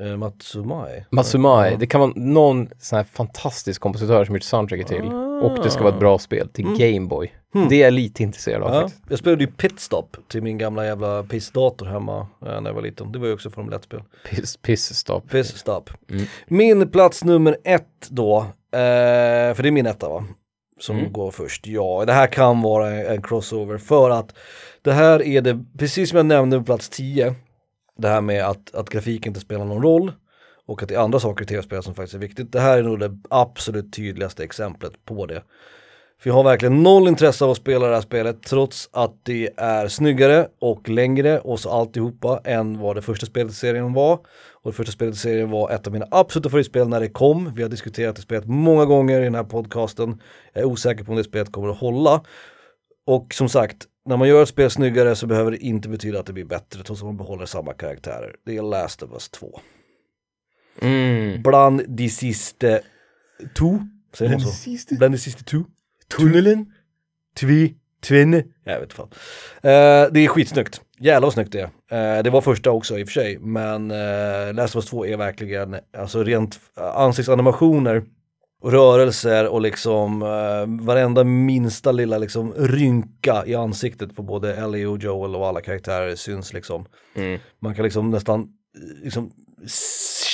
Eh, 0.00 0.16
Matsumai. 0.16 1.04
Matsumai, 1.10 1.76
det 1.76 1.86
kan 1.86 2.00
vara 2.00 2.12
någon 2.16 2.68
sån 2.78 2.96
här 2.96 3.04
fantastisk 3.04 3.80
kompositör 3.80 4.24
som 4.24 4.34
gjort 4.34 4.42
soundtracket 4.42 4.86
till. 4.86 5.04
Och 5.42 5.58
det 5.62 5.70
ska 5.70 5.82
vara 5.84 5.94
ett 5.94 6.00
bra 6.00 6.18
spel 6.18 6.48
till 6.48 6.64
Gameboy. 6.78 7.32
Det 7.68 7.74
är 7.74 7.84
jag 7.84 7.92
lite 7.92 8.22
intresserad 8.22 8.62
av 8.62 8.74
Ja, 8.74 8.80
faktiskt. 8.80 9.02
jag 9.08 9.18
spelade 9.18 9.44
ju 9.44 9.50
Pitstop 9.50 10.16
till 10.28 10.42
min 10.42 10.58
gamla 10.58 10.86
jävla 10.86 11.22
pissdator 11.22 11.86
hemma 11.86 12.18
eh, 12.46 12.60
när 12.60 12.70
jag 12.70 12.74
var 12.74 12.82
liten. 12.82 13.12
Det 13.12 13.18
var 13.18 13.26
ju 13.26 13.32
också 13.34 13.50
Formel 13.50 13.74
1-spel. 13.78 14.02
Piss, 14.30 14.56
pissstopp. 14.56 15.30
Pitstop. 15.30 15.90
Min 16.46 16.90
plats 16.90 17.24
nummer 17.24 17.56
ett 17.64 18.08
då, 18.08 18.38
eh, 18.72 19.54
för 19.54 19.62
det 19.62 19.68
är 19.68 19.72
min 19.72 19.86
etta 19.86 20.08
va? 20.08 20.24
Som 20.80 21.12
går 21.12 21.30
först. 21.30 21.66
Ja, 21.66 22.04
det 22.06 22.12
här 22.12 22.26
kan 22.26 22.62
vara 22.62 22.90
en, 22.90 23.06
en 23.06 23.22
crossover 23.22 23.78
för 23.78 24.10
att 24.10 24.34
det 24.82 24.92
här 24.92 25.22
är 25.22 25.40
det, 25.40 25.64
precis 25.78 26.08
som 26.10 26.16
jag 26.16 26.26
nämnde 26.26 26.58
på 26.58 26.64
plats 26.64 26.88
10, 26.88 27.34
det 28.00 28.08
här 28.08 28.20
med 28.20 28.44
att, 28.44 28.74
att 28.74 28.90
grafik 28.90 29.26
inte 29.26 29.40
spelar 29.40 29.64
någon 29.64 29.82
roll 29.82 30.12
och 30.66 30.82
att 30.82 30.88
det 30.88 30.94
är 30.94 30.98
andra 30.98 31.20
saker 31.20 31.44
i 31.44 31.46
tv-spel 31.46 31.82
som 31.82 31.94
faktiskt 31.94 32.14
är 32.14 32.18
viktigt. 32.18 32.52
Det 32.52 32.60
här 32.60 32.78
är 32.78 32.82
nog 32.82 32.98
det 32.98 33.18
absolut 33.30 33.92
tydligaste 33.92 34.44
exemplet 34.44 35.04
på 35.04 35.26
det. 35.26 35.42
För 36.22 36.30
jag 36.30 36.34
har 36.34 36.44
verkligen 36.44 36.82
noll 36.82 37.08
intresse 37.08 37.44
av 37.44 37.50
att 37.50 37.56
spela 37.56 37.86
det 37.86 37.94
här 37.94 38.00
spelet 38.00 38.42
trots 38.42 38.88
att 38.92 39.14
det 39.22 39.50
är 39.56 39.88
snyggare 39.88 40.48
och 40.60 40.88
längre 40.88 41.38
och 41.40 41.60
så 41.60 41.70
alltihopa 41.70 42.40
än 42.44 42.78
vad 42.78 42.96
det 42.96 43.02
första 43.02 43.26
spelet 43.26 43.52
i 43.52 43.54
serien 43.54 43.92
var. 43.92 44.14
Och 44.62 44.70
det 44.70 44.76
första 44.76 44.92
spelet 44.92 45.14
i 45.14 45.18
serien 45.18 45.50
var 45.50 45.70
ett 45.70 45.86
av 45.86 45.92
mina 45.92 46.06
absoluta 46.10 46.48
favoritspel 46.48 46.88
när 46.88 47.00
det 47.00 47.08
kom. 47.08 47.52
Vi 47.54 47.62
har 47.62 47.68
diskuterat 47.68 48.16
det 48.16 48.22
spelet 48.22 48.46
många 48.46 48.84
gånger 48.84 49.20
i 49.20 49.24
den 49.24 49.34
här 49.34 49.44
podcasten. 49.44 50.20
Jag 50.52 50.62
är 50.62 50.66
osäker 50.66 51.04
på 51.04 51.12
om 51.12 51.16
det 51.16 51.24
spelet 51.24 51.52
kommer 51.52 51.68
att 51.68 51.78
hålla. 51.78 52.22
Och 53.06 53.34
som 53.34 53.48
sagt, 53.48 53.76
när 54.04 54.16
man 54.16 54.28
gör 54.28 54.42
ett 54.42 54.48
spel 54.48 54.70
snyggare 54.70 55.16
så 55.16 55.26
behöver 55.26 55.50
det 55.50 55.56
inte 55.56 55.88
betyda 55.88 56.20
att 56.20 56.26
det 56.26 56.32
blir 56.32 56.44
bättre 56.44 56.82
trots 56.82 57.00
att 57.00 57.06
man 57.06 57.16
behåller 57.16 57.46
samma 57.46 57.72
karaktärer. 57.72 58.36
Det 58.46 58.56
är 58.56 58.62
Last 58.62 59.02
of 59.02 59.12
Us 59.12 59.28
2. 59.28 59.60
Mm. 60.82 61.42
Bland 61.42 61.82
de 61.88 62.08
sista 62.08 62.78
två, 63.58 63.78
säger 64.14 64.30
man 64.30 64.40
så? 64.40 64.94
Bland 64.94 65.14
de 65.14 65.18
sista 65.18 65.42
två. 65.42 65.64
Tunnelen. 66.18 66.72
Tvi. 67.36 67.74
Tvenne. 68.00 68.44
Jag 68.64 68.80
vet 68.80 68.92
fan. 68.92 69.08
Eh, 69.62 70.12
det 70.12 70.20
är 70.20 70.28
skitsnyggt. 70.28 70.80
Jävlar 70.98 71.26
vad 71.26 71.32
snyggt 71.32 71.52
det 71.52 71.70
är. 71.90 72.16
Eh, 72.18 72.22
det 72.22 72.30
var 72.30 72.40
första 72.40 72.70
också 72.70 72.98
i 72.98 73.04
och 73.04 73.08
för 73.08 73.12
sig. 73.12 73.38
Men 73.38 73.90
uh, 73.90 74.54
Last 74.54 74.76
of 74.76 74.84
Us 74.84 74.90
2 74.90 75.06
är 75.06 75.16
verkligen, 75.16 75.76
alltså 75.98 76.24
rent 76.24 76.60
uh, 76.78 76.84
ansiktsanimationer 76.84 78.02
rörelser 78.62 79.48
och 79.48 79.60
liksom 79.60 80.22
uh, 80.22 80.86
varenda 80.86 81.24
minsta 81.24 81.92
lilla 81.92 82.18
liksom 82.18 82.54
rynka 82.56 83.42
i 83.46 83.54
ansiktet 83.54 84.16
på 84.16 84.22
både 84.22 84.54
Ellie 84.54 84.86
och 84.86 84.98
Joel 84.98 85.36
och 85.36 85.46
alla 85.46 85.60
karaktärer 85.60 86.14
syns 86.14 86.52
liksom. 86.52 86.86
Mm. 87.14 87.40
Man 87.58 87.74
kan 87.74 87.84
liksom 87.84 88.10
nästan 88.10 88.40
eh, 88.40 89.04
liksom 89.04 89.30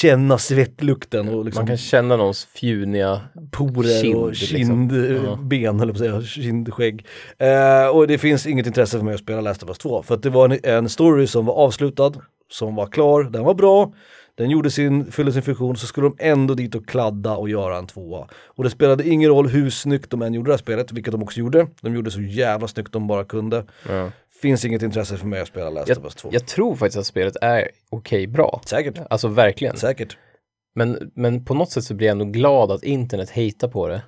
känna 0.00 0.38
svettlukten 0.38 1.28
och 1.28 1.44
liksom 1.44 1.60
Man 1.60 1.66
kan 1.66 1.76
känna 1.76 2.16
någons 2.16 2.44
fjuniga 2.44 3.20
porer 3.50 4.02
kind, 4.02 4.16
och 4.16 4.28
liksom. 4.28 4.46
kindben, 4.46 5.80
eller 5.80 5.92
att 5.92 5.98
säga, 5.98 6.22
kindskägg. 6.22 7.06
Eh, 7.38 7.86
och 7.86 8.06
det 8.06 8.18
finns 8.18 8.46
inget 8.46 8.66
intresse 8.66 8.98
för 8.98 9.04
mig 9.04 9.14
att 9.14 9.20
spela 9.20 9.40
Last 9.40 9.62
of 9.62 9.68
Us 9.68 9.78
2, 9.78 10.02
för 10.02 10.14
att 10.14 10.22
det 10.22 10.30
var 10.30 10.48
en, 10.48 10.58
en 10.62 10.88
story 10.88 11.26
som 11.26 11.46
var 11.46 11.54
avslutad, 11.54 12.12
som 12.50 12.74
var 12.74 12.86
klar, 12.86 13.22
den 13.24 13.44
var 13.44 13.54
bra, 13.54 13.92
den 14.38 14.50
gjorde 14.50 14.70
sin, 14.70 15.12
fyllde 15.12 15.32
sin 15.32 15.42
funktion, 15.42 15.76
så 15.76 15.86
skulle 15.86 16.06
de 16.08 16.16
ändå 16.18 16.54
dit 16.54 16.74
och 16.74 16.88
kladda 16.88 17.36
och 17.36 17.48
göra 17.48 17.78
en 17.78 17.86
tvåa. 17.86 18.28
Och 18.44 18.64
det 18.64 18.70
spelade 18.70 19.08
ingen 19.08 19.30
roll 19.30 19.48
hur 19.48 19.70
snyggt 19.70 20.10
de 20.10 20.22
än 20.22 20.34
gjorde 20.34 20.48
det 20.50 20.52
här 20.52 20.58
spelet, 20.58 20.92
vilket 20.92 21.12
de 21.12 21.22
också 21.22 21.40
gjorde. 21.40 21.66
De 21.80 21.94
gjorde 21.94 22.10
så 22.10 22.20
jävla 22.20 22.68
snyggt 22.68 22.92
de 22.92 23.06
bara 23.06 23.24
kunde. 23.24 23.64
Ja. 23.88 24.10
Finns 24.42 24.64
inget 24.64 24.82
intresse 24.82 25.16
för 25.16 25.26
mig 25.26 25.40
att 25.40 25.48
spela 25.48 25.70
Last 25.70 25.88
Jag, 25.88 25.98
of 25.98 26.04
Us 26.04 26.14
2. 26.14 26.28
jag 26.32 26.46
tror 26.46 26.74
faktiskt 26.76 26.98
att 26.98 27.06
spelet 27.06 27.36
är 27.40 27.68
okej 27.90 28.26
bra. 28.26 28.60
Säkert, 28.66 28.98
Alltså 29.10 29.28
verkligen. 29.28 29.76
säkert. 29.76 30.16
Men, 30.74 31.10
men 31.14 31.44
på 31.44 31.54
något 31.54 31.70
sätt 31.70 31.84
så 31.84 31.94
blir 31.94 32.06
jag 32.06 32.12
ändå 32.12 32.24
glad 32.24 32.70
att 32.72 32.82
internet 32.84 33.30
hatar 33.30 33.68
på 33.68 33.88
det. 33.88 33.94
Det 33.94 34.02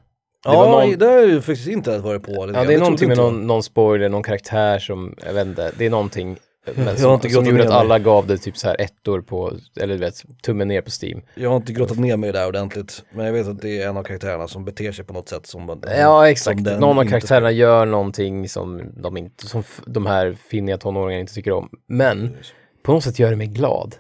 ja, 0.44 0.70
någon- 0.70 0.98
det 0.98 1.06
har 1.06 1.20
ju 1.22 1.40
faktiskt 1.40 1.68
inte 1.68 1.98
varit 1.98 2.22
på. 2.22 2.46
lite 2.46 2.58
Ja, 2.58 2.64
det 2.64 2.74
är 2.74 2.78
någonting 2.78 3.08
med 3.08 3.16
någon, 3.16 3.46
någon 3.46 3.62
spoiler, 3.62 4.08
någon 4.08 4.22
karaktär 4.22 4.78
som, 4.78 5.14
jag 5.26 5.32
vet 5.34 5.46
inte, 5.46 5.72
det 5.78 5.86
är 5.86 5.90
någonting 5.90 6.36
men 6.76 6.86
har 6.86 6.94
som, 6.94 7.14
inte 7.14 7.30
som 7.30 7.44
gjorde 7.46 7.64
att 7.64 7.70
alla 7.70 7.98
gav 7.98 8.26
det 8.26 8.38
typ 8.38 8.56
så 8.56 8.68
här 8.68 8.80
ettor 8.80 9.20
på, 9.20 9.52
eller 9.80 9.94
du 9.94 10.00
vet, 10.00 10.22
tummen 10.42 10.68
ner 10.68 10.80
på 10.80 10.90
Steam. 11.02 11.22
Jag 11.34 11.50
har 11.50 11.56
inte 11.56 11.72
grottat 11.72 11.98
ner 11.98 12.16
mig 12.16 12.32
där 12.32 12.48
ordentligt, 12.48 13.04
men 13.12 13.26
jag 13.26 13.32
vet 13.32 13.48
att 13.48 13.60
det 13.60 13.82
är 13.82 13.88
en 13.88 13.96
av 13.96 14.02
karaktärerna 14.02 14.48
som 14.48 14.64
beter 14.64 14.92
sig 14.92 15.04
på 15.04 15.12
något 15.12 15.28
sätt 15.28 15.46
som 15.46 15.62
man, 15.66 15.82
Ja, 15.98 16.28
exakt. 16.28 16.56
som 16.58 16.64
den 16.64 16.80
Någon 16.80 16.98
av 16.98 17.04
karaktärerna 17.04 17.50
gör 17.50 17.86
någonting 17.86 18.48
som 18.48 18.82
de, 18.96 19.16
inte, 19.16 19.46
som 19.46 19.62
de 19.86 20.06
här 20.06 20.36
finniga 20.48 20.78
tonåringarna 20.78 21.20
inte 21.20 21.34
tycker 21.34 21.52
om. 21.52 21.68
Men 21.88 22.36
på 22.82 22.92
något 22.92 23.04
sätt 23.04 23.18
gör 23.18 23.30
det 23.30 23.36
mig 23.36 23.46
glad. 23.46 23.94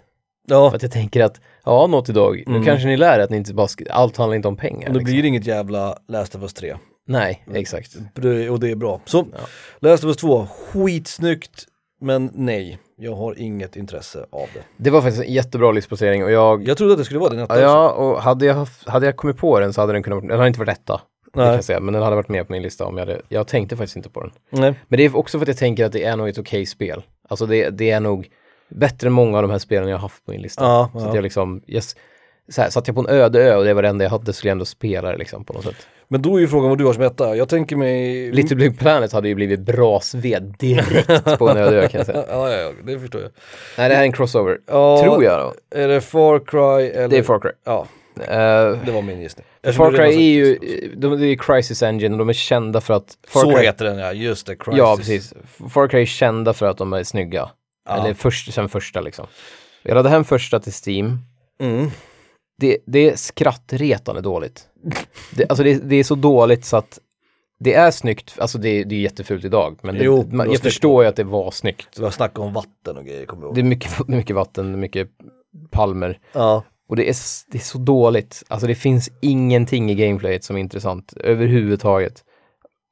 Ja, 0.50 0.70
För 0.70 0.76
att 0.76 0.82
jag 0.82 0.92
tänker 0.92 1.24
att, 1.24 1.40
ja, 1.64 1.86
något 1.86 2.08
idag, 2.08 2.42
nu 2.46 2.64
kanske 2.64 2.88
ni 2.88 2.96
lär 2.96 3.18
er 3.18 3.22
att 3.22 3.30
ni 3.30 3.36
inte 3.36 3.54
bara, 3.54 3.68
allt 3.90 4.16
handlar 4.16 4.36
inte 4.36 4.48
om 4.48 4.56
pengar. 4.56 4.88
och 4.88 4.92
då 4.94 4.98
liksom. 4.98 5.12
blir 5.12 5.22
det 5.22 5.28
inget 5.28 5.46
jävla 5.46 5.98
Last 6.08 6.34
of 6.34 6.42
Us 6.42 6.54
3. 6.54 6.76
Nej, 7.06 7.44
exakt. 7.54 7.96
Det- 8.14 8.50
Och 8.50 8.60
det 8.60 8.70
är 8.70 8.76
bra. 8.76 9.00
Så, 9.04 9.26
Last 9.80 10.04
of 10.04 10.08
Us 10.08 10.16
2, 10.16 10.46
skitsnyggt, 10.46 11.64
men 12.00 12.30
nej, 12.34 12.78
jag 12.96 13.14
har 13.14 13.38
inget 13.38 13.76
intresse 13.76 14.26
av 14.30 14.46
det. 14.54 14.60
Det 14.76 14.90
var 14.90 15.02
faktiskt 15.02 15.24
en 15.24 15.32
jättebra 15.32 15.72
livsplacering 15.72 16.24
och 16.24 16.30
jag, 16.30 16.68
Jag 16.68 16.76
trodde 16.76 16.92
att 16.92 16.98
det 16.98 17.04
skulle 17.04 17.20
vara 17.20 17.30
din 17.30 17.38
etta 17.38 17.54
också. 17.54 17.62
ja, 17.64 17.90
och 17.90 18.22
hade 18.22 18.46
jag, 18.46 18.54
haft- 18.54 18.88
hade 18.88 19.06
jag 19.06 19.16
kommit 19.16 19.36
på 19.36 19.60
den 19.60 19.72
så 19.72 19.80
hade 19.80 19.92
den 19.92 20.02
kunnat, 20.02 20.20
den 20.20 20.30
hade 20.30 20.46
inte 20.48 20.58
varit 20.60 20.78
etta. 20.78 21.00
Det 21.24 21.30
kan 21.32 21.42
Nej. 21.44 21.54
jag 21.54 21.64
säga, 21.64 21.80
men 21.80 21.94
den 21.94 22.02
hade 22.02 22.16
varit 22.16 22.28
med 22.28 22.46
på 22.46 22.52
min 22.52 22.62
lista 22.62 22.84
om 22.86 22.96
jag 22.98 23.06
hade, 23.06 23.20
jag 23.28 23.46
tänkte 23.46 23.76
faktiskt 23.76 23.96
inte 23.96 24.10
på 24.10 24.20
den. 24.20 24.30
Nej. 24.50 24.74
Men 24.88 24.96
det 24.96 25.04
är 25.04 25.16
också 25.16 25.38
för 25.38 25.44
att 25.44 25.48
jag 25.48 25.56
tänker 25.56 25.84
att 25.84 25.92
det 25.92 26.04
är 26.04 26.16
nog 26.16 26.28
ett 26.28 26.38
okej 26.38 26.66
spel. 26.66 27.02
Alltså 27.28 27.46
det, 27.46 27.70
det 27.70 27.90
är 27.90 28.00
nog 28.00 28.28
bättre 28.70 29.06
än 29.06 29.12
många 29.12 29.36
av 29.38 29.42
de 29.42 29.50
här 29.50 29.58
spelen 29.58 29.88
jag 29.88 29.96
har 29.96 30.02
haft 30.02 30.24
på 30.26 30.32
min 30.32 30.42
lista. 30.42 30.64
Ja, 30.64 30.90
så 30.92 30.98
ja. 30.98 31.08
att 31.08 31.14
jag 31.14 31.22
liksom, 31.22 31.62
yes, 31.66 31.96
så 32.48 32.62
här, 32.62 32.70
satt 32.70 32.86
jag 32.88 32.94
på 32.94 33.00
en 33.00 33.08
öde 33.08 33.42
ö 33.42 33.56
och 33.56 33.64
det 33.64 33.74
var 33.74 33.82
det 33.82 33.88
enda 33.88 34.04
jag 34.04 34.10
hade 34.10 34.32
skulle 34.32 34.48
jag 34.48 34.52
ändå 34.52 34.64
spela 34.64 35.12
det 35.12 35.18
liksom 35.18 35.44
på 35.44 35.52
något 35.52 35.64
sätt. 35.64 35.86
Men 36.08 36.22
då 36.22 36.36
är 36.36 36.40
ju 36.40 36.48
frågan 36.48 36.68
vad 36.68 36.78
du 36.78 36.84
har 36.84 36.92
som 36.92 37.02
etta. 37.02 37.36
Jag 37.36 37.48
tänker 37.48 37.76
mig... 37.76 38.32
Little 38.32 38.56
Big 38.56 38.78
Planet 38.78 39.12
hade 39.12 39.28
ju 39.28 39.34
blivit 39.34 39.60
brasved 39.60 40.54
direkt 40.58 41.38
på 41.38 41.48
en 41.48 41.56
öde 41.56 41.76
ö 41.76 41.88
kan 41.88 41.98
jag 41.98 42.06
säga. 42.06 42.24
Ja, 42.28 42.50
ja, 42.50 42.58
ja, 42.58 42.72
det 42.84 42.98
förstår 42.98 43.20
jag. 43.20 43.30
Nej, 43.78 43.88
det 43.88 43.94
här 43.94 44.02
är 44.02 44.06
en 44.06 44.12
crossover. 44.12 44.58
Ja, 44.66 45.02
Tror 45.02 45.24
jag 45.24 45.40
då. 45.40 45.78
Är 45.78 45.88
det 45.88 46.00
Far 46.00 46.38
Cry 46.38 46.88
eller? 46.88 47.08
Det 47.08 47.18
är 47.18 47.22
Far 47.22 47.40
Cry. 47.40 47.50
Ja, 47.64 47.86
Eh, 48.20 48.78
det 48.84 48.92
var 48.92 49.02
min 49.02 49.20
gissning. 49.20 49.46
Far 49.72 49.92
Cry 49.92 50.04
är 50.04 50.34
ju, 50.34 50.58
de, 50.96 51.20
det 51.20 51.26
är 51.26 51.36
Crisis 51.36 51.82
Engine 51.82 52.14
och 52.14 52.18
de 52.18 52.28
är 52.28 52.32
kända 52.32 52.80
för 52.80 52.94
att... 52.94 53.18
Far 53.28 53.40
Så 53.40 53.50
Cry, 53.50 53.66
heter 53.66 53.84
den 53.84 53.98
ja, 53.98 54.12
just 54.12 54.46
det. 54.46 54.56
Crisis. 54.56 54.78
Ja, 54.78 54.96
precis. 54.96 55.34
Far 55.70 55.88
Cry 55.88 56.02
är 56.02 56.06
kända 56.06 56.52
för 56.52 56.66
att 56.66 56.78
de 56.78 56.92
är 56.92 57.04
snygga. 57.04 57.50
Ja. 57.88 57.96
Eller 57.96 58.14
först, 58.14 58.52
sen 58.52 58.68
första 58.68 59.00
liksom. 59.00 59.26
Jag 59.82 59.94
laddade 59.94 60.08
hem 60.14 60.24
första 60.24 60.60
till 60.60 60.72
Steam. 60.86 61.18
Mm. 61.60 61.90
Det, 62.58 62.78
det 62.86 63.10
är 63.10 63.16
skrattretande 63.16 64.20
dåligt. 64.20 64.68
Det, 65.30 65.48
alltså 65.48 65.64
det, 65.64 65.74
det 65.74 65.96
är 65.96 66.04
så 66.04 66.14
dåligt 66.14 66.64
så 66.64 66.76
att 66.76 66.98
det 67.60 67.74
är 67.74 67.90
snyggt, 67.90 68.36
alltså 68.38 68.58
det, 68.58 68.84
det 68.84 68.94
är 68.94 69.00
jättefult 69.00 69.44
idag, 69.44 69.78
men 69.82 69.94
det, 69.94 70.04
Jo, 70.04 70.28
man, 70.30 70.52
jag 70.52 70.60
förstår 70.60 71.02
ju 71.02 71.08
att 71.08 71.16
det 71.16 71.24
var 71.24 71.50
snyggt. 71.50 71.96
Det 71.96 72.02
var 72.02 72.10
snack 72.10 72.38
om 72.38 72.52
vatten 72.52 72.96
och 72.96 73.04
grejer, 73.04 73.26
kommer 73.26 73.42
jag 73.42 73.48
ihåg. 73.48 73.54
Det 73.54 73.60
är 73.60 73.64
mycket, 73.64 74.08
mycket 74.08 74.36
vatten, 74.36 74.80
mycket 74.80 75.08
palmer. 75.70 76.18
Ja. 76.32 76.64
Och 76.88 76.96
det 76.96 77.08
är, 77.08 77.16
det 77.48 77.58
är 77.58 77.62
så 77.62 77.78
dåligt. 77.78 78.42
Alltså 78.48 78.66
det 78.66 78.74
finns 78.74 79.10
ingenting 79.20 79.90
i 79.90 79.94
gameplayet 79.94 80.44
som 80.44 80.56
är 80.56 80.60
intressant 80.60 81.12
överhuvudtaget. 81.16 82.24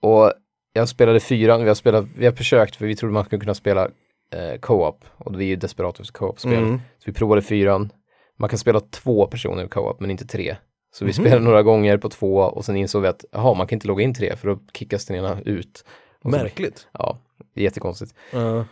Och 0.03 0.33
jag 0.73 0.89
spelade 0.89 1.21
fyran, 1.21 1.63
vi 1.63 1.69
har, 1.69 1.75
spelat, 1.75 2.05
vi 2.17 2.27
har 2.27 2.33
försökt 2.33 2.77
för 2.77 2.87
vi 2.87 2.97
trodde 2.97 3.13
man 3.13 3.25
skulle 3.25 3.41
kunna 3.41 3.55
spela 3.55 3.85
eh, 4.33 4.61
co-op. 4.61 5.05
Och 5.17 5.41
vi 5.41 5.45
är 5.45 5.49
ju 5.49 5.57
Desperatos 5.57 6.11
co-op-spel. 6.11 6.55
Mm. 6.55 6.81
Så 6.99 7.03
vi 7.05 7.13
provade 7.13 7.43
fyran. 7.43 7.93
Man 8.37 8.49
kan 8.49 8.59
spela 8.59 8.81
två 8.81 9.27
personer 9.27 9.65
i 9.65 9.69
co-op 9.69 10.01
men 10.01 10.11
inte 10.11 10.27
tre. 10.27 10.57
Så 10.95 11.05
vi 11.05 11.13
spelade 11.13 11.41
några 11.41 11.63
gånger 11.63 11.99
på 11.99 12.09
två 12.09 12.37
och 12.37 12.65
sen 12.65 12.77
insåg 12.77 13.03
vi 13.03 13.09
att 13.09 13.25
jaha, 13.33 13.55
man 13.55 13.67
kan 13.67 13.77
inte 13.77 13.89
logga 13.89 14.05
in 14.05 14.15
tre 14.15 14.37
för 14.37 14.49
då 14.49 14.59
kickas 14.73 15.07
den 15.07 15.17
ena 15.17 15.41
ut. 15.41 15.85
Och 16.25 16.31
så- 16.33 16.37
Märkligt. 16.39 16.89
Ja, 16.93 17.19
det 17.55 17.61
är 17.61 17.65
jättekonstigt. 17.65 18.15
Ja. 18.33 18.65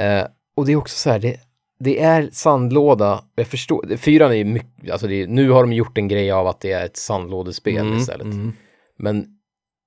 Eh, 0.00 0.26
och 0.54 0.66
det 0.66 0.72
är 0.72 0.76
också 0.76 0.96
så 0.96 1.10
här, 1.10 1.18
det, 1.18 1.40
det 1.78 2.00
är 2.02 2.28
sandlåda, 2.32 3.24
jag 3.34 3.46
förstår, 3.46 3.96
fyran 3.96 4.30
är 4.30 4.34
ju 4.36 4.44
mycket, 4.44 4.90
alltså 4.90 5.10
är, 5.10 5.26
nu 5.26 5.50
har 5.50 5.62
de 5.62 5.72
gjort 5.72 5.98
en 5.98 6.08
grej 6.08 6.30
av 6.30 6.46
att 6.46 6.60
det 6.60 6.72
är 6.72 6.86
ett 6.86 6.96
sandlådespel 6.96 7.76
Mm, 7.76 7.98
istället. 7.98 8.24
mm. 8.24 8.52
Men, 8.98 9.26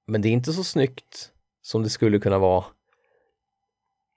men 0.08 0.22
det 0.22 0.28
är 0.30 0.32
inte 0.32 0.54
så 0.54 0.64
snyggt 0.64 1.32
som 1.62 1.84
det 1.84 1.90
skulle 1.90 2.20
kunna 2.20 2.38
vara. 2.38 2.64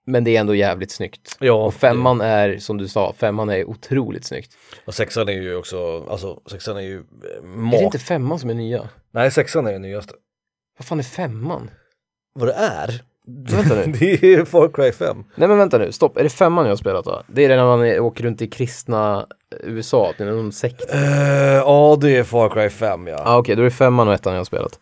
Men 0.08 0.24
det 0.24 0.36
är 0.36 0.40
ändå 0.40 0.54
jävligt 0.54 0.90
snyggt. 0.90 1.36
Ja, 1.40 1.52
Och 1.52 1.74
femman 1.74 2.20
är, 2.20 2.58
som 2.58 2.78
du 2.78 2.88
sa, 2.88 3.12
femman 3.18 3.48
är 3.50 3.64
otroligt 3.64 4.24
snyggt. 4.24 4.52
Och 4.84 4.94
sexan 4.94 5.28
är 5.28 5.32
ju 5.32 5.56
också, 5.56 6.04
alltså 6.10 6.40
sexan 6.50 6.76
är 6.76 6.80
ju 6.80 6.96
eh, 6.96 7.02
Är 7.36 7.40
det 7.42 7.46
mat. 7.46 7.82
inte 7.82 7.98
femman 7.98 8.38
som 8.38 8.50
är 8.50 8.54
nya? 8.54 8.88
Nej, 9.10 9.30
sexan 9.30 9.66
är 9.66 9.72
den 9.72 9.82
nyaste. 9.82 10.14
Vad 10.78 10.86
fan 10.86 10.98
är 10.98 11.02
femman? 11.02 11.70
Vad 12.34 12.48
det 12.48 12.54
är? 12.54 13.02
Vänta 13.26 13.74
nu. 13.74 13.92
det 14.00 14.22
är 14.34 14.44
Far 14.44 14.68
Cry 14.68 14.92
5. 14.92 15.24
Nej 15.34 15.48
men 15.48 15.58
vänta 15.58 15.78
nu, 15.78 15.92
stopp. 15.92 16.16
Är 16.16 16.22
det 16.22 16.30
femman 16.30 16.64
jag 16.64 16.72
har 16.72 16.76
spelat 16.76 17.04
då? 17.04 17.22
Det 17.26 17.44
är 17.44 17.48
det 17.48 17.56
när 17.56 17.64
man 17.64 17.84
är, 17.86 18.00
åker 18.00 18.24
runt 18.24 18.42
i 18.42 18.46
kristna 18.46 19.26
eh, 19.52 19.68
USA, 19.70 20.12
det 20.18 20.24
är 20.24 20.30
någon 20.30 20.52
sekt. 20.52 20.94
Eh, 20.94 21.00
ja, 21.54 21.98
det 22.00 22.16
är 22.16 22.24
Far 22.24 22.48
Cry 22.48 22.68
5 22.68 23.06
ja. 23.06 23.22
Ah, 23.24 23.38
okej, 23.38 23.56
då 23.56 23.62
är 23.62 23.64
det 23.64 23.70
femman 23.70 24.08
och 24.08 24.14
ettan 24.14 24.32
jag 24.32 24.40
har 24.40 24.44
spelat. 24.44 24.78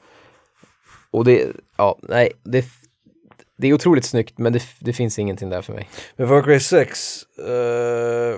Och 1.11 1.25
det, 1.25 1.47
ja, 1.77 1.99
nej, 2.03 2.33
det, 2.45 2.65
det 3.57 3.69
är 3.69 3.73
otroligt 3.73 4.05
snyggt 4.05 4.39
men 4.39 4.53
det, 4.53 4.63
det 4.81 4.93
finns 4.93 5.19
ingenting 5.19 5.51
där 5.51 5.63
för 5.63 5.73
mig. 5.73 5.89
Men 6.17 6.29
Far 6.29 6.43
Cry 6.43 6.61
6, 6.61 7.23
eh, 7.39 7.45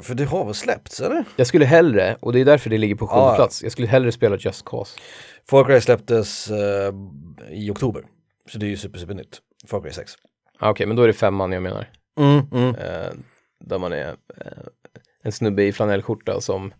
för 0.02 0.14
det 0.14 0.24
har 0.24 0.44
väl 0.44 0.54
släppts 0.54 1.00
eller? 1.00 1.24
Jag 1.36 1.46
skulle 1.46 1.64
hellre, 1.64 2.16
och 2.20 2.32
det 2.32 2.40
är 2.40 2.44
därför 2.44 2.70
det 2.70 2.78
ligger 2.78 2.94
på 2.94 3.06
sjunde 3.06 3.28
ja. 3.28 3.36
plats, 3.36 3.62
jag 3.62 3.72
skulle 3.72 3.88
hellre 3.88 4.12
spela 4.12 4.36
Just 4.36 4.64
Cause. 4.64 4.98
Far 5.50 5.64
Cry 5.64 5.80
släpptes 5.80 6.50
eh, 6.50 6.94
i 7.50 7.70
oktober. 7.70 8.04
Så 8.48 8.58
det 8.58 8.66
är 8.66 8.70
ju 8.70 8.76
super, 8.76 8.98
super 8.98 9.14
nytt. 9.14 9.38
Far 9.66 9.80
Cry 9.80 9.90
6. 9.90 10.12
Ah, 10.58 10.70
okej, 10.70 10.86
men 10.86 10.96
då 10.96 11.02
är 11.02 11.06
det 11.06 11.12
femman 11.12 11.52
jag 11.52 11.62
menar. 11.62 11.88
Mm, 12.18 12.46
mm. 12.52 12.74
Eh, 12.74 13.12
där 13.64 13.78
man 13.78 13.92
är 13.92 14.16
en 15.22 15.32
snubbe 15.32 15.62
i 15.62 15.72
flanellskjorta 15.72 16.40
som 16.40 16.72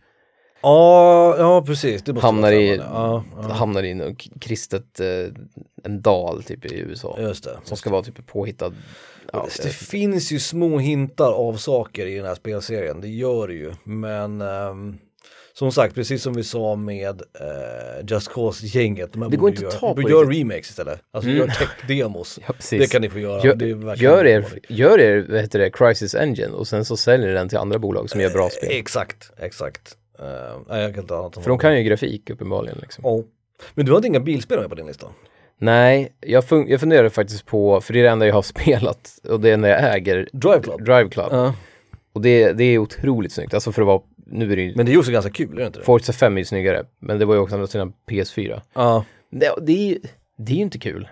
Ja, 0.63 1.37
ja 1.39 1.63
precis. 1.67 2.03
Det 2.03 2.13
måste 2.13 2.27
hamnar 2.27 2.53
i, 2.53 2.77
ja. 2.77 3.25
Ja, 3.37 3.43
hamnar 3.43 3.83
i 3.83 3.95
något 3.95 4.23
kristet, 4.41 5.01
eh, 5.01 5.07
en 5.85 6.03
dal 6.03 6.43
typ 6.43 6.65
i 6.65 6.75
USA. 6.81 7.17
Just 7.21 7.45
det. 7.45 7.59
Som 7.65 7.77
ska 7.77 7.91
vara 7.91 8.03
typ 8.03 8.27
påhittad. 8.27 8.73
Ja, 9.33 9.47
det, 9.57 9.63
det 9.63 9.69
finns 9.75 10.33
ju 10.33 10.39
små 10.39 10.79
hintar 10.79 11.33
av 11.33 11.55
saker 11.57 12.07
i 12.07 12.17
den 12.17 12.27
här 12.27 12.35
spelserien, 12.35 13.01
det 13.01 13.09
gör 13.09 13.49
det 13.49 13.55
ju. 13.55 13.73
Men 13.85 14.41
ehm, 14.41 14.99
som 15.53 15.73
sagt, 15.73 15.95
precis 15.95 16.23
som 16.23 16.33
vi 16.35 16.45
sa 16.45 16.75
med 16.77 17.23
eh, 17.41 18.07
Just 18.11 18.29
Cause-gänget, 18.33 19.13
de 19.13 19.23
här 19.23 19.29
Det 19.31 19.37
går 19.37 19.51
inte 19.51 19.63
göra, 19.63 19.73
att 19.75 19.81
ta 19.81 19.95
på 19.95 20.03
göra 20.03 20.21
riktigt. 20.29 20.39
remakes 20.41 20.71
istället. 20.71 21.01
Alltså 21.13 21.31
Mm. 21.31 21.39
gör 21.41 21.47
tech-demos. 21.55 22.39
ja, 22.49 22.55
det 22.71 22.91
kan 22.93 23.03
ni 23.03 23.09
få 23.11 23.19
göra. 23.19 23.45
Gör, 23.45 23.55
det 23.55 23.67
gör, 24.03 24.27
er, 24.27 24.45
gör 24.69 25.01
er, 25.01 25.27
vad 25.31 25.41
heter 25.41 25.59
det, 25.59 25.71
Crisis 25.71 26.15
Engine 26.15 26.49
och 26.53 26.69
sen 26.69 26.85
så 26.85 26.97
säljer 26.97 27.29
den 27.35 27.49
till 27.49 27.59
andra 27.59 27.79
bolag 27.79 28.11
som 28.11 28.21
gör 28.21 28.31
bra 28.31 28.51
spel. 28.51 28.69
Exakt, 28.73 29.31
exakt. 29.39 29.97
Uh, 30.23 30.61
nej, 30.69 30.83
jag 30.83 30.95
kan 30.95 31.03
inte 31.05 31.17
annat 31.17 31.35
För 31.35 31.49
de 31.51 31.59
kan 31.59 31.77
ju 31.77 31.83
grafik 31.83 32.31
uppenbarligen 32.31 32.79
liksom. 32.81 33.05
Ja. 33.07 33.23
Men 33.75 33.87
du 33.87 33.95
hade 33.95 34.07
inga 34.07 34.21
bilspel 34.21 34.61
med 34.61 34.69
på 34.69 34.75
din 34.75 34.87
lista? 34.87 35.07
Nej, 35.61 36.13
jag, 36.21 36.45
fun- 36.45 36.67
jag 36.69 36.81
funderar 36.81 37.09
faktiskt 37.09 37.47
på, 37.47 37.81
för 37.81 37.93
det 37.93 37.99
är 38.01 38.03
det 38.05 38.11
enda 38.11 38.27
jag 38.27 38.35
har 38.35 38.43
spelat 38.63 39.19
och 39.29 39.41
det 39.41 39.51
är 39.51 39.57
när 39.57 39.69
jag 39.69 39.97
äger 39.97 40.29
Drive 40.33 40.61
Club? 40.61 40.85
Drive 40.85 41.09
Club. 41.09 41.29
Ja. 41.31 41.55
Och 42.13 42.21
det, 42.23 42.53
det 42.53 42.65
är 42.65 42.79
otroligt 42.79 43.33
snyggt, 43.33 43.55
alltså 43.55 43.73
för 43.73 43.83
att 43.83 43.87
vara, 43.87 44.01
nu 44.27 44.53
är 44.53 44.57
det 44.57 44.63
ju, 44.63 44.73
Men 44.77 44.87
det 44.87 44.91
är 44.91 44.95
ju 44.95 44.99
också 44.99 45.13
ganska 45.13 45.31
kul, 45.31 45.53
är 45.57 45.61
det 45.61 45.67
inte 45.67 45.79
det? 45.79 45.85
Forza 45.85 46.13
5 46.13 46.35
är 46.35 46.39
ju 46.39 46.45
snyggare, 46.45 46.85
men 46.99 47.19
det 47.19 47.25
var 47.25 47.35
ju 47.35 47.41
också 47.41 47.55
andra 47.55 47.67
sidan 47.67 47.93
PS4. 48.11 48.61
Ja. 48.75 49.05
Det, 49.31 49.51
det, 49.63 49.73
är, 49.73 49.89
ju- 49.89 50.01
det 50.39 50.53
är 50.53 50.57
ju 50.57 50.63
inte 50.63 50.79
kul, 50.79 51.09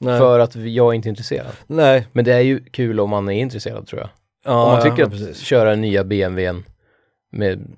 Nej. 0.00 0.18
för 0.18 0.38
att 0.38 0.56
jag 0.56 0.92
är 0.92 0.92
inte 0.96 1.08
intresserad. 1.08 1.46
Nej. 1.66 2.06
Men 2.12 2.24
det 2.24 2.32
är 2.32 2.40
ju 2.40 2.64
kul 2.64 3.00
om 3.00 3.10
man 3.10 3.28
är 3.28 3.32
intresserad 3.40 3.86
tror 3.86 4.00
jag. 4.00 4.10
Ja, 4.44 4.64
om 4.64 4.72
man 4.72 4.82
tycker 4.82 5.04
att 5.04 5.10
precis. 5.10 5.38
köra 5.38 5.74
nya 5.74 6.04
BMWn 6.04 6.64
med 7.32 7.76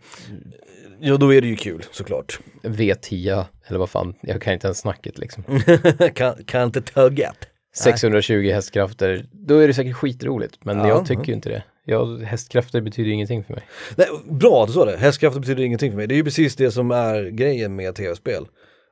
Ja, 1.01 1.17
då 1.17 1.35
är 1.35 1.41
det 1.41 1.47
ju 1.47 1.57
kul 1.57 1.85
såklart. 1.91 2.41
V10, 2.63 3.45
eller 3.67 3.79
vad 3.79 3.91
fan, 3.91 4.15
jag 4.21 4.43
kan 4.43 4.53
inte 4.53 4.67
ens 4.67 4.79
snacket 4.79 5.19
liksom. 5.19 5.45
kan, 6.15 6.45
kan 6.45 6.63
inte 6.63 6.81
tugga. 6.81 7.33
620 7.77 8.51
hästkrafter, 8.53 9.27
då 9.33 9.59
är 9.59 9.69
det 9.69 9.75
säkert 9.75 9.97
skitroligt, 9.97 10.65
men 10.65 10.79
Ja, 10.79 10.89
jag 10.89 11.07
tycker 11.07 11.25
ju 11.25 11.33
inte 11.33 11.49
det. 11.49 11.63
Jag, 11.85 12.23
hästkrafter 12.23 12.81
betyder 12.81 13.11
ingenting 13.11 13.45
för 13.45 13.55
mig. 13.55 13.63
Nej, 13.97 14.07
bra 14.31 14.63
att 14.63 14.69
du 14.69 14.73
sa 14.73 14.85
det, 14.85 14.97
hästkrafter 14.97 15.41
betyder 15.41 15.63
ingenting 15.63 15.91
för 15.91 15.97
mig. 15.97 16.07
Det 16.07 16.15
är 16.15 16.17
ju 16.17 16.25
precis 16.25 16.57
det 16.57 16.71
som 16.71 16.91
är 16.91 17.25
grejen 17.25 17.77
med 17.77 17.95
tv-spel. 17.95 18.47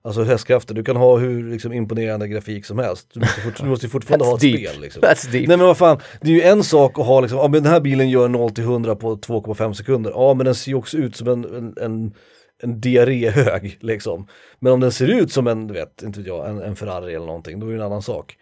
Alltså 0.07 0.23
hästkrafter, 0.23 0.75
du 0.75 0.85
kan 0.85 0.97
ha 0.97 1.19
hur 1.19 1.51
liksom, 1.51 1.73
imponerande 1.73 2.29
grafik 2.29 2.65
som 2.65 2.79
helst. 2.79 3.09
Du 3.13 3.21
måste, 3.21 3.41
fort, 3.41 3.57
du 3.61 3.65
måste 3.65 3.89
fortfarande 3.89 4.25
ha 4.25 4.35
ett 4.35 4.41
deep. 4.41 4.69
spel. 4.69 4.81
Liksom. 4.81 5.03
Nej 5.33 5.47
men 5.47 5.61
vad 5.61 5.77
fan, 5.77 6.01
det 6.21 6.29
är 6.29 6.35
ju 6.35 6.43
en 6.43 6.65
sak 6.65 6.99
att 6.99 7.07
ha 7.07 7.21
liksom, 7.21 7.39
ja 7.39 7.49
men 7.49 7.63
den 7.63 7.73
här 7.73 7.81
bilen 7.81 8.11
gör 8.11 8.29
0 8.29 8.51
till 8.51 8.65
100 8.65 8.97
på 8.97 9.17
2,5 9.17 9.73
sekunder. 9.73 10.11
Ja 10.11 10.35
men 10.35 10.47
den 10.47 10.55
ser 10.55 10.71
ju 10.71 10.75
också 10.75 10.97
ut 10.97 11.17
som 11.17 11.29
en, 11.29 11.45
en, 11.45 11.75
en, 11.81 12.15
en 12.63 12.81
diarréhög 12.81 13.79
liksom. 13.81 14.27
Men 14.59 14.73
om 14.73 14.81
den 14.81 14.93
ser 14.93 15.09
ut 15.09 15.33
som 15.33 15.47
en, 15.47 15.73
vet, 15.73 16.03
inte 16.03 16.21
jag, 16.21 16.51
en, 16.51 16.63
en 16.63 16.77
Ferrari 16.77 17.15
eller 17.15 17.27
någonting, 17.27 17.61
då 17.61 17.67
är 17.67 17.71
det 17.71 17.77
en 17.77 17.83
annan 17.87 18.03
sak. 18.03 18.37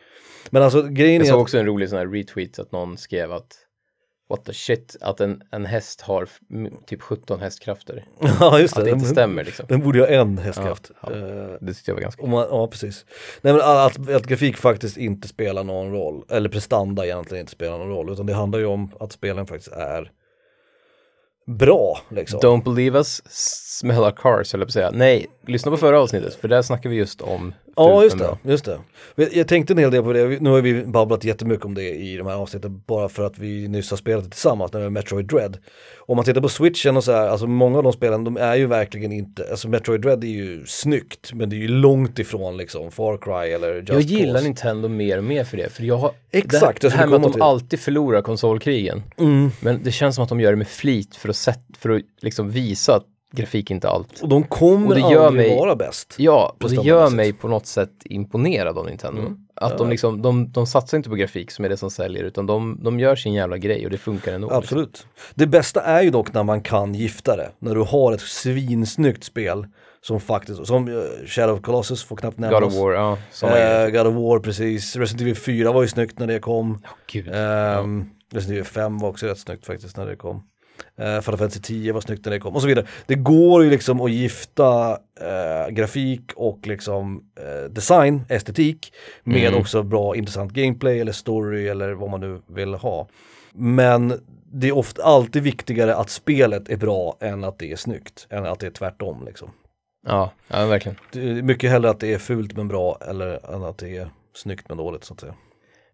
Men 0.50 0.62
alltså 0.62 0.82
grejen 0.82 1.14
Jag 1.14 1.26
är 1.26 1.30
såg 1.30 1.38
att, 1.38 1.42
också 1.42 1.58
en 1.58 1.66
rolig 1.66 1.88
sån 1.88 1.98
här 1.98 2.06
retweet 2.06 2.58
att 2.58 2.72
någon 2.72 2.96
skrev 2.96 3.32
att 3.32 3.56
What 4.34 4.44
the 4.44 4.52
shit, 4.52 4.96
att 5.00 5.20
en, 5.20 5.42
en 5.50 5.66
häst 5.66 6.00
har 6.00 6.28
typ 6.86 7.02
17 7.02 7.40
hästkrafter. 7.40 8.04
ja 8.40 8.58
just 8.58 8.74
det, 8.74 8.80
Att 8.80 8.84
det 8.84 8.90
inte 8.90 9.04
den, 9.04 9.12
stämmer 9.12 9.44
liksom. 9.44 9.66
den 9.68 9.80
borde 9.80 9.98
ju 9.98 10.04
ha 10.04 10.10
en 10.10 10.38
hästkraft. 10.38 10.90
Ja, 11.02 11.08
ja. 11.10 11.16
Eh, 11.16 11.56
Det 11.60 11.74
tyckte 11.74 11.90
jag 11.90 11.94
var 11.94 12.02
ganska 12.02 12.26
man, 12.26 12.46
ja 12.50 12.68
precis. 12.68 13.04
Nej 13.40 13.52
men 13.52 13.62
att, 13.62 14.10
att 14.10 14.26
grafik 14.26 14.56
faktiskt 14.56 14.96
inte 14.96 15.28
spelar 15.28 15.64
någon 15.64 15.92
roll, 15.92 16.24
eller 16.30 16.48
prestanda 16.48 17.04
egentligen 17.04 17.40
inte 17.40 17.52
spelar 17.52 17.78
någon 17.78 17.88
roll, 17.88 18.10
utan 18.12 18.26
det 18.26 18.34
handlar 18.34 18.58
ju 18.58 18.66
om 18.66 18.90
att 19.00 19.12
spelen 19.12 19.46
faktiskt 19.46 19.72
är 19.72 20.10
bra 21.46 21.98
liksom. 22.08 22.40
Don't 22.40 22.64
believe 22.64 22.98
us, 22.98 23.22
smell 23.74 24.04
our 24.04 24.10
cars, 24.10 24.54
jag 24.54 24.66
på 24.66 24.72
säga. 24.72 24.90
Nej, 24.90 25.26
lyssna 25.46 25.70
på 25.70 25.76
förra 25.76 26.00
avsnittet, 26.00 26.34
för 26.34 26.48
där 26.48 26.62
snackar 26.62 26.90
vi 26.90 26.96
just 26.96 27.20
om 27.20 27.52
Ja 27.76 28.04
just 28.04 28.18
det, 28.18 28.38
just 28.42 28.64
det. 28.64 28.78
Jag 29.32 29.48
tänkte 29.48 29.72
en 29.72 29.78
hel 29.78 29.90
del 29.90 30.02
på 30.02 30.12
det, 30.12 30.40
nu 30.40 30.50
har 30.50 30.60
vi 30.60 30.84
babblat 30.84 31.24
jättemycket 31.24 31.66
om 31.66 31.74
det 31.74 31.90
i 31.90 32.16
de 32.16 32.26
här 32.26 32.34
avsnitten 32.34 32.82
bara 32.86 33.08
för 33.08 33.26
att 33.26 33.38
vi 33.38 33.68
nyss 33.68 33.90
har 33.90 33.96
spelat 33.96 34.24
det 34.24 34.30
tillsammans 34.30 34.72
när 34.72 34.80
har 34.80 34.90
Metroid 34.90 35.26
Dread. 35.26 35.58
Om 36.06 36.16
man 36.16 36.24
tittar 36.24 36.40
på 36.40 36.48
switchen 36.48 36.96
och 36.96 37.04
så 37.04 37.12
här, 37.12 37.28
alltså 37.28 37.46
många 37.46 37.76
av 37.78 37.84
de 37.84 37.92
spelen 37.92 38.24
de 38.24 38.36
är 38.36 38.54
ju 38.54 38.66
verkligen 38.66 39.12
inte, 39.12 39.50
alltså 39.50 39.68
Metroid 39.68 40.00
Dread 40.00 40.24
är 40.24 40.28
ju 40.28 40.66
snyggt 40.66 41.32
men 41.32 41.50
det 41.50 41.56
är 41.56 41.58
ju 41.58 41.68
långt 41.68 42.18
ifrån 42.18 42.56
liksom 42.56 42.90
Far 42.90 43.18
Cry 43.18 43.52
eller 43.52 43.74
Just 43.74 43.88
Jag 43.88 44.00
gillar 44.00 44.32
Cause. 44.32 44.44
Nintendo 44.44 44.88
mer 44.88 45.18
och 45.18 45.24
mer 45.24 45.44
för 45.44 45.56
det, 45.56 45.68
för 45.72 45.82
jag 45.82 45.96
har 45.96 46.10
Exakt, 46.30 46.82
det, 46.82 46.88
det 46.88 46.94
här 46.94 47.06
med 47.06 47.16
att 47.16 47.22
de 47.22 47.32
till. 47.32 47.42
alltid 47.42 47.80
förlorar 47.80 48.22
konsolkrigen. 48.22 49.02
Mm. 49.18 49.50
Men 49.60 49.80
det 49.82 49.92
känns 49.92 50.14
som 50.14 50.22
att 50.22 50.28
de 50.28 50.40
gör 50.40 50.50
det 50.50 50.56
med 50.56 50.68
flit 50.68 51.16
för 51.16 51.28
att, 51.28 51.36
sätt, 51.36 51.60
för 51.78 51.90
att 51.90 52.02
liksom 52.20 52.50
visa 52.50 52.96
att 52.96 53.06
grafik 53.34 53.70
inte 53.70 53.88
allt. 53.88 54.20
Och 54.20 54.28
de 54.28 54.42
kommer 54.42 54.88
Och 54.88 54.94
det 54.94 55.00
gör 55.00 55.26
aldrig 55.26 55.48
mig- 55.48 55.58
vara 55.58 55.76
bäst. 55.76 56.14
Ja, 56.18 56.56
och 56.62 56.70
det 56.70 56.76
gör 56.76 57.06
sätt. 57.06 57.16
mig 57.16 57.32
på 57.32 57.48
något 57.48 57.66
sätt 57.66 57.90
imponerad 58.04 58.78
av 58.78 58.86
Nintendo. 58.86 59.20
Mm. 59.20 59.36
Att 59.56 59.78
de 59.78 59.90
liksom, 59.90 60.22
de, 60.22 60.52
de 60.52 60.66
satsar 60.66 60.96
inte 60.96 61.08
på 61.10 61.16
grafik 61.16 61.50
som 61.50 61.64
är 61.64 61.68
det 61.68 61.76
som 61.76 61.90
säljer, 61.90 62.24
utan 62.24 62.46
de, 62.46 62.78
de 62.82 63.00
gör 63.00 63.16
sin 63.16 63.32
jävla 63.32 63.58
grej 63.58 63.84
och 63.84 63.90
det 63.90 63.98
funkar 63.98 64.32
ändå. 64.32 64.46
liksom. 64.46 64.58
Absolut. 64.58 65.06
Det 65.34 65.46
bästa 65.46 65.80
är 65.82 66.02
ju 66.02 66.10
dock 66.10 66.32
när 66.34 66.42
man 66.42 66.62
kan 66.62 66.94
gifta 66.94 67.36
det. 67.36 67.50
När 67.58 67.74
du 67.74 67.80
har 67.80 68.12
ett 68.12 68.20
svinsnyggt 68.20 69.24
spel 69.24 69.66
som 70.00 70.20
faktiskt, 70.20 70.66
som 70.66 70.88
eh, 70.88 71.26
Shadow 71.26 71.56
of 71.56 71.62
Colossus 71.62 72.04
får 72.04 72.16
knappt 72.16 72.38
nämnas. 72.38 72.60
God 72.60 72.68
of 72.68 72.74
War, 72.78 72.92
ja. 72.92 73.18
Eh, 73.56 73.90
God 73.90 74.06
of 74.06 74.14
War 74.14 74.38
precis, 74.38 74.96
Resident 74.96 75.20
Evil 75.22 75.36
4 75.36 75.72
var 75.72 75.82
ju 75.82 75.88
snyggt 75.88 76.18
när 76.18 76.26
det 76.26 76.38
kom. 76.38 76.82
Gud. 77.12 77.28
Ehm, 77.34 78.04
Resident 78.32 78.56
Evil 78.56 78.64
5 78.64 78.98
var 78.98 79.08
också 79.08 79.26
rätt 79.26 79.38
snyggt 79.38 79.66
faktiskt 79.66 79.96
när 79.96 80.06
det 80.06 80.16
kom. 80.16 80.42
Uh, 81.00 81.20
Final 81.20 81.38
Fantasy 81.38 81.60
10 81.60 81.92
var 81.92 82.00
snyggt 82.00 82.24
när 82.24 82.32
det 82.32 82.40
kom 82.40 82.54
och 82.54 82.62
så 82.62 82.68
vidare. 82.68 82.86
Det 83.06 83.14
går 83.14 83.64
ju 83.64 83.70
liksom 83.70 84.00
att 84.00 84.10
gifta 84.10 84.98
eh, 85.20 85.68
grafik 85.70 86.32
och 86.36 86.66
liksom 86.66 87.24
eh, 87.40 87.70
design, 87.70 88.24
estetik 88.28 88.92
med 89.24 89.48
Mm. 89.48 89.60
också 89.60 89.82
bra 89.82 90.16
intressant 90.16 90.52
gameplay 90.52 91.00
eller 91.00 91.12
story 91.12 91.68
eller 91.68 91.92
vad 91.92 92.10
man 92.10 92.20
nu 92.20 92.40
vill 92.46 92.74
ha. 92.74 93.08
Men 93.52 94.20
det 94.52 94.68
är 94.68 94.76
ofta 94.76 95.02
alltid 95.02 95.42
viktigare 95.42 95.96
att 95.96 96.10
spelet 96.10 96.68
är 96.68 96.76
bra 96.76 97.16
än 97.20 97.44
att 97.44 97.58
det 97.58 97.72
är 97.72 97.76
snyggt, 97.76 98.26
än 98.30 98.46
att 98.46 98.60
det 98.60 98.66
är 98.66 98.70
tvärtom 98.70 99.24
liksom. 99.26 99.50
Ja, 100.06 100.30
ja, 100.48 100.66
verkligen. 100.66 101.46
Mycket 101.46 101.70
hellre 101.70 101.90
att 101.90 102.00
det 102.00 102.14
är 102.14 102.18
fult 102.18 102.56
men 102.56 102.68
bra 102.68 102.98
eller 103.08 103.54
än 103.54 103.64
att 103.64 103.78
det 103.78 103.96
är 103.96 104.08
snyggt 104.34 104.68
men 104.68 104.78
dåligt 104.78 105.04
så 105.04 105.14
att 105.14 105.20
säga. 105.20 105.34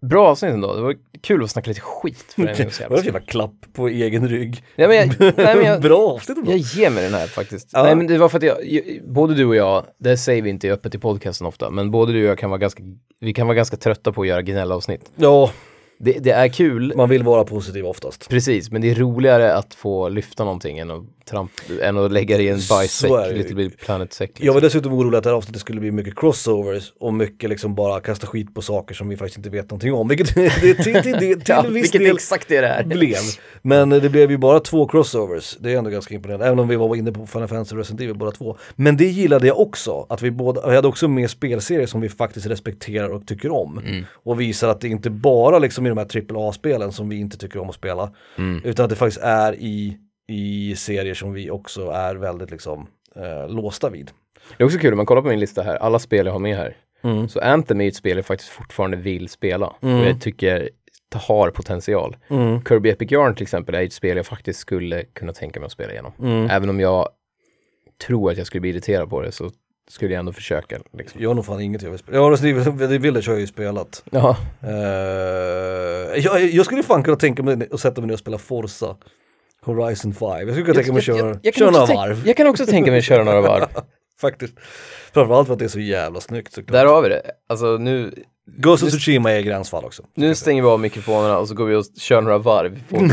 Bra 0.00 0.28
avsnitt 0.28 0.52
ändå. 0.52 0.74
Det 0.74 0.82
var 0.82 0.94
kul 1.20 1.44
att 1.44 1.50
snacka 1.50 1.68
lite 1.68 1.80
skit 1.80 2.32
för 2.34 2.46
en 2.46 2.56
gångs 2.58 2.78
Det 2.78 2.88
var 2.88 3.02
jävla 3.02 3.20
klapp 3.20 3.54
på 3.72 3.88
egen 3.88 4.28
rygg. 4.28 4.64
Nej, 4.76 4.88
men 4.88 4.96
jag, 4.96 5.08
nej, 5.36 5.56
men 5.56 5.64
jag, 5.64 5.80
Bra 5.80 5.98
avsnitt 5.98 6.38
ändå. 6.38 6.50
jag 6.50 6.58
ger 6.58 6.90
mig 6.90 7.04
den 7.04 7.14
här 7.14 7.26
faktiskt. 7.26 7.68
Ja. 7.72 7.82
Nej 7.82 7.94
men 7.94 8.06
det 8.06 8.18
var 8.18 8.28
för 8.28 8.36
att 8.38 8.42
jag, 8.42 8.56
både 9.04 9.34
du 9.34 9.44
och 9.46 9.56
jag, 9.56 9.86
det 9.98 10.16
säger 10.16 10.42
vi 10.42 10.50
inte 10.50 10.70
öppet 10.72 10.94
i 10.94 10.98
podcasten 10.98 11.46
ofta, 11.46 11.70
men 11.70 11.90
både 11.90 12.12
du 12.12 12.22
och 12.24 12.30
jag 12.30 12.38
kan 12.38 12.50
vara 12.50 12.58
ganska, 12.58 12.82
vi 13.20 13.32
kan 13.34 13.46
vara 13.46 13.54
ganska 13.56 13.76
trötta 13.76 14.12
på 14.12 14.22
att 14.22 14.28
göra 14.28 14.42
gnällavsnitt. 14.42 15.10
Ja, 15.16 15.50
Det, 16.02 16.12
det 16.12 16.30
är 16.30 16.48
kul, 16.48 16.92
man 16.96 17.08
vill 17.08 17.22
vara 17.22 17.44
positiv 17.44 17.86
oftast. 17.86 18.28
precis, 18.28 18.70
men 18.70 18.82
det 18.82 18.90
är 18.90 18.94
roligare 18.94 19.54
att 19.54 19.74
få 19.74 20.08
lyfta 20.08 20.44
någonting 20.44 20.78
än 20.78 20.90
att, 20.90 21.04
tramp, 21.30 21.50
än 21.82 21.98
att 21.98 22.12
lägga 22.12 22.36
det 22.36 22.42
i 22.42 22.48
en 22.48 22.60
ju. 22.60 23.32
Little 23.32 23.54
Big 23.54 23.78
Planet-säck. 23.78 24.30
Jag 24.34 24.40
Liksom. 24.40 24.54
var 24.54 24.60
dessutom 24.60 24.92
orolig 24.92 25.18
att 25.18 25.24
det 25.24 25.30
här 25.30 25.36
avsnittet 25.36 25.60
skulle 25.60 25.80
bli 25.80 25.90
mycket 25.90 26.18
crossovers 26.18 26.92
och 27.00 27.14
mycket 27.14 27.50
liksom 27.50 27.74
bara 27.74 28.00
kasta 28.00 28.26
skit 28.26 28.54
på 28.54 28.62
saker 28.62 28.94
som 28.94 29.08
vi 29.08 29.16
faktiskt 29.16 29.36
inte 29.36 29.50
vet 29.50 29.70
någonting 29.70 29.94
om. 29.94 30.08
Vilket 30.08 30.34
det 30.34 30.50
till, 30.50 30.76
till, 30.76 31.02
till, 31.02 31.18
till 31.18 31.40
Ja, 31.46 31.64
viss 31.68 31.90
del 31.90 32.16
exakt 32.16 32.48
det 32.48 32.56
är 32.56 32.84
blev. 32.84 33.16
Men 33.62 33.90
det 33.90 34.08
blev 34.08 34.30
ju 34.30 34.36
bara 34.36 34.60
två 34.60 34.88
crossovers. 34.88 35.56
Det 35.60 35.72
är 35.72 35.78
ändå 35.78 35.90
ganska 35.90 36.14
imponerande. 36.14 36.46
Även 36.46 36.58
om 36.58 36.68
vi 36.68 36.76
var 36.76 36.96
inne 36.96 37.12
på 37.12 37.26
Final 37.26 37.48
Fantasy 37.48 37.74
och 37.74 37.78
Resident 37.78 38.00
Evil 38.00 38.16
båda 38.16 38.30
två. 38.30 38.56
Men 38.76 38.96
det 38.96 39.06
gillade 39.06 39.46
jag 39.46 39.60
också. 39.60 40.06
Att 40.08 40.22
vi 40.22 40.30
båda, 40.30 40.68
vi 40.68 40.76
hade 40.76 40.88
också 40.88 41.08
med 41.08 41.30
spelserier 41.30 41.86
som 41.86 42.00
vi 42.00 42.08
faktiskt 42.08 42.46
respekterar 42.46 43.08
och 43.08 43.26
tycker 43.26 43.52
om. 43.52 43.78
Mm. 43.78 44.04
Och 44.12 44.40
visar 44.40 44.68
att 44.68 44.80
det 44.80 44.88
inte 44.88 45.10
bara 45.10 45.58
liksom 45.58 45.86
i 45.90 45.94
de 45.94 45.98
här 45.98 46.36
AAA-spelen 46.36 46.92
som 46.92 47.08
vi 47.08 47.20
inte 47.20 47.38
tycker 47.38 47.60
om 47.60 47.68
att 47.68 47.74
spela. 47.74 48.12
Mm. 48.38 48.60
Utan 48.64 48.84
att 48.84 48.90
det 48.90 48.96
faktiskt 48.96 49.22
är 49.22 49.54
i, 49.54 49.98
i 50.28 50.76
serier 50.76 51.14
som 51.14 51.32
vi 51.32 51.50
också 51.50 51.90
är 51.90 52.14
väldigt 52.14 52.50
liksom 52.50 52.86
eh, 53.16 53.48
låsta 53.48 53.90
vid. 53.90 54.10
Det 54.56 54.62
är 54.62 54.66
också 54.66 54.78
kul, 54.78 54.92
om 54.92 54.96
man 54.96 55.06
kollar 55.06 55.22
på 55.22 55.28
min 55.28 55.40
lista 55.40 55.62
här, 55.62 55.76
alla 55.76 55.98
spel 55.98 56.26
jag 56.26 56.32
har 56.32 56.40
med 56.40 56.56
här. 56.56 56.76
Mm. 57.02 57.28
Så 57.28 57.40
Anthem 57.40 57.80
är 57.80 57.84
ju 57.84 57.88
ett 57.88 57.96
spel 57.96 58.16
jag 58.16 58.26
faktiskt 58.26 58.50
fortfarande 58.50 58.96
vill 58.96 59.28
spela. 59.28 59.76
Mm. 59.80 60.00
Och 60.00 60.06
jag 60.06 60.20
tycker 60.20 60.70
har 61.18 61.50
potential. 61.50 62.16
Mm. 62.28 62.64
Kirby 62.64 62.90
Epic 62.90 63.10
Yarn 63.12 63.34
till 63.34 63.42
exempel 63.42 63.74
är 63.74 63.82
ett 63.82 63.92
spel 63.92 64.16
jag 64.16 64.26
faktiskt 64.26 64.60
skulle 64.60 65.04
kunna 65.04 65.32
tänka 65.32 65.60
mig 65.60 65.66
att 65.66 65.72
spela 65.72 65.92
igenom. 65.92 66.12
Mm. 66.18 66.50
Även 66.50 66.70
om 66.70 66.80
jag 66.80 67.08
tror 68.06 68.30
att 68.30 68.38
jag 68.38 68.46
skulle 68.46 68.60
bli 68.60 68.70
irriterad 68.70 69.10
på 69.10 69.20
det 69.22 69.32
så 69.32 69.50
skulle 69.90 70.14
jag 70.14 70.18
ändå 70.18 70.32
försöka. 70.32 70.78
Liksom. 70.92 71.22
Jag 71.22 71.30
har 71.30 71.34
nog 71.34 71.46
fan 71.46 71.60
inget 71.60 71.82
jag 71.82 71.90
vill 71.90 71.98
spela. 71.98 72.18
Ja, 72.18 72.36
The 72.88 72.98
Village 72.98 73.28
har 73.28 73.34
jag 73.34 73.40
ju 73.40 73.46
spelat. 73.46 74.02
Ja, 74.10 74.36
Eh, 74.62 74.70
jag, 76.24 76.40
jag 76.52 76.66
skulle 76.66 76.82
fan 76.82 77.02
kunna 77.02 77.16
tänka 77.16 77.42
mig 77.42 77.68
att 77.72 77.80
sätta 77.80 78.00
mig 78.00 78.08
ner 78.08 78.14
och 78.14 78.20
spela 78.20 78.38
Forza 78.38 78.96
Horizon 79.62 80.14
5. 80.14 80.30
Jag 80.30 80.40
skulle 80.40 80.62
kunna 80.62 80.74
tänka 80.74 80.92
mig 80.92 80.98
att 80.98 81.04
köra, 81.04 81.38
jag, 81.42 81.54
köra 81.54 81.70
några 81.70 81.86
varv. 81.86 82.22
jag 82.26 82.36
kan 82.36 82.46
också 82.46 82.66
tänka 82.66 82.90
mig 82.90 82.98
att 82.98 83.04
köra 83.04 83.24
några 83.24 83.40
varv. 83.40 83.66
Faktiskt. 84.20 84.54
Framförallt 85.12 85.46
för 85.46 85.52
att 85.52 85.58
det 85.58 85.64
är 85.64 85.68
så 85.68 85.80
jävla 85.80 86.20
snyggt 86.20 86.52
såklart. 86.52 86.72
Där 86.72 86.86
har 86.86 87.02
vi 87.02 87.08
det. 87.08 87.22
Alltså 87.48 87.66
nu, 87.66 88.14
Ghost 88.56 88.82
of 88.82 88.90
Tsushima 88.90 89.32
är 89.32 89.40
gränsfall 89.40 89.84
också. 89.84 90.02
nu 90.14 90.34
stänger 90.34 90.62
vi 90.62 90.68
av 90.68 90.80
mikrofonerna 90.80 91.38
och 91.38 91.48
så 91.48 91.54
går 91.54 91.66
vi 91.66 91.74
och 91.74 91.84
kör 91.98 92.20
några 92.20 92.38
varv. 92.38 92.80
På 92.88 92.96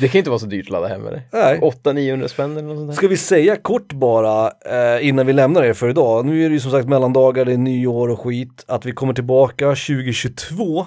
det 0.00 0.08
kan 0.08 0.18
inte 0.18 0.30
vara 0.30 0.38
så 0.38 0.46
dyrt 0.46 0.66
att 0.66 0.70
ladda 0.70 0.88
hem. 0.88 1.02
Nej. 1.32 1.60
800-900 1.60 2.28
spänn 2.28 2.52
eller 2.56 2.62
något 2.62 2.76
sånt 2.76 2.88
där. 2.88 2.94
Ska 2.96 3.08
vi 3.08 3.16
säga 3.16 3.56
kort 3.56 3.92
bara 3.92 4.46
eh, 4.46 5.08
innan 5.08 5.26
vi 5.26 5.32
lämnar 5.32 5.62
er 5.62 5.72
för 5.72 5.88
idag. 5.88 6.26
Nu 6.26 6.44
är 6.44 6.48
det 6.48 6.52
ju 6.52 6.60
som 6.60 6.70
sagt 6.70 6.88
mellandagar, 6.88 7.44
det 7.44 7.52
är 7.52 7.56
nyår 7.56 8.08
och 8.08 8.20
skit. 8.20 8.64
Att 8.68 8.86
vi 8.86 8.92
kommer 8.92 9.14
tillbaka 9.14 9.66
2022. 9.66 10.86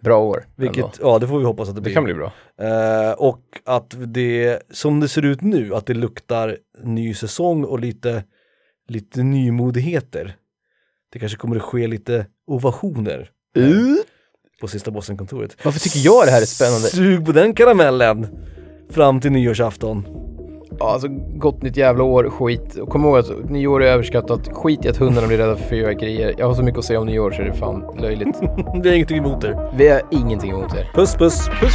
Bra 0.00 0.18
år. 0.18 0.44
Vilket, 0.56 0.84
ändå. 0.84 0.96
ja 1.00 1.18
det 1.18 1.28
får 1.28 1.38
vi 1.38 1.44
hoppas 1.44 1.68
att 1.68 1.74
det 1.74 1.80
blir. 1.80 1.90
Det 1.90 1.94
kan 1.94 2.04
bli 2.04 2.14
bra. 2.14 2.32
Eh, 2.60 3.12
och 3.12 3.42
att 3.64 3.94
det, 3.98 4.62
som 4.70 5.00
det 5.00 5.08
ser 5.08 5.24
ut 5.24 5.40
nu, 5.40 5.74
att 5.74 5.86
det 5.86 5.94
luktar 5.94 6.58
ny 6.82 7.14
säsong 7.14 7.64
och 7.64 7.80
lite, 7.80 8.24
lite 8.88 9.22
nymodigheter. 9.22 10.36
Det 11.12 11.18
kanske 11.18 11.38
kommer 11.38 11.56
att 11.56 11.62
ske 11.62 11.86
lite 11.86 12.26
ovationer 12.52 13.30
på 14.60 14.68
sista 14.68 14.90
bossen-kontoret. 14.90 15.56
Varför 15.64 15.80
tycker 15.80 15.98
jag 15.98 16.26
det 16.26 16.30
här 16.30 16.42
är 16.42 16.46
spännande? 16.46 16.88
Sug 16.88 17.26
på 17.26 17.32
den 17.32 17.54
karamellen 17.54 18.26
fram 18.90 19.20
till 19.20 19.32
nyårsafton. 19.32 20.06
Ja, 20.78 20.92
alltså 20.92 21.08
gott 21.36 21.62
nytt 21.62 21.76
jävla 21.76 22.04
år, 22.04 22.30
skit. 22.30 22.76
Och 22.76 22.88
kom 22.88 23.04
ihåg 23.04 23.18
att 23.18 23.50
nyår 23.50 23.82
är 23.82 23.86
överskattat. 23.92 24.48
Skit 24.52 24.84
i 24.84 24.88
att 24.88 24.96
hundarna 24.96 25.26
blir 25.26 25.38
rädda 25.38 25.56
för 25.56 25.64
fyrverkerier. 25.64 26.34
Jag 26.38 26.46
har 26.46 26.54
så 26.54 26.62
mycket 26.62 26.78
att 26.78 26.84
säga 26.84 27.00
om 27.00 27.06
nyår 27.06 27.30
så 27.30 27.42
det 27.42 27.48
är 27.48 27.52
fan 27.52 27.84
löjligt. 27.98 28.40
Det 28.82 28.88
är 28.88 28.92
ingenting 28.92 29.18
emot 29.18 29.44
er. 29.44 29.70
Vi 29.76 29.88
har 29.88 30.02
ingenting 30.10 30.50
emot 30.50 30.74
er. 30.74 30.90
Puss 30.94 31.14
puss! 31.14 31.48
Puss! 31.60 31.74